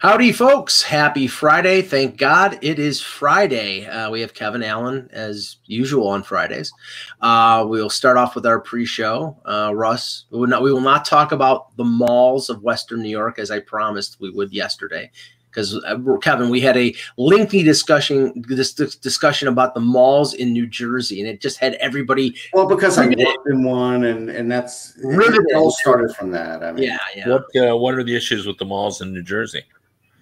Howdy, 0.00 0.30
folks. 0.30 0.80
Happy 0.80 1.26
Friday. 1.26 1.82
Thank 1.82 2.18
God 2.18 2.56
it 2.62 2.78
is 2.78 3.00
Friday. 3.00 3.84
Uh, 3.84 4.08
we 4.10 4.20
have 4.20 4.32
Kevin 4.32 4.62
Allen 4.62 5.08
as 5.12 5.56
usual 5.66 6.06
on 6.06 6.22
Fridays. 6.22 6.72
Uh, 7.20 7.64
we'll 7.66 7.90
start 7.90 8.16
off 8.16 8.36
with 8.36 8.46
our 8.46 8.60
pre 8.60 8.86
show. 8.86 9.36
Uh, 9.44 9.72
Russ, 9.74 10.26
we 10.30 10.38
will, 10.38 10.46
not, 10.46 10.62
we 10.62 10.72
will 10.72 10.80
not 10.80 11.04
talk 11.04 11.32
about 11.32 11.76
the 11.76 11.82
malls 11.82 12.48
of 12.48 12.62
Western 12.62 13.02
New 13.02 13.08
York 13.08 13.40
as 13.40 13.50
I 13.50 13.58
promised 13.58 14.20
we 14.20 14.30
would 14.30 14.52
yesterday. 14.52 15.10
Because 15.50 15.74
uh, 15.84 15.98
Kevin, 16.22 16.48
we 16.48 16.60
had 16.60 16.76
a 16.76 16.94
lengthy 17.16 17.64
discussion 17.64 18.44
this, 18.46 18.74
this, 18.74 18.94
discussion 18.94 19.48
about 19.48 19.74
the 19.74 19.80
malls 19.80 20.32
in 20.32 20.52
New 20.52 20.68
Jersey, 20.68 21.20
and 21.20 21.28
it 21.28 21.40
just 21.40 21.58
had 21.58 21.74
everybody. 21.74 22.36
Well, 22.52 22.68
because 22.68 22.98
I 22.98 23.06
worked 23.08 23.48
in 23.48 23.64
one, 23.64 24.04
and 24.04 24.30
and 24.30 24.48
that's 24.48 24.94
it 24.96 25.56
all 25.56 25.72
started 25.72 26.14
from 26.14 26.30
that. 26.32 26.62
I 26.62 26.70
mean, 26.70 26.84
yeah, 26.84 26.98
yeah. 27.16 27.28
What 27.28 27.42
uh, 27.56 27.76
what 27.76 27.94
are 27.94 28.04
the 28.04 28.14
issues 28.14 28.46
with 28.46 28.58
the 28.58 28.66
malls 28.66 29.00
in 29.00 29.12
New 29.12 29.24
Jersey? 29.24 29.64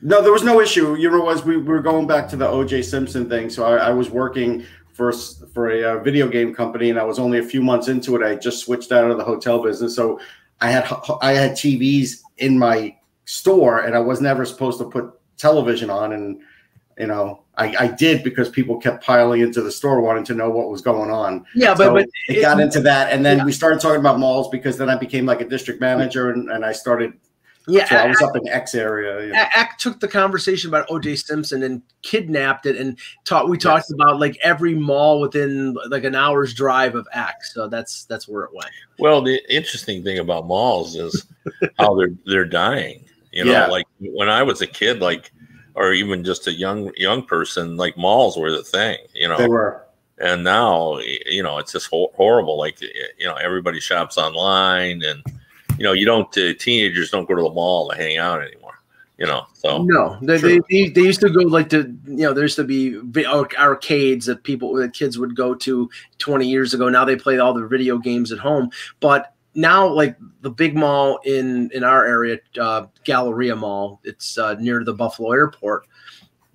No, 0.02 0.22
there 0.22 0.32
was 0.32 0.44
no 0.44 0.60
issue. 0.60 0.94
You 0.94 1.10
know, 1.10 1.20
was 1.20 1.44
we, 1.44 1.56
we 1.56 1.62
were 1.62 1.80
going 1.80 2.06
back 2.06 2.28
to 2.28 2.36
the 2.36 2.46
O.J. 2.46 2.82
Simpson 2.82 3.28
thing. 3.28 3.48
So 3.48 3.64
I, 3.64 3.88
I 3.88 3.90
was 3.90 4.10
working 4.10 4.64
for 4.92 5.12
for 5.12 5.70
a, 5.70 5.98
a, 5.98 6.02
video 6.02 6.28
game 6.28 6.54
company, 6.54 6.90
and 6.90 6.98
I 6.98 7.04
was 7.04 7.18
only 7.18 7.38
a 7.38 7.42
few 7.42 7.62
months 7.62 7.88
into 7.88 8.16
it. 8.16 8.22
I 8.22 8.34
just 8.34 8.64
switched 8.64 8.92
out 8.92 9.10
of 9.10 9.18
the 9.18 9.24
hotel 9.24 9.62
business, 9.62 9.94
so 9.94 10.20
I 10.60 10.70
had 10.70 10.90
I 11.20 11.32
had 11.32 11.52
TVs 11.52 12.20
in 12.38 12.58
my 12.58 12.96
store, 13.24 13.80
and 13.80 13.94
I 13.94 13.98
was 13.98 14.20
never 14.20 14.44
supposed 14.44 14.78
to 14.78 14.84
put 14.84 15.12
television 15.38 15.90
on. 15.90 16.12
And 16.12 16.40
you 16.98 17.06
know, 17.06 17.42
I, 17.56 17.74
I 17.78 17.86
did 17.88 18.22
because 18.24 18.48
people 18.48 18.78
kept 18.78 19.04
piling 19.04 19.40
into 19.40 19.60
the 19.60 19.70
store 19.70 20.00
wanting 20.00 20.24
to 20.24 20.34
know 20.34 20.50
what 20.50 20.70
was 20.70 20.80
going 20.80 21.10
on. 21.10 21.44
Yeah, 21.54 21.74
but, 21.74 21.84
so 21.84 21.92
but 21.92 22.02
it, 22.02 22.38
it, 22.38 22.40
got 22.42 22.60
into 22.60 22.80
that, 22.80 23.12
and 23.12 23.24
then 23.24 23.38
yeah. 23.38 23.44
we 23.44 23.52
started 23.52 23.80
talking 23.80 24.00
about 24.00 24.18
malls 24.18 24.48
because 24.48 24.78
then 24.78 24.88
I 24.88 24.96
became 24.96 25.26
like 25.26 25.40
a 25.40 25.48
district 25.48 25.80
manager, 25.80 26.30
and, 26.30 26.50
and 26.50 26.64
I 26.64 26.72
started 26.72 27.14
yeah, 27.68 27.88
so 27.88 27.96
I 27.96 28.06
was 28.06 28.22
up 28.22 28.36
in 28.36 28.46
X 28.48 28.74
area. 28.74 29.26
Yeah. 29.28 29.50
Act 29.54 29.80
took 29.80 29.98
the 29.98 30.08
conversation 30.08 30.68
about 30.68 30.88
OJ 30.88 31.24
Simpson 31.24 31.62
and 31.62 31.82
kidnapped 32.02 32.64
it 32.66 32.76
and 32.76 32.98
taught. 33.24 33.48
We 33.48 33.58
talked 33.58 33.86
yes. 33.88 33.92
about 33.92 34.20
like 34.20 34.38
every 34.42 34.74
mall 34.74 35.20
within 35.20 35.76
like 35.88 36.04
an 36.04 36.14
hour's 36.14 36.54
drive 36.54 36.94
of 36.94 37.08
X. 37.12 37.54
So 37.54 37.68
that's 37.68 38.04
that's 38.04 38.28
where 38.28 38.44
it 38.44 38.50
went. 38.54 38.70
Well, 38.98 39.20
the 39.20 39.40
interesting 39.52 40.04
thing 40.04 40.18
about 40.18 40.46
malls 40.46 40.94
is 40.94 41.26
how 41.78 41.96
they're 41.96 42.14
they're 42.24 42.44
dying. 42.44 43.04
You 43.32 43.44
know, 43.44 43.52
yeah. 43.52 43.66
like 43.66 43.86
when 44.00 44.28
I 44.28 44.42
was 44.44 44.62
a 44.62 44.66
kid, 44.66 45.00
like 45.00 45.32
or 45.74 45.92
even 45.92 46.24
just 46.24 46.46
a 46.46 46.52
young 46.52 46.92
young 46.96 47.24
person, 47.24 47.76
like 47.76 47.96
malls 47.96 48.36
were 48.36 48.52
the 48.52 48.62
thing. 48.62 48.98
You 49.12 49.28
know, 49.28 49.38
they 49.38 49.48
were. 49.48 49.82
And 50.18 50.44
now, 50.44 50.98
you 51.26 51.42
know, 51.42 51.58
it's 51.58 51.72
just 51.72 51.88
horrible. 51.90 52.56
Like, 52.56 52.80
you 52.80 53.26
know, 53.26 53.34
everybody 53.34 53.80
shops 53.80 54.16
online 54.16 55.02
and 55.02 55.22
you 55.78 55.84
know, 55.84 55.92
you 55.92 56.06
don't 56.06 56.36
uh, 56.38 56.54
teenagers 56.58 57.10
don't 57.10 57.28
go 57.28 57.34
to 57.34 57.42
the 57.42 57.50
mall 57.50 57.90
to 57.90 57.96
hang 57.96 58.18
out 58.18 58.42
anymore. 58.42 58.66
You 59.18 59.24
know, 59.24 59.46
so 59.54 59.82
no, 59.82 60.18
they, 60.20 60.36
they, 60.36 60.88
they, 60.90 61.00
used 61.00 61.22
to 61.22 61.30
go 61.30 61.40
like 61.40 61.70
to 61.70 61.96
you 62.04 62.16
know 62.16 62.34
there 62.34 62.44
used 62.44 62.56
to 62.56 62.64
be 62.64 63.00
arcades 63.26 64.26
that 64.26 64.42
people 64.42 64.74
that 64.74 64.92
kids 64.92 65.18
would 65.18 65.34
go 65.34 65.54
to 65.54 65.88
20 66.18 66.46
years 66.46 66.74
ago. 66.74 66.90
Now 66.90 67.06
they 67.06 67.16
play 67.16 67.38
all 67.38 67.54
the 67.54 67.66
video 67.66 67.96
games 67.96 68.30
at 68.30 68.38
home, 68.38 68.70
but 69.00 69.32
now 69.54 69.88
like 69.88 70.18
the 70.42 70.50
big 70.50 70.76
mall 70.76 71.18
in 71.24 71.70
in 71.72 71.82
our 71.82 72.04
area, 72.04 72.38
uh, 72.60 72.86
Galleria 73.04 73.56
Mall, 73.56 74.00
it's 74.04 74.36
uh, 74.36 74.54
near 74.60 74.84
the 74.84 74.92
Buffalo 74.92 75.32
Airport. 75.32 75.86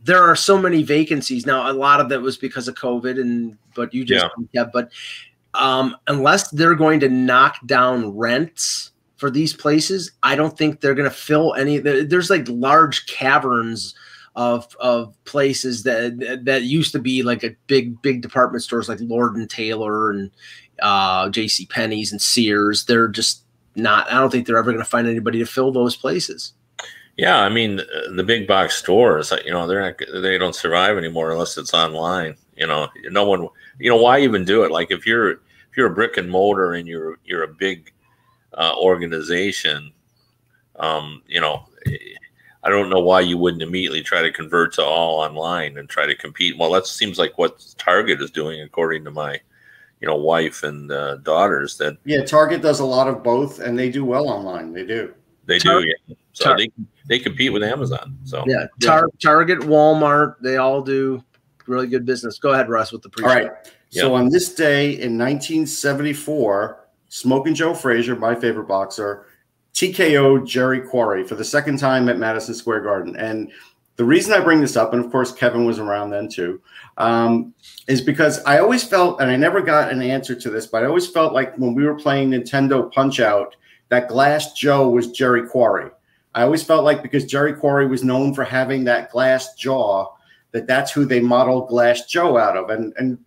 There 0.03 0.22
are 0.22 0.35
so 0.35 0.56
many 0.56 0.83
vacancies 0.83 1.47
now. 1.47 1.69
A 1.69 1.73
lot 1.73 2.00
of 2.00 2.09
that 2.09 2.22
was 2.22 2.38
because 2.38 2.67
of 2.67 2.75
COVID, 2.75 3.19
and 3.19 3.58
but 3.73 3.91
you 3.91 4.06
just 4.06 4.23
yeah. 4.38 4.45
yeah 4.63 4.69
but 4.72 4.91
um, 5.56 5.97
unless 6.08 6.52
they're 6.52 6.75
going 6.75 7.00
to 7.00 7.09
knock 7.09 7.56
down 7.66 8.16
rents 8.16 8.91
for 9.22 9.30
these 9.30 9.53
places, 9.53 10.11
I 10.23 10.36
don't 10.36 10.58
think 10.58 10.81
they're 10.81 10.95
going 10.95 11.08
to 11.08 11.16
fill 11.16 11.53
any. 11.53 11.77
There's 11.77 12.31
like 12.31 12.44
large 12.50 13.05
caverns 13.05 13.94
of 14.36 14.75
of 14.80 15.13
places 15.25 15.83
that 15.83 16.41
that 16.44 16.63
used 16.63 16.91
to 16.94 17.00
be 17.00 17.22
like 17.22 17.44
a 17.44 17.55
big 17.67 18.02
big 18.02 18.23
department 18.23 18.63
stores 18.63 18.89
like 18.89 18.97
Lord 19.00 19.36
and 19.36 19.47
Taylor 19.47 20.09
and 20.09 20.31
uh, 20.81 21.29
J.C. 21.29 21.68
Penney's 21.68 22.12
and 22.12 22.19
Sears. 22.19 22.85
They're 22.85 23.07
just 23.07 23.44
not. 23.75 24.12
I 24.12 24.16
don't 24.16 24.31
think 24.31 24.47
they're 24.47 24.57
ever 24.57 24.72
going 24.72 24.84
to 24.84 24.90
find 24.90 25.07
anybody 25.07 25.38
to 25.38 25.45
fill 25.45 25.72
those 25.72 25.95
places. 25.95 26.53
Yeah, 27.16 27.41
I 27.41 27.50
mean 27.50 27.79
the 28.16 28.24
big 28.25 28.47
box 28.47 28.75
stores, 28.75 29.31
you 29.45 29.51
know, 29.51 29.68
they're 29.68 29.81
not, 29.81 30.01
they 30.24 30.40
don't 30.40 30.56
survive 30.56 30.97
anymore 30.97 31.31
unless 31.31 31.59
it's 31.59 31.75
online. 31.75 32.38
You 32.56 32.66
know, 32.66 32.88
no 33.12 33.25
one, 33.25 33.47
you 33.78 33.91
know, 33.91 34.01
why 34.01 34.22
even 34.22 34.45
do 34.45 34.63
it? 34.63 34.72
Like 34.72 34.90
if 34.90 35.06
you're 35.06 35.34
if 35.34 35.78
you're 35.78 35.91
a 35.91 35.94
brick 35.94 36.18
and 36.18 36.28
mortar 36.28 36.74
and 36.74 36.88
you're 36.88 37.19
you're 37.24 37.44
a 37.44 37.53
big 37.53 37.94
uh, 38.53 38.73
organization, 38.78 39.91
um, 40.78 41.22
you 41.28 41.39
know, 41.39 41.66
I 42.63 42.69
don't 42.69 42.89
know 42.89 43.00
why 43.00 43.22
you 43.22 43.38
wouldn't 43.38 43.63
immediately 43.63 44.01
try 44.01 44.22
to 44.22 44.31
convert 44.31 44.73
to 44.73 44.84
all 44.84 45.19
online 45.19 45.78
and 45.78 45.89
try 45.89 46.06
to 46.06 46.16
compete. 46.16 46.57
Well, 46.57 46.72
that 46.72 46.85
seems 46.85 47.17
like 47.17 47.38
what 47.38 47.63
Target 47.78 48.22
is 48.22 48.29
doing, 48.29 48.62
according 48.62 49.03
to 49.06 49.12
my, 49.12 49.39
you 50.00 50.07
know, 50.07 50.16
wife 50.16 50.63
and 50.63 50.91
uh, 50.91 51.17
daughters. 51.17 51.78
That 51.78 51.97
yeah, 52.06 52.23
Target 52.23 52.62
does 52.62 52.79
a 52.79 52.85
lot 52.85 53.07
of 53.07 53.23
both, 53.23 53.59
and 53.59 53.78
they 53.78 53.89
do 53.89 54.06
well 54.06 54.29
online. 54.29 54.73
They 54.73 54.85
do. 54.85 55.13
They 55.45 55.57
Tar- 55.57 55.81
do. 55.81 55.88
Yeah. 55.88 56.16
So 56.33 56.45
Tar- 56.45 56.57
they 56.57 56.69
they 57.07 57.18
compete 57.18 57.51
with 57.51 57.63
Amazon. 57.63 58.18
So 58.25 58.44
yeah, 58.45 58.68
Tar- 58.79 59.09
Target, 59.22 59.59
Walmart, 59.59 60.35
they 60.41 60.57
all 60.57 60.81
do 60.81 61.23
really 61.66 61.88
good 61.88 62.06
business. 62.06 62.38
Go 62.38 62.51
ahead, 62.51 62.69
Russ, 62.69 62.91
with 62.91 63.01
the 63.01 63.09
pre. 63.09 63.23
All 63.23 63.29
right. 63.29 63.51
So 63.89 64.13
on 64.13 64.29
this 64.29 64.53
day 64.53 64.91
in 64.91 65.18
1974, 65.18 66.81
Smoking 67.11 67.53
Joe 67.53 67.73
Frazier, 67.73 68.16
my 68.16 68.33
favorite 68.33 68.69
boxer, 68.69 69.25
TKO 69.73 70.47
Jerry 70.47 70.79
Quarry 70.79 71.27
for 71.27 71.35
the 71.35 71.44
second 71.44 71.77
time 71.77 72.07
at 72.07 72.17
Madison 72.17 72.55
Square 72.55 72.83
Garden. 72.83 73.17
And 73.17 73.51
the 73.97 74.05
reason 74.05 74.31
I 74.31 74.39
bring 74.39 74.61
this 74.61 74.77
up, 74.77 74.94
and 74.94 75.03
of 75.03 75.11
course 75.11 75.33
Kevin 75.33 75.66
was 75.66 75.77
around 75.77 76.11
then 76.11 76.29
too, 76.29 76.61
um, 76.97 77.53
is 77.89 78.00
because 78.00 78.41
I 78.45 78.59
always 78.59 78.85
felt, 78.85 79.19
and 79.19 79.29
I 79.29 79.35
never 79.35 79.59
got 79.59 79.91
an 79.91 80.01
answer 80.01 80.35
to 80.35 80.50
this, 80.50 80.67
but 80.67 80.83
I 80.83 80.88
always 80.88 81.05
felt 81.05 81.33
like 81.33 81.53
when 81.57 81.75
we 81.75 81.83
were 81.83 81.95
playing 81.95 82.31
Nintendo 82.31 82.89
Punch 82.94 83.19
Out, 83.19 83.57
that 83.89 84.07
Glass 84.07 84.53
Joe 84.53 84.88
was 84.88 85.11
Jerry 85.11 85.45
Quarry. 85.45 85.91
I 86.33 86.44
always 86.44 86.63
felt 86.63 86.85
like 86.85 87.03
because 87.03 87.25
Jerry 87.25 87.51
Quarry 87.51 87.88
was 87.88 88.05
known 88.05 88.33
for 88.33 88.45
having 88.45 88.85
that 88.85 89.11
glass 89.11 89.53
jaw, 89.55 90.16
that 90.51 90.66
that's 90.66 90.94
who 90.94 91.03
they 91.03 91.19
modeled 91.19 91.67
Glass 91.67 92.05
Joe 92.05 92.38
out 92.38 92.55
of. 92.55 92.69
And 92.69 92.94
and 92.97 93.19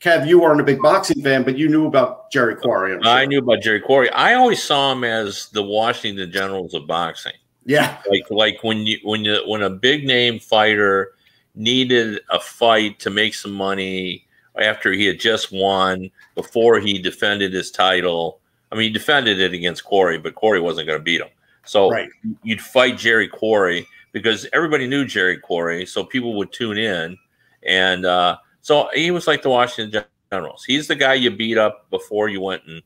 Kev, 0.00 0.28
you 0.28 0.40
weren't 0.40 0.60
a 0.60 0.64
big 0.64 0.80
boxing 0.80 1.20
fan, 1.22 1.42
but 1.42 1.58
you 1.58 1.68
knew 1.68 1.86
about 1.86 2.30
Jerry 2.30 2.54
Quarry. 2.54 2.92
Sure. 3.02 3.08
I 3.08 3.26
knew 3.26 3.40
about 3.40 3.62
Jerry 3.62 3.80
Quarry. 3.80 4.08
I 4.10 4.34
always 4.34 4.62
saw 4.62 4.92
him 4.92 5.02
as 5.02 5.48
the 5.48 5.62
Washington 5.62 6.30
Generals 6.30 6.74
of 6.74 6.86
boxing. 6.86 7.32
Yeah, 7.64 7.98
like 8.08 8.30
like 8.30 8.62
when 8.62 8.86
you 8.86 8.98
when 9.02 9.24
you 9.24 9.42
when 9.46 9.62
a 9.62 9.70
big 9.70 10.06
name 10.06 10.38
fighter 10.38 11.12
needed 11.54 12.20
a 12.30 12.38
fight 12.38 13.00
to 13.00 13.10
make 13.10 13.34
some 13.34 13.52
money 13.52 14.24
after 14.58 14.92
he 14.92 15.04
had 15.04 15.18
just 15.18 15.52
won 15.52 16.10
before 16.34 16.78
he 16.78 16.98
defended 16.98 17.52
his 17.52 17.70
title. 17.70 18.40
I 18.70 18.76
mean, 18.76 18.84
he 18.84 18.90
defended 18.90 19.40
it 19.40 19.52
against 19.52 19.84
Quarry, 19.84 20.18
but 20.18 20.34
Quarry 20.34 20.60
wasn't 20.60 20.86
going 20.86 20.98
to 20.98 21.02
beat 21.02 21.20
him. 21.20 21.28
So 21.64 21.90
right. 21.90 22.08
you'd 22.42 22.60
fight 22.60 22.96
Jerry 22.96 23.28
Quarry 23.28 23.86
because 24.12 24.46
everybody 24.52 24.86
knew 24.86 25.04
Jerry 25.04 25.38
Quarry, 25.38 25.84
so 25.86 26.04
people 26.04 26.36
would 26.36 26.52
tune 26.52 26.78
in 26.78 27.18
and. 27.64 28.06
uh 28.06 28.36
so 28.68 28.90
he 28.92 29.10
was 29.10 29.26
like 29.26 29.40
the 29.40 29.48
Washington 29.48 30.04
Generals. 30.30 30.62
He's 30.62 30.88
the 30.88 30.94
guy 30.94 31.14
you 31.14 31.30
beat 31.30 31.56
up 31.56 31.88
before 31.88 32.28
you 32.28 32.42
went 32.42 32.64
and 32.66 32.82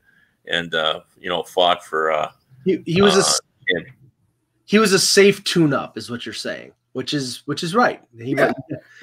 and 0.47 0.73
uh, 0.73 1.01
you 1.19 1.27
know 1.27 1.43
fought 1.43 1.83
for. 1.83 2.09
Uh, 2.09 2.31
he, 2.63 2.81
he 2.85 3.01
was 3.01 3.17
uh, 3.17 3.19
a 3.19 3.81
he 4.63 4.79
was 4.79 4.93
a 4.93 4.99
safe 4.99 5.43
tune-up, 5.43 5.97
is 5.97 6.09
what 6.09 6.25
you're 6.25 6.31
saying, 6.31 6.71
which 6.93 7.13
is 7.13 7.41
which 7.47 7.63
is 7.63 7.75
right. 7.75 8.01
He 8.17 8.31
yeah. 8.31 8.53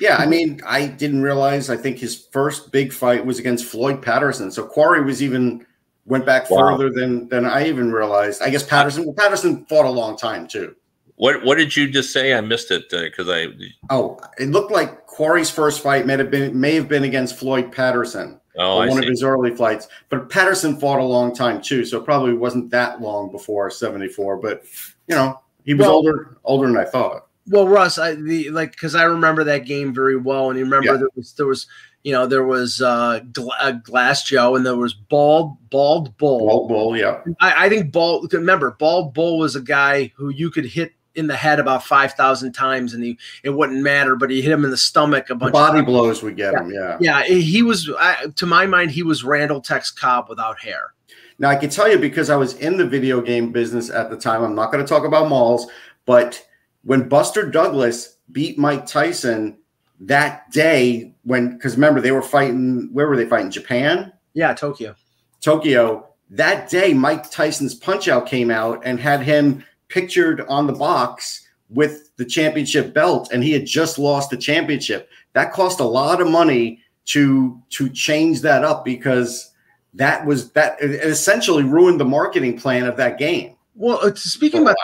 yeah, 0.00 0.16
I 0.16 0.24
mean, 0.24 0.62
I 0.66 0.86
didn't 0.86 1.20
realize. 1.20 1.68
I 1.68 1.76
think 1.76 1.98
his 1.98 2.28
first 2.32 2.72
big 2.72 2.94
fight 2.94 3.26
was 3.26 3.38
against 3.38 3.66
Floyd 3.66 4.00
Patterson. 4.00 4.50
So 4.50 4.64
Quarry 4.64 5.04
was 5.04 5.22
even 5.22 5.66
went 6.06 6.24
back 6.24 6.48
wow. 6.48 6.78
further 6.78 6.90
than 6.90 7.28
than 7.28 7.44
I 7.44 7.68
even 7.68 7.92
realized. 7.92 8.40
I 8.40 8.48
guess 8.48 8.62
Patterson. 8.62 9.04
Well, 9.04 9.14
Patterson 9.14 9.66
fought 9.66 9.84
a 9.84 9.90
long 9.90 10.16
time 10.16 10.48
too. 10.48 10.74
What 11.20 11.44
What 11.44 11.58
did 11.58 11.76
you 11.76 11.86
just 11.90 12.14
say? 12.14 12.32
I 12.32 12.40
missed 12.40 12.70
it 12.70 12.88
because 12.88 13.28
uh, 13.28 13.32
I. 13.32 13.48
Oh, 13.90 14.18
it 14.38 14.48
looked 14.48 14.72
like 14.72 15.06
Quarry's 15.06 15.50
first 15.50 15.82
fight 15.82 16.06
may 16.06 16.16
have 16.16 16.30
been 16.30 16.58
may 16.58 16.74
have 16.74 16.88
been 16.88 17.04
against 17.04 17.36
Floyd 17.38 17.70
Patterson. 17.70 18.40
Oh, 18.56 18.78
one 18.78 18.92
see. 18.92 18.98
of 19.00 19.04
his 19.04 19.22
early 19.22 19.54
fights, 19.54 19.88
but 20.08 20.30
Patterson 20.30 20.80
fought 20.80 20.98
a 20.98 21.04
long 21.04 21.34
time 21.34 21.60
too, 21.60 21.84
so 21.84 21.98
it 21.98 22.06
probably 22.06 22.32
wasn't 22.32 22.70
that 22.70 23.02
long 23.02 23.30
before 23.30 23.70
'74. 23.70 24.38
But 24.38 24.64
you 25.08 25.14
know, 25.14 25.38
he 25.66 25.74
was 25.74 25.86
well, 25.86 25.96
older 25.96 26.38
older 26.44 26.66
than 26.68 26.78
I 26.78 26.86
thought. 26.86 27.26
Well, 27.48 27.68
Russ, 27.68 27.98
I 27.98 28.14
the 28.14 28.48
like 28.48 28.72
because 28.72 28.94
I 28.94 29.02
remember 29.02 29.44
that 29.44 29.66
game 29.66 29.92
very 29.92 30.16
well, 30.16 30.48
and 30.48 30.58
you 30.58 30.64
remember 30.64 30.92
yeah. 30.92 30.96
there 30.96 31.08
was 31.14 31.34
there 31.34 31.46
was 31.46 31.66
you 32.02 32.12
know 32.12 32.26
there 32.26 32.44
was 32.44 32.80
uh, 32.80 33.20
Gla- 33.30 33.58
uh, 33.60 33.72
Glass 33.72 34.24
Joe, 34.24 34.56
and 34.56 34.64
there 34.64 34.74
was 34.74 34.94
Bald 34.94 35.58
Bald 35.68 36.16
Bull. 36.16 36.48
Bald 36.48 36.68
Bull, 36.70 36.96
yeah. 36.96 37.20
I, 37.40 37.66
I 37.66 37.68
think 37.68 37.92
Bald. 37.92 38.32
Remember, 38.32 38.70
Bald 38.70 39.12
Bull 39.12 39.38
was 39.38 39.54
a 39.54 39.60
guy 39.60 40.12
who 40.16 40.30
you 40.30 40.50
could 40.50 40.64
hit 40.64 40.94
in 41.14 41.26
the 41.26 41.36
head 41.36 41.58
about 41.58 41.84
5,000 41.84 42.52
times 42.52 42.94
and 42.94 43.02
he, 43.02 43.18
it 43.42 43.50
wouldn't 43.50 43.82
matter, 43.82 44.16
but 44.16 44.30
he 44.30 44.40
hit 44.40 44.52
him 44.52 44.64
in 44.64 44.70
the 44.70 44.76
stomach 44.76 45.30
a 45.30 45.34
bunch 45.34 45.48
of 45.48 45.52
body 45.52 45.82
blows 45.82 46.22
would 46.22 46.36
get 46.36 46.52
yeah. 46.52 46.60
him. 46.60 46.70
Yeah. 46.72 46.96
Yeah. 47.00 47.22
He 47.24 47.62
was, 47.62 47.90
I, 47.98 48.26
to 48.36 48.46
my 48.46 48.66
mind, 48.66 48.90
he 48.90 49.02
was 49.02 49.24
Randall 49.24 49.60
Tex 49.60 49.90
Cobb 49.90 50.28
without 50.28 50.58
hair. 50.60 50.94
Now 51.38 51.48
I 51.48 51.56
can 51.56 51.70
tell 51.70 51.90
you 51.90 51.98
because 51.98 52.30
I 52.30 52.36
was 52.36 52.54
in 52.56 52.76
the 52.76 52.86
video 52.86 53.20
game 53.20 53.50
business 53.50 53.90
at 53.90 54.10
the 54.10 54.16
time. 54.16 54.42
I'm 54.42 54.54
not 54.54 54.70
going 54.70 54.84
to 54.84 54.88
talk 54.88 55.04
about 55.04 55.28
malls, 55.28 55.66
but 56.04 56.46
when 56.82 57.08
Buster 57.08 57.50
Douglas 57.50 58.18
beat 58.32 58.58
Mike 58.58 58.86
Tyson 58.86 59.56
that 60.00 60.50
day 60.50 61.14
when 61.24 61.54
because 61.54 61.74
remember 61.74 62.00
they 62.00 62.12
were 62.12 62.22
fighting 62.22 62.88
where 62.92 63.06
were 63.06 63.16
they 63.16 63.26
fighting 63.26 63.50
Japan 63.50 64.10
yeah 64.32 64.54
Tokyo 64.54 64.94
Tokyo 65.40 66.08
that 66.30 66.70
day 66.70 66.94
Mike 66.94 67.30
Tyson's 67.30 67.74
punch 67.74 68.08
out 68.08 68.26
came 68.26 68.50
out 68.50 68.80
and 68.84 68.98
had 68.98 69.20
him 69.20 69.62
pictured 69.90 70.40
on 70.48 70.66
the 70.66 70.72
box 70.72 71.46
with 71.68 72.16
the 72.16 72.24
championship 72.24 72.94
belt 72.94 73.30
and 73.32 73.44
he 73.44 73.52
had 73.52 73.66
just 73.66 73.98
lost 73.98 74.30
the 74.30 74.36
championship 74.36 75.08
that 75.34 75.52
cost 75.52 75.78
a 75.78 75.84
lot 75.84 76.20
of 76.20 76.28
money 76.28 76.80
to 77.04 77.60
to 77.70 77.88
change 77.90 78.40
that 78.40 78.64
up 78.64 78.84
because 78.84 79.52
that 79.94 80.24
was 80.24 80.50
that 80.52 80.80
it 80.80 80.90
essentially 80.90 81.62
ruined 81.62 82.00
the 82.00 82.04
marketing 82.04 82.58
plan 82.58 82.86
of 82.86 82.96
that 82.96 83.18
game 83.18 83.54
well, 83.80 83.98
uh, 84.02 84.14
speaking 84.14 84.60
about 84.60 84.76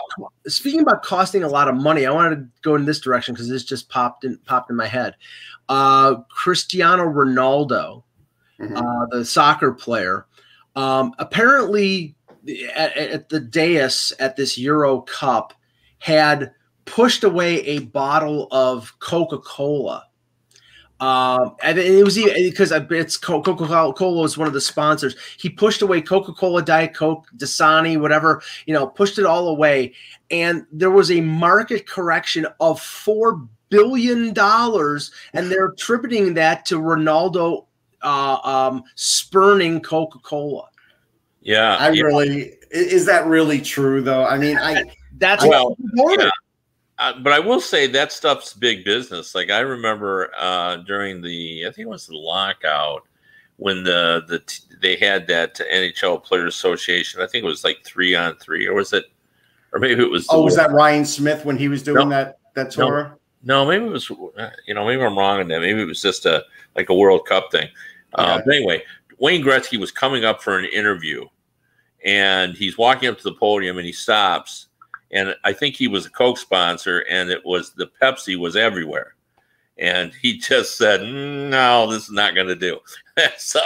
speaking 0.47 0.81
about 0.81 1.03
costing 1.03 1.43
a 1.43 1.49
lot 1.49 1.69
of 1.69 1.75
money, 1.75 2.07
I 2.07 2.11
wanted 2.11 2.37
to 2.37 2.49
go 2.63 2.77
in 2.77 2.87
this 2.87 2.99
direction 2.99 3.35
because 3.35 3.47
this 3.47 3.63
just 3.63 3.91
popped 3.91 4.25
in 4.25 4.39
popped 4.47 4.71
in 4.71 4.77
my 4.77 4.87
head. 4.87 5.17
Uh, 5.69 6.23
Cristiano 6.31 7.05
Ronaldo, 7.05 8.05
mm-hmm. 8.59 8.75
uh, 8.75 9.07
the 9.11 9.23
soccer 9.23 9.73
player, 9.73 10.25
um, 10.77 11.13
apparently 11.19 12.16
at, 12.75 12.97
at 12.97 13.29
the 13.29 13.41
dais 13.41 14.13
at 14.19 14.37
this 14.37 14.59
Euro 14.59 15.01
Cup 15.03 15.55
had 15.99 16.53
pushed 16.85 17.25
away 17.25 17.61
a 17.67 17.81
bottle 17.81 18.49
of 18.51 18.99
Coca 19.01 19.39
Cola 19.39 20.07
um, 20.99 21.57
and 21.63 21.79
it 21.79 22.05
was 22.05 22.17
because 22.17 22.73
it's 22.73 23.17
Coca 23.19 23.55
Cola 23.55 24.21
was 24.21 24.39
one 24.39 24.49
of 24.49 24.55
the 24.55 24.61
sponsors. 24.61 25.15
He 25.39 25.51
pushed 25.51 25.83
away 25.83 26.01
Coca 26.01 26.33
Cola, 26.33 26.63
Diet 26.63 26.95
Coke, 26.95 27.27
Dasani, 27.37 28.01
whatever, 28.01 28.43
you 28.65 28.73
know, 28.73 28.87
pushed 28.87 29.19
it 29.19 29.27
all 29.27 29.49
away. 29.49 29.93
And 30.31 30.67
there 30.73 30.91
was 30.91 31.11
a 31.11 31.21
market 31.21 31.87
correction 31.87 32.47
of 32.61 32.81
$4 32.81 33.47
billion. 33.69 34.29
And 34.29 35.51
they're 35.51 35.67
attributing 35.67 36.35
that 36.35 36.65
to 36.67 36.81
Ronaldo 36.81 37.67
uh, 38.03 38.39
um, 38.43 38.83
spurning 38.95 39.83
Coca 39.83 40.19
Cola. 40.21 40.69
Yeah. 41.47 41.77
I 41.77 41.89
really, 41.89 42.55
is 42.73 43.07
that 43.07 43.25
really 43.27 43.61
true 43.61 44.03
though? 44.03 44.25
I 44.25 44.37
mean, 44.37 44.59
I, 44.59 44.83
that's 45.19 45.47
well, 45.47 45.77
yeah. 46.19 46.31
Uh, 46.99 47.13
but 47.21 47.33
I 47.33 47.39
will 47.39 47.61
say 47.61 47.87
that 47.87 48.11
stuff's 48.11 48.53
big 48.53 48.85
business. 48.85 49.35
Like 49.35 49.51
I 49.51 49.61
remember 49.61 50.33
uh, 50.37 50.77
during 50.79 51.21
the, 51.21 51.65
I 51.67 51.71
think 51.71 51.87
it 51.87 51.91
was 51.91 52.07
the 52.09 52.17
lockout 52.17 53.03
when 53.59 53.85
the 53.85 54.25
the 54.29 54.61
they 54.83 54.97
had 54.97 55.27
that 55.29 55.55
NHL 55.55 56.23
Players 56.25 56.55
Association. 56.55 57.23
I 57.23 57.27
think 57.27 57.45
it 57.45 57.47
was 57.47 57.65
like 57.65 57.79
three 57.85 58.15
on 58.15 58.37
three, 58.37 58.67
or 58.67 58.75
was 58.75 58.93
it, 58.93 59.05
or 59.73 59.79
maybe 59.79 60.03
it 60.03 60.11
was. 60.11 60.27
Oh, 60.31 60.43
was 60.43 60.57
that 60.57 60.73
Ryan 60.73 61.05
Smyth 61.05 61.45
when 61.45 61.57
he 61.57 61.69
was 61.69 61.83
doing 61.83 62.09
no, 62.09 62.17
that 62.17 62.39
that 62.55 62.71
tour? 62.71 63.19
No, 63.43 63.65
no, 63.65 63.71
maybe 63.71 63.85
it 63.85 63.93
was. 63.93 64.11
You 64.67 64.75
know, 64.75 64.85
maybe 64.85 65.03
I'm 65.03 65.17
wrong 65.17 65.41
on 65.41 65.49
that. 65.49 65.61
Maybe 65.61 65.81
it 65.81 65.87
was 65.87 66.03
just 66.03 66.27
a 66.27 66.45
like 66.75 66.89
a 66.89 66.95
World 66.95 67.27
Cup 67.27 67.53
thing. 67.53 67.69
Okay. 68.19 68.31
Uh, 68.33 68.41
but 68.45 68.55
anyway, 68.55 68.83
Wayne 69.19 69.43
Gretzky 69.43 69.79
was 69.79 69.91
coming 69.91 70.25
up 70.25 70.43
for 70.43 70.59
an 70.59 70.67
interview, 70.67 71.27
and 72.05 72.57
he's 72.57 72.79
walking 72.79 73.09
up 73.09 73.19
to 73.19 73.25
the 73.25 73.35
podium, 73.35 73.79
and 73.79 73.87
he 73.87 73.93
stops 73.93 74.67
and 75.11 75.35
I 75.45 75.53
think 75.53 75.77
he 75.77 75.89
was 75.89 76.07
a 76.07 76.11
Coke 76.11 76.39
sponsor, 76.39 77.05
and 77.09 77.31
it 77.31 77.45
was 77.45 77.73
the 77.73 77.91
Pepsi 78.01 78.37
was 78.37 78.57
everywhere, 78.57 79.15
and 79.79 80.13
he 80.15 80.39
just 80.39 80.77
said, 80.77 81.03
"No, 81.03 81.91
this 81.91 82.05
is 82.05 82.11
not 82.11 82.35
going 82.35 82.49
to 82.49 82.57
do." 82.57 82.79
so, 83.39 83.61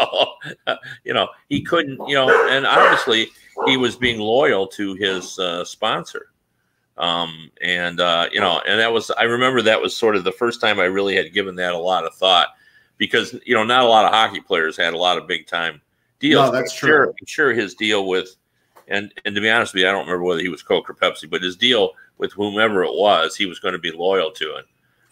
you 1.05 1.15
know, 1.15 1.29
he 1.49 1.63
couldn't, 1.63 1.99
you 2.09 2.15
know, 2.15 2.49
and 2.49 2.67
obviously 2.67 3.29
he 3.67 3.77
was 3.77 3.97
being 3.97 4.19
loyal 4.19 4.67
to 4.69 4.95
his 4.95 5.39
uh, 5.39 5.65
sponsor, 5.65 6.29
um, 6.99 7.51
and 7.63 8.01
uh, 8.01 8.29
you 8.31 8.41
know, 8.41 8.61
and 8.67 8.79
that 8.79 8.93
was 8.93 9.11
I 9.11 9.25
remember 9.25 9.63
that 9.63 9.81
was 9.81 9.97
sort 9.97 10.17
of 10.17 10.25
the 10.25 10.33
first 10.33 10.61
time 10.61 10.79
I 10.79 10.85
really 10.85 11.17
had 11.17 11.33
given 11.33 11.57
that 11.57 11.73
a 11.73 11.79
lot 11.79 12.05
of 12.05 12.15
thought 12.15 12.49
because 12.99 13.35
you 13.47 13.55
know 13.55 13.65
not 13.65 13.85
a 13.85 13.89
lot 13.89 14.05
of 14.05 14.13
hockey 14.13 14.41
players 14.41 14.77
had 14.77 14.93
a 14.93 14.99
lot 14.99 15.17
of 15.17 15.27
big 15.27 15.47
time 15.47 15.81
deals. 16.21 16.47
No, 16.47 16.53
that's 16.53 16.73
I'm 16.73 16.79
true. 16.79 16.89
Sure, 16.89 17.07
I'm 17.09 17.27
sure 17.27 17.53
his 17.53 17.75
deal 17.75 18.07
with 18.07 18.37
and 18.91 19.13
and 19.25 19.35
to 19.35 19.41
be 19.41 19.49
honest 19.49 19.73
with 19.73 19.83
you, 19.83 19.89
I 19.89 19.93
don't 19.93 20.07
remember 20.07 20.25
whether 20.25 20.41
he 20.41 20.49
was 20.49 20.63
Coke 20.63 20.91
or 20.91 20.95
Pepsi, 20.95 21.31
but 21.31 21.43
his 21.43 21.57
deal 21.57 21.93
with 22.19 22.33
whomever 22.33 22.85
it 22.85 22.93
was, 22.93 23.37
he 23.37 23.47
was 23.47 23.59
going 23.59 23.73
to 23.73 23.79
be 23.79 23.93
loyal 23.93 24.31
to 24.33 24.57
it. 24.57 24.67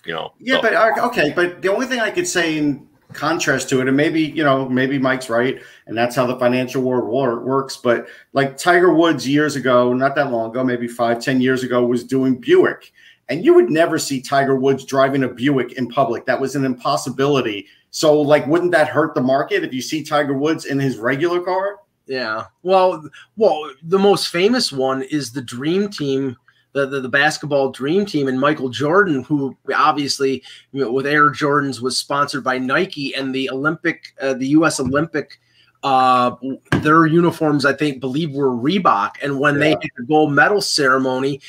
You 0.05 0.15
know. 0.15 0.35
Yeah, 0.39 0.57
so. 0.57 0.63
but 0.63 0.75
uh, 0.75 1.07
okay, 1.07 1.33
but 1.35 1.63
the 1.63 1.73
only 1.73 1.87
thing 1.87 2.01
I 2.01 2.11
could 2.11 2.27
say 2.27 2.59
in 2.59 2.87
contrast 3.13 3.69
to 3.71 3.81
it, 3.81 3.89
and 3.89 3.97
maybe 3.97 4.21
you 4.21 4.45
know, 4.45 4.69
maybe 4.69 4.99
Mike's 4.99 5.31
right, 5.31 5.63
and 5.87 5.97
that's 5.97 6.15
how 6.15 6.27
the 6.27 6.39
financial 6.39 6.83
world 6.83 7.09
works. 7.45 7.77
But 7.77 8.09
like 8.33 8.57
Tiger 8.59 8.93
Woods 8.93 9.27
years 9.27 9.57
ago, 9.57 9.93
not 9.93 10.15
that 10.17 10.31
long 10.31 10.51
ago, 10.51 10.65
maybe 10.65 10.89
five, 10.89 11.21
ten 11.21 11.41
years 11.41 11.63
ago, 11.63 11.87
was 11.87 12.05
doing 12.05 12.37
Buick, 12.37 12.93
and 13.29 13.45
you 13.45 13.55
would 13.55 13.71
never 13.71 13.99
see 13.99 14.21
Tiger 14.21 14.57
Woods 14.57 14.85
driving 14.85 15.23
a 15.23 15.29
Buick 15.29 15.73
in 15.73 15.89
public. 15.89 16.27
That 16.27 16.41
was 16.41 16.57
an 16.57 16.65
impossibility. 16.65 17.67
So, 17.91 18.21
like, 18.21 18.47
wouldn't 18.47 18.73
that 18.73 18.89
hurt 18.89 19.15
the 19.15 19.21
market 19.21 19.65
if 19.65 19.73
you 19.73 19.81
see 19.81 20.05
Tiger 20.05 20.35
Woods 20.35 20.67
in 20.67 20.79
his 20.79 20.99
regular 20.99 21.41
car? 21.41 21.79
Yeah. 22.07 22.45
Well, 22.63 23.09
well, 23.37 23.71
the 23.83 23.99
most 23.99 24.29
famous 24.29 24.73
one 24.73 25.03
is 25.03 25.31
the 25.31 25.43
Dream 25.43 25.89
Team, 25.89 26.37
the 26.73 26.87
the, 26.87 27.01
the 27.01 27.09
basketball 27.09 27.71
Dream 27.71 28.07
Team, 28.07 28.29
and 28.29 28.41
Michael 28.41 28.71
Jordan, 28.71 29.23
who 29.25 29.57
obviously 29.75 30.43
you 30.73 30.83
know, 30.83 30.91
with 30.91 31.07
Air 31.07 31.31
Jordans 31.31 31.81
was 31.81 31.99
sponsored 31.99 32.43
by 32.43 32.59
Nike, 32.59 33.15
and 33.15 33.35
the 33.35 33.51
Olympic, 33.51 34.15
uh, 34.21 34.35
the 34.35 34.49
U.S. 34.49 34.81
Olympic. 34.81 35.39
Uh, 35.85 36.35
their 36.83 37.07
uniforms, 37.07 37.65
I 37.65 37.73
think, 37.73 38.01
believe 38.01 38.33
were 38.33 38.51
Reebok, 38.51 39.13
and 39.23 39.39
when 39.39 39.55
yeah. 39.55 39.61
they 39.61 39.71
hit 39.71 39.93
the 39.97 40.03
gold 40.09 40.33
medal 40.33 40.61
ceremony, 40.61 41.41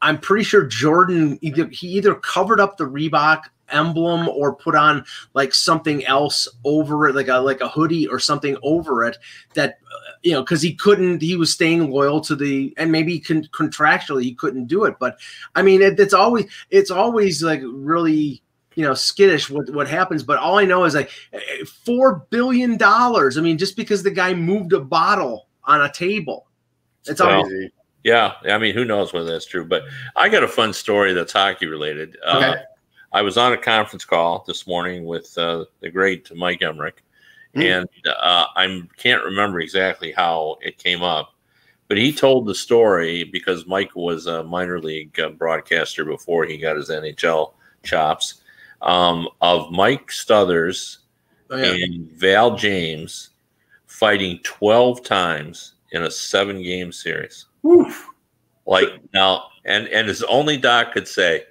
I'm 0.00 0.18
pretty 0.18 0.44
sure 0.44 0.64
Jordan 0.64 1.38
either 1.42 1.66
he 1.68 1.88
either 1.88 2.14
covered 2.14 2.60
up 2.60 2.78
the 2.78 2.84
Reebok 2.84 3.42
emblem 3.70 4.28
or 4.28 4.54
put 4.54 4.74
on 4.74 5.04
like 5.34 5.54
something 5.54 6.04
else 6.06 6.48
over 6.64 7.08
it 7.08 7.14
like 7.14 7.28
a 7.28 7.38
like 7.38 7.60
a 7.60 7.68
hoodie 7.68 8.06
or 8.06 8.18
something 8.18 8.56
over 8.62 9.04
it 9.04 9.16
that 9.54 9.78
uh, 9.92 10.12
you 10.22 10.32
know 10.32 10.42
because 10.42 10.62
he 10.62 10.74
couldn't 10.74 11.22
he 11.22 11.36
was 11.36 11.52
staying 11.52 11.90
loyal 11.90 12.20
to 12.20 12.36
the 12.36 12.74
and 12.76 12.92
maybe 12.92 13.18
con- 13.18 13.48
contractually 13.52 14.22
he 14.22 14.34
couldn't 14.34 14.66
do 14.66 14.84
it 14.84 14.94
but 14.98 15.18
i 15.54 15.62
mean 15.62 15.82
it, 15.82 15.98
it's 15.98 16.14
always 16.14 16.44
it's 16.70 16.90
always 16.90 17.42
like 17.42 17.60
really 17.64 18.42
you 18.74 18.84
know 18.84 18.94
skittish 18.94 19.48
what 19.48 19.68
what 19.70 19.88
happens 19.88 20.22
but 20.22 20.38
all 20.38 20.58
i 20.58 20.64
know 20.64 20.84
is 20.84 20.94
like 20.94 21.10
eh, 21.32 21.40
eh, 21.60 21.64
four 21.64 22.26
billion 22.30 22.76
dollars 22.76 23.38
i 23.38 23.40
mean 23.40 23.58
just 23.58 23.76
because 23.76 24.02
the 24.02 24.10
guy 24.10 24.34
moved 24.34 24.72
a 24.72 24.80
bottle 24.80 25.48
on 25.66 25.80
a 25.80 25.90
table. 25.90 26.46
It's 27.06 27.20
well, 27.22 27.38
all 27.38 27.50
yeah 28.02 28.34
i 28.44 28.58
mean 28.58 28.74
who 28.74 28.84
knows 28.84 29.12
whether 29.12 29.30
that's 29.30 29.46
true 29.46 29.64
but 29.64 29.84
i 30.14 30.28
got 30.28 30.42
a 30.42 30.48
fun 30.48 30.72
story 30.72 31.14
that's 31.14 31.32
hockey 31.32 31.66
related. 31.66 32.18
Okay. 32.26 32.46
uh, 32.46 32.56
I 33.14 33.22
was 33.22 33.38
on 33.38 33.52
a 33.52 33.56
conference 33.56 34.04
call 34.04 34.42
this 34.44 34.66
morning 34.66 35.04
with 35.04 35.38
uh, 35.38 35.66
the 35.78 35.88
great 35.88 36.34
Mike 36.34 36.60
Emrick, 36.60 36.94
mm. 37.54 37.62
and 37.62 37.88
uh, 38.08 38.46
I 38.56 38.82
can't 38.96 39.22
remember 39.22 39.60
exactly 39.60 40.10
how 40.10 40.56
it 40.60 40.78
came 40.78 41.04
up, 41.04 41.32
but 41.86 41.96
he 41.96 42.12
told 42.12 42.44
the 42.44 42.56
story 42.56 43.22
because 43.22 43.68
Mike 43.68 43.94
was 43.94 44.26
a 44.26 44.42
minor 44.42 44.80
league 44.80 45.18
uh, 45.20 45.28
broadcaster 45.28 46.04
before 46.04 46.44
he 46.44 46.58
got 46.58 46.76
his 46.76 46.90
NHL 46.90 47.52
chops 47.84 48.42
um, 48.82 49.28
of 49.40 49.70
Mike 49.70 50.08
Stothers 50.08 50.98
oh, 51.50 51.56
yeah. 51.56 51.72
and 51.72 52.10
Val 52.10 52.56
James 52.56 53.30
fighting 53.86 54.40
12 54.42 55.04
times 55.04 55.74
in 55.92 56.02
a 56.02 56.10
seven 56.10 56.60
game 56.60 56.90
series. 56.90 57.46
Oof. 57.64 58.08
Like 58.66 58.88
now, 59.12 59.50
and 59.64 59.86
and 59.88 60.08
his 60.08 60.24
only 60.24 60.56
doc 60.56 60.92
could 60.92 61.06
say, 61.06 61.44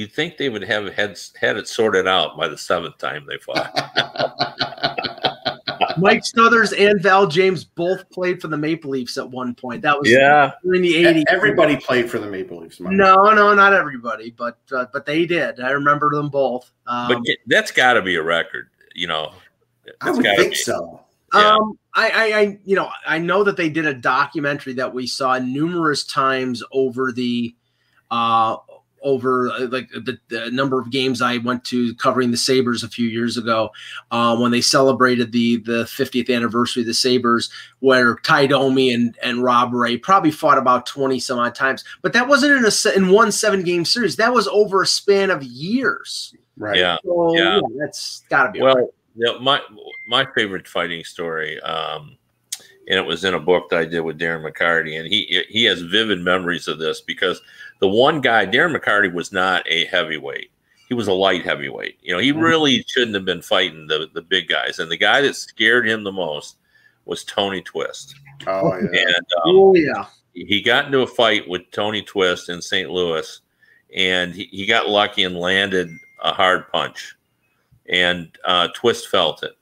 you'd 0.00 0.12
think 0.12 0.38
they 0.38 0.48
would 0.48 0.62
have 0.62 0.92
had, 0.94 1.18
had 1.38 1.56
it 1.56 1.68
sorted 1.68 2.08
out 2.08 2.36
by 2.36 2.48
the 2.48 2.56
seventh 2.56 2.96
time 2.96 3.26
they 3.28 3.36
fought. 3.36 3.70
Mike 5.98 6.22
Stothers 6.22 6.72
and 6.78 7.02
Val 7.02 7.26
James 7.26 7.64
both 7.64 8.08
played 8.08 8.40
for 8.40 8.48
the 8.48 8.56
Maple 8.56 8.90
Leafs 8.90 9.18
at 9.18 9.28
one 9.28 9.54
point. 9.54 9.82
That 9.82 9.98
was 9.98 10.10
yeah 10.10 10.52
in 10.64 10.80
the 10.80 10.96
eighties. 10.96 11.24
Everybody 11.28 11.76
played 11.76 12.10
for 12.10 12.18
the 12.18 12.26
Maple 12.26 12.58
Leafs. 12.58 12.80
No, 12.80 13.14
no, 13.14 13.54
not 13.54 13.74
everybody, 13.74 14.30
but 14.30 14.58
uh, 14.72 14.86
but 14.92 15.04
they 15.04 15.26
did. 15.26 15.60
I 15.60 15.72
remember 15.72 16.10
them 16.14 16.30
both. 16.30 16.70
Um, 16.86 17.08
but 17.08 17.22
that's 17.46 17.70
got 17.70 17.94
to 17.94 18.02
be 18.02 18.16
a 18.16 18.22
record, 18.22 18.70
you 18.94 19.06
know. 19.06 19.32
I 20.00 20.10
would 20.10 20.22
think 20.22 20.52
be. 20.52 20.56
so. 20.56 21.00
Yeah. 21.34 21.54
Um, 21.54 21.78
I, 21.94 22.10
I, 22.10 22.38
I, 22.38 22.58
you 22.64 22.76
know, 22.76 22.90
I 23.06 23.18
know 23.18 23.44
that 23.44 23.56
they 23.56 23.68
did 23.68 23.86
a 23.86 23.94
documentary 23.94 24.74
that 24.74 24.92
we 24.92 25.06
saw 25.06 25.38
numerous 25.38 26.04
times 26.04 26.62
over 26.72 27.12
the, 27.12 27.54
uh, 28.10 28.56
over 29.02 29.48
uh, 29.50 29.66
like 29.68 29.88
the, 29.90 30.18
the, 30.28 30.50
number 30.50 30.78
of 30.78 30.90
games 30.90 31.22
I 31.22 31.38
went 31.38 31.64
to 31.66 31.94
covering 31.94 32.30
the 32.30 32.36
Sabres 32.36 32.82
a 32.82 32.88
few 32.88 33.08
years 33.08 33.36
ago 33.36 33.70
uh, 34.10 34.36
when 34.36 34.50
they 34.50 34.60
celebrated 34.60 35.32
the 35.32 35.58
the 35.58 35.84
50th 35.84 36.34
anniversary 36.34 36.82
of 36.82 36.86
the 36.86 36.94
Sabres, 36.94 37.50
where 37.80 38.16
Tie 38.16 38.46
Domi 38.46 38.92
and, 38.92 39.16
and 39.22 39.42
Rob 39.42 39.72
Ray 39.72 39.96
probably 39.96 40.30
fought 40.30 40.58
about 40.58 40.86
20 40.86 41.18
some 41.20 41.38
odd 41.38 41.54
times. 41.54 41.84
But 42.02 42.12
that 42.12 42.28
wasn't 42.28 42.52
in 42.52 42.64
a 42.64 42.96
in 42.96 43.12
one 43.12 43.32
seven 43.32 43.62
game 43.62 43.84
series. 43.84 44.16
That 44.16 44.32
was 44.32 44.48
over 44.48 44.82
a 44.82 44.86
span 44.86 45.30
of 45.30 45.42
years. 45.42 46.34
Right. 46.56 46.76
Yeah. 46.76 46.98
So, 47.04 47.34
yeah. 47.34 47.56
yeah. 47.56 47.60
That's 47.78 48.24
got 48.28 48.44
to 48.44 48.50
be 48.52 48.60
well. 48.60 48.90
Yeah, 49.16 49.38
my 49.40 49.60
my 50.08 50.26
favorite 50.34 50.68
fighting 50.68 51.04
story 51.04 51.60
um, 51.62 52.16
and 52.88 52.98
it 52.98 53.06
was 53.06 53.24
in 53.24 53.34
a 53.34 53.40
book 53.40 53.68
that 53.70 53.78
I 53.78 53.84
did 53.84 54.00
with 54.00 54.18
Darren 54.18 54.44
McCarty, 54.44 54.98
and 54.98 55.06
he 55.06 55.44
he 55.48 55.64
has 55.64 55.82
vivid 55.82 56.20
memories 56.20 56.68
of 56.68 56.78
this 56.78 57.00
because 57.00 57.40
the 57.80 57.88
one 57.88 58.20
guy, 58.20 58.46
Darren 58.46 58.76
McCarty, 58.76 59.12
was 59.12 59.32
not 59.32 59.64
a 59.68 59.86
heavyweight. 59.86 60.50
He 60.88 60.94
was 60.94 61.06
a 61.06 61.12
light 61.12 61.44
heavyweight. 61.44 61.98
You 62.02 62.14
know, 62.14 62.20
he 62.20 62.32
mm-hmm. 62.32 62.40
really 62.40 62.84
shouldn't 62.88 63.14
have 63.14 63.24
been 63.24 63.42
fighting 63.42 63.86
the 63.86 64.08
the 64.12 64.22
big 64.22 64.48
guys, 64.48 64.78
and 64.78 64.90
the 64.90 64.96
guy 64.96 65.20
that 65.20 65.36
scared 65.36 65.88
him 65.88 66.02
the 66.02 66.12
most 66.12 66.56
was 67.04 67.24
Tony 67.24 67.62
Twist. 67.62 68.14
Oh 68.46 68.74
yeah. 68.76 69.00
And, 69.00 69.16
um, 69.16 69.42
oh 69.44 69.74
yeah. 69.74 70.06
He 70.32 70.62
got 70.62 70.86
into 70.86 71.00
a 71.00 71.06
fight 71.06 71.48
with 71.48 71.70
Tony 71.72 72.02
Twist 72.02 72.48
in 72.48 72.62
St. 72.62 72.88
Louis, 72.88 73.40
and 73.94 74.32
he, 74.32 74.44
he 74.44 74.64
got 74.64 74.88
lucky 74.88 75.24
and 75.24 75.36
landed 75.36 75.90
a 76.22 76.32
hard 76.32 76.70
punch, 76.70 77.16
and 77.88 78.30
uh, 78.44 78.68
Twist 78.74 79.08
felt 79.08 79.42
it. 79.42 79.52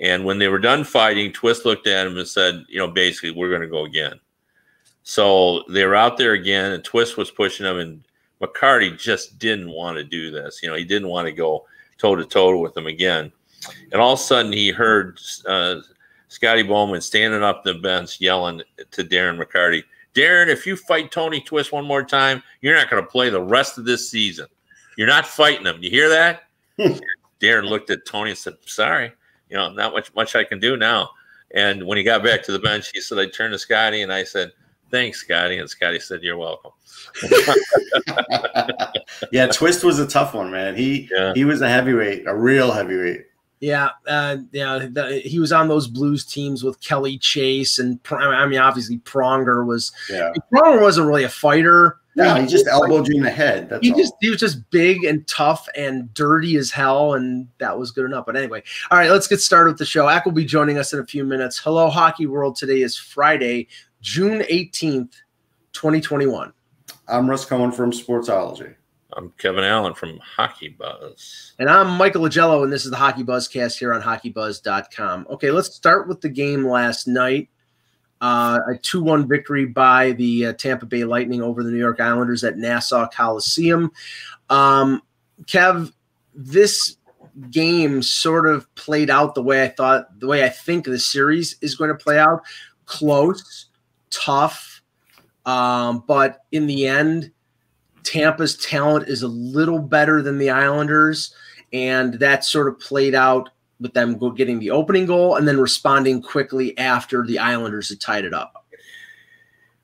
And 0.00 0.24
when 0.24 0.38
they 0.38 0.48
were 0.48 0.58
done 0.58 0.84
fighting, 0.84 1.32
Twist 1.32 1.64
looked 1.64 1.86
at 1.86 2.06
him 2.06 2.18
and 2.18 2.26
said, 2.26 2.64
"You 2.68 2.78
know, 2.78 2.88
basically, 2.88 3.30
we're 3.30 3.50
going 3.50 3.60
to 3.62 3.68
go 3.68 3.84
again." 3.84 4.20
So 5.02 5.62
they 5.68 5.84
were 5.84 5.94
out 5.94 6.16
there 6.16 6.32
again, 6.32 6.72
and 6.72 6.82
Twist 6.82 7.16
was 7.16 7.30
pushing 7.30 7.66
him, 7.66 7.78
and 7.78 8.04
McCarty 8.40 8.98
just 8.98 9.38
didn't 9.38 9.70
want 9.70 9.96
to 9.98 10.04
do 10.04 10.30
this. 10.30 10.62
You 10.62 10.70
know, 10.70 10.76
he 10.76 10.84
didn't 10.84 11.08
want 11.08 11.26
to 11.26 11.32
go 11.32 11.66
toe 11.98 12.16
to 12.16 12.24
toe 12.24 12.58
with 12.58 12.76
him 12.76 12.86
again. 12.86 13.30
And 13.92 14.00
all 14.00 14.14
of 14.14 14.18
a 14.18 14.22
sudden, 14.22 14.52
he 14.52 14.70
heard 14.70 15.20
uh, 15.46 15.76
Scotty 16.28 16.62
Bowman 16.62 17.00
standing 17.00 17.42
up 17.42 17.62
the 17.62 17.74
bench 17.74 18.20
yelling 18.20 18.62
to 18.90 19.04
Darren 19.04 19.38
McCarty, 19.40 19.84
Darren, 20.14 20.46
if 20.46 20.66
you 20.66 20.76
fight 20.76 21.10
Tony 21.10 21.40
Twist 21.40 21.72
one 21.72 21.84
more 21.84 22.04
time, 22.04 22.42
you're 22.60 22.76
not 22.76 22.88
going 22.88 23.02
to 23.02 23.08
play 23.08 23.30
the 23.30 23.42
rest 23.42 23.78
of 23.78 23.84
this 23.84 24.10
season. 24.10 24.46
You're 24.96 25.08
not 25.08 25.26
fighting 25.26 25.66
him. 25.66 25.82
You 25.82 25.90
hear 25.90 26.08
that? 26.08 26.44
Darren 27.40 27.68
looked 27.68 27.90
at 27.90 28.06
Tony 28.06 28.30
and 28.30 28.38
said, 28.38 28.54
Sorry, 28.64 29.12
you 29.54 29.60
know, 29.60 29.70
not 29.70 29.92
much 29.92 30.12
much 30.16 30.34
I 30.34 30.42
can 30.42 30.58
do 30.58 30.76
now. 30.76 31.10
And 31.54 31.86
when 31.86 31.96
he 31.96 32.02
got 32.02 32.24
back 32.24 32.42
to 32.42 32.52
the 32.52 32.58
bench, 32.58 32.90
he 32.92 33.00
said, 33.00 33.18
I 33.18 33.26
turned 33.26 33.52
to 33.52 33.58
Scotty 33.58 34.02
and 34.02 34.12
I 34.12 34.24
said, 34.24 34.50
Thanks, 34.90 35.20
Scotty. 35.20 35.58
And 35.58 35.70
Scotty 35.70 36.00
said, 36.00 36.24
You're 36.24 36.36
welcome. 36.36 36.72
yeah, 39.32 39.46
Twist 39.46 39.84
was 39.84 40.00
a 40.00 40.08
tough 40.08 40.34
one, 40.34 40.50
man. 40.50 40.74
He 40.74 41.08
yeah. 41.16 41.32
he 41.34 41.44
was 41.44 41.62
a 41.62 41.68
heavyweight, 41.68 42.26
a 42.26 42.34
real 42.34 42.72
heavyweight. 42.72 43.26
Yeah, 43.60 43.90
uh, 44.08 44.38
yeah, 44.50 44.88
the, 44.90 45.22
he 45.24 45.38
was 45.38 45.52
on 45.52 45.68
those 45.68 45.86
Blues 45.86 46.24
teams 46.24 46.64
with 46.64 46.80
Kelly 46.80 47.16
Chase 47.16 47.78
and 47.78 48.00
I 48.10 48.46
mean, 48.46 48.58
obviously 48.58 48.98
Pronger 48.98 49.64
was. 49.64 49.92
Yeah, 50.10 50.32
Pronger 50.52 50.82
wasn't 50.82 51.06
really 51.06 51.22
a 51.24 51.28
fighter. 51.28 51.98
No, 52.16 52.34
he 52.36 52.46
just 52.46 52.66
elbowed 52.68 53.08
you 53.08 53.16
in 53.16 53.22
the 53.22 53.30
head. 53.30 53.68
That's 53.68 53.84
he 53.84 53.92
all. 53.92 53.98
just 53.98 54.14
he 54.20 54.30
was 54.30 54.38
just 54.38 54.70
big 54.70 55.04
and 55.04 55.26
tough 55.26 55.68
and 55.76 56.12
dirty 56.14 56.56
as 56.56 56.70
hell, 56.70 57.14
and 57.14 57.48
that 57.58 57.76
was 57.76 57.90
good 57.90 58.04
enough. 58.04 58.26
But 58.26 58.36
anyway, 58.36 58.62
all 58.90 58.98
right, 58.98 59.10
let's 59.10 59.26
get 59.26 59.40
started 59.40 59.70
with 59.70 59.78
the 59.78 59.86
show. 59.86 60.08
Ack 60.08 60.24
will 60.24 60.32
be 60.32 60.44
joining 60.44 60.78
us 60.78 60.92
in 60.92 61.00
a 61.00 61.06
few 61.06 61.24
minutes. 61.24 61.58
Hello, 61.58 61.90
Hockey 61.90 62.26
World. 62.26 62.56
Today 62.56 62.82
is 62.82 62.96
Friday, 62.96 63.68
June 64.00 64.44
eighteenth, 64.48 65.16
twenty 65.72 66.00
twenty 66.00 66.26
one. 66.26 66.52
I'm 67.08 67.28
Russ 67.28 67.44
Cohen 67.44 67.72
from 67.72 67.90
Sportsology. 67.90 68.74
I'm 69.16 69.32
Kevin 69.38 69.62
Allen 69.64 69.94
from 69.94 70.18
Hockey 70.18 70.70
Buzz. 70.70 71.54
And 71.58 71.68
I'm 71.70 71.88
Michael 71.96 72.22
Augello, 72.22 72.64
and 72.64 72.72
this 72.72 72.84
is 72.84 72.90
the 72.90 72.96
Hockey 72.96 73.22
Buzzcast 73.22 73.78
here 73.78 73.92
on 73.92 74.02
hockeybuzz.com. 74.02 75.26
Okay, 75.30 75.50
let's 75.50 75.72
start 75.74 76.08
with 76.08 76.20
the 76.20 76.28
game 76.28 76.66
last 76.66 77.06
night. 77.06 77.48
Uh, 78.20 78.60
a 78.70 78.78
2 78.78 79.02
1 79.02 79.28
victory 79.28 79.66
by 79.66 80.12
the 80.12 80.46
uh, 80.46 80.52
Tampa 80.54 80.86
Bay 80.86 81.04
Lightning 81.04 81.42
over 81.42 81.62
the 81.62 81.70
New 81.70 81.78
York 81.78 82.00
Islanders 82.00 82.42
at 82.42 82.56
Nassau 82.56 83.06
Coliseum. 83.08 83.92
Um, 84.48 85.02
Kev, 85.42 85.92
this 86.34 86.96
game 87.50 88.02
sort 88.02 88.46
of 88.46 88.72
played 88.76 89.10
out 89.10 89.34
the 89.34 89.42
way 89.42 89.62
I 89.62 89.68
thought, 89.68 90.18
the 90.20 90.26
way 90.26 90.44
I 90.44 90.48
think 90.48 90.84
the 90.84 90.98
series 90.98 91.56
is 91.60 91.74
going 91.74 91.88
to 91.88 91.96
play 91.96 92.18
out 92.18 92.42
close, 92.86 93.66
tough. 94.10 94.82
Um, 95.44 96.04
but 96.06 96.40
in 96.52 96.66
the 96.66 96.86
end, 96.86 97.30
Tampa's 98.02 98.56
talent 98.56 99.08
is 99.08 99.22
a 99.22 99.28
little 99.28 99.78
better 99.78 100.22
than 100.22 100.38
the 100.38 100.50
Islanders, 100.50 101.34
and 101.72 102.14
that 102.14 102.44
sort 102.44 102.68
of 102.68 102.78
played 102.78 103.14
out 103.14 103.50
with 103.80 103.92
them 103.94 104.18
getting 104.34 104.58
the 104.58 104.70
opening 104.70 105.06
goal 105.06 105.36
and 105.36 105.46
then 105.46 105.58
responding 105.58 106.22
quickly 106.22 106.76
after 106.78 107.26
the 107.26 107.38
Islanders 107.38 107.88
had 107.88 108.00
tied 108.00 108.24
it 108.24 108.34
up. 108.34 108.64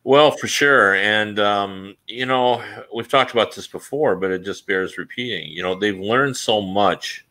Well, 0.02 0.30
for 0.30 0.48
sure. 0.48 0.94
And, 0.94 1.38
um, 1.38 1.94
you 2.06 2.24
know, 2.24 2.62
we've 2.94 3.08
talked 3.08 3.32
about 3.32 3.54
this 3.54 3.66
before, 3.66 4.16
but 4.16 4.30
it 4.30 4.44
just 4.44 4.66
bears 4.66 4.96
repeating. 4.96 5.50
You 5.50 5.62
know, 5.62 5.74
they've 5.74 5.98
learned 5.98 6.36
so 6.36 6.62
much 6.62 7.26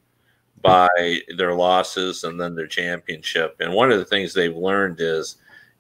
by 0.62 0.90
their 1.36 1.56
losses 1.56 2.24
and 2.24 2.40
then 2.40 2.54
their 2.54 2.68
championship. 2.68 3.56
And 3.60 3.74
one 3.74 3.92
of 3.92 3.98
the 3.98 4.06
things 4.06 4.34
they've 4.34 4.56
learned 4.56 4.98
is, 5.00 5.38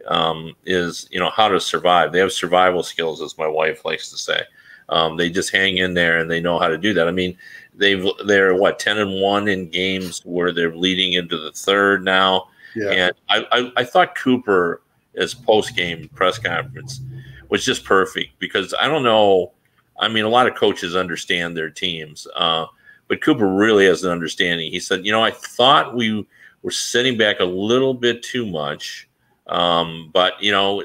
um, 0.07 0.55
is, 0.65 1.07
you 1.12 1.19
know, 1.19 1.29
how 1.29 1.48
to 1.50 1.59
survive. 1.59 2.12
They 2.12 2.19
have 2.19 2.31
survival 2.31 2.81
skills, 2.81 3.21
as 3.21 3.38
my 3.38 3.48
wife 3.48 3.86
likes 3.86 4.09
to 4.09 4.17
say. 4.17 4.41
Um, 4.88 5.17
they 5.17 5.29
just 5.29 5.51
hang 5.51 5.77
in 5.77 5.93
there 5.93 6.17
and 6.17 6.31
they 6.31 6.39
know 6.39 6.57
how 6.57 6.67
to 6.67 6.77
do 6.77 6.93
that. 6.95 7.07
I 7.07 7.12
mean, 7.12 7.38
they've 7.79 8.05
they're 8.25 8.55
what 8.55 8.77
ten 8.77 9.00
and 9.00 9.21
one 9.21 9.48
in 9.48 9.69
games 9.69 10.21
where 10.25 10.51
they're 10.51 10.75
leading 10.75 11.13
into 11.13 11.38
the 11.38 11.51
third 11.51 12.03
now. 12.03 12.50
Yeah. 12.75 12.89
And 12.89 13.13
I, 13.29 13.45
I, 13.51 13.71
I 13.77 13.83
thought 13.83 14.15
Cooper 14.15 14.81
as 15.15 15.33
post 15.33 15.75
game 15.75 16.09
press 16.13 16.38
conference 16.38 17.01
was 17.50 17.65
just 17.65 17.83
perfect 17.83 18.38
because 18.38 18.75
I 18.79 18.88
don't 18.88 19.03
know. 19.03 19.53
I 20.00 20.07
mean, 20.07 20.25
a 20.25 20.29
lot 20.29 20.48
of 20.48 20.55
coaches 20.55 20.95
understand 20.95 21.57
their 21.57 21.69
teams, 21.69 22.27
uh, 22.36 22.67
but 23.07 23.21
Cooper 23.21 23.48
really 23.48 23.86
has 23.86 24.03
an 24.03 24.12
understanding. 24.12 24.71
He 24.71 24.79
said, 24.79 25.05
"You 25.05 25.12
know, 25.12 25.24
I 25.24 25.31
thought 25.31 25.95
we 25.95 26.25
were 26.62 26.71
sitting 26.71 27.17
back 27.17 27.39
a 27.39 27.45
little 27.45 27.93
bit 27.93 28.21
too 28.21 28.45
much, 28.45 29.09
um, 29.48 30.12
but 30.13 30.41
you 30.41 30.51
know." 30.51 30.83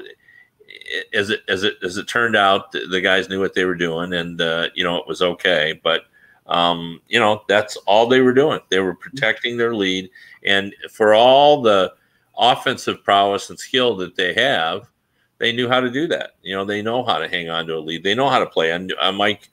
as 1.13 1.31
it 1.31 1.41
as 1.47 1.63
it 1.63 1.77
as 1.83 1.97
it 1.97 2.07
turned 2.07 2.35
out, 2.35 2.71
the, 2.71 2.85
the 2.85 3.01
guys 3.01 3.27
knew 3.27 3.39
what 3.39 3.55
they 3.55 3.65
were 3.65 3.73
doing, 3.73 4.13
and 4.13 4.39
uh, 4.39 4.69
you 4.75 4.83
know 4.83 4.97
it 4.97 5.07
was 5.07 5.21
okay. 5.21 5.79
But 5.83 6.03
um, 6.47 7.01
you 7.07 7.19
know 7.19 7.43
that's 7.47 7.75
all 7.87 8.07
they 8.07 8.21
were 8.21 8.33
doing. 8.33 8.59
They 8.69 8.79
were 8.79 8.95
protecting 8.95 9.57
their 9.57 9.75
lead, 9.75 10.09
and 10.43 10.73
for 10.91 11.13
all 11.13 11.61
the 11.61 11.93
offensive 12.37 13.03
prowess 13.03 13.49
and 13.49 13.59
skill 13.59 13.95
that 13.97 14.15
they 14.15 14.33
have, 14.33 14.89
they 15.37 15.51
knew 15.51 15.67
how 15.67 15.79
to 15.79 15.89
do 15.89 16.07
that. 16.07 16.31
You 16.41 16.55
know, 16.55 16.65
they 16.65 16.81
know 16.81 17.03
how 17.03 17.17
to 17.17 17.27
hang 17.27 17.49
on 17.49 17.67
to 17.67 17.77
a 17.77 17.79
lead. 17.79 18.03
They 18.03 18.15
know 18.15 18.29
how 18.29 18.39
to 18.39 18.45
play. 18.45 18.71
And 18.71 18.93
uh, 18.99 19.11
Mike, 19.11 19.49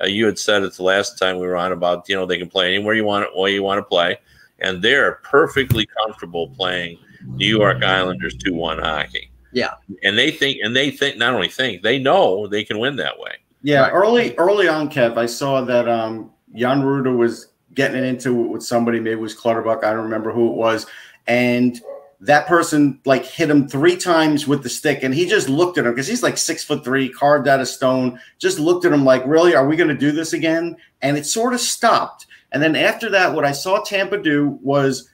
uh, 0.00 0.06
you 0.06 0.26
had 0.26 0.38
said 0.38 0.62
it 0.62 0.74
the 0.74 0.82
last 0.82 1.18
time 1.18 1.38
we 1.38 1.46
were 1.46 1.56
on 1.56 1.72
about 1.72 2.08
you 2.08 2.14
know 2.14 2.26
they 2.26 2.38
can 2.38 2.48
play 2.48 2.74
anywhere 2.74 2.94
you 2.94 3.04
want, 3.04 3.36
way 3.36 3.54
you 3.54 3.62
want 3.62 3.78
to 3.78 3.84
play, 3.84 4.18
and 4.58 4.82
they're 4.82 5.20
perfectly 5.22 5.86
comfortable 5.86 6.48
playing 6.48 6.98
New 7.26 7.46
York 7.46 7.82
Islanders 7.82 8.36
two 8.36 8.54
one 8.54 8.78
hockey. 8.78 9.30
Yeah. 9.54 9.74
And 10.02 10.18
they 10.18 10.30
think, 10.30 10.58
and 10.62 10.76
they 10.76 10.90
think, 10.90 11.16
not 11.16 11.32
only 11.32 11.48
think, 11.48 11.82
they 11.82 11.98
know 11.98 12.46
they 12.46 12.64
can 12.64 12.78
win 12.78 12.96
that 12.96 13.18
way. 13.18 13.36
Yeah. 13.62 13.88
Early, 13.88 14.34
early 14.36 14.68
on, 14.68 14.90
Kev, 14.90 15.16
I 15.16 15.26
saw 15.26 15.62
that 15.62 15.88
um, 15.88 16.32
Jan 16.54 16.82
Rutta 16.82 17.16
was 17.16 17.48
getting 17.74 18.04
into 18.04 18.44
it 18.44 18.48
with 18.48 18.62
somebody, 18.62 19.00
maybe 19.00 19.12
it 19.12 19.20
was 19.20 19.34
Clutterbuck. 19.34 19.84
I 19.84 19.92
don't 19.92 20.04
remember 20.04 20.32
who 20.32 20.48
it 20.48 20.54
was. 20.54 20.86
And 21.26 21.80
that 22.20 22.46
person 22.46 23.00
like 23.04 23.24
hit 23.24 23.50
him 23.50 23.68
three 23.68 23.96
times 23.96 24.46
with 24.46 24.62
the 24.62 24.68
stick 24.68 25.02
and 25.02 25.12
he 25.12 25.26
just 25.26 25.48
looked 25.48 25.76
at 25.76 25.84
him 25.84 25.92
because 25.92 26.06
he's 26.06 26.22
like 26.22 26.38
six 26.38 26.64
foot 26.64 26.84
three 26.84 27.08
carved 27.08 27.48
out 27.48 27.60
of 27.60 27.68
stone 27.68 28.18
just 28.38 28.58
looked 28.58 28.86
at 28.86 28.92
him 28.92 29.04
like 29.04 29.26
really 29.26 29.54
are 29.54 29.66
we 29.66 29.76
going 29.76 29.88
to 29.88 29.96
do 29.96 30.12
this 30.12 30.32
again 30.32 30.74
and 31.02 31.18
it 31.18 31.26
sort 31.26 31.52
of 31.52 31.60
stopped 31.60 32.26
and 32.52 32.62
then 32.62 32.76
after 32.76 33.10
that 33.10 33.34
what 33.34 33.44
i 33.44 33.52
saw 33.52 33.82
tampa 33.82 34.16
do 34.16 34.58
was 34.62 35.10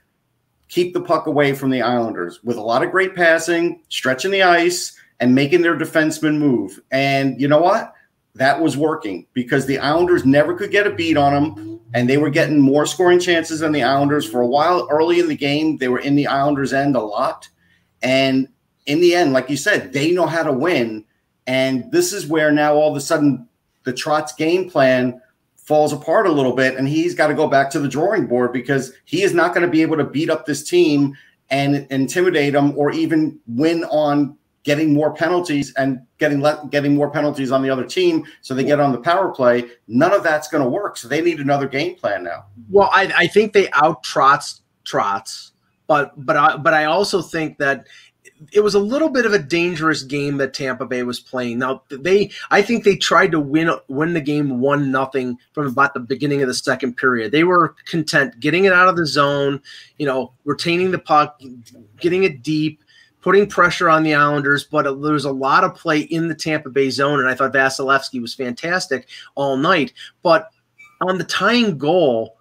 keep 0.70 0.94
the 0.94 1.00
puck 1.02 1.26
away 1.26 1.52
from 1.52 1.68
the 1.68 1.82
Islanders 1.82 2.42
with 2.42 2.56
a 2.56 2.62
lot 2.62 2.82
of 2.82 2.92
great 2.92 3.14
passing, 3.14 3.82
stretching 3.88 4.30
the 4.30 4.42
ice, 4.42 4.97
and 5.18 5.35
making 5.35 5.61
their 5.61 5.76
defensemen 5.76 6.38
move. 6.38 6.80
And 6.90 7.38
you 7.38 7.49
know 7.49 7.61
what? 7.61 7.92
That 8.34 8.60
was 8.60 8.76
working 8.76 9.26
because 9.32 9.66
the 9.66 9.78
Islanders 9.78 10.25
never 10.25 10.54
could 10.54 10.70
get 10.70 10.87
a 10.87 10.90
beat 10.90 11.16
on 11.16 11.32
them, 11.32 11.80
and 11.94 12.08
they 12.08 12.16
were 12.16 12.30
getting 12.30 12.60
more 12.60 12.87
scoring 12.87 13.18
chances 13.18 13.60
than 13.60 13.72
the 13.72 13.82
Islanders 13.82 14.28
for 14.28 14.40
a 14.40 14.46
while. 14.46 14.87
Early 14.90 15.18
in 15.18 15.28
the 15.28 15.37
game, 15.37 15.78
they 15.78 15.88
were 15.88 15.99
in 15.99 16.14
the 16.14 16.26
Islanders' 16.26 16.72
end 16.72 16.96
a 16.96 17.00
lot. 17.00 17.49
And 18.02 18.49
in 18.87 19.00
the 19.00 19.14
end, 19.14 19.32
like 19.32 19.50
you 19.50 19.56
said, 19.56 19.92
they 19.92 20.12
know 20.12 20.26
how 20.26 20.42
to 20.42 20.52
win. 20.52 21.04
And 21.46 21.90
this 21.90 22.12
is 22.12 22.26
where 22.26 22.52
now 22.52 22.75
all 22.75 22.90
of 22.90 22.96
a 22.96 23.00
sudden 23.00 23.49
the 23.84 23.92
Trotz 23.92 24.37
game 24.37 24.70
plan 24.70 25.20
falls 25.56 25.92
apart 25.92 26.26
a 26.26 26.32
little 26.32 26.54
bit 26.54 26.76
and 26.76 26.88
he's 26.88 27.14
got 27.14 27.28
to 27.28 27.34
go 27.34 27.46
back 27.46 27.70
to 27.70 27.78
the 27.78 27.88
drawing 27.88 28.26
board 28.26 28.52
because 28.52 28.92
he 29.04 29.22
is 29.22 29.32
not 29.32 29.54
going 29.54 29.64
to 29.64 29.70
be 29.70 29.82
able 29.82 29.96
to 29.96 30.04
beat 30.04 30.28
up 30.28 30.44
this 30.44 30.68
team 30.68 31.16
and 31.50 31.87
intimidate 31.90 32.52
them 32.52 32.76
or 32.76 32.90
even 32.90 33.38
win 33.46 33.84
on 33.84 34.37
getting 34.62 34.93
more 34.93 35.14
penalties 35.14 35.73
and 35.75 36.00
getting 36.19 36.45
getting 36.71 36.95
more 36.95 37.11
penalties 37.11 37.50
on 37.50 37.62
the 37.62 37.71
other 37.71 37.85
team 37.85 38.25
so 38.43 38.55
they 38.55 38.64
get 38.64 38.81
on 38.81 38.93
the 38.93 38.99
power 38.99 39.31
play 39.31 39.64
none 39.88 40.12
of 40.12 40.23
that's 40.23 40.49
going 40.49 40.62
to 40.62 40.69
work 40.69 40.97
so 40.97 41.09
they 41.09 41.23
need 41.23 41.40
another 41.40 41.67
game 41.67 41.95
plan 41.95 42.23
now 42.23 42.45
well 42.69 42.90
i, 42.93 43.11
I 43.17 43.26
think 43.26 43.52
they 43.52 43.71
out 43.73 44.02
Trotz 44.02 44.61
Trotz 44.85 45.52
but 45.90 46.12
but 46.17 46.37
I, 46.37 46.57
but 46.57 46.73
I 46.73 46.85
also 46.85 47.21
think 47.21 47.59
that 47.59 47.88
it 48.52 48.61
was 48.61 48.76
a 48.76 48.79
little 48.79 49.09
bit 49.09 49.26
of 49.26 49.33
a 49.33 49.40
dangerous 49.40 50.05
game 50.05 50.37
that 50.37 50.55
Tampa 50.55 50.87
Bay 50.87 51.02
was 51.02 51.19
playing. 51.19 51.59
Now 51.59 51.83
they, 51.90 52.31
I 52.52 52.62
think 52.62 52.85
they 52.85 52.95
tried 52.95 53.33
to 53.33 53.40
win 53.40 53.73
win 53.88 54.14
the 54.14 54.21
game 54.21 54.61
one 54.61 54.93
nothing 54.93 55.37
from 55.52 55.67
about 55.67 55.95
the 55.95 56.00
beginning 56.00 56.43
of 56.43 56.49
the 56.49 56.55
second 56.55 56.97
period. 56.97 57.33
They 57.33 57.43
were 57.43 57.75
content 57.87 58.38
getting 58.38 58.67
it 58.67 58.73
out 58.73 58.87
of 58.87 58.95
the 58.95 59.05
zone, 59.05 59.61
you 59.99 60.07
know, 60.07 60.33
retaining 60.45 60.93
the 60.93 61.00
puck, 61.00 61.40
getting 61.99 62.23
it 62.23 62.45
deep, 62.45 62.85
putting 63.20 63.46
pressure 63.46 63.88
on 63.88 64.02
the 64.02 64.14
Islanders, 64.14 64.64
but 64.64 64.82
there 64.82 65.12
was 65.12 65.24
a 65.24 65.32
lot 65.32 65.64
of 65.64 65.74
play 65.74 66.00
in 66.00 66.28
the 66.28 66.34
Tampa 66.34 66.70
Bay 66.70 66.90
zone, 66.90 67.20
and 67.20 67.28
I 67.28 67.34
thought 67.34 67.52
Vasilevskiy 67.52 68.20
was 68.20 68.34
fantastic 68.34 69.08
all 69.34 69.56
night. 69.56 69.92
But 70.22 70.50
on 71.00 71.18
the 71.18 71.24
tying 71.24 71.78
goal, 71.78 72.36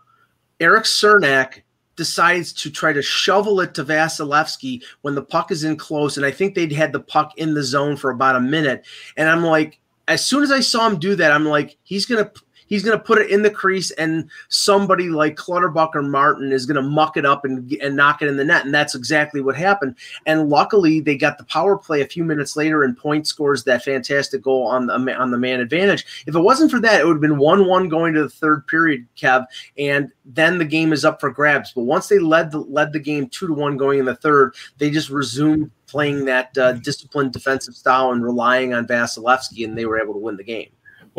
Erik 0.60 0.86
Cernak 0.86 1.62
decides 1.96 2.54
to 2.54 2.72
try 2.72 2.94
to 2.94 3.02
shovel 3.02 3.60
it 3.60 3.74
to 3.74 3.84
Vasilevskiy 3.84 4.84
when 5.02 5.16
the 5.16 5.22
puck 5.22 5.52
is 5.52 5.64
in 5.64 5.76
close, 5.76 6.18
and 6.18 6.26
I 6.26 6.32
think 6.32 6.56
they'd 6.56 6.72
had 6.72 6.94
the 6.94 7.00
puck 7.00 7.34
in 7.38 7.54
the 7.54 7.64
zone 7.64 7.98
for 7.98 8.12
about 8.12 8.38
a 8.38 8.42
minute, 8.42 8.86
and 9.18 9.30
I'm 9.30 9.44
like, 9.44 9.80
as 10.08 10.26
soon 10.26 10.42
as 10.42 10.52
I 10.52 10.60
saw 10.60 10.88
him 10.88 10.98
do 10.98 11.16
that, 11.16 11.32
I'm 11.32 11.46
like, 11.46 11.78
he's 11.84 12.06
gonna 12.06 12.32
he's 12.70 12.84
going 12.84 12.98
to 12.98 13.04
put 13.04 13.18
it 13.18 13.30
in 13.30 13.42
the 13.42 13.50
crease, 13.50 13.92
and 13.92 14.30
somebody 14.48 15.10
like 15.10 15.36
Clutterbuck 15.36 15.96
or 15.96 16.02
Martin 16.02 16.54
is 16.54 16.66
going 16.66 16.82
to 16.82 16.90
muck 16.90 17.18
it 17.18 17.26
up 17.26 17.44
and, 17.44 17.72
and 17.82 17.96
knock 17.96 18.22
it 18.22 18.28
in 18.28 18.38
the 18.38 18.46
net. 18.46 18.64
And 18.64 18.74
that's 18.74 18.96
exactly 18.96 19.42
what 19.42 19.58
happened. 19.58 19.96
And 20.26 20.50
luckily, 20.50 21.02
they 21.02 21.18
got 21.18 21.38
the 21.38 21.44
power 21.44 21.78
play 21.78 22.02
a 22.02 22.08
few 22.08 22.24
minutes 22.24 22.56
later, 22.56 22.84
and 22.84 22.98
Point 22.98 23.28
scores 23.28 23.64
that 23.66 23.84
fantastic 23.84 24.42
goal 24.42 24.68
on 24.68 24.86
the 24.88 24.94
on 25.16 25.32
the 25.32 25.38
man 25.38 25.60
advantage. 25.60 26.24
If 26.26 26.36
it 26.36 26.40
wasn't 26.40 26.72
for 26.72 26.80
that, 26.80 27.02
it 27.02 27.06
would 27.06 27.16
have 27.16 27.22
been 27.22 27.38
one 27.38 27.68
one 27.68 27.90
going 27.90 28.14
to 28.14 28.24
the 28.24 28.30
third 28.30 28.66
period, 28.68 29.06
Kev, 29.18 29.46
and 29.78 30.12
then 30.24 30.58
the 30.58 30.66
game 30.66 30.94
is 30.94 31.04
up 31.04 31.20
for 31.20 31.32
grabs. 31.32 31.74
But 31.74 31.84
once 31.84 32.08
they 32.08 32.20
led 32.20 32.52
the 32.52 32.60
led 32.60 32.94
the 32.94 33.00
game 33.00 33.28
two 33.28 33.48
to 33.48 33.54
one 33.54 33.78
going 33.78 34.00
in 34.00 34.06
the 34.06 34.16
third, 34.16 34.56
they 34.78 34.90
just 34.90 35.10
resumed 35.10 35.72
playing 35.88 36.26
that 36.26 36.56
uh, 36.58 36.74
disciplined 36.74 37.34
defensive 37.34 37.76
style 37.76 38.12
and 38.12 38.24
relying 38.24 38.74
on 38.74 38.86
Vasilevskiy, 38.86 39.66
and 39.66 39.78
they 39.78 39.86
were 39.86 40.00
able 40.00 40.14
to 40.14 40.20
win 40.20 40.38
the 40.38 40.44
game. 40.44 40.70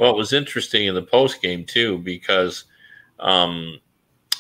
Well, 0.01 0.13
it 0.13 0.17
was 0.17 0.33
interesting 0.33 0.87
in 0.87 0.95
the 0.95 1.03
post 1.03 1.43
game 1.43 1.63
too 1.63 1.99
because 1.99 2.65
um, 3.19 3.79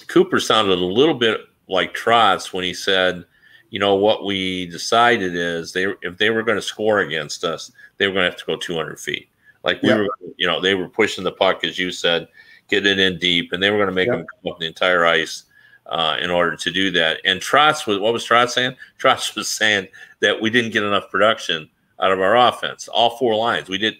Cooper 0.06 0.40
sounded 0.40 0.78
a 0.78 0.82
little 0.82 1.14
bit 1.14 1.42
like 1.68 1.94
Trotz 1.94 2.50
when 2.50 2.64
he 2.64 2.72
said, 2.72 3.26
"You 3.68 3.78
know 3.78 3.94
what 3.94 4.24
we 4.24 4.64
decided 4.68 5.36
is 5.36 5.74
they 5.74 5.84
if 6.00 6.16
they 6.16 6.30
were 6.30 6.42
going 6.42 6.56
to 6.56 6.62
score 6.62 7.00
against 7.00 7.44
us, 7.44 7.70
they 7.98 8.06
were 8.06 8.14
going 8.14 8.24
to 8.24 8.30
have 8.30 8.40
to 8.40 8.46
go 8.46 8.56
200 8.56 8.98
feet. 8.98 9.28
Like 9.62 9.82
we 9.82 9.90
yeah. 9.90 9.98
were, 9.98 10.08
you 10.38 10.46
know, 10.46 10.62
they 10.62 10.74
were 10.74 10.88
pushing 10.88 11.24
the 11.24 11.32
puck 11.32 11.62
as 11.62 11.78
you 11.78 11.90
said, 11.90 12.28
get 12.68 12.86
it 12.86 12.98
in 12.98 13.18
deep, 13.18 13.52
and 13.52 13.62
they 13.62 13.68
were 13.68 13.76
going 13.76 13.90
to 13.90 13.94
make 13.94 14.08
yeah. 14.08 14.16
them 14.16 14.26
come 14.42 14.52
up 14.52 14.58
the 14.58 14.66
entire 14.66 15.04
ice." 15.04 15.44
Uh, 15.86 16.16
in 16.20 16.30
order 16.30 16.54
to 16.54 16.70
do 16.70 16.92
that, 16.92 17.20
and 17.24 17.40
Trotz 17.40 17.84
was 17.84 17.98
what 17.98 18.12
was 18.12 18.24
Trotz 18.24 18.50
saying? 18.50 18.76
Trotz 18.98 19.34
was 19.34 19.48
saying 19.48 19.88
that 20.20 20.40
we 20.40 20.48
didn't 20.48 20.70
get 20.70 20.84
enough 20.84 21.10
production 21.10 21.68
out 21.98 22.12
of 22.12 22.20
our 22.20 22.36
offense. 22.36 22.86
All 22.86 23.18
four 23.18 23.34
lines, 23.34 23.68
we 23.68 23.76
did 23.76 23.96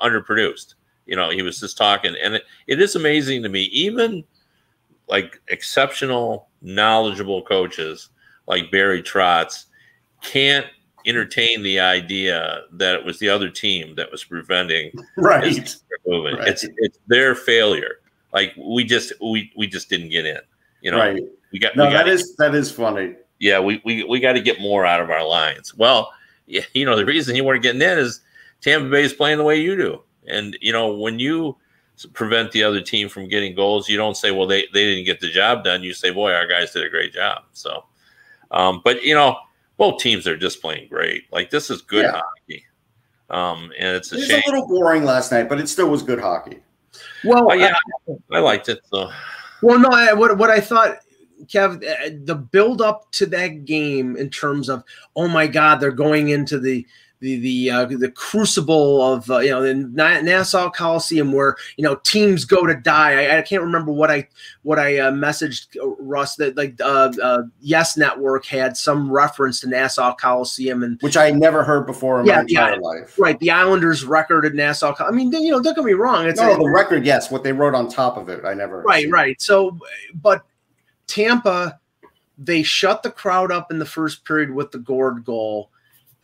underproduced. 0.00 0.74
You 1.06 1.16
know, 1.16 1.30
he 1.30 1.42
was 1.42 1.60
just 1.60 1.76
talking, 1.76 2.14
and 2.22 2.36
it, 2.36 2.44
it 2.66 2.80
is 2.80 2.96
amazing 2.96 3.42
to 3.42 3.48
me, 3.48 3.64
even 3.64 4.24
like 5.08 5.40
exceptional, 5.48 6.48
knowledgeable 6.62 7.42
coaches 7.42 8.08
like 8.46 8.70
Barry 8.70 9.02
Trotz 9.02 9.66
can't 10.22 10.66
entertain 11.06 11.62
the 11.62 11.78
idea 11.78 12.62
that 12.72 12.94
it 12.94 13.04
was 13.04 13.18
the 13.18 13.28
other 13.28 13.50
team 13.50 13.94
that 13.96 14.10
was 14.10 14.24
preventing 14.24 14.90
right. 15.16 15.76
movement. 16.06 16.38
Right. 16.38 16.48
It's 16.48 16.64
it's 16.78 16.98
their 17.06 17.34
failure. 17.34 18.00
Like 18.32 18.54
we 18.56 18.84
just 18.84 19.12
we 19.20 19.52
we 19.56 19.66
just 19.66 19.88
didn't 19.88 20.08
get 20.08 20.26
in. 20.26 20.40
You 20.80 20.90
know, 20.90 20.98
right. 20.98 21.22
we 21.52 21.58
got 21.58 21.76
no. 21.76 21.86
We 21.86 21.92
that 21.92 22.08
is 22.08 22.34
that 22.36 22.54
is 22.54 22.70
funny. 22.70 23.14
Yeah, 23.38 23.60
we 23.60 23.80
we 23.84 24.04
we 24.04 24.20
got 24.20 24.32
to 24.32 24.40
get 24.40 24.60
more 24.60 24.84
out 24.84 25.00
of 25.00 25.10
our 25.10 25.26
lines. 25.26 25.74
Well, 25.74 26.12
yeah, 26.46 26.62
you 26.72 26.84
know 26.84 26.96
the 26.96 27.04
reason 27.04 27.36
you 27.36 27.44
weren't 27.44 27.62
getting 27.62 27.82
in 27.82 27.98
is 27.98 28.20
Tampa 28.60 28.88
Bay 28.88 29.02
is 29.02 29.12
playing 29.12 29.38
the 29.38 29.44
way 29.44 29.60
you 29.60 29.76
do. 29.76 30.02
And 30.26 30.56
you 30.60 30.72
know, 30.72 30.94
when 30.94 31.18
you 31.18 31.56
prevent 32.12 32.52
the 32.52 32.62
other 32.62 32.80
team 32.80 33.08
from 33.08 33.28
getting 33.28 33.54
goals, 33.54 33.88
you 33.88 33.96
don't 33.96 34.16
say, 34.16 34.30
"Well, 34.30 34.46
they 34.46 34.66
they 34.72 34.84
didn't 34.84 35.04
get 35.04 35.20
the 35.20 35.30
job 35.30 35.64
done." 35.64 35.82
You 35.82 35.94
say, 35.94 36.10
"Boy, 36.10 36.32
our 36.32 36.46
guys 36.46 36.72
did 36.72 36.84
a 36.84 36.90
great 36.90 37.12
job." 37.12 37.42
So, 37.52 37.84
um, 38.50 38.80
but 38.84 39.02
you 39.02 39.14
know, 39.14 39.36
both 39.76 40.00
teams 40.00 40.26
are 40.26 40.36
just 40.36 40.60
playing 40.60 40.88
great. 40.88 41.24
Like 41.32 41.50
this 41.50 41.70
is 41.70 41.82
good 41.82 42.04
yeah. 42.04 42.20
hockey. 42.20 42.64
Um, 43.30 43.72
and 43.78 43.96
it's 43.96 44.12
a 44.12 44.16
it 44.16 44.18
was 44.18 44.26
shame. 44.28 44.42
a 44.46 44.50
little 44.50 44.68
boring 44.68 45.04
last 45.04 45.32
night, 45.32 45.48
but 45.48 45.58
it 45.58 45.68
still 45.68 45.88
was 45.88 46.02
good 46.02 46.20
hockey. 46.20 46.62
Well, 47.24 47.50
oh, 47.50 47.54
yeah, 47.54 47.74
I, 48.08 48.36
I 48.36 48.38
liked 48.40 48.68
it. 48.68 48.80
So, 48.92 49.10
well, 49.62 49.78
no, 49.78 49.88
I, 49.90 50.12
what 50.12 50.36
what 50.36 50.50
I 50.50 50.60
thought 50.60 50.98
Kev, 51.46 51.84
uh, 51.84 52.16
the 52.24 52.34
build 52.34 52.80
up 52.80 53.10
to 53.12 53.26
that 53.26 53.64
game 53.64 54.16
in 54.16 54.30
terms 54.30 54.68
of, 54.68 54.84
oh 55.16 55.28
my 55.28 55.46
God, 55.46 55.76
they're 55.76 55.90
going 55.90 56.28
into 56.30 56.58
the 56.58 56.86
the 57.24 57.36
the 57.38 57.70
uh, 57.70 57.84
the 57.86 58.10
crucible 58.10 59.02
of 59.02 59.30
uh, 59.30 59.38
you 59.38 59.50
know 59.50 59.62
the 59.62 59.74
Nassau 60.22 60.70
Coliseum 60.70 61.32
where 61.32 61.56
you 61.78 61.82
know 61.82 61.96
teams 61.96 62.44
go 62.44 62.66
to 62.66 62.74
die. 62.74 63.24
I, 63.24 63.38
I 63.38 63.42
can't 63.42 63.62
remember 63.62 63.92
what 63.92 64.10
I 64.10 64.28
what 64.62 64.78
I 64.78 64.98
uh, 64.98 65.10
messaged 65.10 65.76
uh, 65.82 65.88
Russ 65.98 66.36
that 66.36 66.56
like 66.56 66.78
uh, 66.82 67.12
uh, 67.22 67.42
Yes 67.60 67.96
Network 67.96 68.44
had 68.44 68.76
some 68.76 69.10
reference 69.10 69.60
to 69.60 69.68
Nassau 69.68 70.14
Coliseum 70.14 70.82
and 70.82 71.00
which 71.00 71.16
I 71.16 71.30
never 71.30 71.64
heard 71.64 71.86
before 71.86 72.20
in 72.20 72.26
yeah, 72.26 72.36
my 72.36 72.40
entire 72.42 72.74
yeah, 72.74 72.80
life. 72.80 73.18
Right, 73.18 73.40
the 73.40 73.50
Islanders 73.50 74.04
record 74.04 74.44
at 74.44 74.54
Nassau. 74.54 74.94
I 75.00 75.10
mean, 75.10 75.32
you 75.32 75.50
know, 75.50 75.62
don't 75.62 75.74
get 75.74 75.84
me 75.84 75.94
wrong. 75.94 76.26
It's 76.26 76.40
no, 76.40 76.54
a, 76.54 76.58
the 76.58 76.68
record. 76.68 77.06
Yes, 77.06 77.30
what 77.30 77.42
they 77.42 77.52
wrote 77.52 77.74
on 77.74 77.88
top 77.88 78.18
of 78.18 78.28
it, 78.28 78.44
I 78.44 78.52
never. 78.52 78.82
Right, 78.82 79.08
right. 79.10 79.40
So, 79.40 79.78
but 80.14 80.44
Tampa, 81.06 81.80
they 82.36 82.62
shut 82.62 83.02
the 83.02 83.10
crowd 83.10 83.50
up 83.50 83.70
in 83.70 83.78
the 83.78 83.86
first 83.86 84.26
period 84.26 84.50
with 84.50 84.72
the 84.72 84.78
Gourde 84.78 85.24
goal 85.24 85.70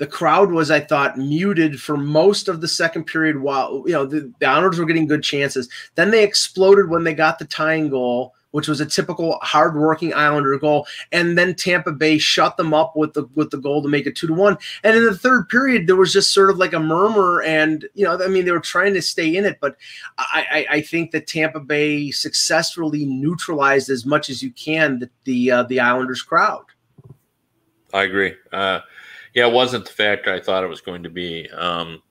the 0.01 0.07
crowd 0.07 0.51
was, 0.51 0.71
I 0.71 0.81
thought, 0.81 1.19
muted 1.19 1.79
for 1.79 1.95
most 1.95 2.49
of 2.49 2.63
the 2.63 2.69
second 2.69 3.05
period 3.05 3.43
while 3.43 3.85
you 3.85 3.93
know 3.93 4.07
the, 4.07 4.33
the 4.41 4.47
Islanders 4.47 4.79
were 4.79 4.87
getting 4.87 5.07
good 5.07 5.23
chances. 5.23 5.69
Then 5.95 6.11
they 6.11 6.25
exploded 6.25 6.89
when 6.89 7.05
they 7.05 7.13
got 7.13 7.39
the 7.39 7.45
tying 7.45 7.91
goal, 7.91 8.35
which 8.53 8.67
was 8.67 8.81
a 8.81 8.87
typical 8.87 9.39
hardworking 9.43 10.15
Islander 10.15 10.57
goal. 10.59 10.87
And 11.13 11.37
then 11.37 11.55
Tampa 11.55 11.93
Bay 11.93 12.17
shut 12.17 12.57
them 12.57 12.73
up 12.73 12.97
with 12.97 13.13
the 13.13 13.29
with 13.35 13.51
the 13.51 13.59
goal 13.59 13.83
to 13.83 13.91
make 13.91 14.07
it 14.07 14.17
two 14.17 14.27
to 14.27 14.33
one. 14.33 14.57
And 14.83 14.97
in 14.97 15.05
the 15.05 15.19
third 15.19 15.51
period, 15.51 15.87
there 15.87 15.97
was 15.97 16.15
just 16.15 16.33
sort 16.33 16.49
of 16.49 16.57
like 16.57 16.73
a 16.73 16.81
murmur, 16.81 17.43
and 17.43 17.87
you 17.93 18.07
know, 18.07 18.19
I 18.19 18.29
mean, 18.29 18.47
they 18.47 18.53
were 18.53 18.61
trying 18.61 18.95
to 18.95 19.03
stay 19.03 19.37
in 19.37 19.45
it, 19.45 19.59
but 19.61 19.77
I, 20.17 20.47
I, 20.51 20.77
I 20.77 20.81
think 20.81 21.11
that 21.11 21.27
Tampa 21.27 21.61
Bay 21.61 22.11
successfully 22.11 23.05
neutralized 23.05 23.91
as 23.91 24.07
much 24.07 24.31
as 24.31 24.43
you 24.43 24.51
can 24.53 25.01
the 25.01 25.11
the, 25.25 25.51
uh, 25.51 25.63
the 25.65 25.79
Islanders 25.79 26.23
crowd. 26.23 26.65
I 27.93 28.05
agree. 28.05 28.35
Uh, 28.51 28.81
yeah, 29.35 29.47
it 29.47 29.53
wasn't 29.53 29.85
the 29.85 29.93
factor 29.93 30.33
I 30.33 30.41
thought 30.41 30.65
it 30.65 30.69
was 30.69 30.81
going 30.81 31.03
to 31.03 31.11
be. 31.11 31.49
Um, 31.51 32.03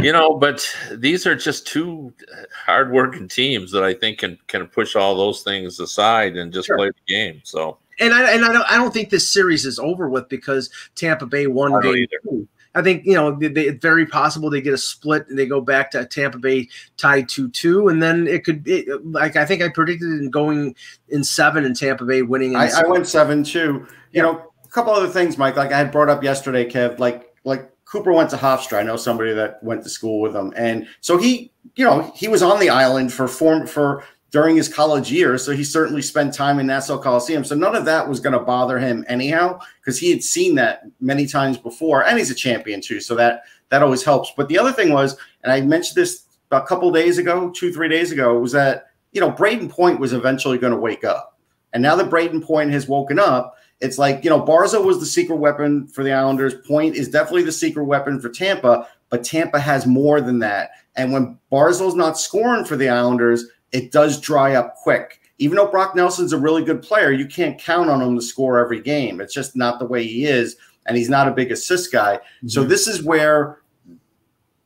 you 0.00 0.12
know, 0.12 0.34
but 0.34 0.68
these 0.92 1.26
are 1.26 1.34
just 1.34 1.66
two 1.66 2.12
hardworking 2.52 3.28
teams 3.28 3.70
that 3.72 3.84
I 3.84 3.94
think 3.94 4.18
can 4.18 4.38
can 4.48 4.66
push 4.66 4.96
all 4.96 5.14
those 5.14 5.42
things 5.42 5.80
aside 5.80 6.36
and 6.36 6.52
just 6.52 6.66
sure. 6.66 6.76
play 6.76 6.88
the 6.88 7.12
game. 7.12 7.40
So, 7.44 7.78
and 8.00 8.12
I 8.12 8.32
and 8.32 8.44
I 8.44 8.52
don't 8.52 8.70
I 8.70 8.76
don't 8.76 8.92
think 8.92 9.10
this 9.10 9.30
series 9.30 9.64
is 9.64 9.78
over 9.78 10.08
with 10.08 10.28
because 10.28 10.70
Tampa 10.94 11.26
Bay 11.26 11.46
won 11.46 11.80
game 11.80 12.06
two. 12.22 12.48
I 12.74 12.82
think 12.82 13.06
you 13.06 13.14
know 13.14 13.36
they, 13.36 13.48
they, 13.48 13.66
it's 13.68 13.80
very 13.80 14.04
possible 14.04 14.50
they 14.50 14.60
get 14.60 14.74
a 14.74 14.78
split 14.78 15.28
and 15.28 15.38
they 15.38 15.46
go 15.46 15.60
back 15.60 15.92
to 15.92 16.04
Tampa 16.04 16.38
Bay 16.38 16.68
tied 16.96 17.28
two 17.28 17.48
two, 17.50 17.88
and 17.88 18.02
then 18.02 18.26
it 18.26 18.44
could 18.44 18.66
it, 18.66 19.06
like 19.06 19.36
I 19.36 19.46
think 19.46 19.62
I 19.62 19.68
predicted 19.68 20.08
in 20.08 20.28
going 20.30 20.74
in 21.08 21.22
seven 21.22 21.64
and 21.64 21.76
Tampa 21.76 22.04
Bay 22.04 22.22
winning. 22.22 22.56
I, 22.56 22.68
I, 22.68 22.82
went 22.88 23.06
seven 23.06 23.44
two. 23.44 23.60
You 23.60 23.86
yeah. 24.10 24.22
know, 24.22 24.52
couple 24.74 24.92
other 24.92 25.08
things, 25.08 25.38
Mike. 25.38 25.56
Like 25.56 25.72
I 25.72 25.78
had 25.78 25.92
brought 25.92 26.10
up 26.10 26.22
yesterday, 26.22 26.68
Kev. 26.68 26.98
Like 26.98 27.32
like 27.44 27.70
Cooper 27.84 28.12
went 28.12 28.30
to 28.30 28.36
Hofstra. 28.36 28.78
I 28.78 28.82
know 28.82 28.96
somebody 28.96 29.32
that 29.32 29.62
went 29.62 29.84
to 29.84 29.88
school 29.88 30.20
with 30.20 30.34
him, 30.34 30.52
and 30.56 30.86
so 31.00 31.16
he, 31.16 31.52
you 31.76 31.84
know, 31.84 32.12
he 32.14 32.28
was 32.28 32.42
on 32.42 32.58
the 32.60 32.68
island 32.68 33.12
for 33.12 33.28
form 33.28 33.66
for 33.66 34.04
during 34.30 34.56
his 34.56 34.68
college 34.68 35.12
years. 35.12 35.44
So 35.44 35.52
he 35.52 35.62
certainly 35.62 36.02
spent 36.02 36.34
time 36.34 36.58
in 36.58 36.66
Nassau 36.66 36.98
Coliseum. 36.98 37.44
So 37.44 37.54
none 37.54 37.76
of 37.76 37.84
that 37.84 38.08
was 38.08 38.18
going 38.18 38.32
to 38.32 38.40
bother 38.40 38.80
him 38.80 39.04
anyhow, 39.08 39.60
because 39.80 39.96
he 39.96 40.10
had 40.10 40.24
seen 40.24 40.56
that 40.56 40.82
many 41.00 41.26
times 41.26 41.56
before, 41.56 42.04
and 42.04 42.18
he's 42.18 42.32
a 42.32 42.34
champion 42.34 42.80
too. 42.80 43.00
So 43.00 43.14
that 43.14 43.44
that 43.68 43.82
always 43.82 44.02
helps. 44.02 44.32
But 44.36 44.48
the 44.48 44.58
other 44.58 44.72
thing 44.72 44.92
was, 44.92 45.16
and 45.44 45.52
I 45.52 45.60
mentioned 45.60 45.96
this 45.96 46.24
a 46.50 46.62
couple 46.62 46.90
days 46.90 47.18
ago, 47.18 47.50
two 47.50 47.72
three 47.72 47.88
days 47.88 48.10
ago, 48.10 48.38
was 48.40 48.52
that 48.52 48.86
you 49.12 49.20
know 49.20 49.30
Brayden 49.30 49.70
Point 49.70 50.00
was 50.00 50.12
eventually 50.12 50.58
going 50.58 50.72
to 50.72 50.80
wake 50.80 51.04
up, 51.04 51.38
and 51.72 51.80
now 51.80 51.94
that 51.94 52.10
Brayden 52.10 52.42
Point 52.42 52.72
has 52.72 52.88
woken 52.88 53.20
up 53.20 53.54
it's 53.80 53.98
like, 53.98 54.24
you 54.24 54.30
know, 54.30 54.40
Barzal 54.40 54.84
was 54.84 55.00
the 55.00 55.06
secret 55.06 55.36
weapon 55.36 55.86
for 55.88 56.02
the 56.04 56.12
Islanders. 56.12 56.54
Point 56.66 56.96
is 56.96 57.08
definitely 57.08 57.42
the 57.42 57.52
secret 57.52 57.84
weapon 57.84 58.20
for 58.20 58.28
Tampa, 58.28 58.88
but 59.10 59.24
Tampa 59.24 59.60
has 59.60 59.86
more 59.86 60.20
than 60.20 60.38
that. 60.40 60.70
And 60.96 61.12
when 61.12 61.38
Barzal's 61.50 61.94
not 61.94 62.18
scoring 62.18 62.64
for 62.64 62.76
the 62.76 62.88
Islanders, 62.88 63.46
it 63.72 63.92
does 63.92 64.20
dry 64.20 64.54
up 64.54 64.76
quick. 64.76 65.20
Even 65.38 65.56
though 65.56 65.66
Brock 65.66 65.96
Nelson's 65.96 66.32
a 66.32 66.38
really 66.38 66.64
good 66.64 66.82
player, 66.82 67.10
you 67.10 67.26
can't 67.26 67.58
count 67.58 67.90
on 67.90 68.00
him 68.00 68.14
to 68.14 68.22
score 68.22 68.58
every 68.58 68.80
game. 68.80 69.20
It's 69.20 69.34
just 69.34 69.56
not 69.56 69.78
the 69.78 69.86
way 69.86 70.06
he 70.06 70.24
is. 70.26 70.56
And 70.86 70.96
he's 70.96 71.08
not 71.08 71.28
a 71.28 71.32
big 71.32 71.50
assist 71.50 71.90
guy. 71.90 72.16
Mm-hmm. 72.16 72.48
So 72.48 72.62
this 72.62 72.86
is 72.86 73.02
where 73.02 73.58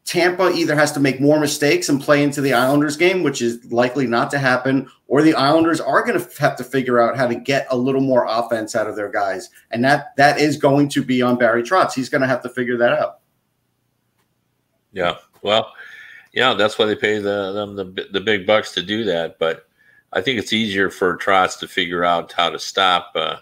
Tampa 0.09 0.51
either 0.53 0.75
has 0.75 0.91
to 0.93 1.01
make 1.01 1.21
more 1.21 1.39
mistakes 1.39 1.91
and 1.91 2.01
play 2.01 2.23
into 2.23 2.41
the 2.41 2.55
Islanders 2.55 2.97
game, 2.97 3.23
which 3.23 3.43
is 3.43 3.63
likely 3.71 4.07
not 4.07 4.31
to 4.31 4.39
happen, 4.39 4.89
or 5.07 5.21
the 5.21 5.35
Islanders 5.35 5.83
are 5.83 6.03
going 6.03 6.19
to 6.19 6.41
have 6.41 6.57
to 6.57 6.65
figure 6.65 6.99
out 6.99 7.15
how 7.15 7.27
to 7.27 7.35
get 7.35 7.67
a 7.71 7.77
little 7.77 8.01
more 8.01 8.25
offense 8.27 8.75
out 8.75 8.87
of 8.87 8.97
their 8.97 9.11
guys, 9.11 9.51
and 9.71 9.85
that 9.85 10.17
that 10.17 10.41
is 10.41 10.57
going 10.57 10.89
to 10.89 11.03
be 11.03 11.21
on 11.21 11.37
Barry 11.37 11.63
Trotz. 11.63 11.93
He's 11.93 12.09
going 12.09 12.23
to 12.23 12.27
have 12.27 12.43
to 12.45 12.49
figure 12.49 12.79
that 12.79 12.95
out. 12.95 13.19
Yeah, 14.95 15.17
well, 15.43 15.75
yeah, 16.33 16.55
that's 16.55 16.79
why 16.79 16.87
they 16.87 16.97
pay 16.97 17.19
the, 17.19 17.53
them 17.53 17.77
the 17.77 18.09
the 18.11 18.21
big 18.21 18.47
bucks 18.47 18.73
to 18.77 18.83
do 18.83 19.05
that. 19.05 19.39
But 19.39 19.69
I 20.15 20.23
think 20.23 20.39
it's 20.39 20.55
easier 20.55 20.89
for 20.89 21.19
Trotz 21.19 21.59
to 21.59 21.69
figure 21.69 22.03
out 22.03 22.33
how 22.33 22.49
to 22.49 22.59
stop 22.59 23.13
uh, 23.15 23.37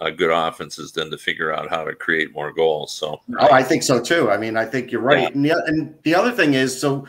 uh, 0.00 0.10
good 0.10 0.30
offenses 0.30 0.92
than 0.92 1.10
to 1.10 1.18
figure 1.18 1.52
out 1.52 1.70
how 1.70 1.84
to 1.84 1.94
create 1.94 2.32
more 2.32 2.52
goals. 2.52 2.92
So, 2.92 3.20
oh, 3.38 3.52
I 3.52 3.62
think 3.62 3.82
so 3.82 4.00
too. 4.00 4.30
I 4.30 4.36
mean, 4.36 4.56
I 4.56 4.64
think 4.64 4.90
you're 4.90 5.00
right. 5.00 5.20
Yeah. 5.20 5.28
And, 5.28 5.44
the, 5.44 5.64
and 5.66 5.94
the 6.02 6.14
other 6.14 6.32
thing 6.32 6.54
is, 6.54 6.78
so 6.78 7.06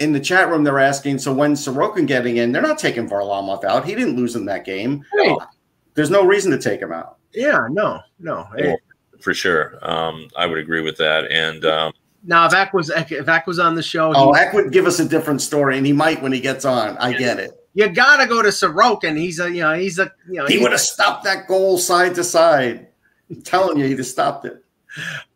in 0.00 0.12
the 0.12 0.20
chat 0.20 0.48
room, 0.48 0.64
they're 0.64 0.80
asking, 0.80 1.18
so 1.18 1.32
when 1.32 1.54
Sorokin 1.54 2.06
getting 2.06 2.38
in, 2.38 2.52
they're 2.52 2.62
not 2.62 2.78
taking 2.78 3.08
Varlamov 3.08 3.64
out. 3.64 3.84
He 3.84 3.94
didn't 3.94 4.16
lose 4.16 4.36
in 4.36 4.44
that 4.46 4.64
game. 4.64 5.04
Right. 5.16 5.36
There's 5.94 6.10
no 6.10 6.24
reason 6.24 6.50
to 6.50 6.58
take 6.58 6.80
him 6.80 6.92
out. 6.92 7.18
Yeah, 7.32 7.66
no, 7.70 8.00
no. 8.18 8.48
Well, 8.56 8.76
for 9.20 9.32
sure. 9.34 9.78
Um, 9.82 10.28
I 10.36 10.46
would 10.46 10.58
agree 10.58 10.80
with 10.80 10.96
that. 10.98 11.30
And 11.30 11.64
um, 11.64 11.92
now, 12.24 12.46
if 12.46 12.54
Eck 12.54 12.72
was 12.72 12.90
if 12.90 13.28
Eck 13.28 13.46
was 13.46 13.58
on 13.58 13.74
the 13.74 13.82
show, 13.82 14.12
oh, 14.14 14.32
Eck 14.32 14.52
would 14.54 14.72
give 14.72 14.86
us 14.86 14.98
a 14.98 15.08
different 15.08 15.42
story, 15.42 15.76
and 15.76 15.86
he 15.86 15.92
might 15.92 16.22
when 16.22 16.32
he 16.32 16.40
gets 16.40 16.64
on. 16.64 16.96
I 16.98 17.12
get 17.12 17.38
it. 17.38 17.63
You 17.74 17.88
gotta 17.88 18.26
go 18.26 18.40
to 18.40 18.48
Sorokin. 18.48 19.18
He's 19.18 19.40
a 19.40 19.50
you 19.50 19.60
know 19.60 19.74
he's 19.74 19.98
a 19.98 20.10
you 20.28 20.34
know 20.34 20.46
he 20.46 20.58
would 20.58 20.70
have 20.70 20.80
stopped 20.80 21.24
that 21.24 21.48
goal 21.48 21.76
side 21.76 22.14
to 22.14 22.24
side. 22.24 22.88
I'm 23.30 23.42
telling 23.42 23.78
you, 23.78 23.86
he'd 23.86 23.98
have 23.98 24.06
stopped 24.06 24.44
it. 24.44 24.64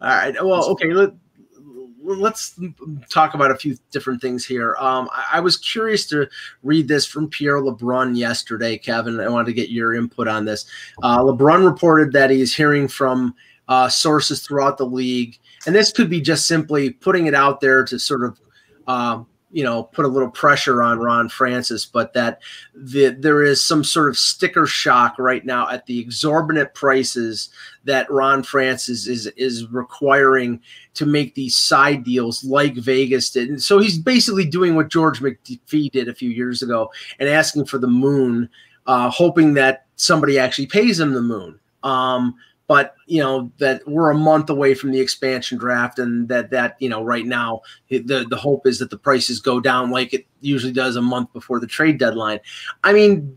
All 0.00 0.08
right. 0.08 0.34
Well, 0.34 0.70
okay. 0.70 0.92
Let, 0.92 1.10
let's 2.00 2.58
talk 3.10 3.34
about 3.34 3.50
a 3.50 3.56
few 3.56 3.76
different 3.90 4.20
things 4.20 4.44
here. 4.44 4.76
Um, 4.78 5.08
I, 5.12 5.24
I, 5.34 5.40
was 5.40 5.56
curious 5.56 6.06
to 6.06 6.28
read 6.62 6.88
this 6.88 7.04
from 7.04 7.28
Pierre 7.28 7.60
LeBrun 7.60 8.16
yesterday, 8.16 8.78
Kevin. 8.78 9.20
I 9.20 9.28
wanted 9.28 9.46
to 9.46 9.52
get 9.52 9.68
your 9.68 9.94
input 9.94 10.28
on 10.28 10.44
this. 10.44 10.64
Uh, 11.02 11.20
LeBrun 11.20 11.64
reported 11.70 12.12
that 12.12 12.30
he's 12.30 12.54
hearing 12.54 12.88
from 12.88 13.34
uh, 13.68 13.88
sources 13.88 14.40
throughout 14.40 14.78
the 14.78 14.86
league, 14.86 15.38
and 15.66 15.74
this 15.74 15.92
could 15.92 16.08
be 16.08 16.20
just 16.20 16.46
simply 16.46 16.90
putting 16.90 17.26
it 17.26 17.34
out 17.34 17.60
there 17.60 17.84
to 17.84 17.98
sort 17.98 18.24
of 18.24 18.40
um, 18.86 19.26
you 19.50 19.64
know 19.64 19.84
put 19.84 20.04
a 20.04 20.08
little 20.08 20.30
pressure 20.30 20.82
on 20.82 20.98
Ron 20.98 21.28
Francis, 21.28 21.86
but 21.86 22.12
that 22.12 22.40
the, 22.74 23.08
there 23.08 23.42
is 23.42 23.62
some 23.62 23.82
sort 23.82 24.08
of 24.08 24.18
sticker 24.18 24.66
shock 24.66 25.18
right 25.18 25.44
now 25.44 25.68
at 25.68 25.86
the 25.86 25.98
exorbitant 25.98 26.74
prices 26.74 27.48
that 27.84 28.10
Ron 28.10 28.42
Francis 28.42 29.06
is 29.06 29.26
is 29.36 29.66
requiring 29.68 30.60
to 30.94 31.06
make 31.06 31.34
these 31.34 31.56
side 31.56 32.04
deals 32.04 32.44
like 32.44 32.74
Vegas 32.74 33.30
did. 33.30 33.48
And 33.48 33.62
so 33.62 33.78
he's 33.78 33.98
basically 33.98 34.44
doing 34.44 34.74
what 34.74 34.90
George 34.90 35.20
McPhee 35.20 35.90
did 35.90 36.08
a 36.08 36.14
few 36.14 36.30
years 36.30 36.62
ago 36.62 36.90
and 37.18 37.28
asking 37.28 37.66
for 37.66 37.78
the 37.78 37.86
moon, 37.86 38.48
uh, 38.86 39.08
hoping 39.08 39.54
that 39.54 39.86
somebody 39.96 40.38
actually 40.38 40.66
pays 40.66 40.98
him 41.00 41.12
the 41.12 41.22
moon. 41.22 41.58
Um, 41.82 42.34
but 42.68 42.94
you 43.06 43.20
know 43.20 43.50
that 43.58 43.82
we're 43.88 44.10
a 44.10 44.14
month 44.16 44.48
away 44.48 44.74
from 44.74 44.92
the 44.92 45.00
expansion 45.00 45.58
draft 45.58 45.98
and 45.98 46.28
that 46.28 46.50
that 46.50 46.76
you 46.78 46.88
know 46.88 47.02
right 47.02 47.26
now 47.26 47.60
the 47.90 48.24
the 48.30 48.36
hope 48.36 48.66
is 48.66 48.78
that 48.78 48.90
the 48.90 48.98
prices 48.98 49.40
go 49.40 49.58
down 49.58 49.90
like 49.90 50.14
it 50.14 50.26
usually 50.40 50.72
does 50.72 50.94
a 50.94 51.02
month 51.02 51.32
before 51.32 51.58
the 51.58 51.66
trade 51.66 51.98
deadline. 51.98 52.38
I 52.84 52.92
mean 52.92 53.36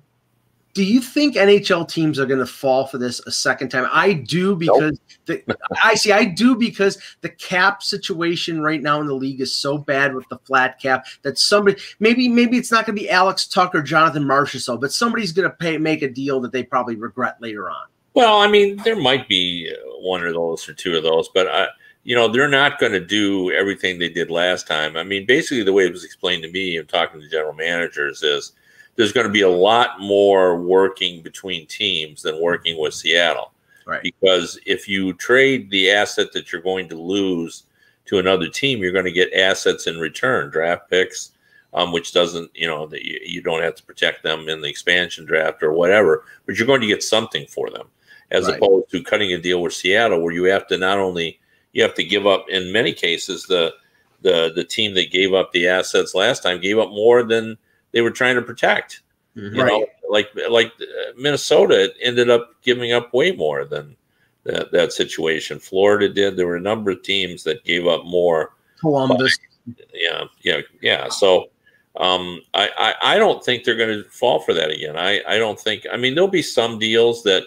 do 0.73 0.85
you 0.85 1.01
think 1.01 1.35
nhl 1.35 1.87
teams 1.87 2.17
are 2.17 2.25
going 2.25 2.39
to 2.39 2.45
fall 2.45 2.87
for 2.87 2.97
this 2.97 3.19
a 3.27 3.31
second 3.31 3.69
time? 3.69 3.87
I 3.91 4.13
do 4.13 4.55
because 4.55 4.99
nope. 5.27 5.43
the, 5.45 5.57
i 5.83 5.95
see 5.95 6.11
i 6.11 6.23
do 6.23 6.55
because 6.55 6.97
the 7.21 7.29
cap 7.29 7.83
situation 7.83 8.61
right 8.61 8.81
now 8.81 9.01
in 9.01 9.07
the 9.07 9.13
league 9.13 9.41
is 9.41 9.53
so 9.53 9.77
bad 9.77 10.15
with 10.15 10.27
the 10.29 10.37
flat 10.39 10.79
cap 10.79 11.05
that 11.23 11.37
somebody 11.37 11.81
maybe 11.99 12.29
maybe 12.29 12.57
it's 12.57 12.71
not 12.71 12.85
going 12.85 12.95
to 12.95 13.01
be 13.01 13.09
alex 13.09 13.45
tucker 13.47 13.81
jonathan 13.81 14.23
marchessault 14.23 14.79
but 14.79 14.93
somebody's 14.93 15.33
going 15.33 15.49
to 15.49 15.55
pay 15.57 15.77
make 15.77 16.01
a 16.03 16.09
deal 16.09 16.39
that 16.39 16.53
they 16.53 16.63
probably 16.63 16.95
regret 16.95 17.35
later 17.41 17.69
on 17.69 17.90
well, 18.13 18.39
I 18.39 18.47
mean, 18.47 18.77
there 18.83 18.95
might 18.95 19.27
be 19.27 19.73
one 19.99 20.25
of 20.25 20.33
those 20.33 20.67
or 20.67 20.73
two 20.73 20.97
of 20.97 21.03
those, 21.03 21.29
but 21.29 21.47
I, 21.47 21.67
you 22.03 22.15
know, 22.15 22.27
they're 22.27 22.47
not 22.47 22.79
going 22.79 22.91
to 22.91 22.99
do 22.99 23.51
everything 23.51 23.99
they 23.99 24.09
did 24.09 24.31
last 24.31 24.67
time. 24.67 24.97
I 24.97 25.03
mean, 25.03 25.25
basically, 25.25 25.63
the 25.63 25.73
way 25.73 25.85
it 25.85 25.93
was 25.93 26.03
explained 26.03 26.43
to 26.43 26.51
me 26.51 26.77
and 26.77 26.87
talking 26.87 27.21
to 27.21 27.29
general 27.29 27.53
managers 27.53 28.23
is 28.23 28.53
there's 28.95 29.13
going 29.13 29.27
to 29.27 29.33
be 29.33 29.41
a 29.41 29.49
lot 29.49 30.01
more 30.01 30.59
working 30.59 31.21
between 31.21 31.67
teams 31.67 32.21
than 32.21 32.41
working 32.41 32.79
with 32.79 32.93
Seattle. 32.93 33.53
Right. 33.85 34.01
Because 34.03 34.59
if 34.65 34.87
you 34.87 35.13
trade 35.13 35.69
the 35.69 35.91
asset 35.91 36.33
that 36.33 36.51
you're 36.51 36.61
going 36.61 36.89
to 36.89 37.01
lose 37.01 37.63
to 38.05 38.19
another 38.19 38.47
team, 38.47 38.79
you're 38.79 38.91
going 38.91 39.05
to 39.05 39.11
get 39.11 39.33
assets 39.33 39.87
in 39.87 39.99
return, 39.99 40.49
draft 40.49 40.89
picks, 40.89 41.31
um, 41.73 41.91
which 41.91 42.13
doesn't, 42.13 42.51
you 42.53 42.67
know, 42.67 42.85
that 42.87 43.05
you, 43.05 43.19
you 43.23 43.41
don't 43.41 43.63
have 43.63 43.75
to 43.75 43.83
protect 43.83 44.23
them 44.23 44.49
in 44.49 44.61
the 44.61 44.67
expansion 44.67 45.25
draft 45.25 45.63
or 45.63 45.71
whatever, 45.73 46.25
but 46.45 46.57
you're 46.57 46.67
going 46.67 46.81
to 46.81 46.87
get 46.87 47.03
something 47.03 47.45
for 47.47 47.69
them 47.69 47.87
as 48.31 48.47
right. 48.47 48.57
opposed 48.57 48.89
to 48.91 49.03
cutting 49.03 49.33
a 49.33 49.37
deal 49.37 49.61
with 49.61 49.73
Seattle, 49.73 50.21
where 50.21 50.33
you 50.33 50.45
have 50.45 50.67
to 50.67 50.77
not 50.77 50.97
only 50.97 51.39
you 51.73 51.83
have 51.83 51.93
to 51.95 52.03
give 52.03 52.25
up 52.25 52.45
in 52.49 52.71
many 52.71 52.93
cases 52.93 53.43
the 53.43 53.73
the 54.21 54.51
the 54.55 54.63
team 54.63 54.93
that 54.95 55.11
gave 55.11 55.33
up 55.33 55.51
the 55.51 55.67
assets 55.67 56.15
last 56.15 56.43
time 56.43 56.59
gave 56.59 56.77
up 56.77 56.89
more 56.89 57.23
than 57.23 57.57
they 57.91 58.01
were 58.01 58.11
trying 58.11 58.35
to 58.35 58.41
protect. 58.41 59.01
Mm-hmm. 59.35 59.55
You 59.55 59.61
right. 59.61 59.71
know, 59.71 59.85
like 60.09 60.29
like 60.49 60.71
uh, 60.81 61.11
Minnesota 61.17 61.93
ended 62.01 62.29
up 62.29 62.51
giving 62.63 62.91
up 62.91 63.13
way 63.13 63.31
more 63.31 63.65
than 63.65 63.95
that 64.43 64.71
that 64.71 64.93
situation. 64.93 65.59
Florida 65.59 66.09
did. 66.09 66.35
There 66.35 66.47
were 66.47 66.55
a 66.55 66.61
number 66.61 66.91
of 66.91 67.03
teams 67.03 67.43
that 67.43 67.63
gave 67.63 67.87
up 67.87 68.05
more. 68.05 68.53
Columbus. 68.79 69.37
But, 69.65 69.85
yeah, 69.93 70.23
yeah, 70.41 70.61
yeah. 70.81 71.09
So 71.09 71.49
um, 71.95 72.41
I, 72.53 72.69
I 72.77 73.15
I 73.15 73.17
don't 73.17 73.43
think 73.43 73.63
they're 73.63 73.75
going 73.75 74.03
to 74.03 74.09
fall 74.09 74.39
for 74.39 74.53
that 74.53 74.71
again. 74.71 74.97
I 74.97 75.21
I 75.27 75.37
don't 75.37 75.59
think. 75.59 75.85
I 75.91 75.97
mean, 75.97 76.15
there'll 76.15 76.29
be 76.29 76.41
some 76.41 76.79
deals 76.79 77.23
that 77.23 77.43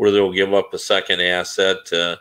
where 0.00 0.10
they'll 0.10 0.32
give 0.32 0.54
up 0.54 0.72
a 0.72 0.78
second 0.78 1.20
asset. 1.20 1.92
Uh, 1.92 2.16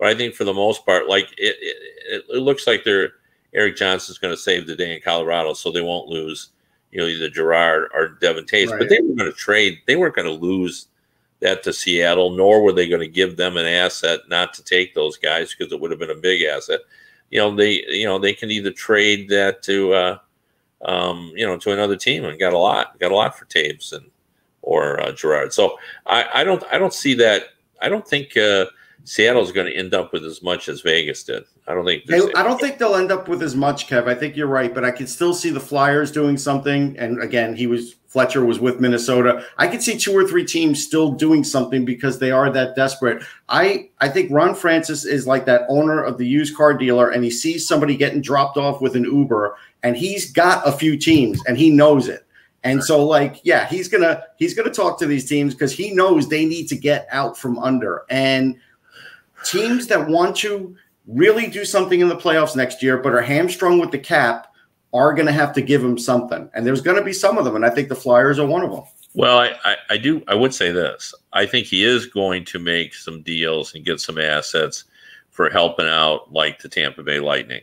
but 0.00 0.08
I 0.08 0.16
think 0.16 0.34
for 0.34 0.42
the 0.42 0.52
most 0.52 0.84
part, 0.84 1.06
like 1.06 1.28
it, 1.38 1.54
it, 1.60 2.24
it 2.28 2.42
looks 2.42 2.66
like 2.66 2.82
they're 2.82 3.12
Erik 3.54 3.76
Johnson's 3.76 4.18
going 4.18 4.34
to 4.34 4.40
save 4.40 4.66
the 4.66 4.74
day 4.74 4.96
in 4.96 5.00
Colorado, 5.00 5.54
so 5.54 5.70
they 5.70 5.80
won't 5.80 6.08
lose, 6.08 6.48
you 6.90 7.00
know, 7.00 7.06
either 7.06 7.30
Girard 7.30 7.88
or 7.94 8.18
Devon 8.20 8.46
Toews. 8.46 8.70
Right. 8.70 8.80
But 8.80 8.88
they 8.88 9.00
were 9.00 9.14
going 9.14 9.30
to 9.30 9.32
trade. 9.32 9.78
They 9.86 9.94
weren't 9.94 10.16
going 10.16 10.26
to 10.26 10.44
lose 10.44 10.88
that 11.38 11.62
to 11.62 11.72
Seattle, 11.72 12.30
nor 12.30 12.64
were 12.64 12.72
they 12.72 12.88
going 12.88 13.00
to 13.00 13.06
give 13.06 13.36
them 13.36 13.56
an 13.56 13.66
asset 13.66 14.22
not 14.28 14.52
to 14.54 14.64
take 14.64 14.92
those 14.96 15.16
guys 15.16 15.54
because 15.54 15.72
it 15.72 15.80
would 15.80 15.92
have 15.92 16.00
been 16.00 16.10
a 16.10 16.16
big 16.16 16.42
asset. 16.42 16.80
You 17.30 17.38
know, 17.38 17.54
they 17.54 17.84
you 17.90 18.06
know 18.06 18.18
they 18.18 18.32
can 18.32 18.50
either 18.50 18.72
trade 18.72 19.28
that 19.28 19.62
to 19.62 19.92
uh, 19.92 20.18
um, 20.84 21.30
you 21.36 21.46
know 21.46 21.56
to 21.58 21.72
another 21.72 21.94
team 21.94 22.24
and 22.24 22.40
got 22.40 22.54
a 22.54 22.58
lot, 22.58 22.98
got 22.98 23.12
a 23.12 23.16
lot 23.16 23.38
for 23.38 23.44
Toews 23.44 23.92
and 23.92 24.10
or 24.62 25.00
uh, 25.00 25.12
Girard. 25.12 25.52
So 25.52 25.78
I, 26.06 26.26
I, 26.34 26.44
don't 26.44 26.62
I 26.72 26.78
don't 26.78 26.94
see 26.94 27.14
that. 27.14 27.44
I 27.80 27.88
don't 27.88 28.06
think 28.06 28.36
uh, 28.36 28.66
Seattle's 29.04 29.52
going 29.52 29.66
to 29.66 29.74
end 29.74 29.94
up 29.94 30.12
with 30.12 30.24
as 30.24 30.42
much 30.42 30.68
as 30.68 30.80
Vegas 30.82 31.24
did. 31.24 31.44
I 31.66 31.74
don't 31.74 31.84
think. 31.84 32.02
I 32.36 32.42
don't 32.42 32.60
think 32.60 32.78
they'll 32.78 32.96
end 32.96 33.12
up 33.12 33.28
with 33.28 33.42
as 33.42 33.54
much, 33.54 33.86
Kev. 33.86 34.08
I 34.08 34.14
think 34.14 34.36
you're 34.36 34.48
right, 34.48 34.74
but 34.74 34.84
I 34.84 34.90
can 34.90 35.06
still 35.06 35.32
see 35.32 35.50
the 35.50 35.60
Flyers 35.60 36.10
doing 36.10 36.36
something. 36.36 36.96
And 36.98 37.22
again, 37.22 37.54
he 37.54 37.68
was 37.68 37.94
Fletcher 38.08 38.44
was 38.44 38.58
with 38.58 38.80
Minnesota. 38.80 39.46
I 39.56 39.68
could 39.68 39.80
see 39.80 39.96
two 39.96 40.12
or 40.12 40.26
three 40.26 40.44
teams 40.44 40.82
still 40.82 41.12
doing 41.12 41.44
something 41.44 41.84
because 41.84 42.18
they 42.18 42.32
are 42.32 42.50
that 42.50 42.74
desperate. 42.74 43.22
I 43.48 43.88
I 44.00 44.08
think 44.08 44.32
Ron 44.32 44.54
Francis 44.54 45.04
is 45.04 45.28
like 45.28 45.44
that 45.44 45.62
owner 45.68 46.02
of 46.02 46.18
the 46.18 46.26
used 46.26 46.56
car 46.56 46.74
dealer, 46.74 47.10
and 47.10 47.22
he 47.22 47.30
sees 47.30 47.68
somebody 47.68 47.96
getting 47.96 48.20
dropped 48.20 48.56
off 48.56 48.80
with 48.80 48.96
an 48.96 49.04
Uber, 49.04 49.56
and 49.84 49.96
he's 49.96 50.32
got 50.32 50.66
a 50.66 50.72
few 50.72 50.96
teams, 50.96 51.40
and 51.46 51.56
he 51.56 51.70
knows 51.70 52.08
it. 52.08 52.26
And 52.62 52.84
so, 52.84 53.04
like, 53.04 53.40
yeah, 53.42 53.66
he's 53.66 53.88
gonna 53.88 54.22
he's 54.36 54.54
gonna 54.54 54.70
talk 54.70 54.98
to 54.98 55.06
these 55.06 55.28
teams 55.28 55.54
because 55.54 55.72
he 55.72 55.94
knows 55.94 56.28
they 56.28 56.44
need 56.44 56.66
to 56.68 56.76
get 56.76 57.08
out 57.10 57.38
from 57.38 57.58
under. 57.58 58.04
And 58.10 58.56
teams 59.44 59.86
that 59.86 60.08
want 60.08 60.36
to 60.36 60.76
really 61.06 61.46
do 61.46 61.64
something 61.64 62.00
in 62.00 62.08
the 62.08 62.16
playoffs 62.16 62.54
next 62.54 62.82
year, 62.82 62.98
but 62.98 63.14
are 63.14 63.22
hamstrung 63.22 63.78
with 63.78 63.90
the 63.90 63.98
cap, 63.98 64.52
are 64.92 65.14
going 65.14 65.26
to 65.26 65.32
have 65.32 65.52
to 65.54 65.62
give 65.62 65.82
him 65.82 65.96
something. 65.96 66.50
And 66.52 66.66
there's 66.66 66.82
going 66.82 66.98
to 66.98 67.04
be 67.04 67.12
some 67.12 67.38
of 67.38 67.44
them, 67.44 67.56
and 67.56 67.64
I 67.64 67.70
think 67.70 67.88
the 67.88 67.94
Flyers 67.94 68.38
are 68.38 68.46
one 68.46 68.62
of 68.62 68.70
them. 68.70 68.84
Well, 69.14 69.38
I, 69.38 69.54
I, 69.64 69.76
I 69.90 69.96
do. 69.96 70.22
I 70.28 70.34
would 70.34 70.54
say 70.54 70.70
this. 70.70 71.14
I 71.32 71.46
think 71.46 71.66
he 71.66 71.82
is 71.82 72.06
going 72.06 72.44
to 72.46 72.58
make 72.58 72.94
some 72.94 73.22
deals 73.22 73.74
and 73.74 73.84
get 73.84 74.00
some 74.00 74.18
assets 74.18 74.84
for 75.30 75.48
helping 75.50 75.86
out, 75.86 76.32
like 76.32 76.60
the 76.60 76.68
Tampa 76.68 77.02
Bay 77.02 77.20
Lightning. 77.20 77.62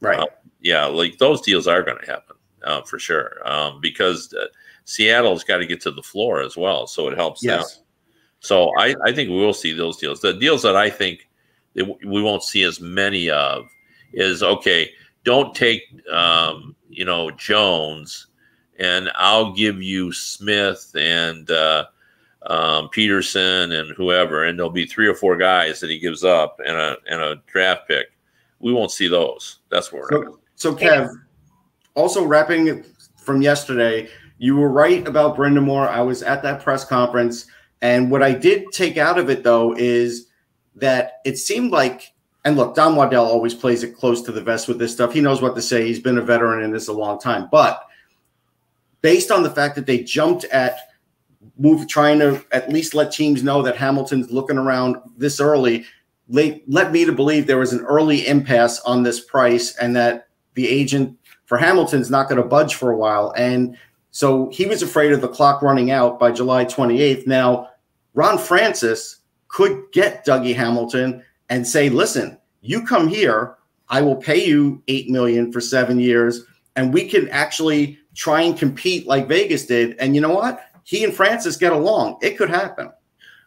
Right. 0.00 0.18
Uh, 0.18 0.26
yeah, 0.60 0.86
like 0.86 1.18
those 1.18 1.42
deals 1.42 1.66
are 1.66 1.82
going 1.82 1.98
to 1.98 2.06
happen 2.06 2.35
uh, 2.64 2.82
for 2.82 2.98
sure, 2.98 3.40
um, 3.44 3.80
because 3.80 4.32
uh, 4.34 4.46
Seattle's 4.84 5.44
got 5.44 5.58
to 5.58 5.66
get 5.66 5.80
to 5.82 5.90
the 5.90 6.02
floor 6.02 6.40
as 6.40 6.56
well, 6.56 6.86
so 6.86 7.08
it 7.08 7.16
helps 7.16 7.42
yes. 7.42 7.76
them. 7.76 7.84
So 8.40 8.70
I, 8.78 8.94
I 9.04 9.12
think 9.12 9.30
we 9.30 9.36
will 9.36 9.54
see 9.54 9.72
those 9.72 9.96
deals. 9.96 10.20
The 10.20 10.34
deals 10.34 10.62
that 10.62 10.76
I 10.76 10.90
think 10.90 11.28
that 11.74 11.84
we 12.04 12.22
won't 12.22 12.42
see 12.42 12.62
as 12.62 12.80
many 12.80 13.28
of 13.30 13.66
is 14.12 14.42
okay. 14.42 14.90
Don't 15.24 15.54
take 15.54 15.82
um, 16.10 16.76
you 16.88 17.04
know 17.04 17.30
Jones, 17.32 18.28
and 18.78 19.10
I'll 19.16 19.52
give 19.52 19.82
you 19.82 20.12
Smith 20.12 20.94
and 20.96 21.50
uh, 21.50 21.86
um, 22.46 22.88
Peterson 22.90 23.72
and 23.72 23.90
whoever, 23.96 24.44
and 24.44 24.58
there'll 24.58 24.70
be 24.70 24.86
three 24.86 25.08
or 25.08 25.14
four 25.14 25.36
guys 25.36 25.80
that 25.80 25.90
he 25.90 25.98
gives 25.98 26.24
up 26.24 26.60
and 26.64 26.76
a 26.76 26.96
and 27.08 27.20
a 27.20 27.42
draft 27.46 27.88
pick. 27.88 28.06
We 28.60 28.72
won't 28.72 28.92
see 28.92 29.08
those. 29.08 29.58
That's 29.70 29.92
where. 29.92 30.08
So, 30.08 30.38
so 30.54 30.74
Kev, 30.74 31.10
also 31.96 32.24
wrapping 32.24 32.84
from 33.16 33.42
yesterday, 33.42 34.08
you 34.38 34.56
were 34.56 34.68
right 34.68 35.06
about 35.06 35.36
Brind'Amour. 35.36 35.88
I 35.88 36.02
was 36.02 36.22
at 36.22 36.42
that 36.42 36.62
press 36.62 36.84
conference, 36.84 37.46
and 37.82 38.10
what 38.10 38.22
I 38.22 38.32
did 38.32 38.70
take 38.72 38.96
out 38.96 39.18
of 39.18 39.30
it 39.30 39.42
though 39.42 39.74
is 39.76 40.28
that 40.76 41.20
it 41.24 41.38
seemed 41.38 41.72
like, 41.72 42.12
and 42.44 42.56
look, 42.56 42.74
Don 42.74 42.94
Waddell 42.94 43.24
always 43.24 43.54
plays 43.54 43.82
it 43.82 43.96
close 43.96 44.22
to 44.22 44.32
the 44.32 44.42
vest 44.42 44.68
with 44.68 44.78
this 44.78 44.92
stuff. 44.92 45.12
He 45.12 45.20
knows 45.20 45.42
what 45.42 45.56
to 45.56 45.62
say. 45.62 45.86
He's 45.86 45.98
been 45.98 46.18
a 46.18 46.22
veteran 46.22 46.62
in 46.62 46.70
this 46.70 46.88
a 46.88 46.92
long 46.92 47.18
time, 47.18 47.48
but 47.50 47.82
based 49.00 49.30
on 49.30 49.42
the 49.42 49.50
fact 49.50 49.74
that 49.74 49.86
they 49.86 50.02
jumped 50.02 50.44
at 50.46 50.78
move 51.58 51.88
trying 51.88 52.18
to 52.18 52.44
at 52.52 52.68
least 52.68 52.94
let 52.94 53.12
teams 53.12 53.42
know 53.42 53.62
that 53.62 53.76
Hamilton's 53.76 54.30
looking 54.30 54.58
around 54.58 54.96
this 55.16 55.40
early. 55.40 55.84
Late, 56.28 56.68
led 56.68 56.92
me 56.92 57.04
to 57.04 57.12
believe 57.12 57.46
there 57.46 57.58
was 57.58 57.72
an 57.72 57.84
early 57.84 58.26
impasse 58.26 58.80
on 58.80 59.02
this 59.02 59.20
price 59.20 59.76
and 59.76 59.94
that 59.94 60.28
the 60.54 60.66
agent 60.66 61.16
for 61.46 61.56
Hamilton's 61.56 62.10
not 62.10 62.28
going 62.28 62.40
to 62.40 62.46
budge 62.46 62.74
for 62.74 62.90
a 62.90 62.96
while. 62.96 63.32
And 63.36 63.76
so 64.10 64.50
he 64.50 64.66
was 64.66 64.82
afraid 64.82 65.12
of 65.12 65.20
the 65.20 65.28
clock 65.28 65.62
running 65.62 65.90
out 65.90 66.18
by 66.18 66.30
July 66.32 66.64
28th. 66.64 67.26
Now, 67.26 67.70
Ron 68.14 68.38
Francis 68.38 69.20
could 69.48 69.84
get 69.92 70.26
Dougie 70.26 70.54
Hamilton 70.54 71.22
and 71.48 71.66
say, 71.66 71.88
listen, 71.88 72.38
you 72.60 72.84
come 72.84 73.08
here, 73.08 73.56
I 73.88 74.00
will 74.00 74.16
pay 74.16 74.44
you 74.44 74.82
eight 74.88 75.08
million 75.08 75.52
for 75.52 75.60
seven 75.60 76.00
years, 76.00 76.44
and 76.74 76.92
we 76.92 77.08
can 77.08 77.28
actually 77.28 77.98
try 78.14 78.40
and 78.40 78.58
compete 78.58 79.06
like 79.06 79.28
Vegas 79.28 79.66
did. 79.66 79.96
And 79.98 80.14
you 80.14 80.20
know 80.20 80.34
what? 80.34 80.60
He 80.82 81.04
and 81.04 81.14
Francis 81.14 81.56
get 81.56 81.72
along. 81.72 82.18
It 82.22 82.36
could 82.36 82.50
happen. 82.50 82.90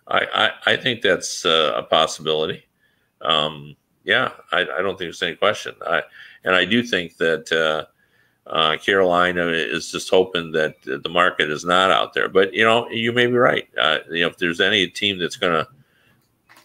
I, 0.08 0.26
I, 0.66 0.74
I 0.74 0.78
think 0.78 1.02
that's 1.02 1.46
uh, 1.46 1.74
a 1.76 1.84
possibility. 1.84 2.64
Um, 3.22 3.76
yeah, 4.04 4.32
I, 4.52 4.62
I, 4.62 4.82
don't 4.82 4.98
think 4.98 5.00
there's 5.00 5.22
any 5.22 5.36
question. 5.36 5.76
I, 5.86 6.02
and 6.44 6.56
I 6.56 6.66
do 6.66 6.84
think 6.84 7.18
that 7.18 7.52
uh, 7.52 7.86
uh, 8.50 8.78
Carolina 8.78 9.48
is 9.48 9.92
just 9.92 10.10
hoping 10.10 10.52
that 10.54 10.76
the 10.84 11.10
market 11.10 11.50
is 11.50 11.66
not 11.66 11.92
out 11.92 12.14
there. 12.14 12.30
But 12.30 12.54
you 12.54 12.64
know, 12.64 12.90
you 12.90 13.12
may 13.12 13.28
be 13.28 13.34
right. 13.34 13.68
Uh, 13.80 14.00
you 14.10 14.22
know, 14.22 14.28
if 14.28 14.38
there's 14.38 14.62
any 14.62 14.88
team 14.88 15.20
that's 15.20 15.36
going 15.36 15.54
to 15.54 15.68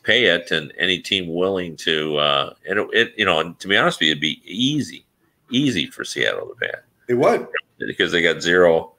pay 0.03 0.25
it, 0.25 0.51
and 0.51 0.73
any 0.79 0.99
team 0.99 1.33
willing 1.33 1.77
to, 1.77 2.17
uh, 2.19 2.55
and 2.69 2.79
it, 2.79 2.89
it, 2.93 3.15
you 3.17 3.25
know, 3.25 3.53
to 3.53 3.69
be 3.69 3.77
honest 3.77 4.01
with 4.01 4.07
you, 4.07 4.13
it'd 4.13 4.21
be 4.21 4.41
easy, 4.45 5.05
easy 5.51 5.87
for 5.87 6.05
Seattle 6.05 6.49
to 6.49 6.55
pay 6.55 6.69
it. 6.69 6.85
It 7.09 7.15
would 7.15 7.47
because 7.79 8.13
they 8.13 8.23
got 8.23 8.41
zero, 8.41 8.93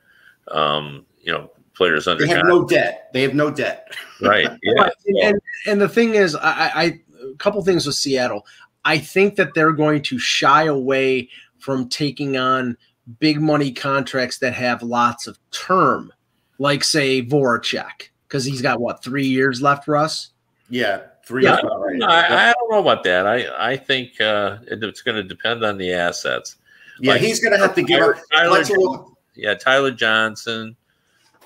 um, 0.49 1.05
you 1.21 1.31
know, 1.31 1.49
players 1.75 2.07
under. 2.07 2.25
They 2.25 2.33
have 2.33 2.45
no 2.45 2.65
debt. 2.65 3.09
They 3.13 3.21
have 3.21 3.33
no 3.33 3.49
debt. 3.49 3.95
Right. 4.21 4.49
Yeah. 4.63 4.89
and, 5.05 5.17
and, 5.17 5.41
and 5.67 5.81
the 5.81 5.89
thing 5.89 6.15
is, 6.15 6.35
I, 6.35 6.71
I 6.73 6.99
a 7.31 7.35
couple 7.38 7.63
things 7.63 7.85
with 7.85 7.95
Seattle. 7.95 8.45
I 8.86 9.00
think 9.00 9.36
that 9.36 9.54
they're 9.56 9.74
going 9.74 10.04
to 10.04 10.19
shy 10.19 10.65
away 10.65 11.30
from 11.58 11.89
taking 11.89 12.38
on 12.38 12.78
big 13.19 13.41
money 13.41 13.71
contracts 13.71 14.38
that 14.39 14.54
have 14.54 14.84
lots 14.84 15.28
of 15.28 15.38
term, 15.52 16.13
like 16.60 16.84
say 16.84 17.24
Voracek, 17.24 18.10
because 18.28 18.45
he's 18.45 18.62
got 18.62 18.80
what 18.80 19.04
three 19.04 19.26
years 19.26 19.62
left, 19.62 19.88
Russ. 19.88 20.30
Yeah, 20.69 21.02
three. 21.26 21.43
Yeah, 21.43 21.60
right. 21.62 22.02
I, 22.04 22.50
I, 22.50 22.54
don't 22.54 22.71
know 22.71 22.80
about 22.80 23.04
that. 23.04 23.26
I 23.28 23.71
I 23.71 23.78
think 23.78 24.21
uh, 24.21 24.60
it, 24.67 24.84
it's 24.84 25.02
going 25.02 25.15
to 25.15 25.24
depend 25.24 25.63
on 25.63 25.78
the 25.78 25.91
assets. 25.91 26.58
Yeah, 27.00 27.13
like, 27.13 27.21
he's 27.21 27.39
going 27.39 27.54
to 27.54 27.60
have 27.60 27.76
to 27.76 27.84
give 27.84 28.00
Tyler, 28.32 28.63
Tyler, 28.63 29.06
yeah, 29.36 29.54
Tyler 29.56 29.91
Johnson, 29.91 30.76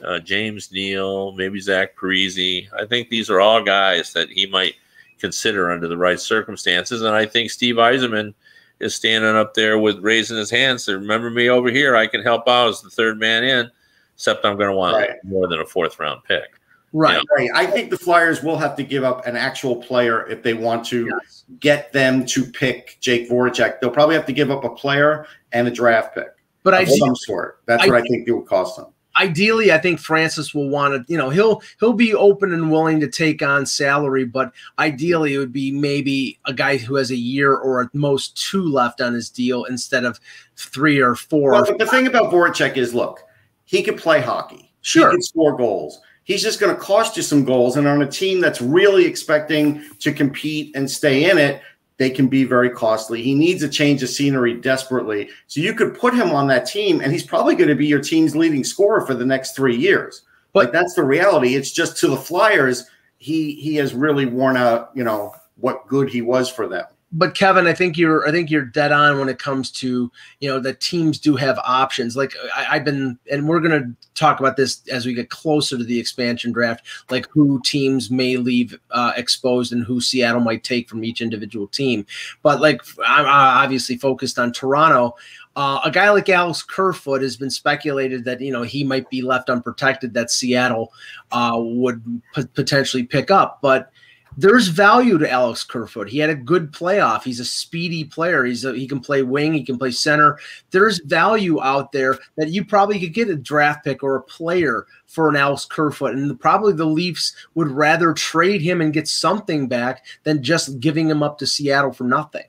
uh, 0.03 0.19
James 0.19 0.71
Neal, 0.71 1.31
maybe 1.31 1.59
Zach 1.59 1.95
Parise. 1.97 2.67
I 2.77 2.85
think 2.85 3.09
these 3.09 3.29
are 3.29 3.39
all 3.39 3.63
guys 3.63 4.13
that 4.13 4.29
he 4.29 4.45
might 4.45 4.75
consider 5.19 5.71
under 5.71 5.87
the 5.87 5.97
right 5.97 6.19
circumstances. 6.19 7.01
And 7.01 7.15
I 7.15 7.25
think 7.25 7.51
Steve 7.51 7.75
Yzerman 7.75 8.33
is 8.79 8.95
standing 8.95 9.35
up 9.35 9.53
there 9.53 9.77
with 9.77 9.99
raising 9.99 10.37
his 10.37 10.49
hands. 10.49 10.85
So 10.85 10.93
remember 10.93 11.29
me 11.29 11.49
over 11.49 11.69
here. 11.69 11.95
I 11.95 12.07
can 12.07 12.21
help 12.23 12.47
out 12.47 12.69
as 12.69 12.81
the 12.81 12.89
third 12.89 13.19
man 13.19 13.43
in, 13.43 13.69
except 14.15 14.45
I'm 14.45 14.57
going 14.57 14.69
to 14.69 14.75
want 14.75 14.95
right. 14.95 15.23
more 15.23 15.47
than 15.47 15.59
a 15.59 15.65
fourth 15.65 15.99
round 15.99 16.23
pick. 16.23 16.59
Right. 16.91 17.13
You 17.13 17.17
know? 17.17 17.23
right. 17.37 17.49
I 17.53 17.69
think 17.69 17.91
the 17.91 17.97
Flyers 17.97 18.41
will 18.41 18.57
have 18.57 18.75
to 18.77 18.83
give 18.83 19.03
up 19.03 19.27
an 19.27 19.35
actual 19.35 19.75
player 19.75 20.27
if 20.27 20.41
they 20.41 20.53
want 20.53 20.85
to 20.87 21.07
yes. 21.07 21.43
get 21.59 21.91
them 21.93 22.25
to 22.27 22.45
pick 22.45 22.97
Jake 22.99 23.29
Voracek. 23.29 23.79
They'll 23.79 23.91
probably 23.91 24.15
have 24.15 24.25
to 24.25 24.33
give 24.33 24.49
up 24.49 24.63
a 24.63 24.69
player 24.69 25.27
and 25.51 25.67
a 25.67 25.71
draft 25.71 26.15
pick. 26.15 26.29
But 26.63 26.73
I 26.73 26.85
some 26.85 27.15
sort. 27.15 27.61
That's 27.65 27.83
I, 27.83 27.87
what 27.87 27.95
I 27.97 28.01
think 28.01 28.27
it 28.27 28.31
would 28.31 28.47
cost 28.47 28.77
them 28.77 28.87
ideally, 29.17 29.71
I 29.71 29.77
think 29.77 29.99
Francis 29.99 30.53
will 30.53 30.69
want 30.69 30.93
to, 30.93 31.11
you 31.11 31.17
know, 31.17 31.29
he'll 31.29 31.61
he'll 31.79 31.93
be 31.93 32.13
open 32.13 32.53
and 32.53 32.71
willing 32.71 32.99
to 32.99 33.07
take 33.07 33.41
on 33.41 33.65
salary, 33.65 34.25
but 34.25 34.51
ideally 34.77 35.33
it 35.33 35.37
would 35.37 35.53
be 35.53 35.71
maybe 35.71 36.39
a 36.45 36.53
guy 36.53 36.77
who 36.77 36.95
has 36.95 37.11
a 37.11 37.15
year 37.15 37.55
or 37.55 37.81
at 37.81 37.93
most 37.93 38.37
two 38.37 38.63
left 38.63 39.01
on 39.01 39.13
his 39.13 39.29
deal 39.29 39.65
instead 39.65 40.05
of 40.05 40.19
three 40.55 40.99
or 40.99 41.15
four. 41.15 41.51
Well, 41.51 41.77
the 41.77 41.85
thing 41.85 42.07
about 42.07 42.31
Voracek 42.31 42.77
is, 42.77 42.93
look, 42.93 43.21
he 43.65 43.83
could 43.83 43.97
play 43.97 44.21
hockey. 44.21 44.71
Sure, 44.81 45.09
he 45.09 45.17
could 45.17 45.23
score 45.23 45.55
goals. 45.55 46.01
He's 46.23 46.43
just 46.43 46.59
going 46.59 46.75
to 46.75 46.79
cost 46.79 47.17
you 47.17 47.23
some 47.23 47.43
goals, 47.43 47.75
and 47.75 47.87
on 47.87 48.03
a 48.03 48.07
team 48.07 48.39
that's 48.39 48.61
really 48.61 49.05
expecting 49.05 49.83
to 49.99 50.13
compete 50.13 50.75
and 50.75 50.89
stay 50.89 51.29
in 51.29 51.39
it, 51.39 51.61
they 51.99 52.09
can 52.09 52.27
be 52.27 52.45
very 52.45 52.69
costly. 52.69 53.21
He 53.21 53.35
needs 53.35 53.61
a 53.61 53.69
change 53.69 54.01
of 54.01 54.09
scenery 54.09 54.55
desperately. 54.55 55.29
So 55.47 55.59
you 55.59 55.73
could 55.73 55.93
put 55.93 56.13
him 56.13 56.31
on 56.31 56.47
that 56.47 56.65
team, 56.65 57.01
and 57.01 57.11
he's 57.11 57.25
probably 57.25 57.55
going 57.55 57.67
to 57.69 57.75
be 57.75 57.85
your 57.85 58.01
team's 58.01 58.35
leading 58.35 58.63
scorer 58.63 59.05
for 59.05 59.13
the 59.13 59.25
next 59.25 59.55
three 59.55 59.75
years. 59.75 60.23
But 60.53 60.65
like, 60.65 60.73
that's 60.73 60.95
the 60.95 61.03
reality. 61.03 61.55
It's 61.55 61.71
just 61.71 61.97
to 61.97 62.07
the 62.07 62.17
Flyers, 62.17 62.85
he 63.17 63.53
he 63.55 63.75
has 63.75 63.93
really 63.93 64.25
worn 64.25 64.57
out, 64.57 64.91
you 64.95 65.03
know, 65.03 65.35
what 65.57 65.87
good 65.87 66.09
he 66.09 66.21
was 66.21 66.49
for 66.49 66.67
them 66.67 66.85
but 67.11 67.33
Kevin, 67.33 67.65
I 67.65 67.73
think 67.73 67.97
you're 67.97 68.27
I 68.27 68.31
think 68.31 68.51
you're 68.51 68.65
dead 68.65 68.91
on 68.91 69.17
when 69.17 69.29
it 69.29 69.39
comes 69.39 69.71
to 69.71 70.11
you 70.39 70.49
know 70.49 70.59
that 70.59 70.79
teams 70.79 71.17
do 71.17 71.35
have 71.35 71.57
options. 71.59 72.15
Like 72.15 72.33
I, 72.55 72.75
have 72.75 72.85
been, 72.85 73.17
and 73.31 73.47
we're 73.47 73.59
gonna 73.59 73.91
talk 74.13 74.39
about 74.39 74.57
this 74.57 74.87
as 74.89 75.05
we 75.05 75.15
get 75.15 75.29
closer 75.29 75.77
to 75.77 75.83
the 75.83 75.99
expansion 75.99 76.51
draft, 76.51 76.85
like 77.09 77.27
who 77.31 77.61
teams 77.65 78.11
may 78.11 78.37
leave 78.37 78.77
uh, 78.91 79.13
exposed 79.17 79.73
and 79.73 79.83
who 79.83 79.99
Seattle 79.99 80.41
might 80.41 80.63
take 80.63 80.87
from 80.87 81.03
each 81.03 81.21
individual 81.21 81.67
team. 81.67 82.05
But 82.43 82.61
like 82.61 82.81
I'm 83.05 83.25
obviously 83.25 83.97
focused 83.97 84.37
on 84.37 84.51
Toronto. 84.51 85.15
Uh, 85.55 85.79
a 85.83 85.89
guy 85.91 86.09
like 86.11 86.29
Alex 86.29 86.61
Kerfoot 86.61 87.23
has 87.23 87.35
been 87.37 87.49
speculated 87.49 88.23
that 88.25 88.39
you 88.39 88.51
know 88.51 88.61
he 88.61 88.83
might 88.83 89.09
be 89.09 89.23
left 89.23 89.49
unprotected 89.49 90.13
that 90.13 90.29
Seattle 90.29 90.93
uh, 91.31 91.53
would 91.57 92.21
p- 92.35 92.45
potentially 92.53 93.03
pick 93.03 93.31
up, 93.31 93.59
but 93.63 93.91
there's 94.39 94.69
value 94.69 95.17
to 95.17 95.29
Alex 95.29 95.65
Kerfoot. 95.65 96.09
He 96.09 96.17
had 96.17 96.29
a 96.29 96.35
good 96.35 96.71
playoff. 96.71 97.23
He's 97.23 97.41
a 97.41 97.45
speedy 97.45 98.05
player. 98.05 98.45
He's 98.45 98.63
a, 98.63 98.73
he 98.73 98.87
can 98.87 99.01
play 99.01 99.21
wing. 99.21 99.53
He 99.53 99.65
can 99.65 99.77
play 99.77 99.91
center. 99.91 100.39
There's 100.71 100.99
value 100.99 101.61
out 101.61 101.91
there 101.91 102.17
that 102.37 102.49
you 102.49 102.63
probably 102.63 102.99
could 102.99 103.13
get 103.13 103.29
a 103.29 103.35
draft 103.35 103.83
pick 103.83 104.01
or 104.01 104.15
a 104.15 104.23
player 104.23 104.87
for 105.07 105.27
an 105.27 105.35
Alex 105.35 105.65
Kerfoot, 105.65 106.15
and 106.15 106.39
probably 106.39 106.71
the 106.71 106.85
Leafs 106.85 107.35
would 107.55 107.69
rather 107.69 108.13
trade 108.13 108.61
him 108.61 108.79
and 108.79 108.93
get 108.93 109.09
something 109.09 109.67
back 109.67 110.05
than 110.23 110.41
just 110.41 110.79
giving 110.79 111.09
him 111.09 111.21
up 111.21 111.37
to 111.39 111.47
Seattle 111.47 111.91
for 111.91 112.05
nothing. 112.05 112.45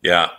Yeah, 0.00 0.30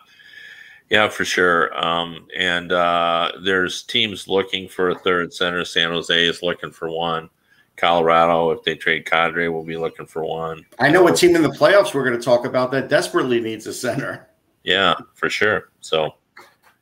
yeah, 0.89 1.08
for 1.10 1.23
sure. 1.23 1.78
Um, 1.86 2.28
and 2.36 2.71
uh, 2.71 3.34
there's 3.43 3.84
teams 3.84 4.28
looking 4.28 4.67
for 4.67 4.89
a 4.89 4.97
third 4.97 5.34
center. 5.34 5.63
San 5.65 5.91
Jose 5.91 6.25
is 6.25 6.41
looking 6.41 6.71
for 6.71 6.89
one. 6.89 7.30
Colorado, 7.79 8.51
if 8.51 8.63
they 8.63 8.75
trade 8.75 9.05
Kadri, 9.05 9.51
will 9.51 9.63
be 9.63 9.77
looking 9.77 10.05
for 10.05 10.25
one. 10.25 10.65
I 10.79 10.89
know 10.89 11.07
a 11.07 11.13
team 11.13 11.35
in 11.35 11.41
the 11.41 11.49
playoffs 11.49 11.93
we're 11.93 12.05
going 12.05 12.19
to 12.19 12.23
talk 12.23 12.45
about 12.45 12.71
that 12.71 12.89
desperately 12.89 13.39
needs 13.39 13.65
a 13.67 13.73
center. 13.73 14.27
Yeah, 14.63 14.95
for 15.13 15.29
sure. 15.29 15.69
So, 15.79 16.15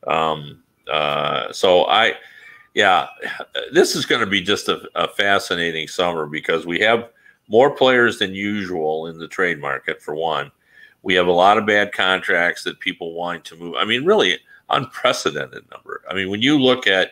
um, 0.08 0.64
uh, 0.92 1.52
so 1.54 1.86
I, 1.86 2.14
yeah, 2.74 3.08
this 3.72 3.96
is 3.96 4.06
going 4.06 4.22
to 4.22 4.28
be 4.28 4.42
just 4.42 4.68
a, 4.70 4.82
a 4.96 5.08
fascinating 5.08 5.88
summer 5.88 6.26
because 6.26 6.66
we 6.66 6.80
have 6.80 7.10
more 7.48 7.72
players 7.72 8.20
than 8.20 8.34
usual 8.34 9.08
in 9.08 9.18
the 9.18 9.28
trade 9.28 9.60
market. 9.60 10.02
For 10.02 10.16
one, 10.16 10.52
we 11.04 11.14
have 11.14 11.28
a 11.28 11.32
lot 11.32 11.58
of 11.58 11.66
bad 11.66 11.92
contracts 11.92 12.64
that 12.64 12.80
people 12.80 13.14
want 13.14 13.46
to 13.46 13.56
move. 13.56 13.76
I 13.78 13.86
mean, 13.86 14.06
really 14.06 14.40
unprecedented 14.70 15.64
number. 15.72 16.02
I 16.10 16.14
mean, 16.14 16.30
when 16.30 16.42
you 16.42 16.60
look 16.60 16.88
at, 16.88 17.12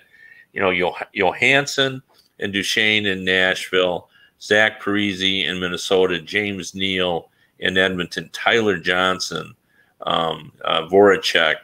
you 0.54 0.62
know, 0.62 0.72
Johansen 1.14 2.02
and 2.40 2.52
Duchene 2.52 3.06
in 3.06 3.24
Nashville, 3.24 4.10
Zach 4.42 4.82
Parise 4.82 5.46
in 5.46 5.60
Minnesota, 5.60 6.20
James 6.20 6.76
Neal 6.76 7.30
in 7.60 7.78
Edmonton, 7.78 8.30
Tyler 8.34 8.78
Johnson, 8.78 9.56
um, 10.02 10.52
uh, 10.66 10.82
Voracek, 10.88 11.56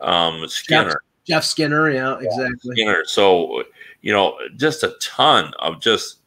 um, 0.00 0.46
Skinner. 0.48 0.90
Jeff, 0.90 0.96
Jeff, 1.26 1.44
Skinner, 1.44 1.90
yeah, 1.90 2.18
exactly. 2.18 2.74
Skinner. 2.74 3.04
So, 3.04 3.62
you 4.02 4.12
know, 4.12 4.36
just 4.56 4.82
a 4.82 4.94
ton 5.00 5.54
of 5.60 5.80
just 5.80 6.18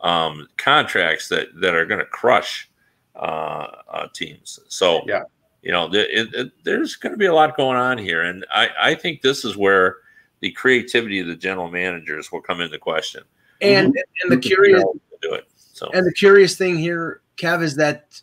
um, 0.00 0.48
contracts 0.56 1.28
that, 1.28 1.48
that 1.60 1.74
are 1.74 1.84
going 1.84 2.00
to 2.00 2.06
crush 2.06 2.70
uh, 3.14 3.68
uh, 3.88 4.08
teams. 4.14 4.58
So, 4.68 5.02
yeah. 5.06 5.24
you 5.62 5.72
know, 5.72 5.90
th- 5.90 6.08
it, 6.10 6.34
it, 6.34 6.52
there's 6.64 6.96
going 6.96 7.12
to 7.12 7.18
be 7.18 7.26
a 7.26 7.34
lot 7.34 7.56
going 7.56 7.76
on 7.76 7.98
here. 7.98 8.22
And 8.22 8.46
I, 8.52 8.70
I 8.80 8.94
think 8.94 9.20
this 9.20 9.44
is 9.44 9.56
where– 9.56 9.96
the 10.46 10.52
creativity 10.52 11.18
of 11.18 11.26
the 11.26 11.34
general 11.34 11.68
managers 11.68 12.30
will 12.30 12.40
come 12.40 12.60
into 12.60 12.78
question. 12.78 13.24
And 13.60 13.96
and 14.22 14.30
the 14.30 14.36
curious 14.36 14.84
do 15.20 15.32
it. 15.32 15.48
So 15.56 15.90
and 15.92 16.06
the 16.06 16.12
curious 16.12 16.56
thing 16.56 16.78
here, 16.78 17.20
Kev, 17.36 17.62
is 17.62 17.74
that 17.76 18.20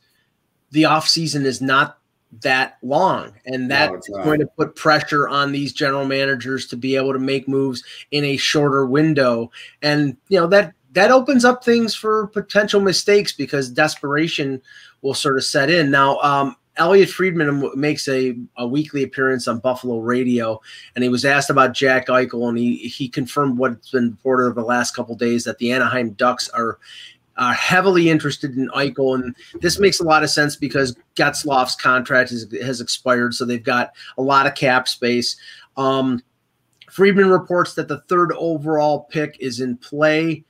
the 0.71 0.85
off 0.85 1.09
season 1.09 1.45
is 1.45 1.61
not 1.61 1.97
that 2.41 2.77
long 2.81 3.31
and 3.45 3.69
that's 3.69 4.09
no, 4.09 4.23
going 4.23 4.39
to 4.39 4.47
put 4.57 4.75
pressure 4.75 5.29
on 5.29 5.51
these 5.51 5.71
general 5.71 6.03
managers 6.03 6.65
to 6.65 6.75
be 6.75 6.95
able 6.95 7.13
to 7.13 7.19
make 7.19 7.47
moves 7.47 7.83
in 8.09 8.23
a 8.23 8.37
shorter 8.37 8.87
window 8.87 9.51
and 9.83 10.17
you 10.29 10.39
know 10.39 10.47
that 10.47 10.73
that 10.93 11.11
opens 11.11 11.45
up 11.45 11.63
things 11.63 11.93
for 11.93 12.25
potential 12.25 12.81
mistakes 12.81 13.31
because 13.33 13.69
desperation 13.69 14.59
will 15.03 15.13
sort 15.13 15.37
of 15.37 15.43
set 15.43 15.69
in 15.69 15.91
now 15.91 16.17
um, 16.21 16.55
Elliotte 16.77 17.09
Friedman 17.09 17.71
makes 17.75 18.07
a, 18.07 18.35
a 18.57 18.65
weekly 18.65 19.03
appearance 19.03 19.47
on 19.47 19.59
Buffalo 19.59 19.99
Radio, 19.99 20.59
and 20.95 21.03
he 21.03 21.09
was 21.09 21.23
asked 21.23 21.49
about 21.49 21.73
Jack 21.73 22.07
Eichel, 22.07 22.49
and 22.49 22.57
he 22.57 22.77
he 22.77 23.07
confirmed 23.07 23.57
what's 23.57 23.91
been 23.91 24.11
reported 24.11 24.45
over 24.45 24.61
the 24.61 24.65
last 24.65 24.95
couple 24.95 25.15
days 25.15 25.43
that 25.43 25.59
the 25.59 25.71
Anaheim 25.71 26.11
Ducks 26.11 26.49
are 26.49 26.79
are 27.37 27.53
heavily 27.53 28.09
interested 28.09 28.55
in 28.55 28.69
Eichel, 28.69 29.15
and 29.15 29.35
this 29.61 29.79
makes 29.79 29.99
a 29.99 30.03
lot 30.03 30.23
of 30.23 30.29
sense 30.29 30.55
because 30.55 30.95
Getzlaf's 31.15 31.75
contract 31.75 32.31
is, 32.31 32.51
has 32.61 32.81
expired, 32.81 33.33
so 33.33 33.45
they've 33.45 33.63
got 33.63 33.91
a 34.17 34.21
lot 34.21 34.47
of 34.47 34.55
cap 34.55 34.87
space. 34.87 35.35
Um, 35.77 36.21
Friedman 36.89 37.29
reports 37.29 37.73
that 37.75 37.87
the 37.87 38.01
third 38.01 38.31
overall 38.33 39.01
pick 39.11 39.37
is 39.39 39.59
in 39.61 39.77
play, 39.77 40.43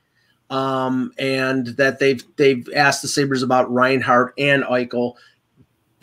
um, 0.50 1.12
and 1.18 1.68
that 1.68 1.98
they've 1.98 2.22
they've 2.36 2.68
asked 2.74 3.02
the 3.02 3.08
Sabres 3.08 3.42
about 3.42 3.72
Reinhart 3.72 4.34
and 4.38 4.62
Eichel, 4.64 5.14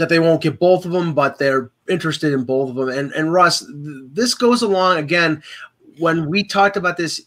that 0.01 0.09
they 0.09 0.19
won't 0.19 0.41
get 0.41 0.59
both 0.59 0.85
of 0.85 0.91
them, 0.91 1.13
but 1.13 1.37
they're 1.37 1.71
interested 1.87 2.33
in 2.33 2.43
both 2.43 2.69
of 2.71 2.75
them. 2.75 2.89
And 2.89 3.11
and 3.13 3.31
Russ, 3.31 3.63
this 3.69 4.33
goes 4.33 4.61
along 4.61 4.97
again 4.97 5.43
when 5.99 6.27
we 6.27 6.43
talked 6.43 6.75
about 6.75 6.97
this 6.97 7.21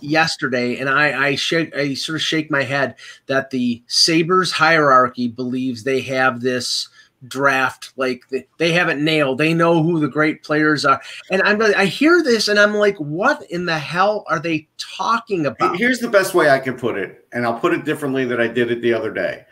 yesterday, 0.00 0.78
and 0.78 0.88
I 0.88 1.30
I 1.30 1.36
I 1.74 1.94
sort 1.94 2.16
of 2.16 2.22
shake 2.22 2.50
my 2.50 2.62
head 2.62 2.96
that 3.26 3.50
the 3.50 3.82
Sabres 3.86 4.52
hierarchy 4.52 5.28
believes 5.28 5.82
they 5.82 6.00
have 6.02 6.40
this 6.40 6.88
draft 7.26 7.92
like 7.96 8.22
they 8.58 8.72
have 8.72 8.88
it 8.88 8.98
nailed. 8.98 9.38
They 9.38 9.52
know 9.52 9.82
who 9.82 9.98
the 9.98 10.08
great 10.08 10.44
players 10.44 10.84
are. 10.84 11.00
And 11.30 11.42
i'm 11.42 11.60
i 11.60 11.84
hear 11.84 12.22
this 12.22 12.46
and 12.46 12.60
i'm 12.60 12.74
like 12.74 12.96
what 12.98 13.42
in 13.50 13.64
the 13.64 13.78
hell 13.78 14.24
are 14.28 14.38
they 14.38 14.68
talking 14.76 15.46
about? 15.46 15.76
Here's 15.76 15.98
the 15.98 16.08
best 16.08 16.34
way 16.34 16.48
i 16.50 16.60
can 16.60 16.76
put 16.76 16.96
it 16.96 17.26
and 17.32 17.44
i'll 17.44 17.58
put 17.58 17.74
it 17.74 17.84
differently 17.84 18.24
than 18.24 18.40
i 18.40 18.46
did 18.46 18.70
it 18.70 18.82
the 18.82 18.92
other 18.92 19.10
day 19.10 19.44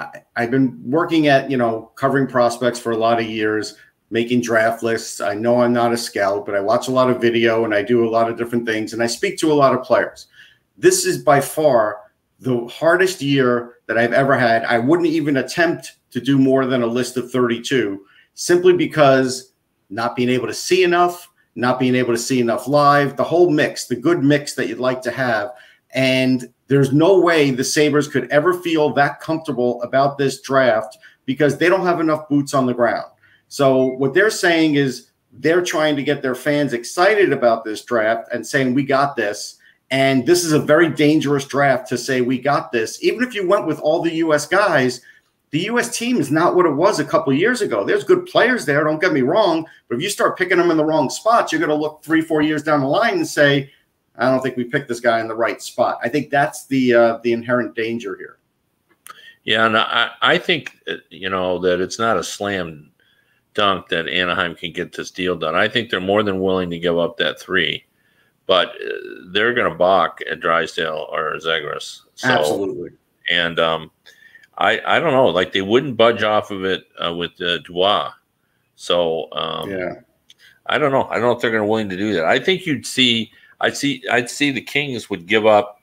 I, 0.00 0.22
i've 0.36 0.50
been 0.50 0.80
working 0.84 1.28
at 1.28 1.50
you 1.50 1.56
know 1.56 1.92
covering 1.94 2.26
prospects 2.26 2.78
for 2.78 2.92
a 2.92 2.96
lot 2.96 3.20
of 3.20 3.26
years 3.26 3.76
making 4.12 4.40
draft 4.40 4.82
lists. 4.82 5.20
I 5.20 5.34
know 5.34 5.60
i'm 5.60 5.72
not 5.72 5.92
a 5.92 5.96
scout 5.96 6.46
but 6.46 6.54
i 6.54 6.60
watch 6.60 6.88
a 6.88 6.92
lot 6.92 7.10
of 7.10 7.20
video 7.20 7.64
and 7.64 7.74
i 7.74 7.82
do 7.82 8.06
a 8.06 8.10
lot 8.10 8.30
of 8.30 8.36
different 8.36 8.66
things 8.66 8.92
and 8.92 9.02
i 9.02 9.06
speak 9.06 9.38
to 9.38 9.52
a 9.52 9.54
lot 9.54 9.74
of 9.74 9.84
players. 9.84 10.26
This 10.76 11.04
is 11.04 11.22
by 11.22 11.40
far 11.40 11.98
the 12.40 12.66
hardest 12.68 13.20
year 13.20 13.76
that 13.86 13.98
i've 13.98 14.12
ever 14.12 14.36
had. 14.36 14.64
I 14.64 14.78
wouldn't 14.78 15.08
even 15.08 15.36
attempt 15.36 15.92
to 16.10 16.20
do 16.20 16.38
more 16.38 16.66
than 16.66 16.82
a 16.82 16.86
list 16.86 17.16
of 17.16 17.30
32 17.30 18.04
simply 18.34 18.72
because 18.72 19.52
not 19.90 20.16
being 20.16 20.28
able 20.28 20.46
to 20.46 20.54
see 20.54 20.84
enough, 20.84 21.28
not 21.54 21.78
being 21.78 21.94
able 21.94 22.14
to 22.14 22.18
see 22.18 22.40
enough 22.40 22.66
live, 22.68 23.16
the 23.16 23.24
whole 23.24 23.50
mix, 23.50 23.86
the 23.86 23.96
good 23.96 24.22
mix 24.22 24.54
that 24.54 24.68
you'd 24.68 24.78
like 24.78 25.02
to 25.02 25.10
have. 25.10 25.50
And 25.90 26.52
there's 26.70 26.92
no 26.92 27.18
way 27.18 27.50
the 27.50 27.64
Sabres 27.64 28.06
could 28.06 28.30
ever 28.30 28.54
feel 28.54 28.90
that 28.90 29.18
comfortable 29.18 29.82
about 29.82 30.16
this 30.16 30.40
draft 30.40 30.96
because 31.26 31.58
they 31.58 31.68
don't 31.68 31.84
have 31.84 31.98
enough 31.98 32.28
boots 32.28 32.54
on 32.54 32.64
the 32.64 32.72
ground. 32.72 33.10
So 33.48 33.86
what 33.96 34.14
they're 34.14 34.30
saying 34.30 34.76
is 34.76 35.10
they're 35.32 35.64
trying 35.64 35.96
to 35.96 36.04
get 36.04 36.22
their 36.22 36.36
fans 36.36 36.72
excited 36.72 37.32
about 37.32 37.64
this 37.64 37.84
draft 37.84 38.28
and 38.32 38.46
saying, 38.46 38.72
we 38.72 38.84
got 38.84 39.16
this. 39.16 39.56
And 39.90 40.24
this 40.24 40.44
is 40.44 40.52
a 40.52 40.60
very 40.60 40.88
dangerous 40.88 41.44
draft 41.44 41.88
to 41.88 41.98
say 41.98 42.20
we 42.20 42.38
got 42.38 42.70
this. 42.70 43.02
Even 43.02 43.24
if 43.24 43.34
you 43.34 43.48
went 43.48 43.66
with 43.66 43.80
all 43.80 44.00
the 44.00 44.14
US 44.14 44.46
guys, 44.46 45.00
the 45.50 45.64
U.S. 45.64 45.98
team 45.98 46.18
is 46.18 46.30
not 46.30 46.54
what 46.54 46.66
it 46.66 46.76
was 46.76 47.00
a 47.00 47.04
couple 47.04 47.32
years 47.32 47.62
ago. 47.62 47.82
There's 47.82 48.04
good 48.04 48.26
players 48.26 48.64
there. 48.64 48.84
Don't 48.84 49.00
get 49.00 49.12
me 49.12 49.22
wrong, 49.22 49.66
but 49.88 49.96
if 49.96 50.02
you 50.02 50.08
start 50.08 50.38
picking 50.38 50.58
them 50.58 50.70
in 50.70 50.76
the 50.76 50.84
wrong 50.84 51.10
spots, 51.10 51.50
you're 51.50 51.58
going 51.58 51.70
to 51.70 51.74
look 51.74 52.04
three, 52.04 52.20
four 52.20 52.42
years 52.42 52.62
down 52.62 52.78
the 52.78 52.86
line 52.86 53.14
and 53.14 53.26
say, 53.26 53.72
"I 54.20 54.30
don't 54.30 54.42
think 54.42 54.56
we 54.56 54.64
picked 54.64 54.88
this 54.88 55.00
guy 55.00 55.20
in 55.20 55.28
the 55.28 55.34
right 55.34 55.60
spot." 55.60 55.98
I 56.02 56.08
think 56.08 56.30
that's 56.30 56.66
the 56.66 56.94
uh, 56.94 57.18
the 57.22 57.32
inherent 57.32 57.74
danger 57.74 58.16
here. 58.16 58.38
Yeah, 59.44 59.66
and 59.66 59.76
I, 59.76 60.10
I 60.22 60.38
think 60.38 60.76
uh, 60.88 60.96
you 61.08 61.30
know 61.30 61.58
that 61.60 61.80
it's 61.80 61.98
not 61.98 62.16
a 62.16 62.24
slam 62.24 62.90
dunk 63.54 63.88
that 63.88 64.08
Anaheim 64.08 64.54
can 64.54 64.72
get 64.72 64.92
this 64.92 65.10
deal 65.10 65.36
done. 65.36 65.54
I 65.54 65.68
think 65.68 65.90
they're 65.90 66.00
more 66.00 66.22
than 66.22 66.40
willing 66.40 66.70
to 66.70 66.78
give 66.78 66.98
up 66.98 67.16
that 67.16 67.40
three, 67.40 67.84
but 68.46 68.68
uh, 68.68 69.30
they're 69.32 69.54
going 69.54 69.70
to 69.70 69.76
balk 69.76 70.20
at 70.30 70.40
Drysdale 70.40 71.08
or 71.10 71.34
Zegras. 71.36 72.02
So, 72.14 72.28
Absolutely. 72.28 72.90
And 73.30 73.58
um, 73.58 73.90
I 74.58 74.80
I 74.84 75.00
don't 75.00 75.12
know. 75.12 75.28
Like 75.28 75.52
they 75.52 75.62
wouldn't 75.62 75.96
budge 75.96 76.22
off 76.22 76.50
of 76.50 76.64
it 76.64 76.84
uh, 77.02 77.14
with 77.14 77.32
uh, 77.40 77.58
Dubois. 77.58 78.12
So 78.76 79.28
um, 79.32 79.70
yeah, 79.70 79.94
I 80.66 80.78
don't 80.78 80.92
know. 80.92 81.04
I 81.04 81.14
don't 81.14 81.22
know 81.22 81.32
if 81.32 81.40
they're 81.40 81.50
going 81.50 81.62
to 81.62 81.68
willing 81.68 81.88
to 81.88 81.96
do 81.96 82.12
that. 82.14 82.24
I 82.26 82.38
think 82.38 82.66
you'd 82.66 82.86
see. 82.86 83.32
I'd 83.60 83.76
see. 83.76 84.02
I'd 84.10 84.30
see 84.30 84.50
the 84.50 84.60
Kings 84.60 85.10
would 85.10 85.26
give 85.26 85.46
up 85.46 85.80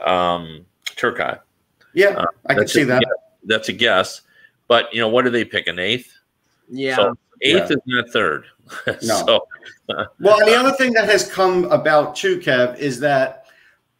um, 0.00 0.64
Turcotte. 0.84 1.40
Yeah, 1.94 2.08
uh, 2.08 2.26
I 2.46 2.54
can 2.54 2.68
see 2.68 2.84
that. 2.84 3.02
That's 3.44 3.68
a 3.68 3.72
guess. 3.72 4.22
But 4.68 4.92
you 4.92 5.00
know, 5.00 5.08
what 5.08 5.24
do 5.24 5.30
they 5.30 5.44
pick? 5.44 5.66
An 5.66 5.78
eighth? 5.78 6.12
Yeah. 6.68 6.96
So 6.96 7.18
eighth 7.42 7.70
yeah. 7.70 7.76
is 7.76 7.82
not 7.86 8.10
third. 8.10 8.44
no. 8.86 8.96
so, 9.00 9.46
well, 10.20 10.44
the 10.44 10.54
other 10.56 10.72
thing 10.72 10.92
that 10.94 11.08
has 11.08 11.30
come 11.30 11.64
about 11.66 12.16
too, 12.16 12.38
Kev, 12.38 12.78
is 12.78 13.00
that 13.00 13.46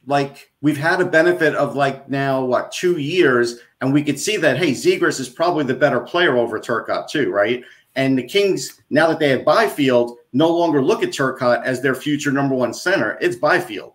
like 0.07 0.53
we've 0.61 0.77
had 0.77 1.01
a 1.01 1.05
benefit 1.05 1.55
of 1.55 1.75
like 1.75 2.09
now 2.09 2.45
what 2.45 2.73
two 2.73 2.99
years, 2.99 3.61
and 3.81 3.93
we 3.93 4.03
could 4.03 4.19
see 4.19 4.37
that 4.37 4.59
hey, 4.59 4.73
Zegras 4.73 5.21
is 5.21 5.29
probably 5.29 5.65
the 5.65 5.75
better 5.75 6.01
player 6.01 6.37
over 6.37 6.59
Turcotte 6.59 7.09
too, 7.09 7.31
right? 7.31 7.62
And 7.95 8.19
the 8.19 8.23
Kings, 8.23 8.83
now 8.91 9.09
that 9.09 9.19
they 9.19 9.31
have 9.31 9.45
Byfield, 9.45 10.19
no 10.37 10.51
longer 10.51 10.83
look 10.83 11.03
at 11.03 11.09
Turcotte 11.09 11.64
as 11.64 11.81
their 11.81 11.94
future 11.94 12.31
number 12.31 12.55
one 12.55 12.75
center. 12.75 13.16
It's 13.20 13.37
Byfield. 13.37 13.94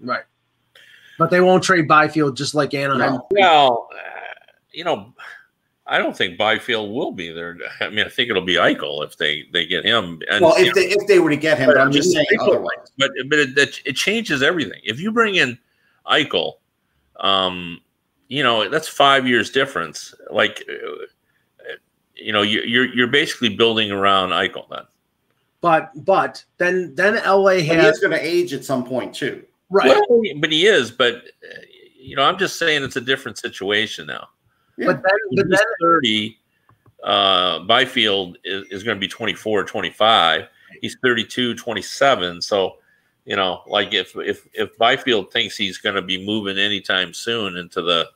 Right. 0.00 0.24
But 1.18 1.30
they 1.30 1.40
won't 1.40 1.62
trade 1.62 1.86
Byfield 1.86 2.36
just 2.36 2.54
like 2.54 2.74
Anaheim. 2.74 3.12
No. 3.12 3.28
Well, 3.30 3.88
uh, 3.92 4.52
you 4.72 4.84
know, 4.84 5.14
I 5.86 5.98
don't 5.98 6.16
think 6.16 6.38
Byfield 6.38 6.90
will 6.92 7.12
be 7.12 7.30
there. 7.32 7.58
I 7.80 7.88
mean, 7.90 8.06
I 8.06 8.08
think 8.08 8.30
it'll 8.30 8.42
be 8.42 8.54
Eichel 8.54 9.04
if 9.04 9.16
they 9.16 9.44
they 9.52 9.66
get 9.66 9.84
him. 9.84 10.20
And, 10.30 10.44
well, 10.44 10.54
if 10.56 10.74
they 10.74 10.88
know, 10.88 10.96
if 10.98 11.06
they 11.06 11.18
were 11.18 11.30
to 11.30 11.36
get 11.36 11.58
him, 11.58 11.66
but, 11.66 11.74
but 11.74 11.80
I'm 11.80 11.92
just 11.92 12.12
saying 12.12 12.26
Eichel, 12.32 12.48
otherwise. 12.48 12.90
But 12.96 13.10
but 13.28 13.38
it, 13.38 13.80
it 13.84 13.96
changes 13.96 14.42
everything. 14.42 14.80
If 14.84 14.98
you 14.98 15.12
bring 15.12 15.34
in 15.34 15.58
Eichel, 16.06 16.54
um, 17.18 17.80
you 18.28 18.42
know 18.42 18.68
that's 18.68 18.88
five 18.88 19.26
years 19.26 19.50
difference. 19.50 20.14
Like, 20.30 20.64
uh, 20.68 21.74
you 22.14 22.32
know, 22.32 22.42
you, 22.42 22.62
you're 22.62 22.86
you're 22.94 23.08
basically 23.08 23.54
building 23.54 23.90
around 23.90 24.30
Eichel 24.30 24.68
then. 24.70 24.84
But 25.60 25.92
but 26.04 26.42
then 26.58 26.94
then 26.94 27.14
LA 27.14 27.58
has 27.58 27.66
but 27.66 27.84
he's 27.84 27.98
going 27.98 28.12
to 28.12 28.26
age 28.26 28.54
at 28.54 28.64
some 28.64 28.84
point 28.84 29.14
too, 29.14 29.44
right? 29.68 30.00
Well, 30.08 30.22
but 30.38 30.50
he 30.50 30.66
is. 30.66 30.90
But 30.90 31.16
uh, 31.16 31.60
you 31.94 32.16
know, 32.16 32.22
I'm 32.22 32.38
just 32.38 32.58
saying 32.58 32.82
it's 32.82 32.96
a 32.96 33.00
different 33.00 33.38
situation 33.38 34.06
now. 34.06 34.28
Yeah. 34.78 34.86
But 34.86 35.02
then, 35.02 35.18
but 35.36 35.50
then 35.50 35.58
30. 35.80 36.36
Uh, 37.02 37.60
Byfield 37.60 38.36
is, 38.44 38.66
is 38.68 38.82
going 38.82 38.96
to 38.96 39.00
be 39.00 39.08
24 39.08 39.60
or 39.60 39.64
25. 39.64 40.48
He's 40.80 40.96
32, 41.02 41.54
27. 41.54 42.42
So, 42.42 42.76
you 43.24 43.36
know, 43.36 43.62
like 43.66 43.94
if 43.94 44.14
if 44.16 44.46
if 44.52 44.76
Byfield 44.78 45.32
thinks 45.32 45.56
he's 45.56 45.78
going 45.78 45.94
to 45.94 46.02
be 46.02 46.24
moving 46.24 46.58
anytime 46.58 47.14
soon 47.14 47.56
into 47.56 47.82
the 47.82 48.08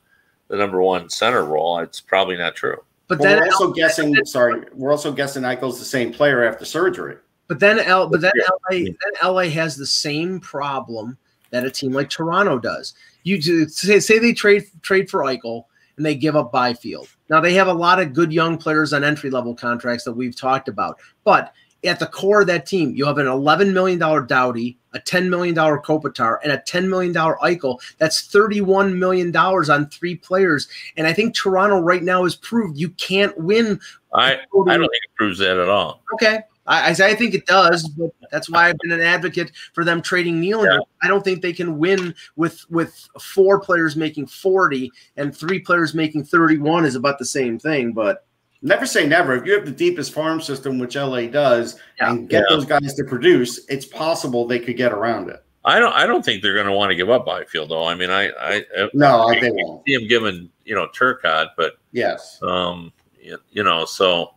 the 0.47 0.57
number 0.57 0.81
one 0.81 1.09
center 1.09 1.45
role, 1.45 1.79
it's 1.79 1.99
probably 1.99 2.37
not 2.37 2.55
true. 2.55 2.77
But 3.07 3.19
well, 3.19 3.29
then 3.29 3.39
we're 3.39 3.51
also 3.53 3.71
guessing. 3.71 4.15
Sorry, 4.25 4.63
we're 4.73 4.91
also 4.91 5.11
guessing 5.11 5.43
Eichel's 5.43 5.79
the 5.79 5.85
same 5.85 6.11
player 6.11 6.43
after 6.43 6.65
surgery. 6.65 7.17
But 7.47 7.59
then 7.59 7.79
L, 7.79 8.09
but 8.09 8.21
then 8.21 8.31
LA, 8.49 8.77
then 8.79 8.95
LA 9.23 9.43
has 9.43 9.75
the 9.75 9.85
same 9.85 10.39
problem 10.39 11.17
that 11.51 11.65
a 11.65 11.71
team 11.71 11.91
like 11.91 12.09
Toronto 12.09 12.59
does. 12.59 12.93
You 13.23 13.41
do, 13.41 13.67
say, 13.67 13.99
say 13.99 14.19
they 14.19 14.33
trade 14.33 14.65
trade 14.81 15.09
for 15.09 15.21
Eichel 15.21 15.65
and 15.97 16.05
they 16.05 16.15
give 16.15 16.35
up 16.35 16.51
Byfield. 16.51 17.07
Now 17.29 17.39
they 17.39 17.53
have 17.53 17.67
a 17.67 17.73
lot 17.73 17.99
of 17.99 18.13
good 18.13 18.33
young 18.33 18.57
players 18.57 18.93
on 18.93 19.03
entry 19.03 19.29
level 19.29 19.55
contracts 19.55 20.03
that 20.05 20.13
we've 20.13 20.35
talked 20.35 20.67
about, 20.67 20.99
but 21.23 21.53
at 21.87 21.99
the 21.99 22.07
core 22.07 22.41
of 22.41 22.47
that 22.47 22.65
team, 22.65 22.95
you 22.95 23.05
have 23.05 23.17
an 23.17 23.27
$11 23.27 23.71
million 23.71 23.99
Doughty, 23.99 24.77
a 24.93 24.99
$10 24.99 25.29
million 25.29 25.55
Kopitar, 25.55 26.39
and 26.43 26.51
a 26.51 26.57
$10 26.57 26.87
million 26.87 27.13
Eichel. 27.13 27.79
That's 27.97 28.27
$31 28.27 28.97
million 28.97 29.35
on 29.35 29.89
three 29.89 30.15
players. 30.15 30.67
And 30.97 31.05
I 31.05 31.13
think 31.13 31.35
Toronto 31.35 31.79
right 31.79 32.03
now 32.03 32.23
has 32.23 32.35
proved 32.35 32.77
you 32.77 32.89
can't 32.91 33.37
win. 33.37 33.79
I, 34.13 34.33
I 34.33 34.37
don't 34.51 34.65
think 34.65 34.79
it 34.81 35.15
proves 35.15 35.39
that 35.39 35.57
at 35.57 35.69
all. 35.69 36.01
Okay. 36.13 36.39
I, 36.67 36.89
I 36.89 37.15
think 37.15 37.33
it 37.33 37.45
does, 37.45 37.87
but 37.89 38.11
that's 38.31 38.49
why 38.49 38.69
I've 38.69 38.77
been 38.79 38.91
an 38.91 39.01
advocate 39.01 39.51
for 39.73 39.83
them 39.83 40.01
trading 40.01 40.41
Nylander. 40.41 40.79
Yeah. 40.79 41.03
I 41.03 41.07
don't 41.07 41.23
think 41.23 41.41
they 41.41 41.53
can 41.53 41.77
win 41.77 42.15
with 42.35 42.65
with 42.69 43.07
four 43.19 43.59
players 43.59 43.95
making 43.95 44.27
forty 44.27 44.91
and 45.15 45.35
three 45.35 45.59
players 45.59 45.93
making 45.93 46.25
thirty 46.25 46.57
one 46.57 46.85
is 46.85 46.95
about 46.95 47.19
the 47.19 47.25
same 47.25 47.59
thing. 47.59 47.93
But 47.93 48.25
never 48.61 48.85
say 48.85 49.05
never. 49.05 49.35
If 49.35 49.45
you 49.45 49.53
have 49.53 49.65
the 49.65 49.71
deepest 49.71 50.11
farm 50.11 50.41
system, 50.41 50.79
which 50.79 50.95
LA 50.95 51.27
does, 51.27 51.79
yeah. 51.99 52.11
and 52.11 52.27
get 52.27 52.45
yeah. 52.49 52.55
those 52.55 52.65
guys 52.65 52.95
to 52.95 53.03
produce, 53.03 53.65
it's 53.67 53.85
possible 53.85 54.47
they 54.47 54.59
could 54.59 54.77
get 54.77 54.91
around 54.91 55.29
it. 55.29 55.43
I 55.63 55.79
don't. 55.79 55.93
I 55.93 56.05
don't 56.05 56.23
think 56.23 56.41
they're 56.41 56.53
going 56.53 56.67
to 56.67 56.73
want 56.73 56.91
to 56.91 56.95
give 56.95 57.09
up 57.09 57.25
Byfield, 57.25 57.69
though. 57.69 57.85
I 57.85 57.95
mean, 57.95 58.09
I. 58.09 58.29
I 58.39 58.63
no, 58.93 59.23
I, 59.23 59.39
they 59.39 59.51
won't. 59.51 59.83
See 59.85 59.93
him 59.93 60.07
giving, 60.07 60.49
you 60.63 60.75
know, 60.75 60.87
Turcotte, 60.87 61.49
but 61.57 61.77
yes, 61.91 62.39
um, 62.43 62.93
you, 63.19 63.37
you 63.51 63.63
know, 63.63 63.85
so, 63.85 64.31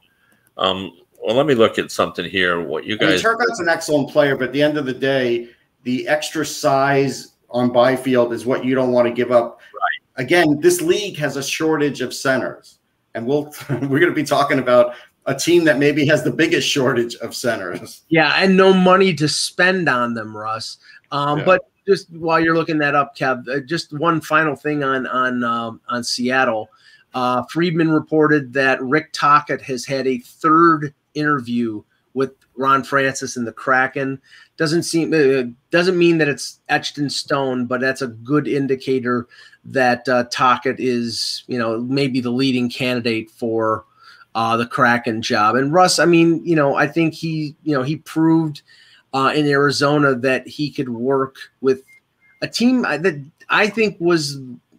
um, 0.57 0.93
well, 1.23 1.37
let 1.37 1.47
me 1.47 1.55
look 1.55 1.79
at 1.79 1.91
something 1.91 2.29
here. 2.29 2.61
What 2.61 2.85
you 2.85 2.97
guys? 2.97 3.09
I 3.09 3.13
mean, 3.13 3.21
Turcotte's 3.21 3.61
an 3.61 3.69
excellent 3.69 4.11
player, 4.11 4.37
but 4.37 4.49
at 4.49 4.53
the 4.53 4.63
end 4.63 4.79
of 4.79 4.87
the 4.87 4.95
day, 4.95 5.49
the 5.83 6.07
extra 6.09 6.45
size 6.45 7.35
on 7.51 7.73
Byfield 7.73 8.33
is 8.33 8.45
what 8.47 8.65
you 8.65 8.75
don't 8.75 8.93
want 8.93 9.09
to 9.09 9.15
give 9.15 9.33
up. 9.33 9.61
Right. 9.61 10.25
Again, 10.25 10.61
this 10.61 10.81
league 10.81 11.17
has 11.19 11.37
a 11.37 11.43
shortage 11.43 12.01
of 12.01 12.13
centers. 12.13 12.79
and 13.15 13.27
we'll 13.27 13.53
we're 13.71 14.01
going 14.01 14.09
to 14.09 14.13
be 14.13 14.25
talking 14.25 14.59
about 14.59 14.95
a 15.27 15.35
team 15.35 15.65
that 15.65 15.79
maybe 15.79 16.07
has 16.07 16.25
the 16.25 16.31
biggest 16.31 16.69
shortage 16.69 17.15
of 17.17 17.35
centers. 17.35 18.03
Yeah, 18.09 18.33
and 18.37 18.57
no 18.57 18.73
money 18.73 19.15
to 19.15 19.29
spend 19.29 19.89
on 19.89 20.15
them, 20.15 20.37
Russ. 20.37 20.79
Um, 21.11 21.39
yeah. 21.39 21.45
But 21.45 21.63
just 21.87 22.11
while 22.11 22.41
you're 22.41 22.55
looking 22.55 22.79
that 22.79 22.95
up, 22.95 23.17
Kev, 23.17 23.49
uh, 23.49 23.61
just 23.61 23.93
one 23.93 24.21
final 24.21 24.57
thing 24.57 24.83
on 24.85 25.07
on 25.07 25.45
um, 25.45 25.81
on 25.89 26.03
Seattle. 26.05 26.69
Uh, 27.15 27.43
Friedman 27.51 27.91
reported 27.91 28.53
that 28.53 28.81
Rick 28.83 29.13
Tocchet 29.13 29.63
has 29.63 29.85
had 29.87 30.07
a 30.07 30.19
third 30.19 30.95
interview 31.19 31.83
with 32.15 32.33
Ron 32.57 32.83
Francis 32.83 33.37
and 33.37 33.47
the 33.47 33.53
Kraken. 33.53 34.21
Doesn't 34.57 34.83
seem 34.83 35.13
uh, 35.15 35.51
doesn't 35.71 35.99
mean 35.99 36.19
that 36.19 36.29
it's 36.29 36.61
etched 36.69 36.99
in 36.99 37.09
stone, 37.11 37.67
but 37.67 37.81
that's 37.81 38.03
a 38.03 38.09
good 38.09 38.49
indicator 38.49 39.27
that 39.65 40.09
uh, 40.09 40.25
Tocchet 40.31 40.77
is, 40.79 41.45
you 41.47 41.59
know, 41.59 41.81
maybe 41.81 42.21
the 42.21 42.31
leading 42.31 42.71
candidate 42.71 43.31
for 43.31 43.85
uh, 44.35 44.57
the 44.57 44.67
Kraken 44.67 45.23
job. 45.23 45.57
And 45.57 45.73
Russ, 45.73 45.99
I 45.99 46.07
mean, 46.07 46.45
you 46.45 46.57
know, 46.57 46.75
I 46.75 46.87
think 46.87 47.15
he, 47.15 47.55
you 47.63 47.75
know, 47.75 47.83
he 47.83 47.97
proved 47.97 48.63
uh, 49.13 49.33
in 49.35 49.47
Arizona 49.47 50.15
that 50.15 50.47
he 50.47 50.71
could 50.71 50.89
work 50.89 51.37
with 51.61 51.83
a 52.43 52.49
team 52.49 52.83
that 52.83 53.25
I 53.49 53.69
think 53.69 53.97
was 53.99 54.39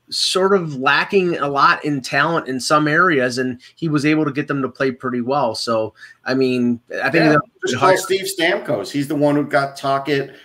sort 0.09 0.55
of 0.55 0.75
lacking 0.75 1.37
a 1.37 1.47
lot 1.47 1.83
in 1.85 2.01
talent 2.01 2.47
in 2.47 2.59
some 2.59 2.87
areas, 2.87 3.37
and 3.37 3.61
he 3.75 3.87
was 3.87 4.05
able 4.05 4.25
to 4.25 4.31
get 4.31 4.47
them 4.47 4.61
to 4.61 4.69
play 4.69 4.91
pretty 4.91 5.21
well. 5.21 5.55
So, 5.55 5.93
I 6.25 6.33
mean, 6.33 6.79
I 7.03 7.09
think 7.09 7.25
yeah, 7.25 7.37
just 7.65 7.77
call 7.77 7.97
Steve 7.97 8.25
Stamkos. 8.25 8.91
He's 8.91 9.07
the 9.07 9.15
one 9.15 9.35
who 9.35 9.45
got 9.45 9.77
Tocchet. 9.77 10.35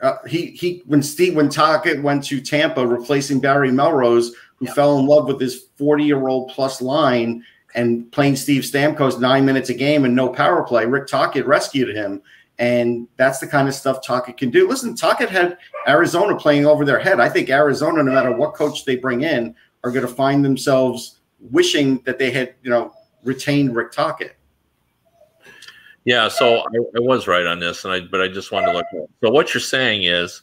Uh, 0.00 0.16
he 0.26 0.46
he 0.46 0.82
when 0.86 1.02
Steve 1.02 1.36
when 1.36 1.48
Tocchet 1.48 2.02
went 2.02 2.24
to 2.24 2.40
Tampa, 2.40 2.86
replacing 2.86 3.40
Barry 3.40 3.70
Melrose, 3.70 4.34
who 4.56 4.66
yeah. 4.66 4.74
fell 4.74 4.98
in 4.98 5.06
love 5.06 5.26
with 5.28 5.40
his 5.40 5.66
forty 5.76 6.04
year 6.04 6.26
old 6.28 6.50
plus 6.50 6.82
line 6.82 7.44
and 7.74 8.10
playing 8.12 8.36
Steve 8.36 8.62
Stamkos 8.62 9.20
nine 9.20 9.44
minutes 9.44 9.70
a 9.70 9.74
game 9.74 10.04
and 10.04 10.14
no 10.14 10.28
power 10.28 10.62
play. 10.62 10.84
Rick 10.86 11.06
Tocchet 11.06 11.46
rescued 11.46 11.94
him. 11.96 12.22
And 12.62 13.08
that's 13.16 13.40
the 13.40 13.48
kind 13.48 13.66
of 13.66 13.74
stuff 13.74 14.06
Tocchet 14.06 14.36
can 14.36 14.48
do. 14.48 14.68
Listen, 14.68 14.94
Tocchet 14.94 15.28
had 15.28 15.58
Arizona 15.88 16.36
playing 16.36 16.64
over 16.64 16.84
their 16.84 17.00
head. 17.00 17.18
I 17.18 17.28
think 17.28 17.50
Arizona, 17.50 18.04
no 18.04 18.12
matter 18.12 18.30
what 18.30 18.54
coach 18.54 18.84
they 18.84 18.94
bring 18.94 19.22
in, 19.22 19.56
are 19.82 19.90
going 19.90 20.06
to 20.06 20.14
find 20.14 20.44
themselves 20.44 21.18
wishing 21.40 22.00
that 22.04 22.20
they 22.20 22.30
had, 22.30 22.54
you 22.62 22.70
know, 22.70 22.92
retained 23.24 23.74
Rick 23.74 23.90
Tocchet. 23.90 24.36
Yeah, 26.04 26.28
so 26.28 26.58
I, 26.58 26.76
I, 26.96 27.00
was 27.00 27.26
right 27.26 27.46
on 27.46 27.58
this, 27.58 27.84
and 27.84 27.92
I 27.92 27.98
but 27.98 28.20
I 28.20 28.28
just 28.28 28.52
wanted 28.52 28.66
to 28.66 28.72
look. 28.74 28.86
So 29.20 29.30
what 29.32 29.52
you're 29.52 29.60
saying 29.60 30.04
is, 30.04 30.42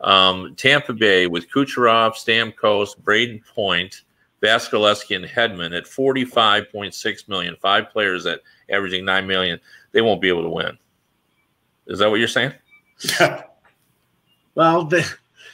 um, 0.00 0.54
Tampa 0.56 0.94
Bay 0.94 1.26
with 1.26 1.50
Kucherov, 1.50 2.12
Stamkos, 2.12 2.98
Brayden 2.98 3.44
Point, 3.44 4.04
Vasilevskiy 4.42 5.16
and 5.16 5.26
Hedman 5.26 5.76
at 5.76 5.84
45.6 5.84 7.28
million, 7.28 7.56
five 7.60 7.90
players 7.90 8.24
at 8.24 8.40
averaging 8.70 9.04
9 9.04 9.26
million, 9.26 9.60
they 9.92 10.00
won't 10.00 10.22
be 10.22 10.28
able 10.28 10.44
to 10.44 10.50
win. 10.50 10.78
Is 11.88 11.98
that 11.98 12.10
what 12.10 12.16
you're 12.16 12.28
saying? 12.28 12.52
Yeah. 13.18 13.42
well, 14.54 14.84
the, 14.84 15.10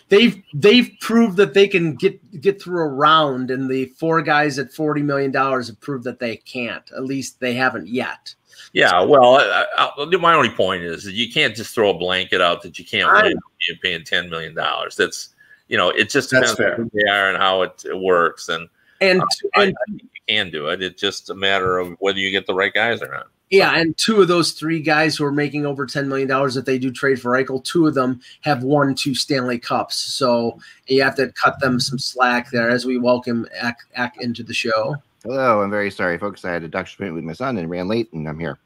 they've 0.09 0.43
they've 0.53 0.91
proved 1.01 1.37
that 1.37 1.55
they 1.55 1.69
can 1.69 1.95
get 1.95 2.41
get 2.41 2.61
through 2.61 2.83
a 2.83 2.89
round, 2.89 3.51
and 3.51 3.71
the 3.71 3.87
four 3.87 4.23
guys 4.23 4.59
at 4.59 4.73
forty 4.73 5.03
million 5.03 5.31
dollars 5.31 5.69
have 5.69 5.81
proved 5.81 6.05
that 6.05 6.19
they 6.19 6.37
can't. 6.37 6.91
At 6.93 7.05
least 7.05 7.41
they 7.41 7.55
haven't 7.55 7.89
yet. 7.89 8.35
Yeah, 8.73 9.03
well, 9.03 9.37
I, 9.37 9.67
I, 9.79 10.17
my 10.17 10.35
only 10.35 10.51
point 10.51 10.83
is 10.83 11.05
that 11.05 11.13
you 11.13 11.33
can't 11.33 11.55
just 11.55 11.75
throw 11.75 11.91
a 11.91 11.99
blanket 11.99 12.41
out 12.41 12.63
that 12.63 12.79
you 12.79 12.85
can't 12.85 13.13
win. 13.13 13.39
You're 13.69 13.77
paying 13.79 14.05
ten 14.05 14.29
million 14.29 14.55
dollars. 14.55 14.97
That's 14.97 15.31
you 15.69 15.77
know, 15.77 15.91
it 15.91 16.11
just 16.11 16.31
depends 16.31 16.59
on 16.61 16.73
who 16.73 16.91
they 16.93 17.09
are 17.09 17.29
and 17.29 17.39
how 17.39 17.63
it, 17.63 17.85
it 17.85 17.99
works. 17.99 18.49
And 18.49 18.69
and, 19.01 19.23
uh, 19.23 19.27
and 19.57 19.75
I, 19.89 19.93
I 19.93 19.93
you 19.93 20.09
can 20.29 20.51
do 20.51 20.69
it. 20.69 20.83
It's 20.83 21.01
just 21.01 21.31
a 21.31 21.35
matter 21.35 21.79
of 21.79 21.97
whether 22.01 22.19
you 22.19 22.31
get 22.31 22.47
the 22.47 22.55
right 22.55 22.73
guys 22.73 23.03
or 23.03 23.09
not. 23.09 23.29
Yeah, 23.51 23.77
and 23.77 23.97
two 23.97 24.23
of 24.23 24.29
those 24.29 24.53
three 24.53 24.81
guys 24.81 25.17
who 25.17 25.25
are 25.25 25.33
making 25.33 25.67
over 25.67 25.87
ten 25.87 26.09
million 26.09 26.29
dollars 26.29 26.55
that 26.55 26.67
they 26.67 26.79
do 26.79 26.91
trade 26.91 27.21
for 27.21 27.33
Eichel, 27.33 27.63
two 27.63 27.87
of 27.87 27.95
them 27.95 28.21
have 28.41 28.63
won 28.63 28.95
two 28.95 29.15
Stanley 29.15 29.59
Cups. 29.59 29.97
So 29.97 30.59
you 30.87 31.03
have 31.03 31.15
to 31.17 31.31
cut 31.33 31.61
them 31.61 31.79
some 31.79 31.99
slack 31.99 32.51
there 32.51 32.71
as 32.71 32.85
we 32.85 32.99
welcome 32.99 33.47
Ack, 33.55 33.79
Ack 33.95 34.17
into 34.21 34.43
the 34.43 34.55
show. 34.55 34.97
Hello, 35.23 35.63
I'm 35.63 35.71
very 35.71 35.91
sorry, 35.91 36.19
folks. 36.19 36.45
I 36.45 36.53
had 36.53 36.65
a 36.65 36.69
doctor's 36.69 36.95
appointment 36.95 37.17
with 37.17 37.25
my 37.25 37.33
son 37.33 37.59
and 37.59 37.71
ran 37.71 37.87
late, 37.87 38.13
and 38.13 38.29
I'm 38.29 38.39
here. 38.39 38.59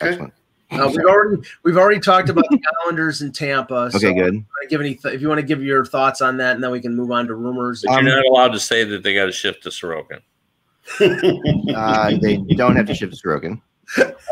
Excellent. 0.00 0.32
Uh, 0.70 0.88
we've 0.88 1.06
already 1.06 1.42
we've 1.62 1.76
already 1.76 2.00
talked 2.00 2.28
about 2.28 2.44
the 2.50 2.60
Islanders 2.82 3.22
in 3.22 3.32
Tampa. 3.32 3.90
So 3.92 3.98
okay, 3.98 4.12
good. 4.12 4.44
Give 4.68 4.80
any 4.80 4.96
th- 4.96 5.14
if 5.14 5.20
you 5.20 5.28
want 5.28 5.40
to 5.40 5.46
give 5.46 5.62
your 5.62 5.84
thoughts 5.84 6.20
on 6.20 6.36
that, 6.38 6.54
and 6.54 6.64
then 6.64 6.72
we 6.72 6.80
can 6.80 6.94
move 6.94 7.12
on 7.12 7.26
to 7.28 7.34
rumors. 7.34 7.84
But 7.86 8.02
you're 8.02 8.16
not 8.16 8.24
allowed 8.26 8.52
to 8.52 8.60
say 8.60 8.82
that 8.82 9.02
they 9.02 9.14
got 9.14 9.26
to 9.26 9.32
shift 9.32 9.62
to 9.62 9.68
Sorokin. 9.68 10.20
uh, 11.00 12.10
they 12.20 12.36
don't 12.56 12.74
have 12.76 12.86
to 12.86 12.94
shift 12.94 13.14
to 13.14 13.28
Sorokin. 13.28 13.60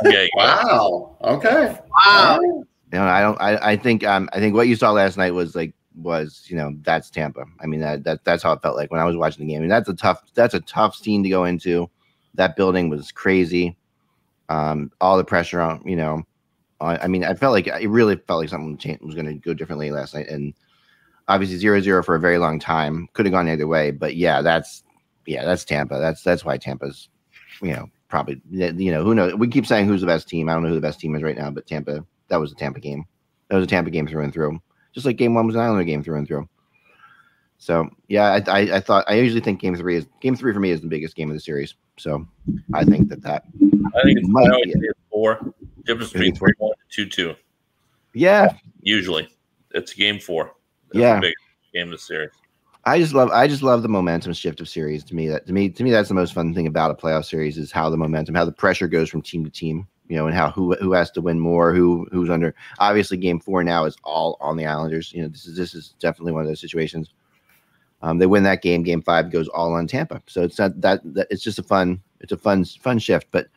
Okay. 0.05 0.28
Wow. 0.36 1.16
Okay. 1.22 1.78
Wow. 2.07 2.38
You 2.40 3.00
know, 3.00 3.05
I 3.05 3.20
don't. 3.20 3.40
I, 3.40 3.70
I 3.72 3.76
think. 3.76 4.05
Um. 4.05 4.28
I 4.32 4.38
think 4.38 4.55
what 4.55 4.68
you 4.68 4.76
saw 4.76 4.92
last 4.92 5.16
night 5.16 5.32
was 5.32 5.55
like 5.55 5.74
was 5.96 6.44
you 6.48 6.57
know 6.57 6.74
that's 6.82 7.11
Tampa. 7.11 7.44
I 7.61 7.66
mean 7.66 7.80
that 7.80 8.05
that 8.05 8.24
that's 8.24 8.42
how 8.42 8.52
it 8.52 8.62
felt 8.62 8.76
like 8.76 8.90
when 8.90 9.00
I 9.00 9.05
was 9.05 9.16
watching 9.16 9.46
the 9.46 9.52
game. 9.52 9.59
I 9.59 9.61
mean 9.61 9.68
that's 9.70 9.88
a 9.88 9.94
tough 9.94 10.22
that's 10.34 10.55
a 10.55 10.61
tough 10.61 10.96
scene 10.96 11.22
to 11.22 11.28
go 11.28 11.44
into. 11.44 11.88
That 12.34 12.57
building 12.57 12.88
was 12.88 13.12
crazy 13.12 13.76
um, 14.48 14.90
all 15.00 15.16
the 15.16 15.24
pressure 15.24 15.61
on, 15.61 15.82
you 15.84 15.96
know, 15.96 16.22
I, 16.80 16.98
I 16.98 17.07
mean, 17.07 17.24
I 17.24 17.34
felt 17.34 17.52
like 17.52 17.66
it 17.66 17.88
really 17.88 18.16
felt 18.16 18.40
like 18.40 18.48
something 18.48 18.98
was 19.02 19.14
going 19.14 19.26
to 19.26 19.34
go 19.34 19.55
differently 19.55 19.90
last 19.90 20.14
night. 20.14 20.28
And 20.28 20.55
obviously 21.28 21.57
zero 21.57 21.80
zero 21.80 22.02
for 22.02 22.14
a 22.14 22.20
very 22.20 22.38
long 22.38 22.59
time 22.59 23.09
could 23.12 23.26
have 23.26 23.32
gone 23.32 23.48
either 23.48 23.66
way. 23.66 23.90
But 23.90 24.16
yeah, 24.16 24.42
that's, 24.42 24.82
yeah, 25.26 25.44
that's 25.44 25.64
Tampa. 25.64 25.98
That's, 25.98 26.22
that's 26.22 26.44
why 26.44 26.59
Tampa's, 26.59 27.09
you 27.62 27.72
know, 27.72 27.88
probably, 28.14 28.40
you 28.48 28.92
know, 28.92 29.02
who 29.02 29.12
knows? 29.12 29.34
We 29.34 29.48
keep 29.48 29.66
saying 29.66 29.88
who's 29.88 30.00
the 30.00 30.06
best 30.06 30.28
team. 30.28 30.48
I 30.48 30.52
don't 30.52 30.62
know 30.62 30.68
who 30.68 30.76
the 30.76 30.80
best 30.80 31.00
team 31.00 31.16
is 31.16 31.22
right 31.24 31.36
now, 31.36 31.50
but 31.50 31.66
Tampa, 31.66 32.06
that 32.28 32.36
was 32.36 32.52
a 32.52 32.54
Tampa 32.54 32.78
game. 32.78 33.04
That 33.48 33.56
was 33.56 33.64
a 33.64 33.66
Tampa 33.66 33.90
game 33.90 34.06
through 34.06 34.22
and 34.22 34.32
through. 34.32 34.60
Just 34.92 35.04
like 35.04 35.16
game 35.16 35.34
one 35.34 35.48
was 35.48 35.56
an 35.56 35.62
Islander 35.62 35.82
game 35.82 36.04
through 36.04 36.18
and 36.18 36.26
through. 36.28 36.48
So 37.58 37.88
yeah, 38.06 38.38
I, 38.46 38.50
I, 38.60 38.76
I, 38.76 38.80
thought 38.80 39.04
I 39.08 39.14
usually 39.14 39.40
think 39.40 39.60
game 39.60 39.74
three 39.74 39.96
is 39.96 40.06
game 40.20 40.36
three 40.36 40.52
for 40.52 40.60
me 40.60 40.70
is 40.70 40.80
the 40.80 40.86
biggest 40.86 41.16
game 41.16 41.28
of 41.28 41.34
the 41.34 41.40
series. 41.40 41.74
So 41.98 42.24
I 42.72 42.84
think 42.84 43.08
that 43.08 43.20
that 43.22 43.46
I 43.96 44.02
think 44.04 44.20
it's, 44.20 44.28
might 44.28 44.62
be 44.62 44.70
it. 44.70 44.96
four. 45.10 45.52
Difference 45.84 46.12
between 46.12 46.36
three 46.36 46.52
one 46.58 46.70
and 46.70 46.90
two 46.92 47.06
two. 47.06 47.34
Yeah, 48.12 48.54
usually 48.80 49.28
it's 49.72 49.92
game 49.92 50.20
four. 50.20 50.52
That's 50.92 51.00
yeah, 51.00 51.20
game 51.72 51.88
of 51.88 51.90
the 51.90 51.98
series. 51.98 52.30
I 52.87 52.99
just 52.99 53.14
love 53.14 53.30
I 53.30 53.47
just 53.47 53.62
love 53.62 53.82
the 53.82 53.89
momentum 53.89 54.32
shift 54.32 54.61
of 54.61 54.68
series. 54.68 55.05
To 55.05 55.14
me, 55.14 55.28
that 55.28 55.47
to 55.47 55.53
me 55.53 55.68
to 55.70 55.82
me 55.82 55.91
that's 55.91 56.09
the 56.09 56.14
most 56.14 56.35
fun 56.35 56.55
thing 56.55 56.66
about 56.66 56.91
a 56.91 56.95
playoff 56.95 57.24
series 57.24 57.59
is 57.59 57.72
how 57.72 57.89
the 57.91 57.97
momentum, 57.97 58.35
how 58.35 58.45
the 58.45 58.53
pressure 58.53 58.89
goes 58.89 59.09
from 59.09 59.22
team 59.22 59.45
to 59.45 59.51
team. 59.51 59.87
You 60.09 60.16
know, 60.16 60.26
and 60.26 60.37
how 60.37 60.51
who 60.51 60.74
who 60.74 60.93
has 60.93 61.11
to 61.12 61.22
win 61.22 61.41
more, 61.41 61.72
who 61.72 62.07
who's 62.12 62.28
under. 62.28 62.55
Obviously, 62.78 63.16
game 63.16 63.41
four 63.41 63.64
now 63.64 63.87
is 63.87 63.97
all 64.05 64.37
on 64.39 64.59
the 64.59 64.66
Islanders. 64.66 65.12
You 65.14 65.22
know, 65.22 65.28
this 65.28 65.47
is 65.47 65.57
this 65.57 65.74
is 65.74 65.95
definitely 65.99 66.32
one 66.32 66.43
of 66.43 66.49
those 66.49 66.61
situations 66.61 67.14
um, 68.05 68.18
they 68.18 68.26
win 68.26 68.43
that 68.43 68.61
game. 68.61 68.82
Game 68.82 69.01
five 69.01 69.32
goes 69.32 69.49
all 69.49 69.72
on 69.72 69.87
Tampa. 69.87 70.22
So 70.26 70.43
it's 70.43 70.59
not 70.59 70.78
that, 70.82 71.01
that 71.14 71.26
it's 71.30 71.43
just 71.43 71.59
a 71.59 71.62
fun 71.62 72.03
it's 72.20 72.32
a 72.32 72.37
fun 72.37 72.66
fun 72.66 72.99
shift. 72.99 73.28
But 73.30 73.49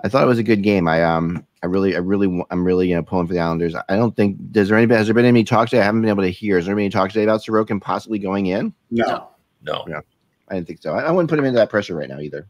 I 0.00 0.08
thought 0.08 0.22
it 0.22 0.28
was 0.28 0.38
a 0.38 0.44
good 0.44 0.62
game. 0.62 0.86
I 0.86 1.02
um 1.02 1.44
I 1.62 1.66
really 1.66 1.96
I 1.96 1.98
really 1.98 2.44
I'm 2.50 2.64
really 2.64 2.88
you 2.88 2.94
know 2.94 3.02
pulling 3.02 3.26
for 3.26 3.32
the 3.32 3.40
Islanders. 3.40 3.74
I 3.74 3.96
don't 3.96 4.14
think 4.14 4.36
does 4.52 4.68
there 4.68 4.78
any 4.78 4.92
has 4.94 5.06
there 5.06 5.14
been 5.14 5.24
any 5.24 5.44
talk 5.44 5.68
today? 5.68 5.82
I 5.82 5.84
haven't 5.84 6.02
been 6.02 6.10
able 6.10 6.22
to 6.22 6.30
hear. 6.30 6.58
Is 6.58 6.66
there 6.66 6.78
any 6.78 6.88
talk 6.88 7.10
today 7.10 7.24
about 7.24 7.42
Sorokin 7.42 7.80
possibly 7.80 8.18
going 8.18 8.46
in? 8.46 8.72
No, 8.90 9.30
no, 9.62 9.84
no. 9.86 10.00
I 10.48 10.54
didn't 10.54 10.66
think 10.66 10.82
so. 10.82 10.94
I, 10.94 11.02
I 11.02 11.10
wouldn't 11.10 11.28
put 11.28 11.38
him 11.38 11.44
into 11.44 11.58
that 11.58 11.70
pressure 11.70 11.94
right 11.96 12.08
now 12.08 12.20
either. 12.20 12.46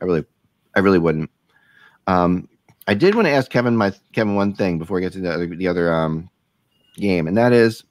I 0.00 0.04
really 0.04 0.24
I 0.74 0.80
really 0.80 0.98
wouldn't. 0.98 1.30
Um, 2.06 2.48
I 2.88 2.94
did 2.94 3.14
want 3.14 3.26
to 3.26 3.32
ask 3.32 3.50
Kevin 3.50 3.76
my 3.76 3.92
Kevin 4.12 4.34
one 4.34 4.54
thing 4.54 4.78
before 4.78 4.96
we 4.96 5.00
get 5.00 5.12
to 5.12 5.20
the 5.20 5.32
other, 5.32 5.46
the 5.46 5.68
other 5.68 5.92
um 5.92 6.28
game, 6.96 7.28
and 7.28 7.36
that 7.36 7.52
is 7.52 7.84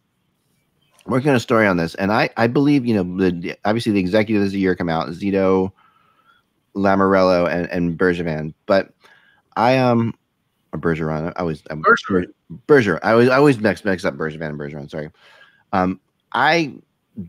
working 1.05 1.29
on 1.29 1.35
a 1.35 1.39
story 1.39 1.67
on 1.67 1.77
this, 1.77 1.95
and 1.95 2.11
I 2.11 2.29
I 2.37 2.47
believe 2.47 2.85
you 2.85 2.95
know 2.95 3.17
the 3.17 3.55
obviously 3.63 3.93
the 3.93 3.99
executives 3.99 4.47
of 4.47 4.51
the 4.51 4.59
year 4.59 4.75
come 4.75 4.89
out 4.89 5.07
Zito, 5.09 5.71
Lamoriello, 6.75 7.49
and 7.49 7.67
and 7.67 7.97
Bergevin, 7.97 8.53
but 8.65 8.93
I 9.55 9.77
um 9.77 10.13
or 10.73 10.79
Bergeron. 10.79 11.33
I 11.35 11.39
always 11.39 11.63
I'm, 11.69 11.83
Bergeron. 11.83 12.27
Bergeron. 12.67 12.99
I 13.03 13.11
always 13.11 13.29
I 13.29 13.37
always 13.37 13.59
mix 13.59 13.83
mix 13.83 14.05
up 14.05 14.15
Bergevin 14.15 14.49
and 14.49 14.59
Bergeron. 14.59 14.89
Sorry. 14.89 15.09
Um, 15.73 15.99
I 16.33 16.73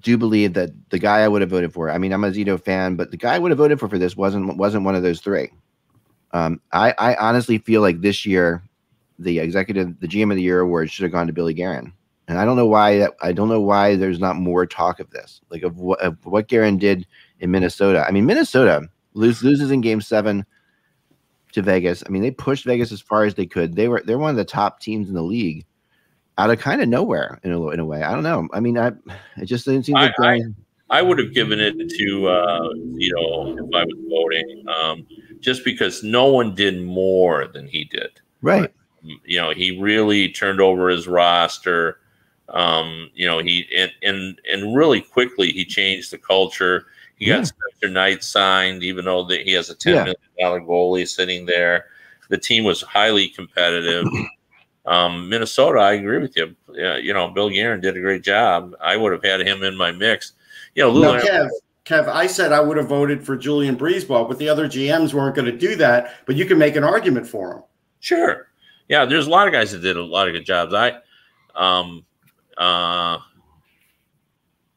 do 0.01 0.17
believe 0.17 0.55
that 0.55 0.71
the 0.91 0.99
guy 0.99 1.21
I 1.21 1.29
would 1.29 1.41
have 1.41 1.51
voted 1.51 1.73
for. 1.73 1.91
I 1.91 1.99
mean, 1.99 2.13
I'm 2.13 2.25
a 2.25 2.31
Zito 2.31 2.61
fan, 2.61 2.97
but 2.97 3.11
the 3.11 3.17
guy 3.17 3.35
I 3.35 3.39
would 3.39 3.51
have 3.51 3.59
voted 3.59 3.81
for 3.81 3.89
for 3.89 3.99
this 3.99 4.17
wasn't 4.17 4.57
wasn't 4.57 4.85
one 4.85 4.95
of 4.95 5.03
those 5.03 5.21
three. 5.21 5.51
Um, 6.33 6.61
I 6.73 6.95
I 6.99 7.15
honestly 7.17 7.59
feel 7.59 7.81
like 7.81 8.01
this 8.01 8.25
year, 8.25 8.63
the 9.19 9.39
executive, 9.39 9.99
the 10.01 10.09
GM 10.09 10.31
of 10.31 10.37
the 10.37 10.43
year 10.43 10.61
award 10.61 10.91
should 10.91 11.03
have 11.03 11.13
gone 11.13 11.27
to 11.27 11.33
Billy 11.33 11.55
Guerin. 11.55 11.93
And 12.29 12.39
I 12.39 12.45
don't 12.45 12.57
know 12.57 12.67
why 12.67 12.99
that 12.99 13.15
I 13.21 13.33
don't 13.33 13.49
know 13.49 13.61
why 13.61 13.97
there's 13.97 14.21
not 14.21 14.37
more 14.37 14.65
talk 14.65 15.01
of 15.01 15.11
this, 15.11 15.41
like 15.51 15.63
of 15.63 15.79
what 15.79 16.01
of 16.01 16.25
what 16.25 16.49
Guerin 16.49 16.79
did 16.79 17.07
in 17.41 17.51
Minnesota. 17.51 18.07
I 18.07 18.13
mean, 18.13 18.25
Minnesota 18.25 18.89
lose, 19.15 19.43
loses 19.43 19.71
in 19.71 19.81
Game 19.81 20.01
Seven 20.01 20.47
to 21.53 21.63
Vegas. 21.63 22.03
I 22.07 22.11
mean, 22.11 22.23
they 22.23 22.31
pushed 22.31 22.65
Vegas 22.65 22.93
as 22.93 23.01
far 23.01 23.25
as 23.25 23.35
they 23.35 23.47
could. 23.47 23.75
They 23.75 23.89
were 23.89 24.03
they're 24.05 24.19
one 24.19 24.31
of 24.31 24.37
the 24.37 24.45
top 24.45 24.81
teams 24.81 25.09
in 25.09 25.15
the 25.15 25.23
league, 25.23 25.65
out 26.39 26.51
of 26.51 26.59
kind 26.59 26.83
of 26.83 26.89
nowhere 26.89 27.41
in 27.43 27.53
a 27.53 27.69
in 27.69 27.81
a 27.81 27.85
way. 27.85 28.03
I 28.03 28.13
don't 28.13 28.23
know. 28.23 28.49
I 28.53 28.61
mean, 28.61 28.79
I 28.79 28.93
it 29.37 29.47
just 29.47 29.65
didn't 29.65 29.85
seem 29.85 29.95
like 29.95 30.15
I, 30.21 30.41
I 30.91 31.03
would 31.03 31.19
have 31.19 31.33
given 31.33 31.61
it 31.61 31.77
to 31.77 32.29
uh, 32.29 32.69
you 32.95 33.15
know 33.15 33.65
if 33.65 33.75
I 33.75 33.85
was 33.85 33.97
voting, 34.09 34.65
um, 34.69 35.07
just 35.41 35.65
because 35.65 36.03
no 36.03 36.27
one 36.27 36.55
did 36.55 36.83
more 36.83 37.47
than 37.47 37.67
he 37.67 37.85
did. 37.85 38.11
Right. 38.43 38.73
You 39.25 39.41
know, 39.41 39.51
he 39.51 39.81
really 39.81 40.29
turned 40.29 40.61
over 40.61 40.89
his 40.89 41.09
roster. 41.09 41.99
Um, 42.49 43.11
you 43.15 43.27
know, 43.27 43.39
he 43.39 43.67
and 43.77 43.91
and 44.03 44.41
and 44.51 44.77
really 44.77 45.01
quickly 45.01 45.51
he 45.51 45.65
changed 45.65 46.11
the 46.11 46.19
culture. 46.19 46.87
Got 47.23 47.29
Yeah. 47.29 47.43
Spencer 47.45 47.89
Knight 47.93 48.23
signed, 48.25 48.83
even 48.83 49.05
though 49.05 49.25
that 49.25 49.43
he 49.43 49.53
has 49.53 49.71
a 49.71 49.75
ten 49.75 49.95
Yeah. 49.95 50.05
million 50.05 50.17
dollar 50.39 50.61
goalie 50.61 51.09
sitting 51.09 51.47
there. 51.47 51.87
The 52.29 52.39
team 52.39 52.65
was 52.65 52.81
highly 52.83 53.29
competitive. 53.29 54.07
Um, 54.85 55.29
Minnesota, 55.29 55.79
I 55.79 55.93
agree 55.93 56.19
with 56.19 56.37
you. 56.37 56.57
Yeah, 56.73 56.97
you 56.97 57.13
know, 57.15 57.29
Bill 57.29 57.49
Guerin 57.49 57.81
did 57.81 57.97
a 57.97 58.01
great 58.01 58.25
job. 58.25 58.75
I 58.81 58.97
would 58.97 59.13
have 59.13 59.23
had 59.23 59.41
him 59.41 59.63
in 59.63 59.77
my 59.77 59.93
mix. 59.93 60.33
You 60.75 60.83
know, 60.83 60.91
Lou 60.91 61.03
No, 61.03 61.21
Kev, 61.21 61.49
Kev, 61.85 62.09
I 62.09 62.27
said 62.27 62.51
I 62.51 62.59
would 62.59 62.77
have 62.77 62.89
voted 62.89 63.25
for 63.25 63.37
Julien 63.37 63.77
BriseBois, 63.77 64.27
but 64.27 64.39
the 64.39 64.49
other 64.49 64.67
GMs 64.67 65.15
weren't 65.15 65.37
going 65.37 65.47
to 65.47 65.57
do 65.57 65.77
that. 65.77 66.17
But 66.27 66.35
you 66.35 66.47
can 66.47 66.59
make 66.59 66.75
an 66.75 66.83
argument 66.83 67.29
for 67.29 67.53
him. 67.53 67.63
Sure. 68.01 68.49
Yeah, 68.89 69.05
there's 69.05 69.29
a 69.29 69.31
lot 69.31 69.47
of 69.47 69.53
guys 69.53 69.71
that 69.71 69.83
did 69.83 69.97
a 69.97 70.03
lot 70.03 70.27
of 70.27 70.35
good 70.35 70.45
jobs. 70.45 70.75
I, 70.75 70.95
um, 71.55 72.05
uh, 72.59 73.19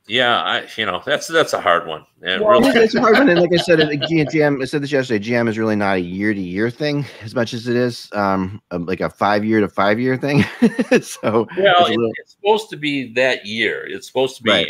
yeah, 0.08 0.42
I, 0.42 0.68
you 0.78 0.86
know, 0.86 1.02
that's 1.06 1.28
that's 1.28 1.54
a 1.54 1.62
hard 1.62 1.88
one. 1.88 2.06
And 2.22 2.44
Well, 2.44 2.62
really, 2.62 2.82
it's 2.82 2.96
a 2.96 3.02
hard 3.02 3.18
one. 3.18 3.30
And 3.30 3.40
like 3.42 3.54
I 3.54 3.58
said, 3.58 3.80
GM, 3.80 4.62
I 4.62 4.66
said 4.66 4.82
this 4.84 4.92
yesterday, 4.92 5.24
GM 5.24 5.48
is 5.50 5.58
really 5.58 5.76
not 5.76 5.98
a 5.98 6.00
year 6.02 6.34
to 6.34 6.40
year 6.40 6.70
thing 6.70 7.06
as 7.24 7.34
much 7.34 7.54
as 7.54 7.68
it 7.68 7.76
is 7.76 8.10
um, 8.14 8.62
like 8.72 9.02
a 9.02 9.10
five 9.10 9.44
year 9.44 9.60
to 9.62 9.68
five 9.70 10.00
year 10.00 10.18
thing. 10.18 10.44
so, 11.02 11.48
well, 11.58 11.86
it's 11.86 11.90
little- 11.90 12.12
it's 12.18 12.32
supposed 12.34 12.70
to 12.70 12.78
be 12.78 13.14
that 13.14 13.46
year. 13.46 13.86
It's 13.88 14.08
supposed 14.08 14.38
to 14.38 14.44
be, 14.44 14.52
Right. 14.52 14.68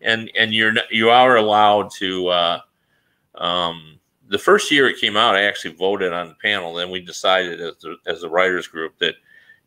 and 0.00 0.30
and 0.36 0.52
you're 0.54 0.72
not, 0.72 0.90
you 0.90 1.10
are 1.10 1.36
allowed 1.36 1.90
to. 1.98 2.28
Uh, 2.28 2.60
um, 3.36 3.98
the 4.28 4.38
first 4.38 4.70
year 4.70 4.88
it 4.88 5.00
came 5.00 5.16
out, 5.16 5.34
I 5.34 5.44
actually 5.44 5.74
voted 5.74 6.12
on 6.12 6.28
the 6.28 6.34
panel. 6.34 6.74
Then 6.74 6.90
we 6.90 7.00
decided 7.00 7.60
as 7.60 7.76
the, 7.78 7.96
as 8.06 8.22
a 8.24 8.28
writers 8.28 8.66
group 8.66 8.98
that, 8.98 9.14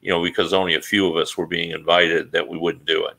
you 0.02 0.12
know, 0.12 0.22
because 0.22 0.54
only 0.54 0.76
a 0.76 0.82
few 0.82 1.08
of 1.10 1.16
us 1.16 1.36
were 1.36 1.48
being 1.48 1.72
invited, 1.72 2.32
that 2.32 2.48
we 2.48 2.58
wouldn't 2.60 2.86
do 2.86 3.08
it. 3.08 3.16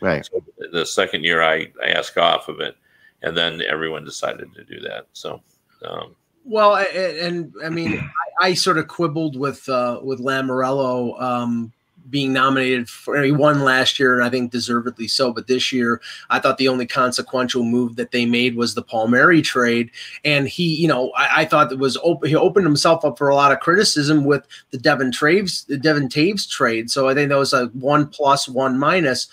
Right. 0.00 0.24
So 0.26 0.42
the 0.72 0.84
second 0.86 1.24
year 1.24 1.42
I, 1.42 1.72
I 1.82 1.88
asked 1.88 2.18
off 2.18 2.48
of 2.48 2.60
it, 2.60 2.76
and 3.22 3.36
then 3.36 3.62
everyone 3.62 4.04
decided 4.04 4.52
to 4.54 4.64
do 4.64 4.80
that. 4.80 5.06
So, 5.12 5.40
um, 5.84 6.14
Well, 6.44 6.76
a- 6.76 6.82
a- 6.94 7.26
and, 7.26 7.52
I 7.64 7.70
mean, 7.70 7.98
I, 8.42 8.48
I 8.48 8.54
sort 8.54 8.78
of 8.78 8.88
quibbled 8.88 9.36
with 9.38 9.68
uh, 9.68 10.00
with 10.02 10.20
Lamoriello 10.20 11.20
um, 11.20 11.72
being 12.10 12.32
nominated 12.32 12.88
for. 12.88 13.20
He 13.22 13.32
won 13.32 13.60
last 13.64 13.98
year, 13.98 14.14
and 14.14 14.22
I 14.22 14.28
think 14.28 14.52
deservedly 14.52 15.08
so. 15.08 15.32
But 15.32 15.46
this 15.48 15.72
year, 15.72 16.00
I 16.30 16.38
thought 16.38 16.58
the 16.58 16.68
only 16.68 16.86
consequential 16.86 17.64
move 17.64 17.96
that 17.96 18.12
they 18.12 18.26
made 18.26 18.54
was 18.54 18.74
the 18.74 18.82
Palmieri 18.82 19.40
trade, 19.42 19.90
and 20.24 20.46
he, 20.46 20.74
you 20.76 20.86
know, 20.86 21.10
I, 21.16 21.40
I 21.40 21.44
thought 21.46 21.72
it 21.72 21.78
was 21.78 21.96
open. 22.02 22.28
He 22.28 22.36
opened 22.36 22.66
himself 22.66 23.04
up 23.04 23.16
for 23.18 23.28
a 23.28 23.34
lot 23.34 23.50
of 23.50 23.60
criticism 23.60 24.24
with 24.24 24.46
the 24.70 24.78
Devon 24.78 25.10
Toews, 25.10 25.66
the 25.66 25.78
Devon 25.78 26.08
Toews 26.08 26.48
trade. 26.48 26.90
So 26.90 27.08
I 27.08 27.14
think 27.14 27.30
that 27.30 27.38
was 27.38 27.54
a 27.54 27.66
one 27.68 28.06
plus, 28.08 28.46
one 28.48 28.78
minus. 28.78 29.26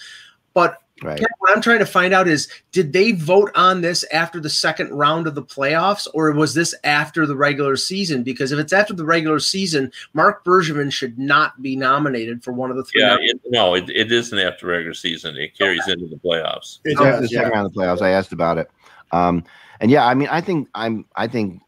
But 0.54 0.80
Right. 1.04 1.18
Ken, 1.18 1.28
what 1.40 1.52
I'm 1.52 1.62
trying 1.62 1.80
to 1.80 1.86
find 1.86 2.14
out 2.14 2.28
is 2.28 2.48
did 2.72 2.94
they 2.94 3.12
vote 3.12 3.52
on 3.56 3.82
this 3.82 4.06
after 4.14 4.40
the 4.40 4.50
second 4.50 4.92
round 4.92 5.28
of 5.28 5.36
the 5.36 5.44
playoffs 5.44 6.08
or 6.14 6.32
was 6.32 6.54
this 6.54 6.74
after 6.84 7.26
the 7.26 7.36
regular 7.36 7.76
season? 7.76 8.24
Because 8.24 8.52
if 8.52 8.60
it's 8.60 8.72
after 8.72 8.94
the 8.94 9.06
regular 9.06 9.40
season, 9.40 9.92
Marc 10.14 10.46
Bergevin 10.46 10.92
should 10.92 11.20
not 11.20 11.62
be 11.62 11.76
nominated 11.76 12.44
for 12.44 12.54
one 12.54 12.72
of 12.72 12.78
the 12.78 12.84
three. 12.86 13.02
yeah, 13.02 13.18
it, 13.20 13.42
no, 13.50 13.74
it, 13.74 13.90
it 13.90 14.12
isn't 14.12 14.38
after 14.38 14.68
regular 14.68 14.94
season. 14.94 15.36
It 15.36 15.58
carries 15.58 15.86
into 15.88 16.08
the 16.08 16.16
playoffs. 16.16 16.80
It 16.86 16.94
After 16.94 17.16
the 17.16 17.22
does, 17.22 17.34
second 17.34 17.50
yeah. 17.50 17.56
round 17.56 17.68
of 17.68 17.74
the 17.74 17.80
playoffs, 17.80 18.02
I 18.02 18.10
asked 18.10 18.32
about 18.32 18.58
it. 18.58 18.70
Um, 19.12 19.44
and 19.82 19.92
yeah, 19.92 20.06
I 20.06 20.14
mean, 20.14 20.30
I 20.32 20.42
think 20.42 20.70
I'm, 20.74 21.06
I 21.16 21.28
think 21.28 21.62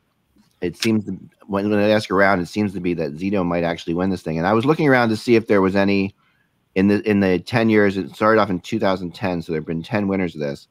it 0.62 0.78
seems 0.78 1.06
to, 1.06 1.12
when, 1.48 1.70
when 1.70 1.80
I 1.80 1.90
ask 1.90 2.10
around, 2.10 2.40
it 2.40 2.48
seems 2.48 2.74
to 2.74 2.80
be 2.80 2.94
that 2.94 3.16
Zito 3.16 3.46
might 3.46 3.64
actually 3.64 3.96
win 3.96 4.12
this 4.12 4.22
thing. 4.22 4.38
And 4.38 4.48
I 4.48 4.54
was 4.54 4.66
looking 4.66 4.88
around 4.88 5.10
to 5.10 5.18
see 5.18 5.36
if 5.36 5.48
there 5.48 5.62
was 5.62 5.76
any 5.76 6.16
in 6.76 6.88
the 6.88 7.02
in 7.10 7.20
the 7.22 7.40
ten 7.40 7.70
years. 7.70 7.98
It 7.98 8.14
started 8.16 8.40
off 8.40 8.50
in 8.50 8.60
2010, 8.60 9.42
so 9.42 9.52
there 9.52 9.60
have 9.62 9.66
been 9.68 9.82
10 9.84 10.08
winners 10.08 10.36
of 10.36 10.42
this. 10.42 10.68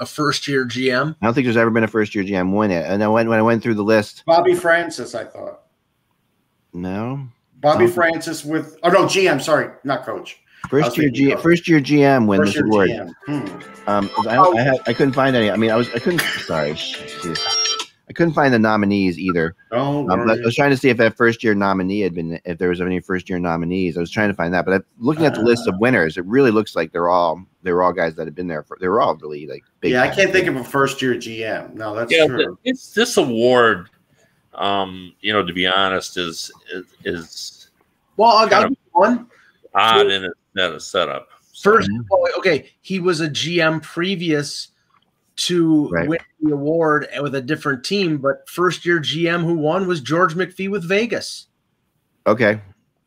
a 0.00 0.06
first 0.06 0.46
year 0.46 0.64
GM. 0.66 1.16
I 1.20 1.26
don't 1.26 1.34
think 1.34 1.44
there's 1.46 1.56
ever 1.56 1.70
been 1.70 1.84
a 1.84 1.88
first 1.88 2.14
year 2.14 2.22
GM 2.24 2.54
win 2.54 2.70
it. 2.70 2.84
And 2.86 3.00
then 3.00 3.10
when, 3.12 3.28
when 3.28 3.38
I 3.38 3.42
went 3.42 3.62
through 3.62 3.74
the 3.74 3.82
list, 3.84 4.22
Bobby 4.26 4.54
Francis, 4.54 5.14
I 5.14 5.24
thought. 5.24 5.62
no, 6.72 7.26
Bobby 7.60 7.86
Oh. 7.86 7.88
Francis 7.88 8.44
with 8.44 8.76
oh 8.82 8.90
no 8.90 9.04
GM, 9.06 9.40
sorry, 9.42 9.70
not 9.84 10.04
coach. 10.04 10.38
first 10.68 10.96
year 10.98 11.08
thinking 11.10 11.36
G, 11.36 11.42
first 11.42 11.66
year 11.68 11.80
GM 11.80 12.26
win 12.26 12.40
First 12.40 12.54
this 12.54 12.62
award. 12.62 12.90
Hmm. 13.26 13.46
Um, 13.88 14.10
I, 14.28 14.36
I, 14.36 14.62
had, 14.62 14.76
I 14.88 14.92
couldn't 14.92 15.12
find 15.14 15.34
any. 15.36 15.50
I 15.50 15.56
mean, 15.56 15.70
I 15.70 15.76
was 15.76 15.88
I 15.94 15.98
couldn't. 16.00 16.20
Sorry, 16.44 16.72
jeez. 16.72 17.38
I 18.08 18.12
couldn't 18.12 18.34
find 18.34 18.54
the 18.54 18.58
nominees 18.60 19.18
either. 19.18 19.56
Don't 19.72 20.08
Um, 20.10 20.20
worry. 20.20 20.40
I 20.40 20.44
was 20.44 20.54
trying 20.54 20.70
to 20.70 20.76
see 20.76 20.90
if 20.90 20.96
that 20.98 21.16
first 21.16 21.42
year 21.42 21.54
nominee 21.56 22.00
had 22.00 22.14
been, 22.14 22.38
if 22.44 22.56
there 22.58 22.68
was 22.68 22.80
any 22.80 23.00
first 23.00 23.28
year 23.28 23.40
nominees. 23.40 23.96
I 23.96 24.00
was 24.00 24.12
trying 24.12 24.28
to 24.28 24.34
find 24.34 24.54
that, 24.54 24.64
but 24.64 24.74
I, 24.74 24.80
looking 24.98 25.26
at 25.26 25.34
the 25.34 25.42
list 25.42 25.66
of 25.66 25.74
winners, 25.80 26.16
it 26.16 26.24
really 26.24 26.52
looks 26.52 26.76
like 26.76 26.92
they're 26.92 27.08
all 27.08 27.42
they 27.64 27.72
were 27.72 27.82
all 27.82 27.92
guys 27.92 28.14
that 28.14 28.26
had 28.26 28.34
been 28.36 28.46
there 28.46 28.62
for. 28.62 28.78
They 28.80 28.86
were 28.86 29.00
all 29.00 29.16
really 29.16 29.48
like 29.48 29.64
big. 29.80 29.90
yeah, 29.92 30.02
I 30.02 30.08
can't 30.08 30.30
think 30.30 30.46
of 30.46 30.54
a 30.54 30.62
first 30.62 31.02
year 31.02 31.14
GM. 31.14 31.74
No, 31.74 31.96
that's 31.96 32.12
yeah, 32.12 32.26
true. 32.26 32.56
it's 32.64 32.92
this 32.94 33.16
award. 33.16 33.88
Um, 34.54 35.12
you 35.20 35.32
know, 35.32 35.44
to 35.44 35.52
be 35.52 35.66
honest, 35.66 36.16
is 36.16 36.50
is, 36.72 36.84
is 37.04 37.70
Well, 38.16 38.36
I 38.36 38.48
got 38.48 38.62
Kind 38.62 38.76
I'll 38.94 39.02
of- 39.04 39.18
give 39.18 39.18
one. 39.18 39.26
odd 39.74 40.06
in 40.10 40.24
its 40.24 40.34
set- 40.56 40.82
setup. 40.82 41.28
So, 41.52 41.72
First, 41.72 41.90
well, 42.10 42.22
okay, 42.38 42.70
he 42.82 43.00
was 43.00 43.20
a 43.20 43.28
GM 43.28 43.82
previous 43.82 44.68
to 45.36 45.88
Right. 45.88 46.08
win 46.08 46.18
the 46.40 46.52
award 46.52 47.08
with 47.20 47.34
a 47.34 47.40
different 47.40 47.84
team, 47.84 48.18
but 48.18 48.48
first 48.48 48.86
year 48.86 49.00
GM 49.00 49.42
who 49.44 49.54
won 49.56 49.86
was 49.86 50.00
George 50.00 50.34
McPhee 50.34 50.70
with 50.70 50.84
Vegas. 50.84 51.46
Okay, 52.26 52.60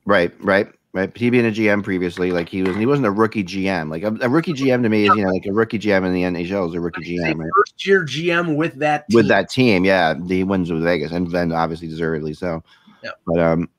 right, 0.05 0.31
right, 0.39 0.67
right. 0.93 1.15
He 1.17 1.29
being 1.29 1.45
a 1.45 1.51
GM 1.51 1.83
previously, 1.83 2.31
like 2.31 2.47
he 2.47 2.63
was, 2.63 2.75
he 2.77 2.85
wasn't 2.85 3.07
a 3.07 3.11
rookie 3.11 3.43
GM. 3.43 3.89
Like 3.89 4.03
a, 4.03 4.15
a 4.21 4.29
rookie 4.29 4.53
GM 4.53 4.83
to 4.83 4.89
me 4.89 5.07
is, 5.07 5.15
you 5.15 5.23
know, 5.23 5.31
like 5.31 5.45
a 5.45 5.51
rookie 5.51 5.79
GM 5.79 6.05
in 6.05 6.13
the 6.13 6.23
NHL 6.23 6.69
is 6.69 6.75
a 6.75 6.79
rookie 6.79 7.17
GM, 7.17 7.39
right? 7.39 7.49
First 7.57 7.85
year 7.85 8.05
GM 8.05 8.55
with 8.55 8.75
that 8.75 9.09
team. 9.09 9.15
with 9.15 9.27
that 9.27 9.49
team. 9.49 9.83
Yeah, 9.83 10.15
he 10.27 10.43
wins 10.43 10.71
with 10.71 10.83
Vegas, 10.83 11.11
and 11.11 11.29
then 11.31 11.51
obviously 11.51 11.87
deservedly 11.87 12.33
so. 12.33 12.63
Yeah. 13.03 13.11
But 13.25 13.39
um, 13.39 13.69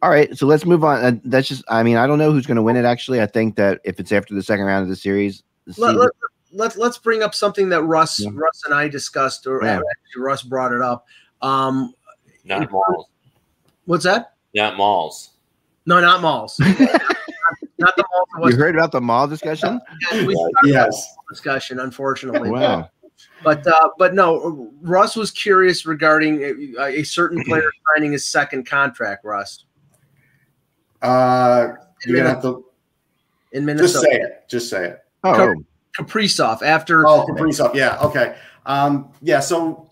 all 0.00 0.10
right, 0.10 0.36
so 0.36 0.46
let's 0.46 0.66
move 0.66 0.84
on. 0.84 1.22
That's 1.24 1.48
just, 1.48 1.64
I 1.68 1.82
mean, 1.82 1.96
I 1.96 2.06
don't 2.06 2.18
know 2.18 2.30
who's 2.30 2.46
going 2.46 2.56
to 2.56 2.62
win 2.62 2.76
it. 2.76 2.84
Actually, 2.84 3.22
I 3.22 3.26
think 3.26 3.56
that 3.56 3.80
if 3.84 3.98
it's 3.98 4.12
after 4.12 4.34
the 4.34 4.42
second 4.42 4.66
round 4.66 4.82
of 4.82 4.90
the 4.90 4.96
series, 4.96 5.42
the 5.66 5.74
let, 5.78 5.96
let, 5.96 6.10
let, 6.54 6.76
let's 6.76 6.98
bring 6.98 7.22
up 7.22 7.34
something 7.34 7.68
that 7.70 7.82
Russ 7.82 8.20
Yeah. 8.20 8.30
Russ 8.32 8.62
and 8.64 8.74
I 8.74 8.88
discussed, 8.88 9.46
or 9.46 9.60
Yeah. 9.62 9.74
actually 9.76 10.22
Russ 10.22 10.42
brought 10.42 10.72
it 10.72 10.80
up. 10.80 11.06
Um, 11.42 11.92
not 12.44 12.70
malls, 12.70 13.06
what's 13.86 14.04
that? 14.04 14.32
not 14.54 14.76
malls. 14.76 15.30
No, 15.86 16.00
not 16.00 16.22
malls. 16.22 16.58
not 16.60 16.76
the 17.96 18.04
malls. 18.10 18.28
that 18.32 18.38
you 18.38 18.40
was- 18.40 18.56
heard 18.56 18.74
about 18.76 18.92
the 18.92 19.00
mall 19.00 19.26
discussion? 19.28 19.80
we 20.12 20.34
Yes. 20.64 21.14
the 21.28 21.34
discussion, 21.34 21.80
unfortunately. 21.80 22.50
Wow. 22.50 22.88
But 23.42 23.66
uh, 23.66 23.90
but 23.98 24.14
no, 24.14 24.70
Russ 24.82 25.16
was 25.16 25.30
curious 25.30 25.86
regarding 25.86 26.42
a, 26.78 26.82
a 27.00 27.02
certain 27.04 27.42
player 27.46 27.70
signing 27.94 28.12
his 28.12 28.24
second 28.24 28.64
contract. 28.66 29.24
Russ 29.24 29.64
Uh, 31.02 31.74
in, 32.06 32.10
you're 32.14 32.22
gonna 32.24 32.28
Minnesota, 32.34 32.34
have 32.34 32.42
to 33.52 33.58
in 33.58 33.78
just 33.78 34.00
say 34.00 34.10
it. 34.10 34.44
Just 34.48 34.70
say 34.70 34.84
it. 34.90 34.98
Oh, 35.22 35.54
Kaprizov 35.98 36.62
after 36.62 37.06
Oh, 37.06 37.26
Kaprizov. 37.26 37.74
Yeah. 37.74 37.98
Okay. 38.00 38.36
Um, 38.66 39.10
yeah. 39.22 39.40
So 39.40 39.90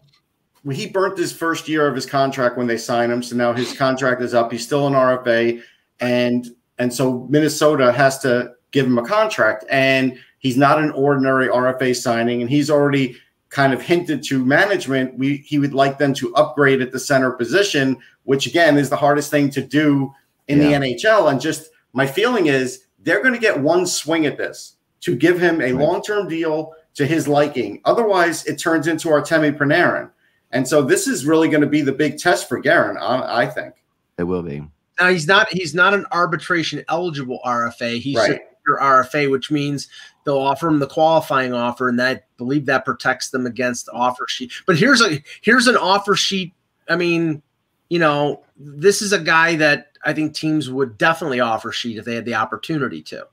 he 0.70 0.86
burnt 0.86 1.18
his 1.18 1.32
first 1.32 1.68
year 1.68 1.86
of 1.88 1.94
his 1.94 2.06
contract 2.06 2.56
when 2.56 2.66
they 2.66 2.76
signed 2.78 3.12
him. 3.12 3.22
So 3.22 3.36
now 3.36 3.52
his 3.52 3.72
contract 3.76 4.22
is 4.22 4.34
up. 4.34 4.52
He's 4.52 4.64
still 4.64 4.86
an 4.86 4.94
RFA, 4.94 5.62
and 6.00 6.46
and 6.78 6.92
so 6.92 7.26
Minnesota 7.30 7.92
has 7.92 8.18
to 8.20 8.52
give 8.70 8.86
him 8.86 8.98
a 8.98 9.04
contract, 9.04 9.64
and 9.70 10.18
he's 10.38 10.56
not 10.56 10.78
an 10.78 10.90
ordinary 10.92 11.48
RFA 11.48 11.94
signing, 11.94 12.40
and 12.40 12.50
he's 12.50 12.70
already 12.70 13.16
kind 13.50 13.74
of 13.74 13.82
hinted 13.82 14.22
to 14.24 14.42
management 14.42 15.18
we 15.18 15.36
he 15.38 15.58
would 15.58 15.74
like 15.74 15.98
them 15.98 16.14
to 16.14 16.34
upgrade 16.36 16.80
at 16.80 16.90
the 16.90 16.98
center 16.98 17.32
position, 17.32 17.96
which 18.24 18.46
again 18.46 18.78
is 18.78 18.88
the 18.88 18.96
hardest 18.96 19.30
thing 19.30 19.50
to 19.50 19.60
do 19.62 20.10
in 20.48 20.58
Yeah. 20.60 20.78
the 20.78 20.86
NHL. 20.86 21.30
And 21.30 21.38
just 21.40 21.68
my 21.92 22.06
feeling 22.06 22.46
is 22.46 22.84
they're 23.00 23.20
going 23.22 23.34
to 23.34 23.40
get 23.40 23.60
one 23.60 23.84
swing 23.86 24.24
at 24.26 24.38
this 24.38 24.76
to 25.02 25.14
give 25.16 25.38
him 25.38 25.60
a 25.60 25.72
Right. 25.72 25.74
long-term 25.84 26.28
deal 26.28 26.72
to 26.94 27.06
his 27.06 27.28
liking. 27.28 27.80
Otherwise, 27.84 28.44
it 28.46 28.58
turns 28.58 28.86
into 28.86 29.08
Artemi 29.08 29.56
Panarin. 29.56 30.10
And 30.50 30.66
so 30.68 30.82
this 30.82 31.06
is 31.06 31.24
really 31.26 31.48
going 31.48 31.62
to 31.62 31.66
be 31.66 31.80
the 31.82 31.92
big 31.92 32.18
test 32.18 32.48
for 32.48 32.58
Guerin, 32.58 32.96
I, 32.98 33.42
I 33.42 33.46
think. 33.46 33.74
it 34.18 34.24
will 34.24 34.42
be. 34.42 34.62
now 35.00 35.08
he's 35.08 35.26
not 35.26 35.48
he's 35.52 35.74
not 35.74 35.94
an 35.94 36.04
arbitration 36.12 36.84
eligible 36.88 37.40
RFA. 37.44 37.98
He's 37.98 38.16
Right. 38.18 38.40
your 38.66 38.78
RFA, 38.78 39.30
which 39.30 39.50
means 39.50 39.88
they'll 40.24 40.38
offer 40.38 40.68
him 40.68 40.78
the 40.78 40.86
qualifying 40.86 41.52
offer, 41.54 41.88
and 41.88 41.98
that 41.98 42.16
I 42.18 42.22
believe 42.36 42.66
that 42.66 42.84
protects 42.84 43.30
them 43.30 43.46
against 43.46 43.86
the 43.86 43.92
offer 43.92 44.26
sheet. 44.28 44.52
But 44.66 44.76
here's 44.76 45.00
a 45.00 45.22
here's 45.40 45.66
an 45.66 45.76
offer 45.78 46.14
sheet. 46.14 46.52
I 46.88 46.96
mean, 46.96 47.42
you 47.88 47.98
know, 47.98 48.42
this 48.58 49.00
is 49.00 49.12
a 49.14 49.18
guy 49.18 49.56
that 49.56 49.88
I 50.04 50.12
think 50.12 50.34
teams 50.34 50.68
would 50.70 50.98
definitely 50.98 51.40
offer 51.40 51.72
sheet 51.72 51.96
if 51.96 52.04
they 52.04 52.14
had 52.14 52.26
the 52.26 52.34
opportunity 52.34 53.00
to. 53.04 53.26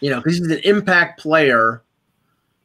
You 0.00 0.10
know, 0.10 0.16
because 0.18 0.38
he's 0.38 0.46
an 0.50 0.60
impact 0.64 1.20
player. 1.20 1.82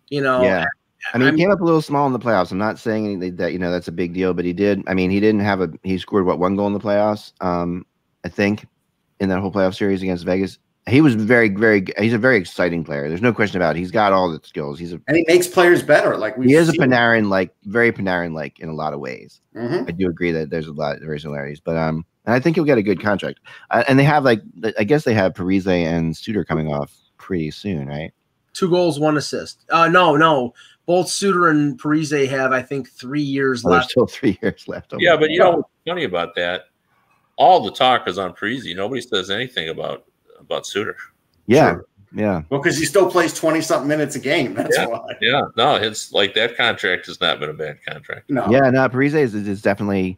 You 0.10 0.22
know, 0.22 0.44
Yeah. 0.44 0.66
I 1.14 1.18
mean, 1.18 1.28
I'm- 1.28 1.38
he 1.38 1.44
came 1.44 1.52
up 1.52 1.62
a 1.62 1.64
little 1.64 1.82
small 1.82 2.08
in 2.08 2.14
the 2.14 2.20
playoffs. 2.20 2.52
I'm 2.52 2.58
not 2.58 2.80
saying 2.80 3.06
anything 3.06 3.36
that 3.36 3.54
you 3.54 3.60
know 3.60 3.72
that's 3.72 3.88
a 3.88 3.92
big 3.92 4.14
deal, 4.14 4.34
but 4.34 4.44
he 4.46 4.54
did. 4.54 4.82
I 4.88 4.94
mean, 4.94 5.12
he 5.12 5.20
didn't 5.20 5.42
have 5.42 5.62
a. 5.62 5.70
He 5.84 5.98
scored 5.98 6.26
what 6.26 6.40
one 6.40 6.56
goal 6.56 6.68
in 6.68 6.74
the 6.74 6.80
playoffs, 6.80 7.32
um, 7.42 7.86
I 8.24 8.30
think, 8.30 8.66
in 9.20 9.30
that 9.30 9.40
whole 9.40 9.52
playoff 9.52 9.76
series 9.76 10.02
against 10.02 10.26
Vegas. 10.26 10.58
He 10.88 11.02
was 11.02 11.16
very, 11.16 11.50
very. 11.50 11.86
He's 12.00 12.14
a 12.14 12.18
very 12.18 12.38
exciting 12.38 12.84
player. 12.84 13.08
There's 13.08 13.22
no 13.22 13.34
question 13.34 13.58
about 13.58 13.76
it. 13.76 13.80
He's 13.80 13.92
got 13.92 14.14
all 14.14 14.32
the 14.32 14.40
skills. 14.44 14.80
He's 14.80 14.94
a. 14.94 15.02
and 15.08 15.18
he 15.18 15.24
makes 15.28 15.48
players 15.48 15.84
better. 15.84 16.18
Like 16.18 16.38
we 16.38 16.48
He 16.48 16.54
is 16.56 16.70
a 16.70 16.74
Panarin 16.74 17.30
like, 17.30 17.54
very 17.66 17.92
Panarin 17.92 18.34
like 18.34 18.60
in 18.60 18.70
a 18.70 18.74
lot 18.74 18.94
of 18.94 19.00
ways. 19.00 19.42
hmm 19.56 19.84
I 19.88 19.92
do 19.92 20.10
agree 20.10 20.32
that 20.32 20.50
there's 20.50 20.68
a 20.68 20.74
lot 20.74 20.96
of 20.98 21.02
very 21.04 21.20
similarities, 21.20 21.60
but 21.60 21.76
um, 21.78 22.04
and 22.26 22.34
I 22.34 22.40
think 22.40 22.56
he'll 22.56 22.66
get 22.66 22.78
a 22.80 22.84
good 22.84 23.00
contract. 23.02 23.40
Uh, 23.70 23.84
and 23.88 24.00
they 24.00 24.04
have 24.04 24.24
like, 24.24 24.42
I 24.80 24.84
guess 24.84 25.04
they 25.04 25.14
have 25.14 25.34
Parise 25.34 25.68
and 25.68 26.16
Suter 26.18 26.44
coming 26.44 26.72
off 26.72 26.92
pretty 27.26 27.50
soon, 27.52 27.88
right? 27.88 28.14
two 28.54 28.70
goals, 28.70 28.98
one 29.02 29.18
assist. 29.18 29.66
Uh, 29.70 29.90
no, 29.90 30.16
no. 30.16 30.54
Both 30.86 31.10
Suter 31.10 31.50
and 31.50 31.78
Parise 31.78 32.26
have, 32.30 32.54
I 32.54 32.62
think, 32.62 32.90
three 32.90 33.22
years 33.22 33.64
Well, 33.66 33.72
there's 33.74 33.82
left. 33.82 33.92
still 33.92 34.08
three 34.08 34.40
years 34.42 34.66
left. 34.70 34.94
Oh 34.94 34.98
Yeah, 34.98 35.16
my 35.16 35.20
but 35.22 35.30
you 35.32 35.40
God. 35.40 35.44
know 35.52 35.58
what's 35.58 35.70
funny 35.86 36.04
about 36.06 36.36
that? 36.36 36.66
All 37.38 37.60
the 37.66 37.72
talk 37.72 38.08
is 38.08 38.18
on 38.18 38.32
Parise. 38.34 38.74
Nobody 38.74 39.02
says 39.02 39.30
anything 39.30 39.68
about 39.70 40.06
about 40.40 40.66
Suter. 40.66 40.96
yeah, 41.48 41.72
Sure. 41.72 41.86
yeah. 42.14 42.42
Well, 42.50 42.62
because 42.62 42.78
he 42.78 42.86
still 42.86 43.12
plays 43.12 43.34
twenty 43.34 43.60
something 43.60 43.90
minutes 43.90 44.16
a 44.16 44.20
game. 44.20 44.54
That's 44.54 44.78
Yeah. 44.78 44.86
why. 44.86 45.02
Yeah, 45.20 45.42
no, 45.58 45.76
it's 45.76 46.14
like 46.14 46.34
that 46.36 46.56
contract 46.56 47.08
has 47.08 47.20
not 47.20 47.42
been 47.42 47.50
a 47.50 47.54
bad 47.54 47.80
contract. 47.86 48.30
No. 48.30 48.48
Yeah, 48.50 48.70
no, 48.70 48.88
Parise 48.88 49.16
is, 49.16 49.34
is 49.36 49.62
definitely 49.62 50.18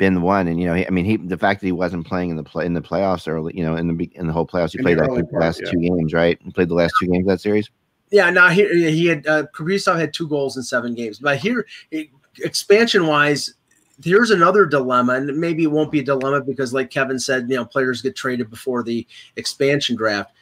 been 0.00 0.14
the 0.14 0.20
one, 0.20 0.48
and 0.48 0.58
you 0.58 0.66
know, 0.66 0.74
he, 0.74 0.84
I 0.86 0.90
mean, 0.90 1.04
he 1.04 1.16
the 1.18 1.36
fact 1.36 1.60
that 1.60 1.66
he 1.66 1.72
wasn't 1.72 2.06
playing 2.06 2.30
in 2.30 2.36
the 2.36 2.42
play 2.42 2.66
in 2.66 2.72
the 2.72 2.80
playoffs 2.80 3.28
early, 3.28 3.56
you 3.56 3.62
know, 3.62 3.76
in 3.76 3.96
the 3.96 4.10
in 4.14 4.26
the 4.26 4.32
whole 4.32 4.46
playoffs, 4.46 4.72
he 4.72 4.78
In 4.78 4.84
played 4.84 4.98
the 4.98 5.02
that 5.02 5.14
the 5.14 5.24
part, 5.24 5.42
last 5.42 5.60
yeah. 5.62 5.70
two 5.70 5.78
games, 5.78 6.12
right? 6.14 6.40
He 6.42 6.50
played 6.50 6.70
the 6.70 6.74
last 6.74 6.94
two 6.98 7.06
games 7.06 7.24
of 7.24 7.28
that 7.28 7.40
series. 7.40 7.70
Yeah, 8.10 8.30
now 8.30 8.48
he 8.48 8.90
he 8.90 9.06
had 9.06 9.26
uh, 9.26 9.44
Kaprizov 9.54 10.00
had 10.00 10.12
two 10.12 10.26
goals 10.26 10.56
in 10.56 10.62
seven 10.62 10.94
games, 10.94 11.18
but 11.18 11.36
here 11.36 11.66
expansion 12.38 13.06
wise, 13.06 13.54
here's 14.02 14.30
another 14.30 14.64
dilemma, 14.64 15.14
and 15.14 15.36
maybe 15.38 15.64
it 15.64 15.70
won't 15.70 15.92
be 15.92 16.00
a 16.00 16.04
dilemma 16.04 16.40
because, 16.40 16.72
like 16.72 16.90
Kevin 16.90 17.18
said, 17.18 17.48
you 17.50 17.56
know, 17.56 17.64
players 17.66 18.00
get 18.00 18.16
traded 18.16 18.50
before 18.50 18.82
the 18.82 19.06
expansion 19.36 19.96
draft. 19.96 20.32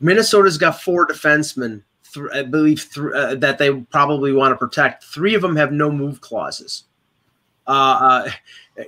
Minnesota's 0.00 0.58
got 0.58 0.80
four 0.80 1.06
defensemen, 1.06 1.82
th- 2.12 2.26
I 2.34 2.42
believe, 2.42 2.92
th- 2.92 3.12
uh, 3.14 3.34
that 3.36 3.56
they 3.58 3.72
probably 3.72 4.32
want 4.32 4.52
to 4.52 4.56
protect. 4.56 5.04
Three 5.04 5.34
of 5.34 5.42
them 5.42 5.56
have 5.56 5.72
no 5.72 5.90
move 5.90 6.20
clauses. 6.20 6.84
Uh, 7.70 8.26
uh, 8.26 8.30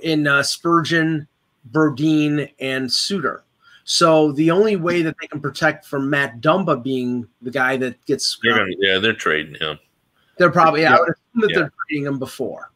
in 0.01 0.27
uh, 0.27 0.43
Spurgeon, 0.43 1.25
Brodin, 1.71 2.51
and 2.59 2.91
Suter. 2.91 3.45
So 3.85 4.33
the 4.33 4.51
only 4.51 4.75
way 4.75 5.01
that 5.03 5.15
they 5.21 5.27
can 5.27 5.39
protect 5.39 5.85
from 5.85 6.09
Matt 6.09 6.41
Dumba 6.41 6.83
being 6.83 7.25
the 7.41 7.49
guy 7.51 7.77
that 7.77 8.03
gets 8.05 8.37
They're 8.43 8.57
gonna, 8.57 8.73
yeah, 8.79 8.97
they're 8.99 9.13
trading 9.13 9.55
him. 9.55 9.79
they're 10.37 10.51
probably 10.51 10.81
yeah, 10.81 10.97
I 10.97 10.99
would 10.99 11.09
assume 11.11 11.41
that 11.41 11.49
Yeah. 11.51 11.55
they're 11.59 11.73
trading 11.87 12.05
him 12.07 12.19
before. 12.19 12.71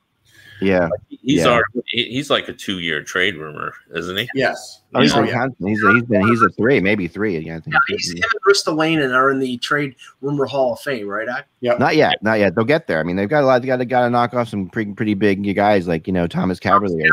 Yeah, 0.61 0.89
He's 1.09 1.41
Yeah. 1.43 1.47
already 1.47 1.65
he's 1.85 2.29
like 2.29 2.47
a 2.47 2.53
two 2.53 2.79
year 2.79 3.03
trade 3.03 3.35
rumor, 3.35 3.73
isn't 3.95 4.17
he? 4.17 4.27
Yes. 4.33 4.81
oh, 4.95 5.01
he's, 5.01 5.13
oh, 5.13 5.19
Yeah. 5.19 5.25
been 5.25 5.33
constant. 5.35 5.69
he's 5.69 5.83
a, 5.83 5.93
he's 5.93 6.03
been 6.03 6.27
he's 6.27 6.41
a 6.41 6.49
three, 6.49 6.79
maybe 6.79 7.07
three. 7.07 7.37
Yeah, 7.39 7.57
I 7.57 7.59
think. 7.59 7.73
Yeah, 7.73 7.79
he's, 7.87 8.11
him 8.11 8.23
and 8.23 8.55
Ristolainen 8.55 9.13
are 9.15 9.29
in 9.31 9.39
the 9.39 9.57
trade 9.57 9.95
rumor 10.21 10.45
Hall 10.45 10.73
of 10.73 10.79
Fame, 10.79 11.07
right? 11.07 11.27
Ak? 11.27 11.47
Not 11.61 11.95
yet, 11.95 12.21
not 12.23 12.39
yet. 12.39 12.55
They'll 12.55 12.65
get 12.65 12.87
there. 12.87 12.99
I 12.99 13.03
mean, 13.03 13.15
they've 13.15 13.29
got 13.29 13.43
a 13.43 13.45
lot. 13.45 13.61
They 13.61 13.67
got 13.67 13.77
to 13.77 13.85
got 13.85 14.01
to 14.03 14.09
knock 14.09 14.33
off 14.33 14.49
some 14.49 14.69
pretty 14.69 14.93
pretty 14.93 15.13
big 15.13 15.55
guys 15.55 15.87
like 15.87 16.07
you 16.07 16.13
know 16.13 16.27
Thomas 16.27 16.59
Cavalier. 16.59 17.07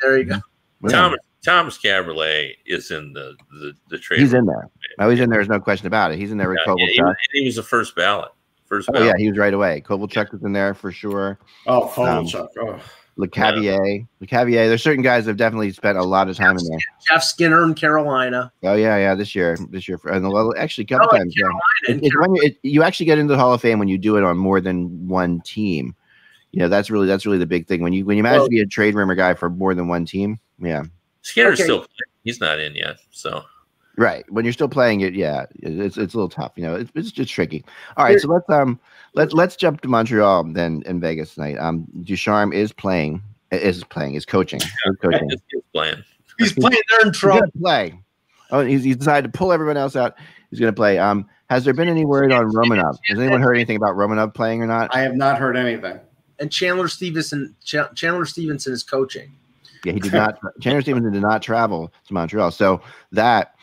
There 0.00 0.18
you 0.18 0.24
go. 0.24 0.36
Yeah. 0.84 0.90
Thomas 0.90 1.18
Thomas 1.44 1.78
Kaberle 1.78 2.52
is 2.66 2.90
in 2.90 3.12
the 3.12 3.34
the, 3.50 3.72
the 3.90 3.98
trade. 3.98 4.20
He's 4.20 4.32
in 4.34 4.46
there. 4.46 4.68
Oh, 4.98 5.10
he's 5.10 5.20
in 5.20 5.28
there. 5.30 5.38
There's 5.38 5.48
no 5.48 5.60
question 5.60 5.86
about 5.86 6.12
it. 6.12 6.18
He's 6.18 6.30
in 6.32 6.38
there 6.38 6.48
with 6.50 6.58
Yeah, 6.66 6.74
yeah, 6.78 7.02
Kovalchuk. 7.02 7.14
he, 7.32 7.40
he 7.40 7.46
was 7.46 7.56
the 7.56 7.62
first 7.62 7.94
ballot. 7.96 8.30
First 8.72 8.88
Oh 8.88 8.94
ballot. 8.94 9.08
yeah, 9.08 9.14
he 9.18 9.28
was 9.28 9.36
right 9.36 9.52
away. 9.52 9.82
Kovalchuk 9.86 10.32
was 10.32 10.42
in 10.44 10.54
there 10.54 10.72
for 10.72 10.90
sure. 10.90 11.38
Oh, 11.66 11.82
um, 11.82 11.88
Kovalchuk. 12.24 12.48
oh. 12.58 12.80
Le 13.16 13.28
Cavier, 13.28 14.06
Le 14.20 14.26
Cavier. 14.26 14.66
There's 14.68 14.82
certain 14.82 15.02
guys 15.02 15.26
that 15.26 15.32
have 15.32 15.36
definitely 15.36 15.70
spent 15.72 15.98
a 15.98 16.02
lot 16.02 16.30
of 16.30 16.36
time 16.38 16.56
in 16.56 16.64
there. 16.66 16.78
Jeff 17.06 17.22
Skinner 17.22 17.62
in 17.64 17.74
Carolina. 17.74 18.50
Oh 18.62 18.72
yeah, 18.74 18.96
yeah. 18.96 19.14
This 19.14 19.34
year, 19.34 19.58
this 19.68 19.86
year, 19.86 20.00
and 20.06 20.26
well, 20.26 20.54
actually, 20.56 20.84
a 20.84 20.86
couple 20.86 21.08
Oh, 21.12 21.18
times. 21.18 21.34
Yeah. 21.36 21.46
And 21.88 22.02
It- 22.02 22.06
it's 22.06 22.16
when 22.18 22.34
you, 22.34 22.42
it, 22.44 22.56
you 22.62 22.82
actually 22.82 23.04
get 23.04 23.18
into 23.18 23.34
the 23.34 23.38
Hall 23.38 23.52
of 23.52 23.60
Fame 23.60 23.78
when 23.78 23.88
you 23.88 23.98
do 23.98 24.16
it 24.16 24.24
on 24.24 24.38
more 24.38 24.62
than 24.62 25.06
one 25.06 25.42
team. 25.42 25.94
You 26.52 26.60
know, 26.60 26.68
that's 26.68 26.88
really 26.90 27.06
that's 27.06 27.26
really 27.26 27.36
the 27.36 27.44
big 27.44 27.66
thing. 27.66 27.82
When 27.82 27.92
you 27.92 28.06
when 28.06 28.16
you 28.16 28.22
manage 28.22 28.38
Well- 28.38 28.46
to 28.46 28.50
be 28.50 28.60
a 28.60 28.66
trade 28.66 28.94
rumor 28.94 29.14
guy 29.14 29.34
for 29.34 29.50
more 29.50 29.74
than 29.74 29.88
one 29.88 30.06
team, 30.06 30.40
yeah, 30.58 30.84
Skinner's 31.20 31.60
Okay. 31.60 31.64
still 31.64 31.86
he's 32.24 32.40
not 32.40 32.58
in 32.60 32.74
yet. 32.74 32.96
So 33.10 33.44
right. 34.02 34.24
When 34.30 34.44
you're 34.44 34.52
still 34.52 34.68
playing 34.68 35.00
it, 35.00 35.14
yeah, 35.14 35.46
it's 35.60 35.96
it's 35.96 36.14
a 36.14 36.16
little 36.16 36.28
tough. 36.28 36.52
You 36.56 36.64
know, 36.64 36.74
it's 36.74 36.90
it's 36.94 37.12
just 37.12 37.32
tricky. 37.32 37.64
All 37.96 38.04
right, 38.04 38.20
so 38.20 38.28
let's 38.28 38.48
um 38.50 38.78
let's 39.14 39.32
let's 39.32 39.56
jump 39.56 39.80
to 39.82 39.88
Montreal 39.88 40.44
then 40.44 40.82
in 40.86 41.00
Vegas 41.00 41.34
tonight. 41.34 41.56
Um, 41.58 41.86
Ducharme 42.02 42.52
is 42.52 42.72
playing, 42.72 43.22
is 43.50 43.84
playing, 43.84 44.14
is 44.14 44.26
coaching, 44.26 44.60
is 44.86 44.96
coaching. 45.00 45.30
he's 45.30 45.40
he's 45.50 45.62
playing. 45.72 46.04
he's 46.38 46.52
playing 46.52 46.82
there 46.90 47.06
in 47.06 47.12
trouble. 47.12 47.40
gonna 47.40 47.52
play. 47.52 47.98
Oh, 48.50 48.60
he's, 48.60 48.84
he's 48.84 48.96
decided 48.96 49.32
to 49.32 49.38
pull 49.38 49.52
everyone 49.52 49.78
else 49.78 49.96
out. 49.96 50.16
He's 50.50 50.60
gonna 50.60 50.72
play. 50.72 50.98
Um, 50.98 51.26
has 51.48 51.64
there 51.64 51.74
been 51.74 51.88
any 51.88 52.04
word 52.04 52.32
on 52.32 52.50
Romanov? 52.52 52.98
Has 53.08 53.18
anyone 53.18 53.40
heard 53.40 53.54
anything 53.54 53.76
about 53.76 53.94
Romanov 53.94 54.34
playing 54.34 54.62
or 54.62 54.66
not? 54.66 54.94
I 54.94 55.00
have 55.00 55.14
not 55.14 55.38
heard 55.38 55.56
anything. 55.56 56.00
And 56.38 56.50
Chandler 56.50 56.88
Stephenson 56.88 57.54
Ch- 57.62 57.94
Chandler 57.94 58.26
Stephenson 58.26 58.72
is 58.72 58.82
coaching. 58.82 59.32
Yeah, 59.84 59.92
he 59.92 60.00
did 60.00 60.12
not. 60.12 60.38
Chandler 60.60 60.82
Stephenson 60.82 61.12
did 61.12 61.22
not 61.22 61.42
travel 61.42 61.92
to 62.06 62.14
Montreal. 62.14 62.50
So 62.50 62.80
that 63.12 63.54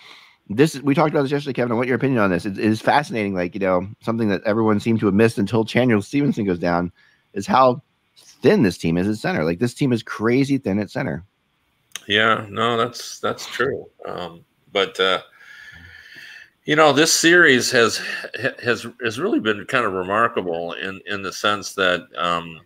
this 0.49 0.75
is 0.75 0.81
we 0.81 0.95
talked 0.95 1.11
about 1.11 1.21
this 1.21 1.31
yesterday, 1.31 1.53
Kevin. 1.53 1.77
What 1.77 1.87
your 1.87 1.95
opinion 1.95 2.19
on 2.19 2.31
this? 2.31 2.45
It, 2.45 2.57
it 2.57 2.65
is 2.65 2.81
fascinating. 2.81 3.35
Like 3.35 3.53
you 3.53 3.59
know, 3.59 3.87
something 4.01 4.29
that 4.29 4.41
everyone 4.45 4.79
seemed 4.79 4.99
to 5.01 5.05
have 5.05 5.15
missed 5.15 5.37
until 5.37 5.63
Chandler 5.63 6.01
Stephenson 6.01 6.45
goes 6.45 6.59
down 6.59 6.91
is 7.33 7.45
how 7.45 7.81
thin 8.17 8.63
this 8.63 8.77
team 8.77 8.97
is 8.97 9.07
at 9.07 9.17
center. 9.17 9.43
Like 9.43 9.59
this 9.59 9.73
team 9.73 9.93
is 9.93 10.01
crazy 10.01 10.57
thin 10.57 10.79
at 10.79 10.89
center. 10.89 11.23
Yeah, 12.07 12.47
no, 12.49 12.77
that's 12.77 13.19
that's 13.19 13.45
true. 13.45 13.85
Um, 14.07 14.43
but 14.71 14.99
uh, 14.99 15.21
you 16.65 16.75
know, 16.75 16.93
this 16.93 17.13
series 17.13 17.69
has 17.71 18.01
has 18.59 18.87
has 19.03 19.19
really 19.19 19.39
been 19.39 19.65
kind 19.65 19.85
of 19.85 19.93
remarkable 19.93 20.73
in 20.73 20.99
in 21.05 21.21
the 21.21 21.31
sense 21.31 21.73
that 21.75 22.07
um, 22.17 22.61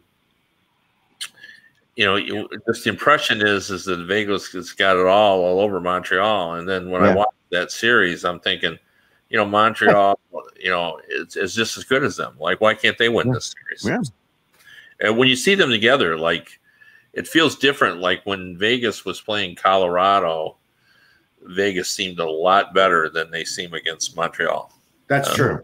you 1.95 2.05
know, 2.05 2.15
you, 2.15 2.49
just 2.67 2.83
the 2.83 2.89
impression 2.89 3.41
is 3.45 3.69
is 3.69 3.85
that 3.85 4.05
Vegas 4.05 4.47
has 4.53 4.71
got 4.71 4.97
it 4.97 5.05
all 5.05 5.41
all 5.43 5.59
over 5.59 5.79
Montreal, 5.79 6.55
and 6.55 6.67
then 6.67 6.89
when 6.89 7.03
I 7.03 7.13
watch 7.15 7.29
that 7.51 7.71
series, 7.71 8.25
I'm 8.25 8.39
thinking, 8.39 8.77
you 9.29 9.37
know, 9.37 9.45
Montreal, 9.45 10.19
you 10.59 10.69
know, 10.71 10.99
it's, 11.07 11.35
it's 11.35 11.53
just 11.53 11.77
as 11.77 11.83
good 11.83 12.03
as 12.03 12.17
them. 12.17 12.35
Like, 12.39 12.61
why 12.61 12.73
can't 12.73 12.97
they 12.97 13.09
win 13.09 13.27
Yeah. 13.27 13.33
this 13.35 13.53
series? 13.79 13.85
Yeah. 13.85 15.07
And 15.07 15.17
when 15.17 15.27
you 15.27 15.35
see 15.35 15.53
them 15.55 15.69
together, 15.69 16.17
like 16.17 16.59
it 17.13 17.27
feels 17.27 17.55
different. 17.57 17.99
Like 17.99 18.21
when 18.25 18.57
Vegas 18.57 19.05
was 19.05 19.21
playing 19.21 19.55
Colorado, 19.55 20.57
Vegas 21.43 21.89
seemed 21.91 22.19
a 22.19 22.29
lot 22.29 22.73
better 22.73 23.09
than 23.09 23.29
they 23.29 23.43
seem 23.43 23.73
against 23.73 24.15
Montreal. 24.15 24.71
That's 25.07 25.29
Uh, 25.29 25.35
true. 25.35 25.59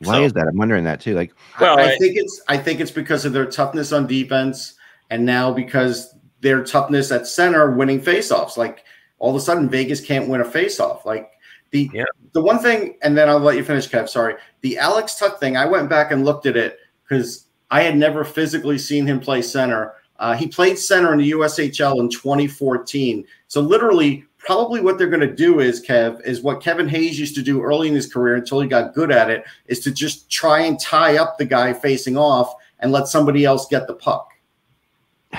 Why 0.00 0.16
So- 0.16 0.24
is 0.24 0.32
that? 0.34 0.48
I'm 0.48 0.56
wondering 0.56 0.84
that 0.84 1.00
too. 1.00 1.14
Like, 1.14 1.32
Well, 1.60 1.78
I 1.78 1.92
I- 1.92 1.96
think 1.96 2.16
it's 2.18 2.42
I 2.48 2.58
think 2.58 2.80
it's 2.80 2.90
because 2.90 3.24
of 3.24 3.32
their 3.32 3.46
toughness 3.46 3.92
on 3.92 4.06
defense, 4.06 4.74
and 5.12 5.26
now 5.26 5.52
because 5.52 6.14
their 6.40 6.64
toughness 6.64 7.12
at 7.12 7.26
center, 7.26 7.70
winning 7.72 8.00
faceoffs. 8.00 8.56
Like 8.56 8.84
all 9.18 9.30
of 9.30 9.36
a 9.36 9.40
sudden, 9.40 9.68
Vegas 9.68 10.00
can't 10.00 10.28
win 10.28 10.40
a 10.40 10.44
faceoff. 10.44 11.04
Like 11.04 11.30
the 11.70 11.90
Yeah. 11.92 12.04
the 12.32 12.42
one 12.42 12.58
thing, 12.58 12.96
and 13.02 13.16
then 13.16 13.28
I'll 13.28 13.38
let 13.38 13.56
you 13.56 13.62
finish, 13.62 13.88
Kev. 13.88 14.08
Sorry, 14.08 14.34
the 14.62 14.78
Alex 14.78 15.16
Tuch 15.16 15.38
thing. 15.38 15.56
I 15.56 15.66
went 15.66 15.90
back 15.90 16.12
and 16.12 16.24
looked 16.24 16.46
at 16.46 16.56
it 16.56 16.78
because 17.06 17.44
I 17.70 17.82
had 17.82 17.96
never 17.96 18.24
physically 18.24 18.78
seen 18.78 19.06
him 19.06 19.20
play 19.20 19.42
center. 19.42 19.94
Uh, 20.18 20.34
he 20.34 20.46
played 20.46 20.78
center 20.78 21.12
in 21.12 21.18
the 21.18 21.30
USHL 21.32 22.00
in 22.00 22.08
2014. 22.08 23.24
So 23.48 23.60
literally, 23.60 24.24
probably 24.38 24.80
what 24.80 24.96
they're 24.96 25.08
going 25.08 25.20
to 25.28 25.34
do 25.34 25.60
is 25.60 25.84
Kev 25.84 26.24
is 26.24 26.40
what 26.42 26.62
Kevin 26.62 26.88
Hayes 26.88 27.20
used 27.20 27.34
to 27.34 27.42
do 27.42 27.60
early 27.60 27.88
in 27.88 27.94
his 27.94 28.10
career 28.10 28.36
until 28.36 28.60
he 28.60 28.68
got 28.68 28.94
good 28.94 29.10
at 29.12 29.30
it 29.30 29.44
is 29.66 29.80
to 29.80 29.90
just 29.92 30.30
try 30.30 30.60
and 30.60 30.80
tie 30.80 31.18
up 31.18 31.36
the 31.36 31.44
guy 31.44 31.74
facing 31.74 32.16
off 32.16 32.54
and 32.78 32.92
let 32.92 33.08
somebody 33.08 33.44
else 33.44 33.66
get 33.68 33.86
the 33.86 33.94
puck. 33.94 34.31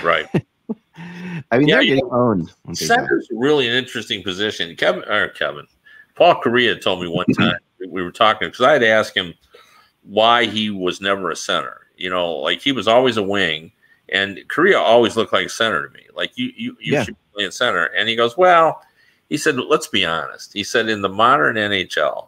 Right. 0.02 0.28
I 1.52 1.58
mean, 1.58 1.68
Yeah, 1.68 1.76
they're 1.76 1.86
getting 1.86 2.10
owned. 2.12 2.50
on 2.66 2.74
big 2.74 2.78
guys. 2.78 2.88
Center's 2.88 3.28
really 3.32 3.68
an 3.68 3.76
interesting 3.76 4.24
position. 4.24 4.76
Kevin 4.76 5.04
or 5.04 5.30
Kevin, 5.30 5.68
Paul 6.16 6.42
Kariya 6.42 6.82
told 6.82 7.02
me 7.02 7.08
one 7.08 7.26
mm-hmm. 7.28 7.44
time 7.44 7.60
we 7.90 8.02
were 8.02 8.12
talking 8.12 8.48
because 8.48 8.66
I 8.66 8.74
had 8.74 8.84
asked 8.84 9.16
him 9.16 9.34
why 10.04 10.46
he 10.46 10.70
was 10.70 11.02
never 11.02 11.32
a 11.32 11.36
center. 11.36 11.88
You 11.98 12.10
know, 12.10 12.34
like 12.36 12.62
he 12.62 12.72
was 12.72 12.88
always 12.88 13.18
a 13.18 13.24
wing, 13.24 13.72
and 14.10 14.38
Kariya 14.48 14.80
always 14.80 15.16
looked 15.16 15.34
like 15.34 15.48
a 15.48 15.50
center 15.50 15.88
to 15.88 15.94
me. 15.94 16.06
Like 16.16 16.32
you, 16.38 16.52
you, 16.56 16.78
you 16.80 16.94
Yeah. 16.94 17.04
should 17.04 17.16
be 17.16 17.22
playing 17.36 17.52
center. 17.52 17.86
And 17.86 18.08
he 18.10 18.16
goes, 18.16 18.38
well, 18.38 18.82
he 19.30 19.38
said, 19.38 19.58
let's 19.58 19.88
be 19.88 20.06
honest. 20.06 20.54
He 20.54 20.64
said 20.64 20.90
in 20.90 21.02
the 21.02 21.10
modern 21.10 21.56
NHL, 21.56 22.28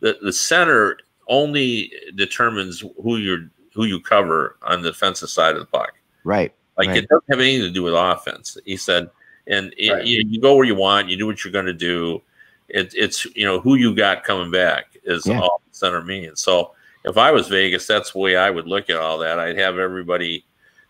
the 0.00 0.18
the 0.22 0.32
center 0.32 0.98
only 1.28 1.92
determines 2.14 2.82
who 3.02 3.16
you 3.16 3.50
who 3.74 3.84
you 3.84 4.00
cover 4.00 4.56
on 4.62 4.82
the 4.82 4.90
defensive 4.90 5.30
side 5.30 5.54
of 5.54 5.60
the 5.60 5.66
puck. 5.66 5.92
Right. 6.24 6.52
Like 6.78 6.88
Right. 6.88 6.98
it 6.98 7.08
doesn't 7.08 7.24
have 7.28 7.40
anything 7.40 7.62
to 7.62 7.70
do 7.70 7.82
with 7.82 7.94
offense. 7.94 8.56
He 8.64 8.76
said, 8.76 9.10
and 9.48 9.74
it, 9.76 9.90
Right. 9.90 10.06
you, 10.06 10.24
you 10.26 10.40
go 10.40 10.54
where 10.54 10.64
you 10.64 10.76
want, 10.76 11.08
you 11.08 11.16
do 11.16 11.26
what 11.26 11.44
you're 11.44 11.52
going 11.52 11.66
to 11.66 11.72
do. 11.72 12.22
It, 12.68 12.92
it's 12.94 13.24
you 13.34 13.44
know 13.44 13.60
who 13.60 13.74
you 13.74 13.94
got 13.94 14.24
coming 14.24 14.50
back 14.50 14.96
is 15.04 15.26
Yeah. 15.26 15.40
all 15.40 15.60
center 15.72 16.02
means. 16.02 16.40
So 16.40 16.72
if 17.04 17.16
I 17.16 17.30
was 17.30 17.48
Vegas, 17.48 17.86
that's 17.86 18.12
the 18.12 18.18
way 18.18 18.36
I 18.36 18.50
would 18.50 18.66
look 18.66 18.90
at 18.90 18.96
all 18.96 19.18
that. 19.18 19.38
I'd 19.38 19.58
have 19.58 19.78
everybody 19.78 20.44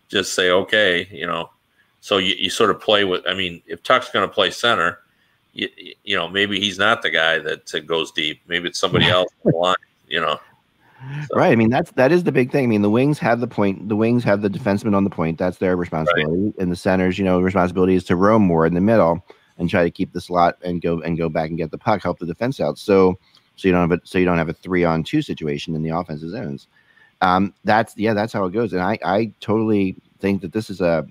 just 0.09 0.33
say, 0.33 0.49
okay, 0.51 1.07
you 1.11 1.25
know. 1.27 1.49
So 2.01 2.17
you, 2.17 2.35
you 2.37 2.49
sort 2.49 2.69
of 2.69 2.79
play 2.79 3.03
with. 3.03 3.25
I 3.27 3.33
mean, 3.33 3.61
if 3.65 3.83
Tuch's 3.83 4.09
going 4.09 4.27
to 4.27 4.33
play 4.33 4.51
center, 4.51 4.99
you, 5.53 5.67
you 6.03 6.15
know, 6.15 6.27
maybe 6.27 6.59
he's 6.59 6.77
not 6.77 7.01
the 7.01 7.09
guy 7.09 7.39
that 7.39 7.85
goes 7.87 8.11
deep. 8.11 8.41
Maybe 8.47 8.69
it's 8.69 8.79
somebody 8.79 9.05
else 9.09 9.29
on 9.45 9.51
the 9.51 9.57
line. 9.57 9.75
You 10.07 10.21
know. 10.21 10.39
So. 11.29 11.37
Right. 11.37 11.51
I 11.51 11.55
mean, 11.55 11.69
that's 11.69 11.91
that 11.91 12.11
is 12.11 12.23
the 12.23 12.31
big 12.31 12.51
thing. 12.51 12.65
I 12.65 12.67
mean, 12.67 12.81
the 12.81 12.89
wings 12.89 13.19
have 13.19 13.39
the 13.39 13.47
point. 13.47 13.87
The 13.87 13.95
wings 13.95 14.23
have 14.23 14.41
the 14.41 14.49
defenseman 14.49 14.95
on 14.95 15.03
the 15.03 15.09
point. 15.09 15.37
That's 15.37 15.57
their 15.57 15.75
responsibility. 15.75 16.45
Right. 16.45 16.53
And 16.59 16.71
the 16.71 16.75
centers, 16.75 17.17
you 17.17 17.25
know, 17.25 17.39
responsibility 17.39 17.95
is 17.95 18.03
to 18.05 18.15
roam 18.15 18.41
more 18.41 18.65
in 18.65 18.73
the 18.73 18.81
middle 18.81 19.25
and 19.57 19.69
try 19.69 19.83
to 19.83 19.91
keep 19.91 20.13
the 20.13 20.21
slot 20.21 20.57
and 20.63 20.81
go 20.81 21.01
and 21.01 21.17
go 21.17 21.29
back 21.29 21.49
and 21.49 21.57
get 21.57 21.71
the 21.71 21.77
puck, 21.77 22.03
help 22.03 22.19
the 22.19 22.25
defense 22.25 22.59
out. 22.59 22.77
So, 22.77 23.17
so 23.55 23.67
you 23.67 23.71
don't 23.71 23.89
have 23.89 23.99
a 23.99 24.05
so 24.05 24.17
you 24.17 24.25
don't 24.25 24.37
have 24.37 24.49
a 24.49 24.53
three 24.53 24.83
on 24.83 25.03
two 25.03 25.21
situation 25.21 25.75
in 25.75 25.83
the 25.83 25.89
offensive 25.89 26.29
zones. 26.31 26.67
Um, 27.21 27.53
that's 27.63 27.95
yeah, 27.97 28.13
that's 28.13 28.33
how 28.33 28.45
it 28.45 28.51
goes. 28.51 28.73
And 28.73 28.81
I 28.81 28.97
I 29.03 29.33
totally 29.39 29.95
think 30.19 30.41
that 30.41 30.51
this 30.51 30.69
is 30.69 30.81
a 30.81 31.07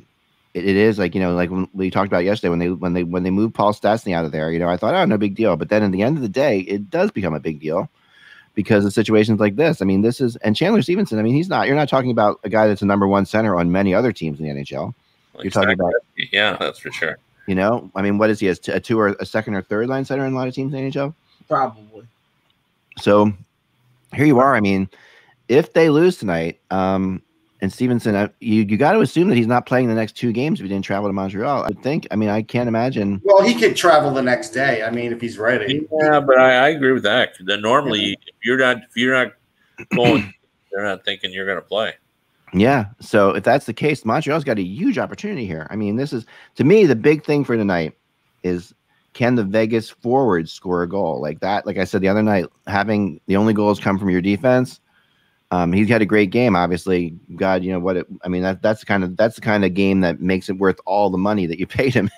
it, 0.52 0.66
it 0.66 0.76
is 0.76 0.98
like 0.98 1.14
you 1.14 1.20
know 1.20 1.34
like 1.34 1.50
when 1.50 1.68
we 1.72 1.90
talked 1.90 2.08
about 2.08 2.24
yesterday 2.24 2.50
when 2.50 2.58
they 2.58 2.70
when 2.70 2.92
they 2.92 3.04
when 3.04 3.22
they 3.22 3.30
moved 3.30 3.54
Paul 3.54 3.72
Stastny 3.72 4.14
out 4.14 4.26
of 4.26 4.32
there. 4.32 4.50
You 4.52 4.58
know, 4.58 4.68
I 4.68 4.76
thought 4.76 4.94
oh 4.94 5.04
no 5.06 5.16
big 5.16 5.34
deal, 5.34 5.56
but 5.56 5.70
then 5.70 5.82
at 5.82 5.92
the 5.92 6.02
end 6.02 6.16
of 6.16 6.22
the 6.22 6.28
day, 6.28 6.60
it 6.60 6.90
does 6.90 7.10
become 7.10 7.34
a 7.34 7.40
big 7.40 7.60
deal 7.60 7.88
because 8.58 8.84
of 8.84 8.92
situations 8.92 9.38
like 9.38 9.54
this. 9.54 9.80
I 9.80 9.84
mean, 9.84 10.02
this 10.02 10.20
is 10.20 10.34
and 10.38 10.56
Chandler 10.56 10.82
Stephenson. 10.82 11.16
I 11.20 11.22
mean, 11.22 11.32
he's 11.32 11.48
not. 11.48 11.68
You're 11.68 11.76
not 11.76 11.88
talking 11.88 12.10
about 12.10 12.40
a 12.42 12.48
guy 12.48 12.66
that's 12.66 12.82
a 12.82 12.86
number 12.86 13.06
one 13.06 13.24
center 13.24 13.54
on 13.54 13.70
many 13.70 13.94
other 13.94 14.10
teams 14.10 14.40
in 14.40 14.46
the 14.46 14.50
NHL. 14.50 14.92
You're 15.34 15.44
exactly. 15.44 15.50
talking 15.50 15.72
about 15.74 15.92
yeah, 16.32 16.56
that's 16.58 16.80
for 16.80 16.90
sure. 16.90 17.18
You 17.46 17.54
know, 17.54 17.88
I 17.94 18.02
mean, 18.02 18.18
what 18.18 18.30
is 18.30 18.40
he? 18.40 18.48
A 18.48 18.56
two 18.56 18.98
or 18.98 19.10
a 19.20 19.24
second 19.24 19.54
or 19.54 19.62
third 19.62 19.86
line 19.86 20.04
center 20.04 20.26
in 20.26 20.32
a 20.32 20.36
lot 20.36 20.48
of 20.48 20.54
teams 20.54 20.74
in 20.74 20.84
the 20.84 20.90
NHL? 20.90 21.14
Probably. 21.46 22.04
So 22.98 23.32
here 24.12 24.26
you 24.26 24.40
are. 24.40 24.56
I 24.56 24.60
mean, 24.60 24.90
if 25.46 25.72
they 25.72 25.88
lose 25.88 26.16
tonight, 26.16 26.58
um, 26.72 27.22
and 27.60 27.72
Stephenson, 27.72 28.14
uh, 28.14 28.28
you 28.40 28.62
you 28.62 28.76
got 28.76 28.92
to 28.92 29.00
assume 29.00 29.28
that 29.28 29.36
he's 29.36 29.46
not 29.46 29.66
playing 29.66 29.88
the 29.88 29.94
next 29.94 30.12
two 30.16 30.32
games 30.32 30.60
if 30.60 30.64
he 30.64 30.68
didn't 30.68 30.84
travel 30.84 31.08
to 31.08 31.12
Montreal. 31.12 31.64
I 31.64 31.70
think. 31.82 32.06
I 32.10 32.16
mean, 32.16 32.28
I 32.28 32.42
can't 32.42 32.68
imagine. 32.68 33.20
Well, 33.24 33.42
he 33.42 33.54
could 33.54 33.76
travel 33.76 34.12
the 34.12 34.22
next 34.22 34.50
day. 34.50 34.82
I 34.82 34.90
mean, 34.90 35.12
if 35.12 35.20
he's 35.20 35.38
ready. 35.38 35.86
Yeah, 36.00 36.20
but 36.20 36.38
I, 36.38 36.66
I 36.66 36.68
agree 36.68 36.92
with 36.92 37.02
that. 37.02 37.34
Then 37.40 37.60
normally, 37.60 38.12
if 38.12 38.34
you're 38.44 38.58
not 38.58 38.78
if 38.78 38.96
you're 38.96 39.14
not 39.14 39.32
going, 39.94 40.32
they're 40.72 40.84
not 40.84 41.04
thinking 41.04 41.32
you're 41.32 41.46
going 41.46 41.58
to 41.58 41.62
play. 41.62 41.94
Yeah. 42.54 42.86
So 43.00 43.30
if 43.30 43.44
that's 43.44 43.66
the 43.66 43.74
case, 43.74 44.04
Montreal's 44.04 44.44
got 44.44 44.58
a 44.58 44.62
huge 44.62 44.98
opportunity 44.98 45.46
here. 45.46 45.66
I 45.70 45.76
mean, 45.76 45.96
this 45.96 46.12
is 46.12 46.26
to 46.56 46.64
me 46.64 46.86
the 46.86 46.96
big 46.96 47.24
thing 47.24 47.44
for 47.44 47.56
tonight 47.56 47.94
is 48.42 48.72
can 49.14 49.34
the 49.34 49.44
Vegas 49.44 49.90
forwards 49.90 50.52
score 50.52 50.82
a 50.82 50.88
goal 50.88 51.20
like 51.20 51.40
that? 51.40 51.66
Like 51.66 51.76
I 51.76 51.84
said 51.84 52.02
the 52.02 52.08
other 52.08 52.22
night, 52.22 52.46
having 52.68 53.20
the 53.26 53.36
only 53.36 53.52
goals 53.52 53.80
come 53.80 53.98
from 53.98 54.10
your 54.10 54.20
defense 54.20 54.80
um, 55.50 55.72
he's 55.72 55.88
had 55.88 56.02
a 56.02 56.06
great 56.06 56.30
game. 56.30 56.54
Obviously, 56.54 57.16
God, 57.36 57.64
you 57.64 57.72
know 57.72 57.80
what? 57.80 57.96
It, 57.96 58.06
I 58.22 58.28
mean, 58.28 58.42
that 58.42 58.60
that's 58.60 58.80
the 58.80 58.86
kind 58.86 59.02
of 59.02 59.16
that's 59.16 59.36
the 59.36 59.40
kind 59.40 59.64
of 59.64 59.72
game 59.74 60.00
that 60.00 60.20
makes 60.20 60.48
it 60.48 60.58
worth 60.58 60.78
all 60.84 61.08
the 61.08 61.18
money 61.18 61.46
that 61.46 61.58
you 61.58 61.66
paid 61.78 61.94
him. 61.94 62.10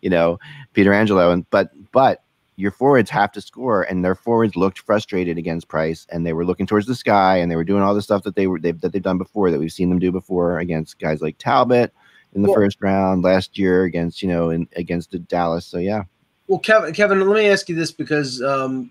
you 0.00 0.10
know, 0.10 0.38
Pietrangelo, 0.74 1.32
And 1.32 1.48
but 1.50 1.70
but 1.92 2.22
your 2.56 2.70
forwards 2.70 3.10
have 3.10 3.32
to 3.32 3.40
score, 3.40 3.82
and 3.82 4.04
their 4.04 4.14
forwards 4.14 4.56
looked 4.56 4.78
frustrated 4.78 5.36
against 5.36 5.68
Price, 5.68 6.06
and 6.10 6.24
they 6.24 6.32
were 6.32 6.46
looking 6.46 6.66
towards 6.66 6.86
the 6.86 6.94
sky, 6.94 7.36
and 7.36 7.50
they 7.50 7.56
were 7.56 7.64
doing 7.64 7.82
all 7.82 7.94
the 7.94 8.02
stuff 8.02 8.22
that 8.22 8.36
they 8.36 8.46
were 8.46 8.60
they've, 8.60 8.80
that 8.80 8.92
they've 8.92 9.02
done 9.02 9.18
before 9.18 9.50
that 9.50 9.58
we've 9.58 9.72
seen 9.72 9.90
them 9.90 9.98
do 9.98 10.12
before 10.12 10.58
against 10.58 10.98
guys 10.98 11.20
like 11.20 11.36
Talbot 11.38 11.92
in 12.34 12.42
the 12.42 12.48
well, 12.48 12.56
first 12.56 12.78
round 12.80 13.22
last 13.22 13.58
year 13.58 13.84
against 13.84 14.22
you 14.22 14.28
know 14.28 14.50
in 14.50 14.68
against 14.76 15.14
Dallas. 15.28 15.66
So 15.66 15.78
yeah. 15.78 16.04
Well, 16.46 16.58
Kevin, 16.58 16.92
Kevin, 16.92 17.26
let 17.26 17.36
me 17.36 17.48
ask 17.48 17.68
you 17.68 17.74
this 17.74 17.90
because 17.90 18.42
um, 18.42 18.90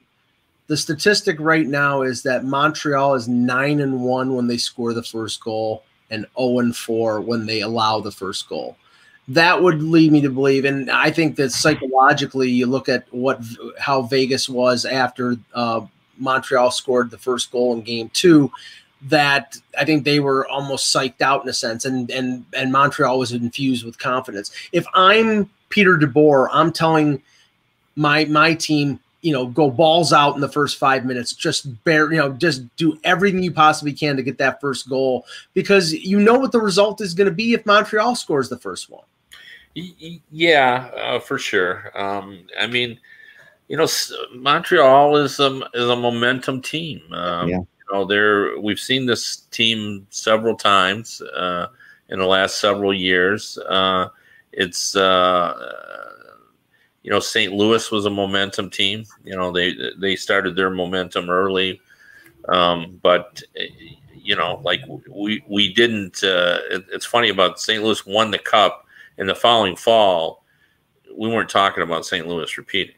the 0.68 0.78
statistic 0.78 1.38
right 1.40 1.68
now 1.68 2.02
is 2.02 2.24
that 2.24 2.46
Montreal 2.46 3.16
is 3.16 3.28
nine 3.28 3.82
and 3.82 4.02
one 4.02 4.36
when 4.36 4.48
they 4.48 4.58
score 4.58 4.94
the 4.94 5.04
first 5.04 5.44
goal 5.44 5.84
and 6.10 6.26
0 6.38 6.60
and 6.60 6.76
4 6.76 7.22
when 7.22 7.46
they 7.46 7.62
allow 7.62 8.00
the 8.00 8.12
first 8.12 8.48
goal. 8.48 8.78
That 9.28 9.62
would 9.62 9.82
lead 9.82 10.12
me 10.12 10.22
to 10.22 10.30
believe, 10.30 10.66
and 10.66 10.92
I 10.92 11.10
think 11.10 11.38
that 11.38 11.52
psychologically, 11.52 12.50
you 12.50 12.66
look 12.66 12.90
at 12.90 13.06
what 13.12 13.42
how 13.80 14.02
Vegas 14.02 14.50
was 14.50 14.84
after 14.84 15.38
uh, 15.54 15.82
Montreal 16.18 16.72
scored 16.72 17.10
the 17.10 17.18
first 17.18 17.50
goal 17.50 17.74
in 17.74 17.82
Game 17.84 18.10
Two. 18.14 18.52
That 19.04 19.58
I 19.80 19.86
think 19.86 20.04
they 20.04 20.20
were 20.20 20.46
almost 20.50 20.94
psyched 20.94 21.22
out 21.22 21.42
in 21.42 21.48
a 21.48 21.54
sense, 21.54 21.86
and 21.86 22.12
and 22.12 22.46
and 22.54 22.70
Montreal 22.74 23.18
was 23.18 23.32
infused 23.32 23.86
with 23.86 23.98
confidence. 23.98 24.52
If 24.74 24.86
I'm 24.94 25.50
Peter 25.70 25.98
DeBoer, 25.98 26.50
I'm 26.52 26.74
telling 26.74 27.22
my 27.96 28.26
my 28.26 28.54
team 28.56 29.00
you 29.24 29.32
know, 29.32 29.48
go 29.48 29.72
balls 29.72 30.12
out 30.12 30.36
in 30.36 30.42
the 30.42 30.50
first 30.50 30.78
five 30.78 31.06
minutes. 31.06 31.34
Just 31.34 31.84
bear, 31.86 32.12
you 32.12 32.20
know, 32.20 32.34
just 32.34 32.64
do 32.76 33.00
everything 33.06 33.42
you 33.42 33.54
possibly 33.54 33.94
can 33.94 34.18
to 34.18 34.22
get 34.22 34.38
that 34.38 34.60
first 34.60 34.88
goal 34.90 35.26
because 35.54 35.94
you 35.94 36.20
know 36.20 36.38
what 36.38 36.52
the 36.52 36.60
result 36.60 37.02
is 37.02 37.14
going 37.14 37.30
to 37.30 37.34
be 37.34 37.54
if 37.54 37.66
Montreal 37.66 38.16
scores 38.16 38.50
the 38.50 38.60
first 38.60 38.90
one. 38.90 39.06
Yeah, 39.74 40.92
uh, 40.96 41.20
for 41.20 41.40
sure. 41.40 41.90
Um, 41.96 42.46
I 42.60 42.68
mean, 42.68 43.00
you 43.70 43.78
know, 43.78 43.88
Montreal 44.36 45.16
is 45.16 45.40
a 45.40 45.62
is 45.74 45.90
a 45.90 45.96
momentum 45.96 46.62
team. 46.62 47.02
Um, 47.14 47.50
yeah. 47.50 47.58
You 47.58 47.94
know, 47.94 48.06
they're 48.06 48.60
we've 48.60 48.80
seen 48.80 49.06
this 49.06 49.38
team 49.52 50.06
several 50.10 50.56
times 50.56 51.22
uh, 51.22 51.68
in 52.10 52.20
the 52.20 52.28
last 52.28 52.60
several 52.60 52.94
years. 52.94 53.58
Uh, 53.58 54.10
it's 54.52 54.96
uh, 54.96 55.83
you 57.04 57.12
know, 57.12 57.20
St. 57.20 57.54
Louis 57.54 57.92
was 57.92 58.06
a 58.06 58.10
momentum 58.10 58.70
team. 58.70 59.06
You 59.24 59.36
know, 59.36 59.52
they 59.52 59.76
they 60.00 60.16
started 60.16 60.56
their 60.56 60.70
momentum 60.70 61.30
early, 61.30 61.82
um, 62.48 63.00
but 63.04 63.44
you 64.16 64.36
know, 64.38 64.62
like 64.64 64.82
we 65.10 65.44
we 65.48 65.74
didn't. 65.74 66.24
Uh, 66.24 66.60
it, 66.72 66.86
it's 66.92 67.06
funny 67.06 67.30
about 67.30 67.60
St. 67.60 67.84
Louis 67.84 68.06
won 68.06 68.32
the 68.32 68.40
cup 68.40 68.86
in 69.18 69.28
the 69.28 69.36
following 69.36 69.76
fall. 69.76 70.46
We 71.16 71.30
weren't 71.30 71.50
talking 71.50 71.84
about 71.84 72.06
St. 72.06 72.26
Louis 72.26 72.58
repeating. 72.58 72.96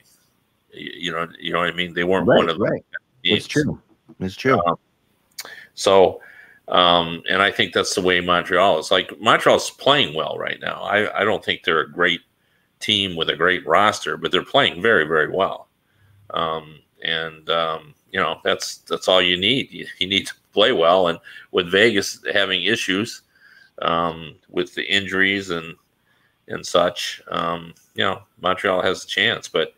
You, 0.71 0.91
you 0.95 1.11
know, 1.11 1.27
you 1.39 1.51
know 1.51 1.59
what 1.59 1.73
I 1.73 1.75
mean. 1.75 1.93
They 1.93 2.03
weren't 2.03 2.27
right, 2.27 2.37
one 2.37 2.49
of 2.49 2.59
them. 2.59 2.69
Right. 2.69 2.85
It's 3.23 3.47
true. 3.47 3.81
It's 4.19 4.35
true. 4.35 4.61
Um, 4.65 4.77
so. 5.73 6.21
Um, 6.67 7.21
and 7.29 7.43
I 7.43 7.51
think 7.51 7.73
that's 7.73 7.93
the 7.93 8.01
way 8.01 8.19
Montreal 8.21 8.79
is. 8.79 8.89
Like 8.89 9.21
Montreal's 9.21 9.69
playing 9.69 10.15
well 10.15 10.35
right 10.39 10.59
now. 10.59 10.81
I, 10.81 11.21
I 11.21 11.23
don't 11.23 11.45
think 11.45 11.63
they're 11.63 11.81
a 11.81 11.91
great 11.91 12.21
team 12.79 13.15
with 13.15 13.29
a 13.29 13.35
great 13.35 13.65
roster, 13.65 14.17
but 14.17 14.31
they're 14.31 14.43
playing 14.43 14.81
very, 14.81 15.05
very 15.05 15.29
well. 15.29 15.67
Um, 16.31 16.79
and 17.03 17.49
um, 17.49 17.93
you 18.11 18.19
know 18.19 18.39
that's 18.43 18.77
that's 18.89 19.07
all 19.07 19.21
you 19.21 19.37
need. 19.37 19.71
You, 19.71 19.85
you, 19.99 20.07
need 20.07 20.27
to 20.27 20.33
play 20.53 20.71
well. 20.71 21.07
And 21.07 21.19
with 21.51 21.71
Vegas 21.71 22.23
having 22.33 22.63
issues 22.63 23.21
um, 23.81 24.35
with 24.49 24.73
the 24.75 24.83
injuries 24.83 25.49
and 25.49 25.75
and 26.47 26.65
such, 26.65 27.21
um, 27.29 27.73
you 27.93 28.03
know 28.03 28.21
Montreal 28.41 28.81
has 28.81 29.03
a 29.03 29.07
chance. 29.07 29.47
But 29.47 29.73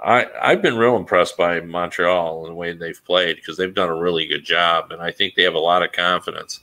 I 0.00 0.26
I've 0.40 0.62
been 0.62 0.76
real 0.76 0.96
impressed 0.96 1.36
by 1.36 1.60
Montreal 1.60 2.44
and 2.44 2.52
the 2.52 2.56
way 2.56 2.72
they've 2.72 3.04
played 3.04 3.36
because 3.36 3.56
they've 3.56 3.74
done 3.74 3.88
a 3.88 3.96
really 3.96 4.26
good 4.26 4.44
job, 4.44 4.90
and 4.90 5.00
I 5.00 5.12
think 5.12 5.34
they 5.34 5.42
have 5.44 5.54
a 5.54 5.58
lot 5.58 5.82
of 5.82 5.92
confidence. 5.92 6.60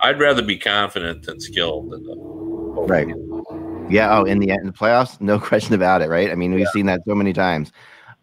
I'd 0.00 0.20
rather 0.20 0.42
be 0.42 0.58
confident 0.58 1.24
than 1.24 1.40
skilled. 1.40 1.94
Right. 2.88 3.08
Yeah. 3.90 4.16
Oh, 4.16 4.24
in 4.24 4.38
the 4.38 4.50
in 4.50 4.66
the 4.66 4.72
playoffs, 4.72 5.20
no 5.20 5.38
question 5.50 5.74
about 5.74 6.02
it. 6.02 6.08
Right. 6.08 6.30
I 6.30 6.34
mean, 6.34 6.52
we've 6.52 6.60
yeah. 6.60 6.70
seen 6.72 6.86
that 6.86 7.00
so 7.06 7.14
many 7.14 7.32
times. 7.32 7.72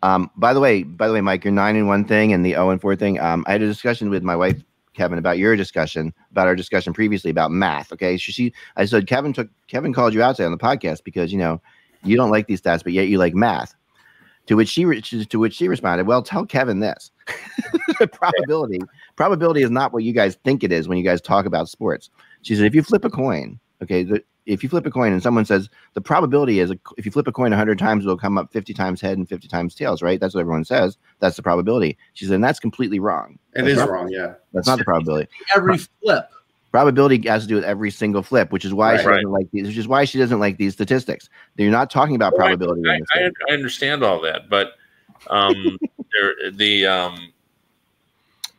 Um, 0.04 0.30
by 0.36 0.54
the 0.54 0.60
way, 0.60 0.84
by 0.84 1.08
the 1.08 1.14
way, 1.14 1.22
Mike, 1.22 1.44
you're 1.44 1.52
nine 1.54 1.76
and 1.76 1.88
one 1.88 2.06
thing 2.06 2.32
and 2.32 2.46
the 2.46 2.52
zero 2.52 2.70
and 2.70 2.80
four 2.80 2.96
thing. 2.96 3.20
Um, 3.20 3.44
I 3.48 3.54
had 3.54 3.62
a 3.62 3.68
discussion 3.68 4.10
with 4.10 4.24
my 4.24 4.36
wife, 4.36 4.62
Kevin, 4.94 5.18
about 5.18 5.40
your 5.40 5.56
discussion 5.56 6.14
about 6.32 6.48
our 6.48 6.56
discussion 6.56 6.94
previously 6.94 7.32
about 7.32 7.52
math. 7.52 7.92
Okay, 7.92 8.18
she, 8.18 8.32
she 8.32 8.54
I 8.76 8.86
said 8.86 9.08
Kevin 9.08 9.34
took 9.34 9.50
Kevin 9.68 9.94
called 9.94 10.14
you 10.14 10.22
out 10.22 10.36
today 10.36 10.46
on 10.46 10.52
the 10.52 10.58
podcast 10.58 11.04
because 11.04 11.32
you 11.32 11.40
know 11.40 11.62
you 12.04 12.16
don't 12.16 12.30
like 12.30 12.48
these 12.48 12.62
stats, 12.62 12.84
but 12.84 12.94
yet 12.94 13.08
you 13.08 13.18
like 13.18 13.34
math. 13.34 13.74
To 14.48 14.56
which 14.56 14.70
she 14.70 14.84
to 15.02 15.40
which 15.40 15.56
she 15.56 15.68
responded, 15.68 16.06
"Well, 16.06 16.22
tell 16.22 16.46
Kevin 16.46 16.82
this: 16.82 17.10
probability 18.12 18.80
probability 19.16 19.64
is 19.64 19.72
not 19.72 19.92
what 19.92 20.04
you 20.04 20.14
guys 20.14 20.38
think 20.44 20.64
it 20.64 20.72
is 20.72 20.88
when 20.88 21.00
you 21.00 21.04
guys 21.04 21.20
talk 21.20 21.48
about 21.48 21.68
sports." 21.68 22.12
She 22.44 22.56
said, 22.56 22.66
"If 22.68 22.76
you 22.76 22.84
flip 22.84 23.06
a 23.06 23.10
coin, 23.10 23.60
okay, 23.82 24.04
the, 24.04 24.24
if 24.46 24.64
you 24.64 24.70
flip 24.70 24.86
a 24.86 24.92
coin 24.92 25.12
and 25.12 25.22
someone 25.22 25.46
says 25.46 25.70
the 25.94 26.02
probability 26.02 26.60
is 26.60 26.72
if 26.98 27.06
you 27.06 27.12
flip 27.12 27.28
a 27.28 27.32
coin 27.32 27.52
100 27.52 27.80
times 27.80 28.04
it'll 28.04 28.18
come 28.18 28.38
up 28.38 28.52
50 28.52 28.74
times 28.74 29.02
head 29.02 29.18
and 29.18 29.28
50 29.28 29.48
times 29.48 29.76
tails 29.76 30.02
right? 30.02 30.20
That's 30.20 30.34
what 30.34 30.42
everyone 30.42 30.66
says. 30.66 30.98
That's 31.20 31.36
the 31.36 31.44
probability. 31.44 31.98
She 32.14 32.26
said 32.26 32.36
and 32.36 32.44
that's 32.44 32.60
completely 32.60 33.00
wrong. 33.00 33.40
It 33.54 33.64
that's 33.64 33.80
is 33.80 33.88
wrong 33.88 34.10
yeah. 34.10 34.36
That's 34.54 34.68
not 34.68 34.78
the 34.78 34.86
probability. 34.86 35.30
Every 35.56 35.78
flip. 35.78 36.30
Probability 36.72 37.26
has 37.30 37.44
to 37.44 37.48
do 37.48 37.56
with 37.56 37.64
every 37.64 37.90
single 37.90 38.22
flip 38.22 38.52
which 38.52 38.66
is 38.66 38.74
why 38.74 38.96
right, 38.96 39.00
she 39.00 39.08
doesn't 39.08 39.32
like 39.32 39.50
these 39.52 39.68
which 39.68 39.78
is 39.78 39.88
why 39.88 40.04
she 40.04 40.20
doesn't 40.20 40.40
like 40.40 40.58
these 40.58 40.74
statistics. 40.74 41.30
You're 41.56 41.72
not 41.72 41.90
talking 41.90 42.16
about 42.16 42.34
well, 42.34 42.48
probability 42.48 42.82
I, 42.90 43.00
I, 43.18 43.30
I, 43.50 43.54
understand 43.54 44.04
all 44.04 44.20
that 44.22 44.50
but 44.50 44.74
um 45.30 45.78
there 46.14 46.52
the 46.52 46.86
um 46.86 47.34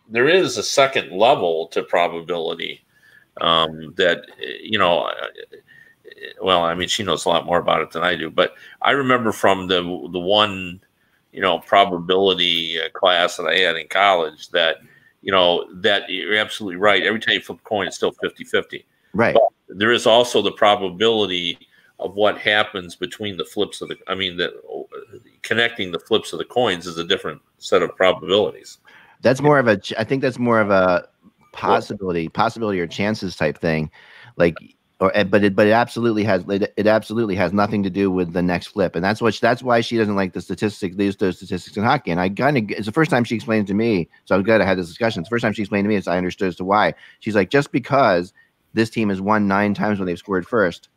there 0.08 0.28
is 0.28 0.56
a 0.56 0.62
second 0.62 1.12
level 1.12 1.66
to 1.68 1.82
probability 1.82 2.86
um, 3.40 3.92
that 3.96 4.26
you 4.62 4.78
know 4.78 5.10
well, 6.40 6.62
I 6.62 6.74
mean, 6.74 6.88
she 6.88 7.02
knows 7.02 7.24
a 7.24 7.28
lot 7.28 7.46
more 7.46 7.58
about 7.58 7.82
it 7.82 7.90
than 7.90 8.02
I 8.02 8.16
do, 8.16 8.30
but 8.30 8.54
I 8.82 8.92
remember 8.92 9.32
from 9.32 9.68
the 9.68 9.82
the 10.12 10.18
one, 10.18 10.80
you 11.32 11.40
know, 11.40 11.58
probability 11.58 12.80
uh, 12.80 12.88
class 12.90 13.36
that 13.36 13.46
I 13.46 13.56
had 13.58 13.76
in 13.76 13.88
college 13.88 14.50
that 14.50 14.76
you 15.26 15.32
know, 15.32 15.66
that 15.74 16.08
you're 16.08 16.36
absolutely 16.36 16.76
right. 16.76 17.02
Every 17.02 17.18
time 17.18 17.34
you 17.34 17.40
flip 17.40 17.58
a 17.58 17.68
coin, 17.68 17.88
it's 17.88 17.96
still 17.96 18.12
50 18.12 18.44
50. 18.44 18.86
Right. 19.12 19.34
But 19.34 19.42
there 19.76 19.90
is 19.90 20.06
also 20.06 20.40
the 20.40 20.52
probability 20.52 21.58
of 21.98 22.14
what 22.14 22.38
happens 22.38 22.94
between 22.94 23.36
the 23.36 23.44
flips 23.44 23.80
of 23.80 23.88
the, 23.88 23.96
I 24.06 24.14
mean, 24.14 24.36
the 24.36 24.52
connecting 25.42 25.90
the 25.90 25.98
flips 25.98 26.32
of 26.32 26.38
the 26.38 26.44
coins 26.44 26.86
is 26.86 26.96
a 26.96 27.04
different 27.04 27.42
set 27.58 27.82
of 27.82 27.96
probabilities. 27.96 28.78
That's 29.22 29.42
more 29.42 29.58
of 29.58 29.66
a, 29.66 29.80
I 29.98 30.04
think 30.04 30.22
that's 30.22 30.38
more 30.38 30.60
of 30.60 30.70
a 30.70 31.08
possibility, 31.52 32.28
possibility 32.28 32.78
or 32.78 32.86
chances 32.86 33.34
type 33.34 33.58
thing. 33.58 33.90
Like, 34.36 34.54
or 35.00 35.14
eh, 35.14 35.24
but 35.24 35.44
it 35.44 35.54
but 35.54 35.66
it 35.66 35.72
absolutely 35.72 36.24
has 36.24 36.44
it, 36.48 36.72
it 36.76 36.86
absolutely 36.86 37.34
has 37.34 37.52
nothing 37.52 37.82
to 37.82 37.90
do 37.90 38.10
with 38.10 38.32
the 38.32 38.42
next 38.42 38.68
flip. 38.68 38.94
And 38.94 39.04
that's 39.04 39.20
what 39.20 39.38
that's 39.40 39.62
why 39.62 39.80
she 39.80 39.98
doesn't 39.98 40.16
like 40.16 40.32
the 40.32 40.40
statistics 40.40 40.96
these 40.96 41.16
those 41.16 41.36
statistics 41.36 41.76
in 41.76 41.84
hockey. 41.84 42.10
And 42.10 42.20
i 42.20 42.28
kind 42.28 42.56
of 42.56 42.70
it's 42.70 42.86
the 42.86 42.92
first 42.92 43.10
time 43.10 43.24
she 43.24 43.34
explained 43.34 43.66
to 43.66 43.74
me 43.74 44.08
so 44.24 44.34
i'm 44.34 44.42
glad 44.42 44.60
i 44.60 44.64
had 44.64 44.78
this 44.78 44.88
discussion. 44.88 45.20
It's 45.20 45.28
the 45.28 45.34
first 45.34 45.42
time 45.42 45.52
she 45.52 45.62
explained 45.62 45.84
to 45.84 45.88
me 45.88 45.96
as 45.96 46.08
i 46.08 46.16
understood 46.16 46.48
as 46.48 46.56
to 46.56 46.64
why. 46.64 46.94
She's 47.20 47.34
like 47.34 47.50
just 47.50 47.72
because 47.72 48.32
this 48.72 48.90
team 48.90 49.10
has 49.10 49.20
won 49.20 49.46
nine 49.46 49.74
times 49.74 49.98
when 49.98 50.06
they've 50.06 50.18
scored 50.18 50.46
first 50.46 50.88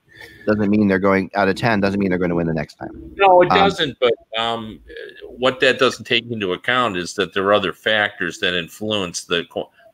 doesn't 0.45 0.69
mean 0.69 0.87
they're 0.87 0.99
going 0.99 1.29
out 1.35 1.47
of 1.47 1.55
10 1.55 1.79
doesn't 1.79 1.99
mean 1.99 2.09
they're 2.09 2.17
going 2.17 2.29
to 2.29 2.35
win 2.35 2.47
the 2.47 2.53
next 2.53 2.75
time. 2.75 3.13
No 3.15 3.41
it 3.41 3.49
doesn't 3.49 3.91
um, 3.91 3.97
but 3.99 4.39
um, 4.39 4.79
what 5.27 5.59
that 5.59 5.77
doesn't 5.77 6.05
take 6.05 6.29
into 6.29 6.53
account 6.53 6.95
is 6.97 7.13
that 7.15 7.33
there 7.33 7.43
are 7.45 7.53
other 7.53 7.73
factors 7.73 8.39
that 8.39 8.53
influence 8.53 9.25
the 9.25 9.45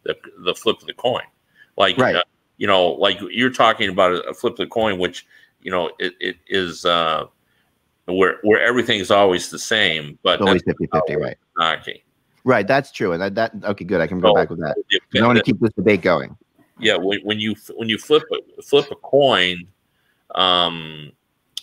the, 0.03 0.15
the 0.43 0.53
flip 0.53 0.79
of 0.79 0.85
the 0.85 0.93
coin. 0.93 1.23
Like 1.75 1.97
right. 1.97 2.15
Uh, 2.15 2.23
you 2.57 2.67
know, 2.67 2.89
like 2.91 3.19
you're 3.31 3.51
talking 3.51 3.89
about 3.89 4.25
a, 4.25 4.33
flip 4.33 4.53
of 4.53 4.57
the 4.57 4.67
coin, 4.67 4.97
which 4.99 5.25
you 5.61 5.71
know 5.71 5.91
it, 5.99 6.13
it 6.19 6.37
is 6.47 6.85
uh, 6.85 7.25
where 8.05 8.39
where 8.43 8.61
everything 8.61 8.99
is 8.99 9.11
always 9.11 9.49
the 9.49 9.59
same, 9.59 10.17
but 10.23 10.41
always 10.41 10.63
50 10.63 10.87
50, 10.91 11.15
right? 11.15 11.37
Hockey. 11.57 12.03
Right, 12.43 12.67
that's 12.67 12.91
true, 12.91 13.13
and 13.13 13.21
that, 13.21 13.35
that 13.35 13.53
okay, 13.63 13.85
good. 13.85 14.01
I 14.01 14.07
can 14.07 14.19
go 14.19 14.29
so, 14.29 14.35
back 14.35 14.49
with 14.51 14.59
that. 14.59 14.75
I 15.17 15.25
want 15.25 15.37
to 15.37 15.43
keep 15.43 15.59
this 15.59 15.73
debate 15.73 16.03
going. 16.03 16.37
Yeah, 16.79 16.97
when, 16.97 17.19
when 17.21 17.39
you 17.39 17.55
when 17.75 17.89
you 17.89 17.97
flip 17.97 18.23
a, 18.31 18.61
flip 18.61 18.91
a 18.91 18.95
coin, 18.95 19.67
um, 20.35 21.11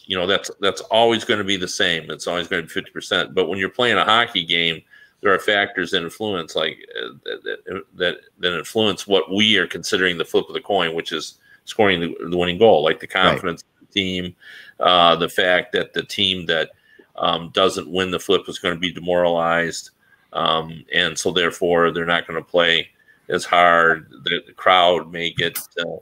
you 0.04 0.16
know 0.16 0.26
that's 0.26 0.50
that's 0.60 0.80
always 0.82 1.24
going 1.24 1.38
to 1.38 1.44
be 1.44 1.56
the 1.56 1.68
same. 1.68 2.10
It's 2.10 2.26
always 2.26 2.48
going 2.48 2.62
to 2.62 2.66
be 2.66 2.72
fifty 2.72 2.90
percent. 2.90 3.34
But 3.34 3.48
when 3.48 3.58
you're 3.58 3.68
playing 3.68 3.96
a 3.96 4.04
hockey 4.04 4.44
game, 4.44 4.82
there 5.22 5.32
are 5.32 5.38
factors 5.38 5.92
that 5.92 6.02
influence 6.02 6.54
like 6.54 6.84
uh, 7.00 7.14
that, 7.24 7.84
that 7.94 8.16
that 8.40 8.58
influence 8.58 9.06
what 9.06 9.32
we 9.32 9.56
are 9.56 9.66
considering 9.66 10.18
the 10.18 10.24
flip 10.24 10.46
of 10.48 10.54
the 10.54 10.60
coin, 10.60 10.94
which 10.94 11.12
is 11.12 11.38
scoring 11.64 12.00
the, 12.00 12.14
the 12.28 12.36
winning 12.36 12.58
goal, 12.58 12.82
like 12.82 13.00
the 13.00 13.06
confidence 13.06 13.62
right. 13.62 13.82
of 13.82 13.88
the 13.88 13.94
team, 13.94 14.36
uh, 14.80 15.16
the 15.16 15.28
fact 15.28 15.72
that 15.72 15.94
the 15.94 16.02
team 16.02 16.44
that 16.46 16.70
um, 17.16 17.50
doesn't 17.54 17.90
win 17.90 18.10
the 18.10 18.18
flip 18.18 18.48
is 18.48 18.58
going 18.58 18.74
to 18.74 18.80
be 18.80 18.92
demoralized, 18.92 19.90
um, 20.32 20.84
and 20.92 21.16
so 21.16 21.30
therefore 21.30 21.92
they're 21.92 22.04
not 22.04 22.26
going 22.26 22.42
to 22.42 22.50
play 22.50 22.88
as 23.28 23.44
hard. 23.44 24.10
The, 24.24 24.42
the 24.46 24.52
crowd 24.52 25.12
may 25.12 25.32
get 25.32 25.56
uh, 25.78 25.96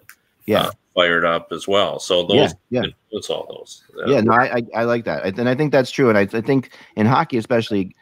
yeah. 0.47 0.63
Uh, 0.63 0.71
fired 0.95 1.25
up 1.25 1.53
as 1.53 1.69
well. 1.69 2.01
So 2.01 2.27
those 2.27 2.55
yeah, 2.71 2.81
yeah. 2.81 2.83
influence 2.85 3.31
all 3.31 3.47
those. 3.49 3.85
Yeah, 4.09 4.23
no, 4.23 4.33
I, 4.33 4.57
I, 4.57 4.63
I 4.75 4.85
like 4.85 5.05
that, 5.05 5.39
and 5.39 5.49
I 5.49 5.55
think 5.55 5.73
that's 5.73 5.91
true. 5.91 6.09
And 6.09 6.17
I, 6.17 6.23
I 6.23 6.41
think 6.41 6.71
in 6.97 7.07
hockey, 7.07 7.37
especially 7.37 7.95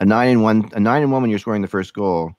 a 0.00 0.04
nine 0.04 0.28
and 0.28 0.42
one, 0.42 0.68
a 0.72 0.80
nine 0.80 1.02
and 1.02 1.12
one 1.12 1.22
when 1.22 1.30
you're 1.30 1.38
scoring 1.38 1.62
the 1.62 1.68
first 1.68 1.94
goal 1.94 2.32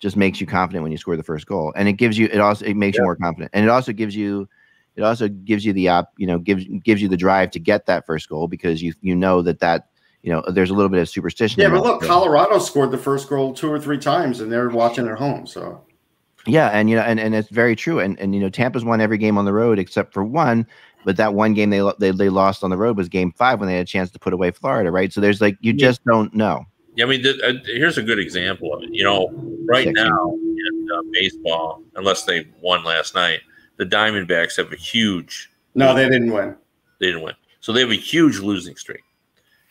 just 0.00 0.16
makes 0.16 0.40
you 0.40 0.46
confident 0.46 0.82
when 0.82 0.92
you 0.92 0.98
score 0.98 1.16
the 1.16 1.22
first 1.22 1.46
goal, 1.46 1.72
and 1.76 1.88
it 1.88 1.94
gives 1.94 2.18
you 2.18 2.28
it 2.30 2.40
also 2.40 2.64
it 2.64 2.76
makes 2.76 2.96
yeah. 2.96 3.02
you 3.02 3.04
more 3.04 3.16
confident, 3.16 3.50
and 3.54 3.64
it 3.64 3.68
also 3.68 3.92
gives 3.92 4.14
you 4.14 4.48
it 4.96 5.02
also 5.02 5.28
gives 5.28 5.64
you 5.64 5.72
the 5.72 5.88
op 5.88 6.12
you 6.18 6.26
know 6.26 6.38
gives 6.38 6.64
gives 6.82 7.00
you 7.00 7.08
the 7.08 7.16
drive 7.16 7.50
to 7.52 7.58
get 7.58 7.86
that 7.86 8.04
first 8.06 8.28
goal 8.28 8.48
because 8.48 8.82
you 8.82 8.92
you 9.00 9.14
know 9.14 9.40
that 9.42 9.60
that 9.60 9.88
you 10.22 10.32
know 10.32 10.42
there's 10.48 10.70
a 10.70 10.74
little 10.74 10.90
bit 10.90 11.00
of 11.00 11.08
superstition. 11.08 11.60
Yeah, 11.60 11.68
but 11.68 11.82
look, 11.82 12.02
Colorado 12.02 12.58
scored 12.58 12.90
the 12.90 12.98
first 12.98 13.28
goal 13.28 13.54
two 13.54 13.70
or 13.70 13.80
three 13.80 13.98
times, 13.98 14.40
and 14.40 14.50
they're 14.50 14.68
watching 14.68 15.06
at 15.08 15.18
home, 15.18 15.46
so. 15.46 15.84
Yeah, 16.46 16.68
and 16.68 16.90
you 16.90 16.96
know, 16.96 17.02
and, 17.02 17.18
and 17.18 17.34
it's 17.34 17.48
very 17.48 17.74
true. 17.74 18.00
And 18.00 18.18
and 18.20 18.34
you 18.34 18.40
know, 18.40 18.50
Tampa's 18.50 18.84
won 18.84 19.00
every 19.00 19.16
game 19.16 19.38
on 19.38 19.46
the 19.46 19.52
road 19.52 19.78
except 19.78 20.12
for 20.12 20.22
one, 20.22 20.66
but 21.04 21.16
that 21.16 21.32
one 21.32 21.54
game 21.54 21.70
they 21.70 21.80
they 21.98 22.10
they 22.10 22.28
lost 22.28 22.62
on 22.62 22.70
the 22.70 22.76
road 22.76 22.96
was 22.96 23.08
Game 23.08 23.32
Five 23.32 23.60
when 23.60 23.68
they 23.68 23.76
had 23.76 23.82
a 23.82 23.88
chance 23.88 24.10
to 24.10 24.18
put 24.18 24.34
away 24.34 24.50
Florida, 24.50 24.90
right? 24.90 25.10
So 25.12 25.22
there's 25.22 25.40
like 25.40 25.56
you 25.60 25.72
just 25.72 26.04
don't 26.04 26.34
know. 26.34 26.66
Yeah, 26.96 27.04
I 27.04 27.08
mean, 27.08 27.22
th- 27.22 27.40
uh, 27.42 27.54
here's 27.64 27.98
a 27.98 28.02
good 28.02 28.18
example 28.18 28.72
of 28.72 28.82
it. 28.82 28.90
You 28.92 29.04
know, 29.04 29.30
right 29.66 29.88
now 29.92 30.32
in 30.32 30.88
uh, 30.94 31.02
baseball, 31.12 31.82
unless 31.96 32.24
they 32.24 32.46
won 32.60 32.84
last 32.84 33.14
night, 33.14 33.40
the 33.76 33.84
Diamondbacks 33.84 34.56
have 34.56 34.72
a 34.72 34.76
huge. 34.76 35.50
No, 35.74 35.94
they 35.94 36.08
didn't 36.08 36.32
win. 36.32 36.56
They 37.00 37.06
didn't 37.06 37.22
win. 37.22 37.34
So 37.60 37.72
they 37.72 37.80
have 37.80 37.90
a 37.90 37.96
huge 37.96 38.38
losing 38.38 38.76
streak. 38.76 39.02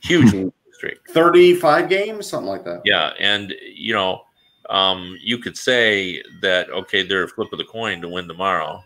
Huge 0.03 0.33
losing 0.33 0.53
streak. 0.73 0.97
35 1.09 1.87
games, 1.87 2.27
something 2.27 2.49
like 2.49 2.65
that. 2.65 2.81
Yeah. 2.83 3.13
And, 3.19 3.53
you 3.73 3.93
know, 3.93 4.23
um, 4.69 5.17
you 5.21 5.37
could 5.37 5.57
say 5.57 6.21
that, 6.41 6.69
okay, 6.69 7.03
they're 7.03 7.23
a 7.23 7.27
flip 7.27 7.53
of 7.53 7.59
the 7.59 7.65
coin 7.65 8.01
to 8.01 8.09
win 8.09 8.27
tomorrow. 8.27 8.83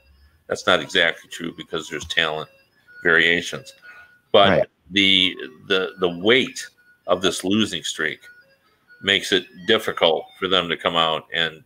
That's 0.48 0.66
not 0.68 0.80
exactly 0.80 1.30
true 1.30 1.54
because 1.58 1.90
there's 1.90 2.06
talent 2.06 2.50
variations. 3.04 3.74
But 4.32 4.50
right. 4.50 4.68
the 4.92 5.36
the 5.68 5.92
the 6.00 6.10
weight 6.10 6.68
of 7.08 7.22
this 7.22 7.44
losing 7.44 7.84
streak 7.84 8.20
makes 9.02 9.32
it 9.32 9.46
difficult 9.68 10.26
for 10.40 10.48
them 10.48 10.70
to 10.70 10.78
come 10.78 10.96
out 10.96 11.26
and 11.34 11.64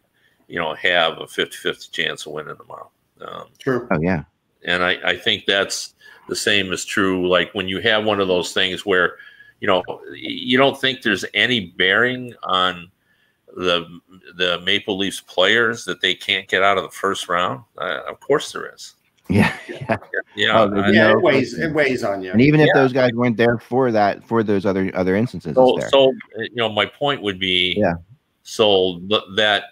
you 0.47 0.59
know 0.59 0.73
have 0.75 1.13
a 1.19 1.25
50-50 1.25 1.91
chance 1.91 2.25
of 2.25 2.33
winning 2.33 2.55
tomorrow 2.57 2.89
um, 3.21 3.45
True. 3.59 3.87
Oh 3.91 3.99
yeah. 4.01 4.23
And 4.63 4.83
I, 4.83 4.97
I 5.03 5.17
think 5.17 5.45
that's 5.45 5.95
the 6.27 6.35
same 6.35 6.71
is 6.71 6.85
true. 6.85 7.27
Like 7.27 7.53
when 7.53 7.67
you 7.67 7.79
have 7.81 8.05
one 8.05 8.19
of 8.19 8.27
those 8.27 8.53
things 8.53 8.85
where, 8.85 9.17
you 9.59 9.67
know, 9.67 9.83
you 10.13 10.57
don't 10.57 10.79
think 10.79 11.01
there's 11.01 11.25
any 11.33 11.67
bearing 11.77 12.33
on 12.43 12.91
the 13.55 13.99
the 14.35 14.61
Maple 14.61 14.97
Leafs 14.97 15.19
players 15.21 15.83
that 15.85 16.01
they 16.01 16.15
can't 16.15 16.47
get 16.47 16.63
out 16.63 16.77
of 16.77 16.83
the 16.83 16.91
first 16.91 17.27
round. 17.27 17.63
Uh, 17.77 18.01
of 18.07 18.19
course 18.19 18.51
there 18.51 18.73
is. 18.73 18.95
Yeah, 19.35 19.55
yeah, 19.67 19.97
yeah. 20.35 20.61
Oh, 20.61 20.91
yeah 20.91 21.11
it 21.11 21.21
weighs 21.21 21.57
it 21.57 21.73
weighs 21.73 22.03
on 22.03 22.21
you. 22.21 22.31
And 22.31 22.41
even 22.41 22.59
if 22.59 22.67
yeah. 22.67 22.81
those 22.81 22.93
guys 22.93 23.11
weren't 23.13 23.37
there 23.37 23.57
for 23.57 23.91
that, 23.91 24.23
for 24.23 24.43
those 24.43 24.65
other 24.65 24.91
other 24.93 25.15
instances, 25.15 25.55
so, 25.55 25.77
so 25.89 26.13
you 26.37 26.55
know, 26.55 26.69
my 26.69 26.85
point 26.85 27.21
would 27.21 27.39
be, 27.39 27.75
yeah. 27.77 27.93
So 28.43 28.99
that 29.09 29.63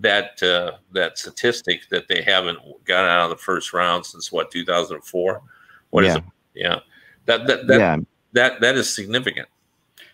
that 0.00 0.42
uh, 0.42 0.72
that 0.92 1.18
statistic 1.18 1.88
that 1.90 2.08
they 2.08 2.22
haven't 2.22 2.58
got 2.84 3.04
out 3.04 3.24
of 3.24 3.30
the 3.30 3.42
first 3.42 3.72
round 3.72 4.04
since 4.04 4.30
what 4.30 4.50
2004. 4.50 5.42
What 5.90 6.04
yeah. 6.04 6.10
is 6.10 6.16
it? 6.16 6.24
Yeah, 6.54 6.80
that 7.26 7.46
that 7.46 7.66
that, 7.66 7.80
yeah. 7.80 7.96
that 8.32 8.60
that 8.60 8.74
is 8.76 8.92
significant. 8.92 9.48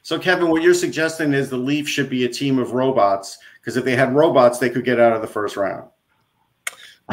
So, 0.02 0.18
Kevin, 0.18 0.48
what 0.48 0.62
you're 0.62 0.74
suggesting 0.74 1.32
is 1.32 1.48
the 1.48 1.56
Leafs 1.56 1.88
should 1.88 2.10
be 2.10 2.24
a 2.24 2.28
team 2.28 2.58
of 2.58 2.72
robots 2.72 3.38
because 3.60 3.76
if 3.76 3.84
they 3.84 3.94
had 3.94 4.14
robots, 4.14 4.58
they 4.58 4.68
could 4.68 4.84
get 4.84 4.98
out 4.98 5.12
of 5.12 5.22
the 5.22 5.28
first 5.28 5.56
round. 5.56 5.88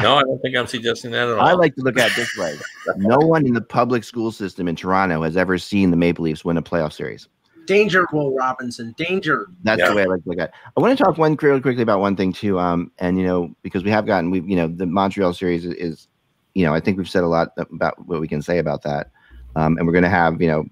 No, 0.02 0.16
I 0.16 0.22
don't 0.22 0.40
think 0.40 0.56
I'm 0.56 0.66
suggesting 0.66 1.10
that 1.12 1.28
at 1.28 1.38
all. 1.38 1.46
I 1.46 1.52
like 1.52 1.74
to 1.76 1.82
look 1.82 1.98
at 1.98 2.10
it 2.10 2.16
this 2.16 2.36
way: 2.36 2.56
no 2.96 3.18
one 3.18 3.46
in 3.46 3.54
the 3.54 3.60
public 3.60 4.04
school 4.04 4.32
system 4.32 4.68
in 4.68 4.76
Toronto 4.76 5.22
has 5.22 5.36
ever 5.36 5.58
seen 5.58 5.90
the 5.90 5.96
Maple 5.96 6.24
Leafs 6.24 6.44
win 6.44 6.56
a 6.56 6.62
playoff 6.62 6.92
series. 6.92 7.28
Danger, 7.66 8.06
Will 8.12 8.34
Robinson. 8.34 8.94
Danger. 8.96 9.48
That's 9.62 9.78
yeah. 9.78 9.90
the 9.90 9.94
way 9.94 10.02
I 10.02 10.06
like 10.06 10.24
to 10.24 10.28
look 10.28 10.38
at. 10.38 10.48
It. 10.48 10.54
I 10.76 10.80
want 10.80 10.96
to 10.96 11.04
talk 11.04 11.18
one 11.18 11.36
real 11.40 11.60
quickly 11.60 11.82
about 11.82 12.00
one 12.00 12.16
thing 12.16 12.32
too. 12.32 12.58
Um, 12.58 12.90
and 12.98 13.18
you 13.18 13.24
know, 13.24 13.54
because 13.62 13.84
we 13.84 13.90
have 13.90 14.06
gotten, 14.06 14.30
we 14.30 14.40
you 14.40 14.56
know, 14.56 14.66
the 14.66 14.86
Montreal 14.86 15.32
series 15.34 15.64
is, 15.64 15.74
is, 15.74 16.08
you 16.54 16.64
know, 16.64 16.74
I 16.74 16.80
think 16.80 16.98
we've 16.98 17.08
said 17.08 17.22
a 17.22 17.28
lot 17.28 17.52
about 17.56 18.04
what 18.06 18.20
we 18.20 18.26
can 18.26 18.42
say 18.42 18.58
about 18.58 18.82
that. 18.82 19.10
Um, 19.56 19.76
and 19.76 19.86
we're 19.86 19.92
going 19.92 20.04
to 20.04 20.10
have, 20.10 20.40
you 20.40 20.48
know, 20.48 20.64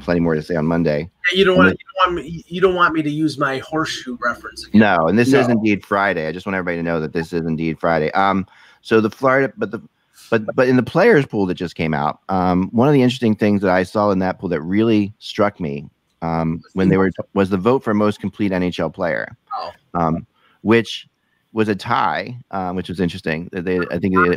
plenty 0.00 0.20
more 0.20 0.34
to 0.34 0.42
say 0.42 0.56
on 0.56 0.66
Monday. 0.66 1.10
Yeah, 1.32 1.38
you 1.38 1.44
don't 1.44 1.56
want 1.56 1.70
you 1.70 1.76
don't 1.76 2.14
want 2.14 2.24
me, 2.24 2.44
you 2.46 2.60
don't 2.60 2.74
want 2.74 2.94
me 2.94 3.02
to 3.02 3.10
use 3.10 3.38
my 3.38 3.58
horseshoe 3.58 4.16
reference. 4.20 4.66
Again. 4.66 4.80
No, 4.80 5.08
and 5.08 5.18
this 5.18 5.30
no. 5.30 5.40
is 5.40 5.48
indeed 5.48 5.84
Friday. 5.84 6.26
I 6.26 6.32
just 6.32 6.46
want 6.46 6.56
everybody 6.56 6.76
to 6.78 6.82
know 6.82 7.00
that 7.00 7.12
this 7.12 7.32
is 7.32 7.46
indeed 7.46 7.78
Friday. 7.78 8.10
Um, 8.12 8.46
so 8.84 9.00
the 9.00 9.10
Florida, 9.10 9.50
but 9.56 9.70
the 9.70 9.80
but 10.30 10.54
but 10.54 10.68
in 10.68 10.76
the 10.76 10.82
players 10.82 11.24
pool 11.26 11.46
that 11.46 11.54
just 11.54 11.74
came 11.74 11.94
out, 11.94 12.20
um, 12.28 12.68
one 12.70 12.86
of 12.86 12.92
the 12.92 13.02
interesting 13.02 13.34
things 13.34 13.62
that 13.62 13.70
I 13.70 13.82
saw 13.82 14.10
in 14.10 14.18
that 14.18 14.38
pool 14.38 14.50
that 14.50 14.60
really 14.60 15.14
struck 15.18 15.58
me 15.58 15.88
um, 16.20 16.62
when 16.74 16.90
they 16.90 16.98
were 16.98 17.10
was 17.32 17.48
the 17.48 17.56
vote 17.56 17.82
for 17.82 17.94
most 17.94 18.20
complete 18.20 18.52
NHL 18.52 18.92
player, 18.92 19.36
oh. 19.56 19.72
um, 19.94 20.26
which 20.60 21.08
was 21.54 21.68
a 21.68 21.74
tie, 21.74 22.38
um, 22.50 22.76
which 22.76 22.90
was 22.90 23.00
interesting. 23.00 23.48
They, 23.52 23.78
I 23.78 23.98
think 23.98 24.14
they, 24.16 24.36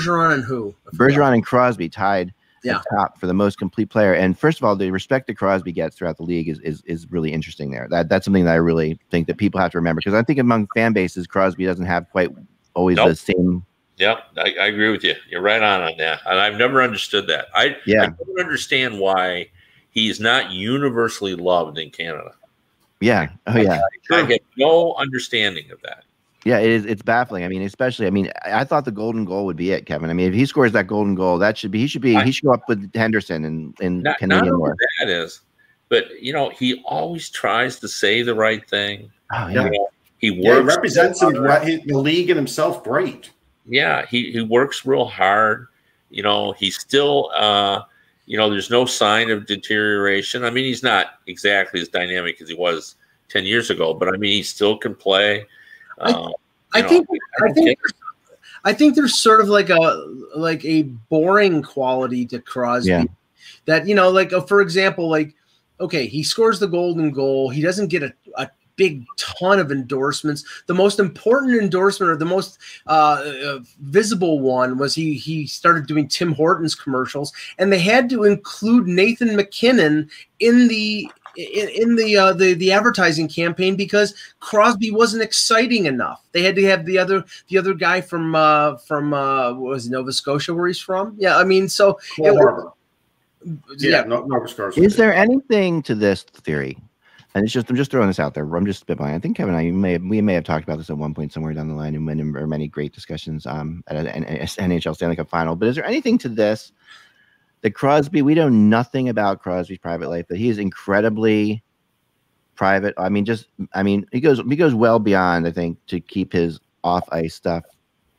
Bergeron 0.00 0.32
and 0.32 0.44
who 0.44 0.74
Bergeron 0.94 1.34
and 1.34 1.44
Crosby 1.44 1.90
tied 1.90 2.32
yeah. 2.64 2.80
top 2.90 3.20
for 3.20 3.26
the 3.26 3.34
most 3.34 3.58
complete 3.58 3.90
player. 3.90 4.14
And 4.14 4.38
first 4.38 4.58
of 4.58 4.64
all, 4.64 4.74
the 4.74 4.90
respect 4.90 5.26
that 5.26 5.36
Crosby 5.36 5.72
gets 5.72 5.96
throughout 5.96 6.16
the 6.16 6.22
league 6.22 6.48
is 6.48 6.60
is, 6.60 6.82
is 6.86 7.10
really 7.12 7.30
interesting. 7.30 7.72
There, 7.72 7.88
that 7.90 8.08
that's 8.08 8.24
something 8.24 8.46
that 8.46 8.52
I 8.52 8.56
really 8.56 8.98
think 9.10 9.26
that 9.26 9.36
people 9.36 9.60
have 9.60 9.72
to 9.72 9.78
remember 9.78 10.00
because 10.00 10.14
I 10.14 10.22
think 10.22 10.38
among 10.38 10.66
fan 10.74 10.94
bases, 10.94 11.26
Crosby 11.26 11.66
doesn't 11.66 11.84
have 11.84 12.08
quite 12.08 12.30
always 12.76 12.96
nope. 12.96 13.08
the 13.08 13.16
same. 13.16 13.64
Yeah, 13.96 14.20
I, 14.36 14.54
I, 14.60 14.66
agree 14.66 14.90
with 14.90 15.02
you. 15.02 15.14
You're 15.28 15.40
right 15.40 15.62
on 15.62 15.80
on 15.80 15.96
that, 15.96 16.20
and 16.26 16.38
I've 16.38 16.56
never 16.56 16.82
understood 16.82 17.26
that. 17.28 17.46
I 17.54 17.76
yeah, 17.86 18.02
I 18.02 18.06
don't 18.08 18.40
understand 18.40 19.00
why 19.00 19.48
he's 19.90 20.20
not 20.20 20.50
universally 20.50 21.34
loved 21.34 21.78
in 21.78 21.90
Canada. 21.90 22.32
Yeah. 23.00 23.30
Oh 23.46 23.58
yeah. 23.58 23.80
I, 24.10 24.20
I 24.20 24.26
get 24.26 24.44
no 24.56 24.94
understanding 24.94 25.70
of 25.70 25.80
that. 25.82 26.04
Yeah, 26.44 26.58
it 26.58 26.70
is. 26.70 26.84
It's 26.84 27.02
baffling. 27.02 27.44
I 27.44 27.48
mean, 27.48 27.62
especially. 27.62 28.06
I 28.06 28.10
mean, 28.10 28.30
I, 28.44 28.60
I, 28.60 28.64
thought 28.64 28.84
the 28.84 28.92
golden 28.92 29.24
goal 29.24 29.46
would 29.46 29.56
be 29.56 29.72
it, 29.72 29.86
Kevin. 29.86 30.10
I 30.10 30.12
mean, 30.12 30.28
if 30.28 30.34
he 30.34 30.46
scores 30.46 30.72
that 30.72 30.86
golden 30.86 31.16
goal, 31.16 31.38
that 31.38 31.58
should 31.58 31.72
be. 31.72 31.80
He 31.80 31.86
should 31.88 32.02
be. 32.02 32.16
I, 32.16 32.24
he 32.24 32.30
should 32.30 32.44
go 32.44 32.52
up 32.52 32.68
with 32.68 32.94
Henderson 32.94 33.44
and 33.44 33.74
in 33.80 34.02
not, 34.02 34.18
Canadian 34.18 34.58
not 34.58 34.76
That 35.00 35.08
is, 35.08 35.40
but 35.88 36.04
you 36.22 36.32
know, 36.32 36.50
he 36.50 36.82
always 36.84 37.30
tries 37.30 37.80
to 37.80 37.88
say 37.88 38.22
the 38.22 38.34
right 38.34 38.68
thing. 38.68 39.10
Oh 39.32 39.48
yeah. 39.48 39.64
You 39.64 39.70
know, 39.70 39.88
He 40.18 40.28
Yeah, 40.28 40.54
he 40.56 40.60
represents 40.60 41.22
him, 41.22 41.32
the 41.34 41.80
league 41.98 42.30
and 42.30 42.36
himself 42.36 42.82
great. 42.82 43.30
yeah, 43.66 44.06
he, 44.06 44.32
he 44.32 44.40
works 44.40 44.86
real 44.86 45.04
hard. 45.06 45.68
You 46.10 46.22
know, 46.22 46.52
he's 46.52 46.78
still, 46.78 47.30
uh, 47.34 47.82
you 48.26 48.36
know, 48.38 48.48
there's 48.48 48.70
no 48.70 48.86
sign 48.86 49.30
of 49.30 49.46
deterioration. 49.46 50.44
I 50.44 50.50
mean, 50.50 50.64
he's 50.64 50.82
not 50.82 51.18
exactly 51.26 51.80
as 51.80 51.88
dynamic 51.88 52.40
as 52.40 52.48
he 52.48 52.54
was 52.54 52.94
10 53.28 53.44
years 53.44 53.70
ago, 53.70 53.92
but 53.92 54.08
I 54.08 54.12
mean, 54.12 54.30
he 54.32 54.42
still 54.42 54.76
can 54.78 54.94
play. 54.94 55.44
I- 56.00 56.12
Um, 56.12 56.32
I 56.74 56.80
know, 56.82 56.88
think 56.88 57.06
I 57.10 57.46
don't 57.46 57.54
think. 57.54 57.78
I 58.64 58.72
think 58.72 58.96
there's 58.96 59.20
sort 59.22 59.40
of 59.40 59.48
like 59.48 59.70
a 59.70 59.78
like 60.34 60.64
a 60.64 60.82
boring 60.82 61.62
quality 61.62 62.26
to 62.26 62.40
Crosby. 62.40 62.90
Yeah. 62.90 63.04
That 63.66 63.86
you 63.86 63.94
know, 63.94 64.10
like 64.10 64.32
uh, 64.32 64.40
for 64.42 64.60
example, 64.60 65.08
like 65.08 65.34
okay, 65.80 66.06
he 66.06 66.22
scores 66.24 66.58
the 66.58 66.66
golden 66.66 67.12
goal. 67.12 67.48
He 67.48 67.62
doesn't 67.62 67.86
get 67.88 68.02
a, 68.02 68.12
a 68.36 68.50
big 68.76 69.04
ton 69.16 69.58
of 69.58 69.72
endorsements. 69.72 70.44
The 70.66 70.74
most 70.74 70.98
important 70.98 71.60
endorsement 71.60 72.10
or 72.10 72.16
the 72.16 72.24
most 72.24 72.58
uh, 72.86 73.22
uh, 73.44 73.58
visible 73.80 74.40
one 74.40 74.78
was 74.78 74.94
he 74.94 75.14
he 75.14 75.46
started 75.46 75.86
doing 75.86 76.08
Tim 76.08 76.32
Hortons 76.32 76.74
commercials, 76.74 77.32
and 77.58 77.72
they 77.72 77.78
had 77.78 78.08
to 78.10 78.24
include 78.24 78.86
Nathan 78.86 79.34
MacKinnon 79.34 80.08
in 80.40 80.68
the 80.68 81.10
in, 81.36 81.68
in 81.70 81.96
the 81.96 82.16
uh, 82.16 82.32
the 82.32 82.54
the 82.54 82.72
advertising 82.72 83.28
campaign 83.28 83.76
because 83.76 84.14
Crosby 84.40 84.90
wasn't 84.90 85.22
exciting 85.22 85.86
enough. 85.86 86.22
They 86.32 86.42
had 86.42 86.54
to 86.56 86.64
have 86.66 86.86
the 86.86 86.98
other 86.98 87.24
the 87.48 87.58
other 87.58 87.74
guy 87.74 88.00
from 88.00 88.34
uh, 88.34 88.76
from 88.78 89.12
uh, 89.12 89.52
what 89.54 89.70
was 89.70 89.86
it, 89.86 89.90
Nova 89.90 90.12
Scotia 90.12 90.54
where 90.54 90.66
he's 90.66 90.80
from. 90.80 91.14
Yeah, 91.18 91.36
I 91.36 91.44
mean, 91.44 91.68
so 91.68 91.98
Paul 92.16 92.26
it- 92.26 92.36
Harbor. 92.36 92.72
yeah, 93.78 94.00
Yeah, 94.00 94.04
Nova 94.04 94.48
Scotia. 94.48 94.80
Is 94.80 94.96
there 94.96 95.14
anything 95.14 95.82
to 95.84 95.94
this 95.94 96.22
theory? 96.22 96.78
And 97.36 97.44
it's 97.44 97.52
just 97.52 97.68
I'm 97.68 97.76
just 97.76 97.90
throwing 97.90 98.06
this 98.06 98.18
out 98.18 98.32
there. 98.32 98.44
I'm 98.44 98.64
just 98.64 98.86
spitballing. 98.86 99.14
I 99.14 99.18
think 99.18 99.36
Kevin 99.36 99.54
and 99.54 99.68
I 99.68 99.70
may 99.70 99.92
have, 99.92 100.02
we 100.02 100.22
may 100.22 100.32
have 100.32 100.44
talked 100.44 100.64
about 100.64 100.78
this 100.78 100.88
at 100.88 100.96
one 100.96 101.12
point 101.12 101.34
somewhere 101.34 101.52
down 101.52 101.68
the 101.68 101.74
line 101.74 101.94
in 101.94 102.02
many, 102.02 102.22
or 102.22 102.46
many 102.46 102.66
great 102.66 102.94
discussions 102.94 103.44
um, 103.44 103.84
at 103.88 104.06
an 104.06 104.24
NHL 104.24 104.94
Stanley 104.94 105.16
Cup 105.16 105.28
final. 105.28 105.54
But 105.54 105.68
is 105.68 105.74
there 105.74 105.84
anything 105.84 106.16
to 106.16 106.30
this 106.30 106.72
that 107.60 107.72
Crosby? 107.72 108.22
We 108.22 108.34
know 108.34 108.48
nothing 108.48 109.10
about 109.10 109.42
Crosby's 109.42 109.76
private 109.76 110.08
life, 110.08 110.24
but 110.30 110.38
he 110.38 110.48
is 110.48 110.56
incredibly 110.56 111.62
private. 112.54 112.94
I 112.96 113.10
mean, 113.10 113.26
just 113.26 113.48
I 113.74 113.82
mean, 113.82 114.06
he 114.12 114.20
goes 114.20 114.40
he 114.48 114.56
goes 114.56 114.74
well 114.74 114.98
beyond 114.98 115.46
I 115.46 115.50
think 115.50 115.76
to 115.88 116.00
keep 116.00 116.32
his 116.32 116.58
off 116.84 117.06
ice 117.12 117.34
stuff 117.34 117.64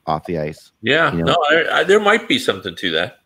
off 0.05 0.28
the 0.28 0.38
ice. 0.38 0.74
Yeah, 0.84 1.11
you 1.11 1.24
know? 1.24 1.34
no, 1.34 1.45
I, 1.49 1.80
I, 1.80 1.84
there 1.84 1.99
might 1.99 2.28
be 2.28 2.38
something 2.38 2.76
to 2.76 2.91
that. 2.91 3.22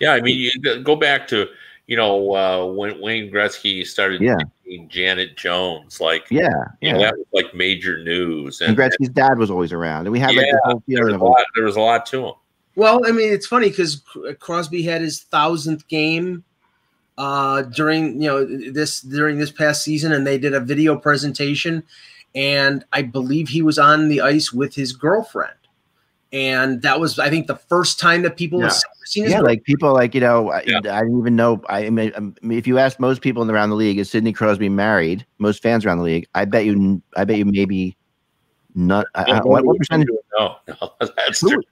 Yeah, 0.00 0.14
I 0.14 0.20
mean, 0.20 0.36
you 0.36 0.82
go 0.82 0.96
back 0.96 1.28
to 1.28 1.46
you 1.86 1.96
know 1.96 2.34
uh, 2.34 2.66
when 2.72 3.00
Wayne 3.00 3.30
Gretzky 3.30 3.86
started 3.86 4.20
Yeah. 4.20 4.36
dating 4.64 4.88
Janet 4.88 5.36
Jones, 5.36 6.00
like 6.00 6.26
Yeah, 6.30 6.48
you 6.80 6.88
yeah. 6.88 6.92
know, 6.92 6.98
that 7.00 7.16
was 7.16 7.26
like 7.32 7.54
major 7.54 8.02
news, 8.02 8.60
and 8.60 8.70
and, 8.70 8.78
Gretzky's 8.78 9.10
dad 9.10 9.38
was 9.38 9.50
always 9.50 9.72
around, 9.72 10.06
and 10.06 10.12
we 10.12 10.20
had 10.20 10.34
like 10.34 10.46
the 10.50 10.60
whole 10.64 10.82
there 10.86 10.98
feeling 10.98 11.06
was 11.06 11.14
of 11.14 11.20
a 11.20 11.24
lot. 11.24 11.44
There 11.54 11.64
was 11.64 11.76
a 11.76 11.80
lot 11.80 12.06
to 12.06 12.26
him. 12.26 12.34
Well, 12.74 13.02
I 13.06 13.12
mean, 13.12 13.32
it's 13.32 13.46
funny 13.46 13.68
because 13.68 14.02
Crosby 14.40 14.82
had 14.82 15.02
his 15.02 15.20
thousandth 15.20 15.86
game 15.88 16.44
uh, 17.18 17.62
during 17.62 18.20
you 18.20 18.28
know 18.28 18.44
this 18.72 19.00
during 19.00 19.38
this 19.38 19.50
past 19.50 19.82
season, 19.82 20.12
and 20.12 20.26
they 20.26 20.38
did 20.38 20.54
a 20.54 20.60
video 20.60 20.96
presentation, 20.96 21.82
and 22.34 22.84
I 22.92 23.02
believe 23.02 23.48
he 23.48 23.62
was 23.62 23.78
on 23.78 24.08
the 24.08 24.20
ice 24.20 24.52
with 24.52 24.74
his 24.74 24.92
girlfriend, 24.92 25.54
and 26.32 26.80
that 26.82 26.98
was 26.98 27.18
I 27.18 27.28
think 27.30 27.46
the 27.46 27.56
first 27.56 27.98
time 28.00 28.22
that 28.22 28.36
people 28.36 28.60
Yeah. 28.60 28.66
have 28.66 28.76
seen 29.04 29.24
his 29.24 29.32
yeah, 29.32 29.40
like 29.40 29.64
people 29.64 29.92
like 29.92 30.14
you 30.14 30.20
know, 30.20 30.50
I, 30.50 30.62
Yeah. 30.66 30.78
I 30.78 31.00
didn't 31.02 31.18
even 31.18 31.36
know. 31.36 31.62
I 31.68 31.90
mean, 31.90 32.12
um, 32.16 32.34
if 32.50 32.66
you 32.66 32.78
ask 32.78 32.98
most 32.98 33.20
people 33.22 33.42
in 33.42 33.50
around 33.50 33.70
the 33.70 33.76
league, 33.76 33.98
is 33.98 34.10
Sidney 34.10 34.32
Crosby 34.32 34.68
married? 34.68 35.26
Most 35.38 35.62
fans 35.62 35.84
around 35.84 35.98
the 35.98 36.04
league, 36.04 36.26
I 36.34 36.44
bet 36.44 36.64
you, 36.64 37.02
I 37.16 37.24
bet 37.24 37.36
you 37.36 37.44
maybe 37.44 37.96
not. 38.74 39.06
I, 39.14 39.24
I, 39.24 39.40
what, 39.42 39.64
what 39.66 39.76
percentage? 39.76 40.08
No, 40.38 40.56
no, 40.68 40.92
that's 41.00 41.40
Who- 41.40 41.50
true. 41.50 41.62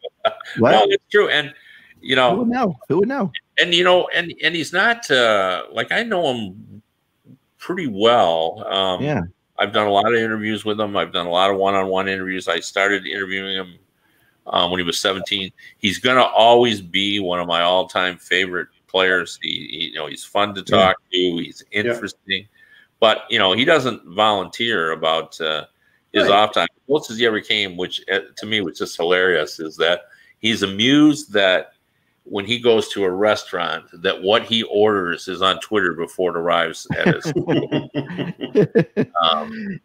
What? 0.59 0.73
No, 0.73 0.83
it's 0.89 1.05
true, 1.11 1.29
and 1.29 1.55
you 2.03 2.17
know 2.17 2.33
Who 2.33 2.39
would 2.41 2.49
know? 2.49 2.77
Who 2.89 2.99
would 2.99 3.09
know? 3.09 3.33
and 3.59 3.73
you 3.75 3.85
know, 3.85 4.09
and 4.15 4.33
and 4.43 4.55
he's 4.55 4.73
not 4.73 5.11
uh, 5.11 5.65
like 5.73 5.93
I 5.93 6.03
know 6.03 6.33
him 6.35 6.83
pretty 7.57 7.87
well. 7.87 8.67
Um, 8.71 9.03
Yeah, 9.03 9.23
I've 9.59 9.73
done 9.73 9.87
a 9.87 9.91
lot 9.91 10.13
of 10.13 10.19
interviews 10.19 10.65
with 10.67 10.79
him. 10.79 10.95
I've 10.97 11.13
done 11.13 11.27
a 11.27 11.31
lot 11.31 11.51
of 11.51 11.57
one-on-one 11.57 12.09
interviews. 12.09 12.49
I 12.49 12.61
started 12.61 13.07
interviewing 13.07 13.55
him 13.57 13.79
um, 14.47 14.71
when 14.71 14.79
he 14.81 14.85
was 14.85 14.99
17. 14.99 15.51
He's 15.79 15.99
going 15.99 16.17
to 16.17 16.25
always 16.25 16.81
be 16.81 17.21
one 17.21 17.41
of 17.41 17.47
my 17.47 17.63
all-time 17.63 18.17
favorite 18.19 18.69
players. 18.89 19.39
He, 19.43 19.49
he- 19.51 19.89
you 19.89 19.95
know, 19.95 20.07
he's 20.07 20.25
fun 20.25 20.55
to 20.55 20.63
talk 20.63 20.97
to. 21.13 21.17
He's 21.37 21.63
interesting, 21.71 22.47
but 22.99 23.23
you 23.31 23.39
know, 23.39 23.53
he 23.53 23.65
doesn't 23.65 24.05
volunteer 24.15 24.93
about 24.93 25.41
uh, 25.41 25.67
his 26.13 26.25
Right. 26.25 26.33
off 26.33 26.53
time. 26.53 26.67
The 26.75 26.81
closest 26.93 27.19
he 27.21 27.27
ever 27.27 27.41
came, 27.41 27.77
which 27.77 28.03
uh, 28.13 28.21
to 28.37 28.47
me 28.47 28.61
was 28.61 28.79
just 28.79 28.97
hilarious, 28.97 29.61
is 29.61 29.77
that 29.77 30.03
he's 30.41 30.63
amused 30.63 31.33
that 31.33 31.73
when 32.25 32.45
he 32.45 32.59
goes 32.61 32.89
to 32.89 33.05
a 33.05 33.11
restaurant, 33.11 33.85
that 34.03 34.23
what 34.23 34.43
he 34.45 34.63
orders 34.65 35.27
is 35.27 35.41
on 35.43 35.59
Twitter 35.61 35.95
before 35.95 36.31
it 36.31 36.37
arrives 36.39 36.87
at 36.97 37.09
his 37.15 37.33
um, 39.23 39.81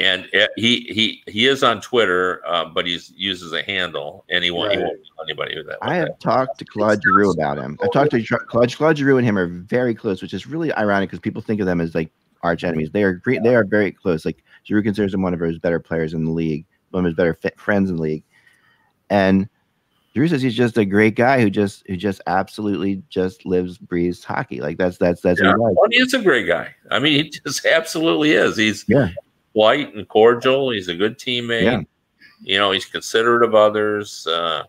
and 0.00 0.26
uh, 0.34 0.46
he 0.56 0.80
he 0.90 1.22
he 1.30 1.46
is 1.46 1.62
on 1.62 1.80
Twitter, 1.80 2.40
uh, 2.46 2.64
but 2.64 2.86
he 2.86 2.98
uses 3.14 3.52
a 3.52 3.62
handle, 3.62 4.24
and 4.30 4.42
he 4.42 4.50
won't, 4.50 4.72
he 4.72 4.78
won't 4.78 4.98
tell 5.04 5.24
anybody 5.24 5.56
with 5.56 5.66
that. 5.66 5.78
I 5.82 5.96
have 5.96 6.18
talked 6.18 6.58
to 6.58 6.64
Claude 6.64 7.00
Giroux 7.02 7.30
about 7.30 7.58
him. 7.58 7.78
I 7.82 7.88
talked 7.88 8.10
to 8.12 8.22
Claude. 8.22 8.74
Claude 8.74 8.98
Giroux 8.98 9.18
and 9.18 9.26
him 9.26 9.38
are 9.38 9.46
very 9.46 9.94
close, 9.94 10.22
which 10.22 10.34
is 10.34 10.46
really 10.46 10.72
ironic 10.74 11.08
because 11.10 11.20
people 11.20 11.42
think 11.42 11.60
of 11.60 11.66
them 11.66 11.80
as 11.80 11.94
like 11.94 12.10
arch 12.42 12.64
enemies. 12.64 12.90
They 12.90 13.02
are 13.04 13.12
great. 13.12 13.42
They 13.42 13.54
are 13.54 13.64
very 13.64 13.92
close. 13.92 14.24
Like 14.24 14.42
Giroux 14.64 14.82
considers 14.82 15.12
him 15.14 15.22
one 15.22 15.34
of 15.34 15.40
his 15.40 15.58
better 15.58 15.78
players 15.78 16.14
in 16.14 16.24
the 16.24 16.30
league, 16.32 16.64
one 16.90 17.04
of 17.04 17.08
his 17.10 17.16
better 17.16 17.34
fi- 17.34 17.52
friends 17.56 17.90
in 17.90 17.96
the 17.96 18.02
league, 18.02 18.24
and 19.10 19.48
Giroux 20.14 20.26
says 20.28 20.42
he's 20.42 20.56
just 20.56 20.76
a 20.76 20.84
great 20.84 21.14
guy 21.14 21.40
who 21.40 21.50
just 21.50 21.84
who 21.86 21.96
just 21.96 22.20
absolutely 22.26 23.02
just 23.10 23.46
lives 23.46 23.78
breathes 23.78 24.24
hockey. 24.24 24.60
Like 24.60 24.76
that's 24.76 24.96
that's 24.98 25.20
that's 25.20 25.40
Yeah. 25.40 25.54
what 25.54 25.70
he. 25.70 25.76
Well, 25.76 25.88
he 25.90 25.98
is 25.98 26.14
a 26.14 26.22
great 26.22 26.46
guy. 26.46 26.74
I 26.90 26.98
mean, 26.98 27.24
he 27.24 27.30
just 27.30 27.64
absolutely 27.66 28.32
is. 28.32 28.56
He's 28.56 28.84
Yeah. 28.88 29.10
Polite 29.52 29.94
and 29.94 30.08
cordial. 30.08 30.70
He's 30.70 30.88
a 30.88 30.94
good 30.94 31.18
teammate. 31.18 31.62
Yeah. 31.62 31.80
You 32.42 32.58
know, 32.58 32.70
he's 32.70 32.86
considerate 32.86 33.42
of 33.42 33.54
others. 33.54 34.26
Uh, 34.26 34.64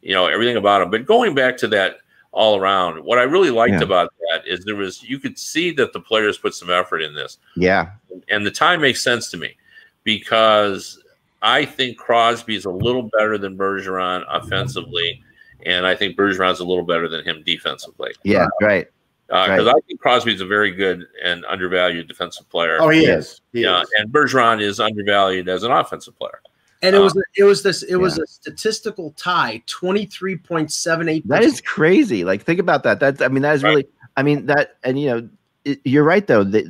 you 0.00 0.12
know, 0.14 0.26
everything 0.26 0.56
about 0.56 0.82
him. 0.82 0.90
But 0.90 1.06
going 1.06 1.34
back 1.34 1.56
to 1.58 1.68
that 1.68 1.98
all 2.32 2.58
around, 2.58 3.04
what 3.04 3.18
I 3.18 3.22
really 3.22 3.50
liked 3.50 3.74
Yeah. 3.74 3.82
about 3.82 4.12
that 4.30 4.46
is 4.46 4.64
there 4.64 4.74
was 4.74 5.02
you 5.02 5.18
could 5.18 5.38
see 5.38 5.70
that 5.72 5.92
the 5.92 6.00
players 6.00 6.38
put 6.38 6.54
some 6.54 6.70
effort 6.70 7.02
in 7.02 7.14
this. 7.14 7.38
Yeah, 7.56 7.90
and 8.28 8.44
the 8.44 8.50
time 8.50 8.80
makes 8.80 9.02
sense 9.04 9.30
to 9.30 9.36
me 9.36 9.56
because 10.04 10.98
I 11.42 11.64
think 11.64 11.98
Crosby's 11.98 12.64
a 12.64 12.70
little 12.70 13.10
better 13.18 13.38
than 13.38 13.56
Bergeron 13.56 14.24
offensively, 14.28 15.22
and 15.66 15.86
I 15.86 15.94
think 15.94 16.16
Bergeron's 16.16 16.60
a 16.60 16.64
little 16.64 16.84
better 16.84 17.08
than 17.08 17.24
him 17.24 17.42
defensively. 17.44 18.12
yeah, 18.24 18.46
right. 18.60 18.86
Because 19.32 19.64
Right. 19.64 19.74
I 19.76 19.80
think 19.86 19.98
Crosby's 19.98 20.42
a 20.42 20.46
very 20.46 20.70
good 20.72 21.06
and 21.24 21.42
undervalued 21.46 22.06
defensive 22.06 22.46
player. 22.50 22.76
oh, 22.80 22.90
he 22.90 23.06
Yeah. 23.06 23.16
is. 23.16 23.40
He 23.54 23.62
yeah, 23.62 23.80
is. 23.80 23.88
and 23.98 24.12
Bergeron 24.12 24.60
is 24.60 24.78
undervalued 24.78 25.48
as 25.48 25.62
an 25.62 25.70
offensive 25.72 26.14
player. 26.18 26.40
and 26.82 26.94
it 26.94 26.98
Uh, 26.98 27.04
was 27.04 27.22
it 27.36 27.44
was 27.44 27.62
this 27.62 27.82
it 27.84 27.96
was 27.96 28.18
a 28.18 28.26
statistical 28.26 29.12
tie 29.16 29.62
twenty 29.66 30.04
three 30.04 30.36
point 30.36 30.70
seven 30.70 31.08
eight. 31.08 31.26
That 31.28 31.44
is 31.44 31.60
crazy. 31.62 32.24
Like 32.24 32.42
think 32.42 32.58
about 32.60 32.82
that. 32.82 33.00
That's 33.00 33.22
I 33.22 33.28
mean 33.28 33.42
that 33.42 33.54
is 33.54 33.62
Right. 33.62 33.70
really. 33.70 33.86
I 34.16 34.22
mean 34.22 34.46
that 34.46 34.76
and 34.84 35.00
you 35.00 35.06
know 35.06 35.28
it, 35.64 35.80
you're 35.84 36.04
right 36.04 36.26
though. 36.26 36.42
That 36.44 36.64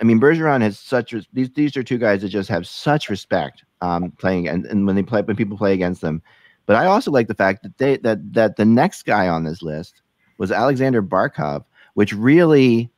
I 0.00 0.04
mean 0.04 0.20
Bergeron 0.20 0.62
has 0.62 0.78
such 0.78 1.12
res- 1.12 1.26
these 1.32 1.50
these 1.50 1.76
are 1.76 1.82
two 1.82 1.98
guys 1.98 2.22
that 2.22 2.28
just 2.28 2.48
have 2.48 2.66
such 2.66 3.10
respect 3.10 3.64
um 3.82 4.10
playing 4.12 4.46
and, 4.48 4.64
and 4.66 4.86
when 4.86 4.94
they 4.96 5.02
play 5.02 5.20
when 5.22 5.36
people 5.36 5.58
play 5.58 5.74
against 5.74 6.00
them. 6.00 6.22
But 6.66 6.76
I 6.76 6.86
also 6.86 7.10
like 7.10 7.26
the 7.28 7.34
fact 7.34 7.62
that 7.64 7.76
they 7.78 7.96
that 7.98 8.32
that 8.34 8.56
the 8.56 8.64
next 8.64 9.02
guy 9.04 9.28
on 9.28 9.42
this 9.44 9.62
list 9.62 10.00
was 10.38 10.52
Alexander 10.52 11.02
Barkov, 11.02 11.64
which 11.96 12.12
really 12.12 12.90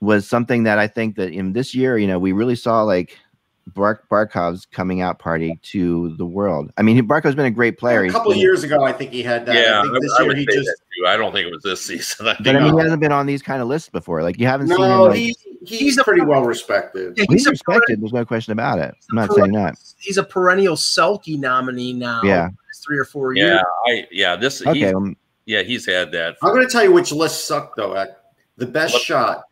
was 0.00 0.26
something 0.26 0.62
that 0.64 0.78
I 0.78 0.86
think 0.88 1.16
that 1.16 1.30
in 1.32 1.52
this 1.52 1.74
year, 1.74 1.98
you 1.98 2.06
know, 2.06 2.18
we 2.18 2.32
really 2.32 2.56
saw 2.56 2.82
like 2.82 3.18
Bark 3.66 4.08
Barkov's 4.08 4.64
coming 4.66 5.02
out 5.02 5.18
party 5.18 5.58
to 5.64 6.16
the 6.16 6.24
world. 6.24 6.72
I 6.78 6.82
mean, 6.82 7.06
Barkov's 7.06 7.34
been 7.34 7.44
a 7.44 7.50
great 7.50 7.76
player. 7.78 8.02
a 8.04 8.10
couple 8.10 8.30
been- 8.32 8.40
years 8.40 8.64
ago, 8.64 8.82
I 8.82 8.92
think 8.92 9.10
he 9.12 9.22
had 9.22 9.44
that. 9.44 9.54
yeah, 9.54 9.80
I 9.80 9.82
think 9.82 10.00
this 10.02 10.12
I 10.18 10.22
year 10.22 10.28
would 10.28 10.38
he 10.38 10.46
say 10.46 10.54
just 10.56 10.66
that 10.68 10.76
too. 10.98 11.06
I 11.06 11.16
don't 11.18 11.32
think 11.32 11.46
it 11.48 11.52
was 11.52 11.62
this 11.62 11.82
season. 11.86 12.28
I 12.28 12.36
But 12.42 12.56
I 12.56 12.60
mean, 12.60 12.74
he 12.74 12.80
hasn't 12.82 13.00
been 13.00 13.12
on 13.12 13.26
these 13.26 13.42
kind 13.42 13.60
of 13.60 13.68
lists 13.68 13.90
before. 13.90 14.22
Like 14.22 14.38
you 14.38 14.46
haven't 14.46 14.68
seen 14.68 14.78
no, 14.78 15.04
Like, 15.04 15.16
he, 15.18 15.34
he's, 15.64 15.78
He's 15.78 15.98
a- 15.98 16.04
pretty 16.04 16.22
well 16.22 16.42
respected. 16.44 17.18
Yeah, 17.18 17.26
he's 17.28 17.46
a 17.46 17.50
respected. 17.50 18.00
There's 18.00 18.14
no 18.14 18.24
question 18.24 18.52
about 18.52 18.78
it. 18.78 18.94
I'm 19.10 19.16
not 19.16 19.32
saying 19.34 19.52
that. 19.52 19.76
He's 19.98 20.16
a 20.16 20.24
perennial 20.24 20.76
Selke 20.76 21.38
nominee 21.38 21.92
now. 21.92 22.22
Yeah. 22.24 22.48
Three 22.86 22.96
or 22.98 23.04
four 23.04 23.34
years. 23.34 23.50
yeah, 23.50 23.62
I 23.92 24.08
yeah 24.10 24.34
this 24.36 24.62
Okay. 24.66 24.78
he's, 24.80 24.94
Um, 24.94 25.14
yeah 25.44 25.60
he's 25.62 25.84
had 25.84 26.10
that. 26.12 26.36
I'm 26.42 26.54
going 26.54 26.66
to 26.66 26.72
tell 26.72 26.82
you 26.82 26.90
which 26.92 27.12
list 27.12 27.46
sucked 27.46 27.76
though. 27.76 27.92
Ek. 27.92 28.08
The 28.60 28.66
best 28.66 28.94
shot, 28.98 29.44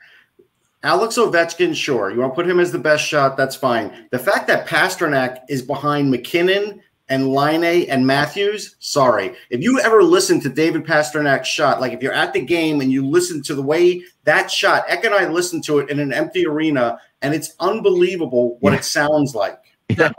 Alex 0.82 1.16
Ovechkin. 1.16 1.74
Sure, 1.74 2.10
you 2.10 2.20
want 2.20 2.32
to 2.32 2.34
put 2.34 2.48
him 2.48 2.60
as 2.60 2.70
the 2.70 2.78
best 2.78 3.04
shot. 3.04 3.36
That's 3.36 3.56
fine. 3.56 4.06
The 4.10 4.18
fact 4.18 4.46
that 4.48 4.68
Pastrnak 4.68 5.40
is 5.48 5.62
behind 5.62 6.10
MacKinnon 6.10 6.80
and 7.08 7.28
Laine 7.32 7.88
and 7.88 8.06
Matthews. 8.06 8.76
Sorry, 8.80 9.34
if 9.48 9.62
you 9.62 9.80
ever 9.80 10.02
listen 10.02 10.40
to 10.40 10.50
David 10.50 10.84
Pastrnak's 10.84 11.48
shot, 11.48 11.80
like 11.80 11.92
if 11.94 12.02
you're 12.02 12.12
at 12.12 12.34
the 12.34 12.42
game 12.42 12.82
and 12.82 12.92
you 12.92 13.04
listen 13.04 13.42
to 13.44 13.54
the 13.54 13.62
way 13.62 14.02
that 14.24 14.50
shot, 14.50 14.84
Eck 14.88 15.04
and 15.04 15.14
I 15.14 15.26
listened 15.26 15.64
to 15.64 15.78
it 15.78 15.88
in 15.88 16.00
an 16.00 16.12
empty 16.12 16.46
arena, 16.46 16.98
and 17.22 17.34
it's 17.34 17.54
unbelievable 17.60 18.58
what 18.60 18.74
Yeah. 18.74 18.78
it 18.80 18.84
sounds 18.84 19.34
like. 19.34 19.58
I, 19.98 20.12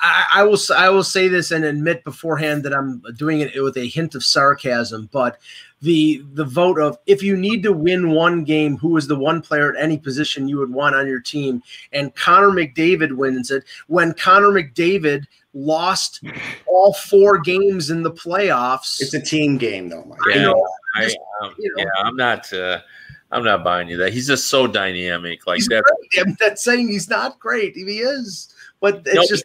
I, 0.00 0.24
I 0.34 0.42
will 0.44 0.54
s- 0.54 0.70
I 0.70 0.88
will 0.88 1.04
say 1.04 1.28
this 1.28 1.50
and 1.50 1.64
admit 1.64 2.04
beforehand 2.04 2.62
that 2.64 2.72
I'm 2.74 3.02
doing 3.16 3.40
it 3.40 3.62
with 3.62 3.76
a 3.76 3.86
hint 3.86 4.14
of 4.14 4.24
sarcasm, 4.24 5.08
but 5.12 5.38
the 5.82 6.24
the 6.34 6.44
vote 6.44 6.78
of 6.78 6.98
if 7.06 7.22
you 7.22 7.36
need 7.36 7.62
to 7.62 7.72
win 7.72 8.10
one 8.10 8.44
game, 8.44 8.76
who 8.78 8.96
is 8.96 9.06
the 9.06 9.18
one 9.18 9.42
player 9.42 9.74
at 9.74 9.82
any 9.82 9.98
position 9.98 10.48
you 10.48 10.58
would 10.58 10.72
want 10.72 10.96
on 10.96 11.06
your 11.06 11.20
team? 11.20 11.62
And 11.92 12.14
Connor 12.14 12.50
McDavid 12.50 13.12
wins 13.12 13.50
it 13.50 13.64
when 13.86 14.14
Connor 14.14 14.48
McDavid 14.48 15.26
lost 15.54 16.22
all 16.66 16.92
four 16.94 17.38
games 17.38 17.90
in 17.90 18.02
the 18.02 18.10
playoffs. 18.12 19.00
It's 19.00 19.14
a 19.14 19.20
team 19.20 19.56
game, 19.58 19.88
though, 19.88 20.04
Mike. 20.04 20.18
Yeah, 20.28 20.42
know, 20.42 20.68
I, 20.94 21.02
just, 21.04 21.18
um, 21.42 21.54
you 21.58 21.74
know. 21.76 21.84
yeah, 21.84 21.90
I'm 22.04 22.16
not. 22.16 22.52
Uh, 22.52 22.80
I'm 23.32 23.42
not 23.42 23.64
buying 23.64 23.88
you 23.88 23.96
that. 23.98 24.12
He's 24.12 24.28
just 24.28 24.46
so 24.46 24.66
dynamic. 24.66 25.46
Like 25.46 25.56
he's 25.56 25.66
that. 25.68 25.82
great. 25.82 26.26
I'm 26.26 26.36
not 26.40 26.58
saying 26.58 26.88
he's 26.88 27.08
not 27.10 27.38
great. 27.40 27.74
He 27.74 27.82
is, 27.82 28.54
but 28.80 29.02
it's 29.04 29.14
No, 29.14 29.26
just 29.26 29.44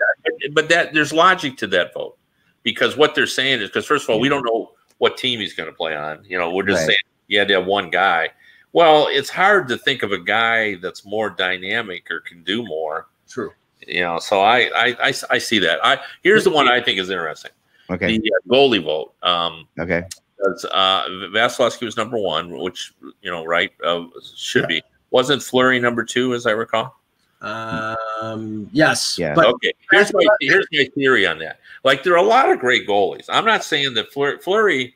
but 0.54 0.70
that 0.70 0.94
there's 0.94 1.12
logic 1.14 1.58
to 1.58 1.68
that 1.68 1.94
vote 1.94 2.18
because 2.64 2.98
what 2.98 3.16
they're 3.16 3.28
saying 3.28 3.62
is 3.62 3.70
because 3.70 3.86
first 3.86 4.04
of 4.06 4.10
all, 4.12 4.20
we 4.20 4.30
don't 4.30 4.44
know 4.46 4.72
what 5.00 5.18
team 5.18 5.40
he's 5.40 5.54
going 5.54 5.70
to 5.70 5.76
play 5.76 5.96
on. 5.96 6.24
You 6.28 6.38
know, 6.38 6.52
we're 6.54 6.64
just 6.64 6.82
Right. 6.82 6.88
saying 6.88 6.98
you 7.28 7.40
had 7.40 7.48
to 7.48 7.56
have 7.56 7.66
one 7.66 7.90
guy. 7.90 8.30
Well, 8.74 9.08
it's 9.10 9.30
hard 9.30 9.68
to 9.70 9.78
think 9.78 10.04
of 10.04 10.12
a 10.12 10.18
guy 10.20 10.76
that's 10.76 11.04
more 11.06 11.30
dynamic 11.30 12.10
or 12.12 12.20
can 12.22 12.44
do 12.44 12.64
more. 12.64 13.08
true. 13.28 13.52
You 13.88 14.02
know, 14.02 14.20
so 14.20 14.42
I 14.42 14.70
I, 14.76 14.96
I, 15.10 15.14
I 15.32 15.38
see 15.40 15.58
that. 15.60 15.80
I 15.84 15.98
here's 16.22 16.44
the 16.44 16.52
one 16.52 16.68
I 16.68 16.80
think 16.82 17.00
is 17.00 17.10
interesting: 17.10 17.52
Okay. 17.90 18.18
the 18.20 18.32
uh, 18.32 18.48
goalie 18.54 18.84
vote. 18.84 19.14
Um, 19.24 19.68
Okay. 19.80 20.04
because 20.38 20.66
uh, 20.66 21.04
Vasilevskiy 21.34 21.86
was 21.86 21.98
number 21.98 22.18
one, 22.20 22.52
which 22.60 22.94
you 23.24 23.32
know, 23.32 23.44
right, 23.44 23.72
uh, 23.84 24.06
should 24.36 24.68
be. 24.68 24.84
Wasn't 25.10 25.42
Fleury 25.44 25.80
number 25.80 26.04
two, 26.06 26.36
as 26.36 26.46
I 26.46 26.52
recall? 26.52 27.01
Um, 27.42 28.70
yes, 28.72 29.18
Yeah. 29.18 29.34
but 29.34 29.46
okay, 29.48 29.74
here's 29.90 30.14
my 30.14 30.24
here's 30.40 30.68
my 30.72 30.86
theory 30.96 31.26
on 31.26 31.40
that. 31.40 31.60
Like, 31.84 32.04
there 32.04 32.14
are 32.14 32.18
a 32.18 32.22
lot 32.24 32.50
of 32.52 32.60
great 32.60 32.88
goalies. 32.88 33.26
I'm 33.30 33.46
not 33.46 33.64
saying 33.64 33.94
that 33.96 34.12
Fleury, 34.14 34.38
Fleury 34.40 34.96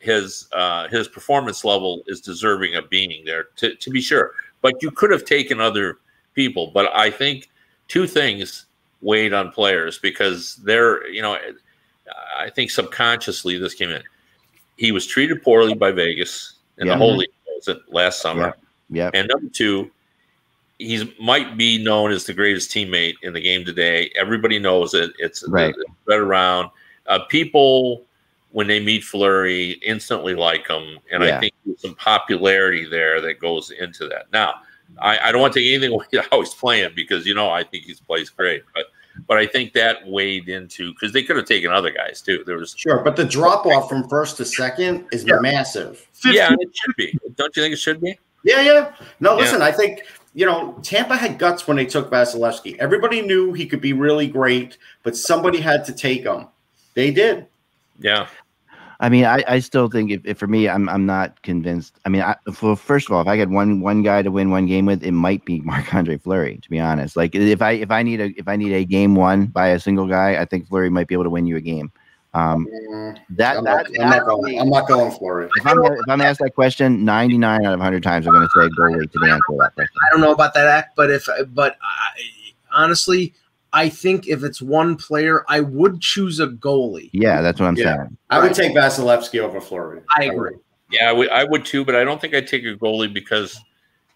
his 0.00 0.48
uh, 0.52 0.86
his 0.88 1.08
performance 1.08 1.64
level 1.64 2.02
is 2.06 2.20
deserving 2.20 2.74
of 2.74 2.90
being 2.90 3.24
there 3.24 3.44
to, 3.56 3.74
to 3.76 3.90
be 3.90 4.00
sure. 4.00 4.32
But 4.60 4.82
you 4.82 4.90
could 4.90 5.10
have 5.10 5.24
taken 5.24 5.60
other 5.60 5.98
people. 6.34 6.70
But 6.74 6.94
I 6.94 7.10
think 7.10 7.50
two 7.88 8.06
things 8.06 8.66
weighed 9.00 9.32
on 9.32 9.50
players 9.50 9.98
because 9.98 10.56
they're 10.56 11.06
you 11.08 11.22
know 11.22 11.38
I 12.38 12.50
think 12.50 12.70
subconsciously 12.70 13.56
this 13.58 13.74
came 13.74 13.90
in. 13.90 14.02
He 14.76 14.92
was 14.92 15.06
treated 15.06 15.42
poorly 15.42 15.74
by 15.74 15.90
Vegas 15.92 16.54
in 16.78 16.86
Yeah. 16.86 16.94
the 16.94 16.98
whole 16.98 17.16
league 17.16 17.30
last 17.88 18.20
summer. 18.20 18.54
Yep. 18.90 19.12
And 19.14 19.28
number 19.28 19.48
two, 19.48 19.90
he's 20.78 21.04
might 21.20 21.56
be 21.56 21.82
known 21.82 22.10
as 22.10 22.24
the 22.24 22.34
greatest 22.34 22.70
teammate 22.70 23.14
in 23.22 23.32
the 23.32 23.40
game 23.40 23.64
today. 23.64 24.10
Everybody 24.16 24.58
knows 24.58 24.94
it. 24.94 25.12
It's 25.18 25.46
Right. 25.48 25.74
it's 25.76 25.90
spread 26.02 26.20
around. 26.20 26.70
Uh, 27.06 27.20
people 27.28 28.04
when 28.50 28.66
they 28.68 28.78
meet 28.80 29.02
Fleury 29.02 29.72
instantly 29.84 30.34
like 30.34 30.68
him, 30.68 30.98
and 31.10 31.24
I 31.24 31.40
think 31.40 31.52
there's 31.66 31.80
some 31.80 31.94
popularity 31.96 32.84
there 32.88 33.20
that 33.20 33.40
goes 33.40 33.70
into 33.72 34.06
that. 34.08 34.26
Now, 34.32 34.54
I, 35.00 35.18
I 35.18 35.32
don't 35.32 35.40
want 35.40 35.52
to 35.54 35.60
take 35.60 35.68
anything 35.72 35.92
away 35.92 36.06
how 36.30 36.40
he's 36.40 36.54
playing 36.54 36.90
because 36.94 37.26
you 37.26 37.34
know 37.34 37.50
I 37.50 37.64
think 37.64 37.84
he's 37.84 38.00
plays 38.00 38.30
great, 38.30 38.62
but 38.74 38.86
but 39.28 39.38
I 39.38 39.46
think 39.46 39.72
that 39.74 40.06
weighed 40.06 40.48
into 40.48 40.92
because 40.92 41.12
they 41.12 41.22
could 41.22 41.36
have 41.36 41.46
taken 41.46 41.70
other 41.72 41.90
guys 41.90 42.20
too. 42.22 42.42
There 42.46 42.56
was 42.56 42.74
Sure, 42.76 42.98
but 42.98 43.16
the 43.16 43.24
drop 43.24 43.66
off 43.66 43.88
from 43.88 44.08
first 44.08 44.36
to 44.38 44.44
second 44.44 45.06
is 45.12 45.24
Yeah. 45.24 45.38
massive. 45.40 46.06
50 46.14 46.36
yeah, 46.36 46.52
it 46.58 46.68
should 46.74 46.96
be. 46.96 47.16
Don't 47.36 47.54
you 47.56 47.62
think 47.62 47.72
it 47.74 47.78
should 47.78 48.00
be? 48.00 48.18
Yeah, 48.44 48.62
yeah. 48.62 48.92
No, 49.20 49.32
Yeah. 49.34 49.40
listen, 49.42 49.62
I 49.62 49.72
think, 49.72 50.02
you 50.34 50.44
know, 50.44 50.78
Tampa 50.82 51.16
had 51.16 51.38
guts 51.38 51.66
when 51.66 51.76
they 51.76 51.86
took 51.86 52.10
Vasilevskiy. 52.10 52.76
Everybody 52.78 53.22
knew 53.22 53.52
he 53.52 53.66
could 53.66 53.80
be 53.80 53.92
really 53.92 54.26
great, 54.26 54.76
but 55.02 55.16
somebody 55.16 55.60
had 55.60 55.84
to 55.86 55.92
take 55.92 56.24
him. 56.24 56.48
They 56.94 57.12
did. 57.12 57.46
Yeah. 58.00 58.26
I 59.00 59.08
mean, 59.08 59.24
I, 59.24 59.44
I 59.46 59.58
still 59.58 59.88
think 59.88 60.10
if, 60.10 60.24
if 60.24 60.38
for 60.38 60.46
me, 60.46 60.68
I'm 60.68 60.88
I'm 60.88 61.04
not 61.04 61.42
convinced. 61.42 61.98
I 62.04 62.08
mean, 62.08 62.22
I, 62.22 62.36
well, 62.62 62.76
first 62.76 63.08
of 63.08 63.14
all, 63.14 63.20
if 63.20 63.28
I 63.28 63.36
had 63.36 63.50
one 63.50 63.80
one 63.80 64.02
guy 64.02 64.22
to 64.22 64.30
win 64.30 64.50
one 64.50 64.66
game 64.66 64.86
with, 64.86 65.02
it 65.02 65.12
might 65.12 65.44
be 65.44 65.60
Marc 65.64 65.92
Andre 65.94 66.16
Fleury. 66.16 66.58
To 66.62 66.70
be 66.70 66.80
honest, 66.80 67.16
like 67.16 67.34
if 67.34 67.60
I 67.60 67.72
if 67.72 67.90
I 67.90 68.02
need 68.02 68.20
a 68.20 68.32
if 68.36 68.48
I 68.48 68.56
need 68.56 68.72
a 68.72 68.84
game 68.84 69.14
won 69.14 69.46
by 69.46 69.68
a 69.68 69.80
single 69.80 70.06
guy, 70.06 70.40
I 70.40 70.44
think 70.44 70.68
Fleury 70.68 70.90
might 70.90 71.08
be 71.08 71.14
able 71.14 71.24
to 71.24 71.30
win 71.30 71.46
you 71.46 71.56
a 71.56 71.60
game. 71.60 71.92
Um, 72.34 72.66
Mm, 72.66 73.16
that 73.30 73.58
I'm, 73.58 73.64
that, 73.64 73.86
not, 73.92 74.00
I'm, 74.00 74.10
not 74.10 74.26
going, 74.26 74.60
I'm 74.60 74.68
not 74.68 74.88
going 74.88 75.10
for 75.12 75.42
it. 75.42 75.52
if 75.54 75.66
I'm 75.66 75.78
if 75.84 76.08
I'm 76.08 76.20
asked 76.20 76.40
that 76.40 76.54
question, 76.54 77.04
99 77.04 77.64
out 77.64 77.72
of 77.72 77.78
100 77.78 78.02
times 78.02 78.26
I'm 78.26 78.32
going 78.32 78.46
to 78.46 78.60
say 78.60 78.68
goalie 78.70 79.10
to 79.10 79.18
the 79.20 79.26
answer 79.26 79.42
to 79.50 79.56
that 79.60 79.74
question. 79.74 79.96
I 80.02 80.10
don't 80.10 80.20
know 80.20 80.32
about 80.32 80.52
that 80.54 80.66
act, 80.66 80.96
but 80.96 81.10
if 81.10 81.28
but 81.48 81.76
I, 81.80 82.10
honestly, 82.72 83.34
I 83.72 83.88
think 83.88 84.26
if 84.28 84.42
it's 84.42 84.60
one 84.60 84.96
player, 84.96 85.44
I 85.48 85.60
would 85.60 86.00
choose 86.00 86.40
a 86.40 86.48
goalie. 86.48 87.10
Yeah, 87.12 87.40
that's 87.40 87.60
what 87.60 87.66
I'm 87.66 87.76
Yeah. 87.76 87.96
saying. 87.96 88.18
I 88.30 88.40
would 88.40 88.54
take 88.54 88.74
Vasilevskiy 88.74 89.40
over 89.40 89.60
Fleury. 89.60 90.00
I 90.16 90.24
agree. 90.24 90.56
Yeah, 90.90 91.08
I 91.08 91.12
would, 91.12 91.28
I 91.30 91.44
would 91.44 91.64
too, 91.64 91.84
but 91.84 91.94
I 91.94 92.04
don't 92.04 92.20
think 92.20 92.34
I'd 92.34 92.46
take 92.46 92.64
a 92.64 92.76
goalie 92.76 93.12
because 93.12 93.60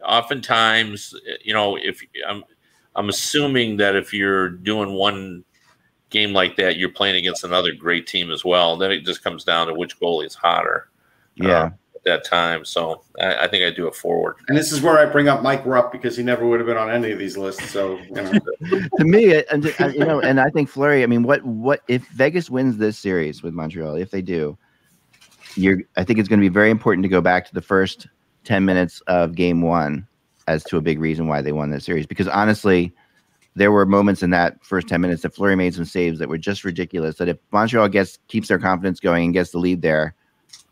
oftentimes, 0.04 1.14
you 1.42 1.54
know, 1.54 1.76
if 1.76 2.00
I'm, 2.26 2.44
I'm 2.94 3.08
assuming 3.08 3.76
that 3.78 3.96
if 3.96 4.12
you're 4.12 4.48
doing 4.48 4.92
one 4.92 5.44
game 6.10 6.32
like 6.32 6.56
that, 6.56 6.76
you're 6.76 6.90
playing 6.90 7.16
against 7.16 7.44
another 7.44 7.72
great 7.72 8.06
team 8.06 8.30
as 8.30 8.44
well. 8.44 8.72
And 8.72 8.82
Then 8.82 8.90
it 8.92 9.04
just 9.04 9.22
comes 9.22 9.44
down 9.44 9.66
to 9.66 9.74
which 9.74 9.98
goalie 10.00 10.26
is 10.26 10.34
hotter 10.34 10.88
Yeah. 11.36 11.48
uh, 11.48 11.70
at 11.96 12.04
that 12.04 12.24
time. 12.24 12.64
So 12.64 13.02
I, 13.20 13.44
I 13.44 13.48
think 13.48 13.64
I'd 13.64 13.76
do 13.76 13.88
a 13.88 13.92
forward. 13.92 14.36
And 14.48 14.56
this 14.56 14.72
is 14.72 14.80
where 14.80 14.98
I 14.98 15.04
bring 15.10 15.28
up 15.28 15.42
Mike 15.42 15.64
Rupp 15.66 15.92
because 15.92 16.16
he 16.16 16.22
never 16.22 16.46
would 16.46 16.60
have 16.60 16.66
been 16.66 16.76
on 16.76 16.90
any 16.90 17.12
of 17.12 17.18
these 17.18 17.36
lists. 17.36 17.70
So, 17.70 17.98
you 17.98 18.14
know, 18.14 18.32
to 18.96 19.04
me, 19.04 19.42
and 19.50 19.66
uh, 19.78 19.88
you 19.88 20.04
know, 20.04 20.20
and 20.20 20.40
I 20.40 20.48
think 20.50 20.68
Fleury. 20.68 21.02
I 21.02 21.06
mean, 21.06 21.24
what 21.24 21.44
what 21.44 21.82
if 21.88 22.06
Vegas 22.08 22.48
wins 22.48 22.78
this 22.78 22.98
series 22.98 23.42
with 23.42 23.52
Montreal? 23.52 23.96
If 23.96 24.10
they 24.10 24.22
do, 24.22 24.56
you're. 25.56 25.82
I 25.96 26.04
think 26.04 26.18
it's 26.18 26.28
going 26.28 26.40
to 26.40 26.44
be 26.44 26.52
very 26.52 26.70
important 26.70 27.02
to 27.02 27.08
go 27.08 27.20
back 27.20 27.46
to 27.48 27.54
the 27.54 27.62
first 27.62 28.06
ten 28.44 28.64
minutes 28.64 29.02
of 29.08 29.34
Game 29.34 29.60
One 29.62 30.06
as 30.46 30.64
to 30.64 30.78
a 30.78 30.80
big 30.80 30.98
reason 30.98 31.26
why 31.26 31.42
they 31.42 31.52
won 31.52 31.70
this 31.70 31.84
series. 31.84 32.06
Because 32.06 32.28
honestly, 32.28 32.94
there 33.58 33.72
were 33.72 33.84
moments 33.84 34.22
in 34.22 34.30
that 34.30 34.64
first 34.64 34.88
ten 34.88 35.00
minutes 35.00 35.22
that 35.22 35.34
Fleury 35.34 35.56
made 35.56 35.74
some 35.74 35.84
saves 35.84 36.18
that 36.18 36.28
were 36.28 36.38
just 36.38 36.64
ridiculous. 36.64 37.16
That 37.16 37.28
if 37.28 37.38
Montreal 37.52 37.88
gets 37.88 38.18
keeps 38.28 38.48
their 38.48 38.58
confidence 38.58 39.00
going 39.00 39.24
and 39.26 39.34
gets 39.34 39.50
the 39.50 39.58
lead 39.58 39.82
there, 39.82 40.14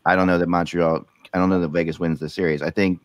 I 0.05 0.15
don't 0.15 0.27
know 0.27 0.37
that 0.37 0.47
Montreal. 0.47 1.05
I 1.33 1.37
don't 1.37 1.49
know 1.49 1.59
that 1.59 1.67
Vegas 1.69 1.99
wins 1.99 2.19
the 2.19 2.29
series. 2.29 2.61
I 2.61 2.69
think 2.69 2.99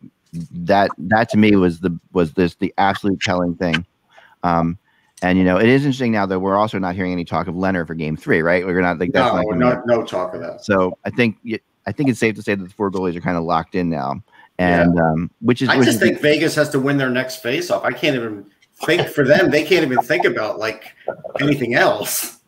that 0.51 0.89
that 0.97 1.29
to 1.29 1.37
me 1.37 1.55
was 1.55 1.81
the 1.81 1.97
was 2.13 2.33
this 2.33 2.55
the 2.55 2.73
absolute 2.77 3.21
telling 3.21 3.55
thing. 3.55 3.85
Um, 4.43 4.77
and 5.21 5.37
you 5.37 5.43
know, 5.43 5.57
it 5.57 5.67
is 5.67 5.85
interesting 5.85 6.11
now 6.11 6.25
that 6.25 6.39
we're 6.39 6.57
also 6.57 6.79
not 6.79 6.95
hearing 6.95 7.11
any 7.11 7.25
talk 7.25 7.47
of 7.47 7.55
Lehner 7.55 7.85
for 7.85 7.93
Game 7.95 8.17
Three, 8.17 8.41
right? 8.41 8.65
We're 8.65 8.81
not 8.81 8.99
like 8.99 9.11
that's 9.11 9.33
no, 9.33 9.41
not 9.51 9.73
up. 9.73 9.85
no, 9.85 9.97
no 9.97 10.05
talk 10.05 10.33
of 10.33 10.41
that. 10.41 10.63
So 10.63 10.97
I 11.05 11.09
think 11.09 11.37
I 11.85 11.91
think 11.91 12.09
it's 12.09 12.19
safe 12.19 12.35
to 12.35 12.41
say 12.41 12.55
that 12.55 12.63
the 12.63 12.69
four 12.69 12.89
goalies 12.89 13.15
are 13.15 13.21
kind 13.21 13.37
of 13.37 13.43
locked 13.43 13.75
in 13.75 13.89
now, 13.89 14.21
and 14.57 14.99
um, 14.99 15.31
which 15.41 15.61
is 15.61 15.69
I 15.69 15.77
which 15.77 15.85
just 15.85 16.01
is- 16.01 16.07
think 16.09 16.21
Vegas 16.21 16.55
has 16.55 16.69
to 16.69 16.79
win 16.79 16.97
their 16.97 17.09
next 17.09 17.37
face 17.37 17.69
off. 17.69 17.83
I 17.83 17.91
can't 17.91 18.15
even 18.15 18.45
think 18.85 19.07
for 19.07 19.25
them. 19.25 19.51
They 19.51 19.63
can't 19.63 19.83
even 19.83 19.99
think 19.99 20.25
about 20.25 20.59
like 20.59 20.95
anything 21.39 21.75
else. 21.75 22.39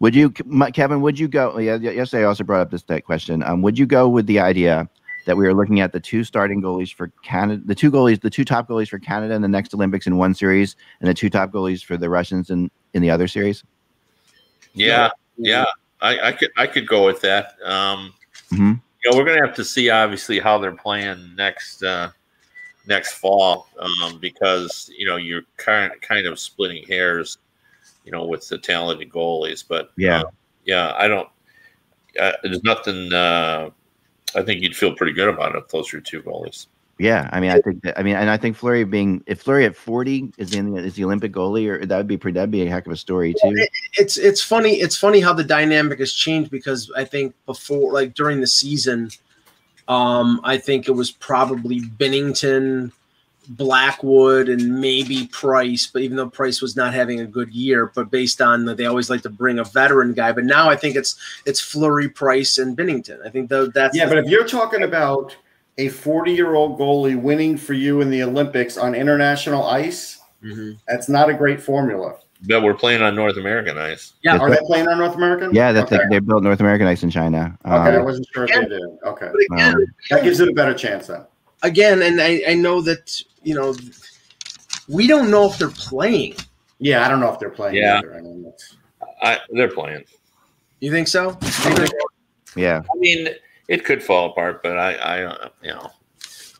Would 0.00 0.14
you, 0.14 0.30
Kevin? 0.30 1.00
Would 1.02 1.18
you 1.18 1.28
go? 1.28 1.58
Yeah, 1.58 1.76
yesterday 1.76 2.22
I 2.22 2.26
also 2.26 2.44
brought 2.44 2.60
up 2.60 2.70
this 2.70 2.82
that 2.84 3.04
question. 3.04 3.42
Um, 3.42 3.62
would 3.62 3.78
you 3.78 3.86
go 3.86 4.08
with 4.08 4.26
the 4.26 4.40
idea 4.40 4.88
that 5.26 5.36
we 5.36 5.46
are 5.46 5.52
looking 5.52 5.80
at 5.80 5.92
the 5.92 6.00
two 6.00 6.24
starting 6.24 6.62
goalies 6.62 6.92
for 6.94 7.08
Canada, 7.22 7.62
the 7.66 7.74
two 7.74 7.90
goalies, 7.90 8.20
the 8.20 8.30
two 8.30 8.44
top 8.44 8.66
goalies 8.68 8.88
for 8.88 8.98
Canada 8.98 9.34
in 9.34 9.42
the 9.42 9.48
next 9.48 9.74
Olympics 9.74 10.06
in 10.06 10.16
one 10.16 10.34
series, 10.34 10.76
and 11.00 11.08
the 11.08 11.14
two 11.14 11.28
top 11.28 11.52
goalies 11.52 11.84
for 11.84 11.96
the 11.98 12.08
Russians 12.08 12.48
in 12.50 12.70
in 12.94 13.02
the 13.02 13.10
other 13.10 13.28
series? 13.28 13.62
Yeah, 14.72 15.10
yeah, 15.36 15.66
I, 16.00 16.28
I 16.28 16.32
could 16.32 16.50
I 16.56 16.66
could 16.66 16.88
go 16.88 17.04
with 17.04 17.20
that. 17.20 17.56
Um, 17.64 18.14
Mhm. 18.50 18.80
You 19.02 19.10
know, 19.10 19.16
we're 19.16 19.24
gonna 19.24 19.46
have 19.46 19.56
to 19.56 19.64
see 19.64 19.90
obviously 19.90 20.38
how 20.38 20.58
they're 20.58 20.72
playing 20.72 21.34
next 21.36 21.82
uh, 21.82 22.10
next 22.90 23.12
fall 23.12 23.68
um, 23.78 24.18
because 24.20 24.90
you 24.94 25.06
know 25.06 25.16
you're 25.16 25.44
kind 25.56 25.90
kind 26.02 26.26
of 26.26 26.38
splitting 26.38 26.84
hairs, 26.86 27.38
you 28.04 28.12
know, 28.12 28.26
with 28.26 28.46
the 28.48 28.58
talented 28.58 29.08
goalies. 29.08 29.64
But 29.66 29.92
Yeah. 29.96 30.20
uh, 30.20 30.30
yeah, 30.66 30.92
I 30.96 31.08
don't. 31.08 31.28
Uh, 32.20 32.32
there's 32.42 32.62
nothing. 32.64 33.10
Uh, 33.12 33.70
I 34.34 34.42
think 34.42 34.60
you'd 34.60 34.76
feel 34.76 34.94
pretty 34.94 35.12
good 35.12 35.28
about 35.28 35.54
it 35.54 35.58
if 35.58 35.68
those 35.68 35.94
are 35.94 36.00
two 36.00 36.22
goalies. 36.22 36.66
Yeah, 36.98 37.30
I 37.32 37.40
mean, 37.40 37.50
I 37.50 37.60
think 37.62 37.82
that, 37.84 37.98
I 37.98 38.02
mean, 38.02 38.14
and 38.14 38.28
I 38.28 38.36
think 38.36 38.56
Fleury 38.56 38.84
being 38.84 39.22
if 39.26 39.40
Fleury 39.40 39.64
at 39.64 39.74
forty 39.74 40.30
is 40.36 40.54
in 40.54 40.76
is 40.76 40.96
the 40.96 41.04
Olympic 41.04 41.32
goalie, 41.32 41.66
or 41.66 41.86
that 41.86 41.96
would 41.96 42.06
be 42.06 42.18
pretty 42.18 42.34
that'd 42.34 42.50
be 42.50 42.60
a 42.60 42.68
heck 42.68 42.84
of 42.84 42.92
a 42.92 42.96
story 42.96 43.32
too. 43.32 43.66
It's 43.94 44.18
it's 44.18 44.42
funny. 44.42 44.74
It's 44.74 44.98
funny 44.98 45.20
how 45.20 45.32
the 45.32 45.42
dynamic 45.42 45.98
has 46.00 46.12
changed 46.12 46.50
because 46.50 46.92
I 46.94 47.04
think 47.06 47.34
before, 47.46 47.94
like 47.94 48.12
during 48.12 48.42
the 48.42 48.46
season, 48.46 49.08
um, 49.90 50.40
I 50.44 50.56
think 50.56 50.86
it 50.86 50.92
was 50.92 51.10
probably 51.10 51.80
Binnington, 51.80 52.92
Blackwood, 53.48 54.48
and 54.48 54.80
maybe 54.80 55.26
Price. 55.32 55.88
But 55.88 56.02
even 56.02 56.16
though 56.16 56.30
Price 56.30 56.62
was 56.62 56.76
not 56.76 56.94
having 56.94 57.18
a 57.18 57.26
good 57.26 57.50
year, 57.50 57.90
but 57.92 58.08
based 58.08 58.40
on 58.40 58.64
that, 58.66 58.76
they 58.76 58.86
always 58.86 59.10
like 59.10 59.22
to 59.22 59.28
bring 59.28 59.58
a 59.58 59.64
veteran 59.64 60.12
guy. 60.14 60.30
But 60.30 60.44
now 60.44 60.70
I 60.70 60.76
think 60.76 60.94
it's 60.94 61.16
it's 61.44 61.58
Fleury, 61.60 62.08
Price, 62.08 62.58
and 62.58 62.78
Binnington. 62.78 63.26
I 63.26 63.30
think 63.30 63.50
though 63.50 63.66
that's 63.66 63.96
Yeah, 63.96 64.08
but 64.08 64.18
if 64.18 64.26
you're 64.26 64.46
talking 64.46 64.84
about 64.84 65.36
a 65.76 65.88
40 65.88 66.32
year 66.32 66.54
old 66.54 66.78
goalie 66.78 67.20
winning 67.20 67.56
for 67.56 67.72
you 67.72 68.00
in 68.00 68.10
the 68.10 68.22
Olympics 68.22 68.76
on 68.76 68.94
international 68.94 69.64
ice, 69.64 70.20
Mhm. 70.44 70.78
that's 70.86 71.08
not 71.08 71.28
a 71.28 71.34
great 71.34 71.60
formula. 71.60 72.14
But 72.48 72.62
we're 72.62 72.74
playing 72.74 73.02
on 73.02 73.14
North 73.14 73.36
American 73.36 73.76
ice. 73.76 74.14
Yeah. 74.22 74.38
Are 74.38 74.48
they 74.48 74.56
playing 74.64 74.88
on 74.88 74.98
North 74.98 75.14
American? 75.14 75.54
Yeah, 75.54 75.72
that's 75.72 75.92
okay. 75.92 76.02
they, 76.10 76.16
they 76.16 76.18
built 76.20 76.42
North 76.42 76.60
American 76.60 76.86
ice 76.86 77.02
in 77.02 77.10
China. 77.10 77.58
Okay, 77.66 77.74
I 77.74 77.96
Um, 77.96 78.04
wasn't 78.04 78.26
sure 78.32 78.44
if 78.44 78.50
they 78.50 78.64
did. 78.66 78.80
Okay, 79.04 79.30
again, 79.52 79.74
um, 79.74 79.84
that 80.08 80.22
gives 80.24 80.40
it 80.40 80.48
a 80.48 80.52
better 80.52 80.72
chance 80.72 81.08
then. 81.08 81.24
again, 81.62 82.00
and 82.02 82.20
I, 82.20 82.42
I 82.48 82.54
know 82.54 82.80
that 82.82 83.22
you 83.42 83.54
know 83.54 83.74
we 84.88 85.06
don't 85.06 85.30
know 85.30 85.50
if 85.50 85.58
they're 85.58 85.68
playing. 85.68 86.34
Yeah, 86.78 87.04
I 87.04 87.08
don't 87.08 87.20
know 87.20 87.30
if 87.32 87.38
they're 87.38 87.50
playing. 87.50 87.76
Yeah. 87.76 87.98
Either. 87.98 88.14
I 88.16 88.20
mean, 88.22 88.52
I, 89.22 89.38
they're 89.50 89.68
playing. 89.68 90.04
You 90.80 90.90
think 90.90 91.08
so? 91.08 91.38
Yeah, 92.56 92.80
I 92.90 92.98
mean, 92.98 93.28
it 93.68 93.84
could 93.84 94.02
fall 94.02 94.30
apart, 94.30 94.62
but 94.62 94.78
I, 94.78 94.94
I, 94.94 95.22
uh, 95.24 95.48
you 95.62 95.70
know, 95.72 95.90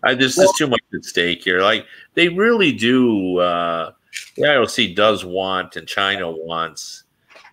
I 0.03 0.15
just 0.15 0.37
there's 0.37 0.53
too 0.53 0.67
much 0.67 0.83
at 0.95 1.05
stake 1.07 1.43
here. 1.43 1.63
Like 1.63 1.87
they 2.15 2.29
really 2.29 2.71
do. 2.73 3.39
Uh, 3.39 3.93
the 4.37 4.43
IOC 4.43 4.95
does 4.95 5.25
want, 5.25 5.77
and 5.77 5.87
China 5.87 6.31
wants. 6.31 7.05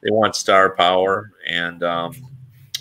They 0.03 0.11
want 0.11 0.35
star 0.35 0.75
power, 0.75 1.31
and 1.47 1.83
um, 1.83 2.13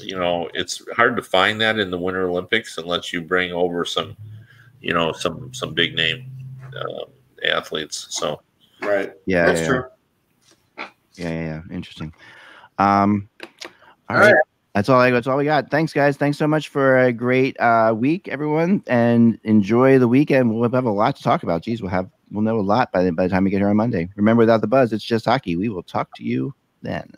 you 0.01 0.17
know, 0.19 0.51
it's 0.55 0.83
hard 0.95 1.17
to 1.17 1.23
find 1.23 1.61
that 1.61 1.79
in 1.79 1.91
the 1.91 1.99
Winter 1.99 2.29
Olympics 2.29 2.79
unless 2.79 3.13
you 3.13 3.23
bring 3.23 3.53
over 3.53 3.85
some, 3.85 4.17
you 4.81 4.93
know, 4.93 5.13
some 5.13 5.53
some 5.55 5.73
big 5.75 5.95
name 5.95 6.31
uh, 6.77 7.05
athletes. 7.49 8.07
So 8.11 8.43
right. 8.83 9.13
yeah, 9.27 9.47
That's 9.47 9.61
yeah, 9.61 9.67
true. 9.67 9.85
yeah, 10.79 10.85
yeah, 11.17 11.31
yeah. 11.31 11.63
Interesting. 11.71 12.13
Um, 12.79 13.29
all 14.09 14.17
All 14.17 14.17
right. 14.17 14.33
right. 14.33 14.43
That's 14.75 14.91
all 14.91 15.01
I 15.01 15.11
that's 15.11 15.27
all 15.27 15.39
we 15.39 15.47
got. 15.47 15.71
Thanks, 15.71 15.95
guys. 15.95 16.19
Thanks 16.19 16.37
so 16.37 16.47
much 16.47 16.69
for 16.69 16.99
a 16.99 17.11
great 17.11 17.59
uh, 17.59 17.95
week, 17.97 18.29
everyone, 18.29 18.83
and 18.87 19.41
enjoy 19.45 19.99
the 19.99 20.07
weekend. 20.07 20.55
We'll 20.55 20.71
have 20.71 20.85
a 20.85 20.91
lot 20.91 21.17
to 21.17 21.23
talk 21.23 21.45
about. 21.45 21.63
Geez, 21.63 21.81
we'll 21.81 21.91
have 21.91 22.11
we'll 22.31 22.43
know 22.43 22.59
a 22.59 22.61
lot 22.61 22.93
by 22.93 23.03
the 23.05 23.13
by 23.13 23.25
the 23.25 23.29
time 23.29 23.45
we 23.45 23.51
get 23.51 23.59
here 23.59 23.69
on 23.69 23.77
Monday. 23.77 24.09
Remember, 24.17 24.41
without 24.41 24.61
the 24.61 24.67
buzz, 24.67 24.93
it's 24.93 25.05
just 25.05 25.25
hockey. 25.25 25.57
We 25.57 25.69
will 25.69 25.83
talk 25.83 26.15
to 26.17 26.25
you 26.25 26.55
then. 26.83 27.11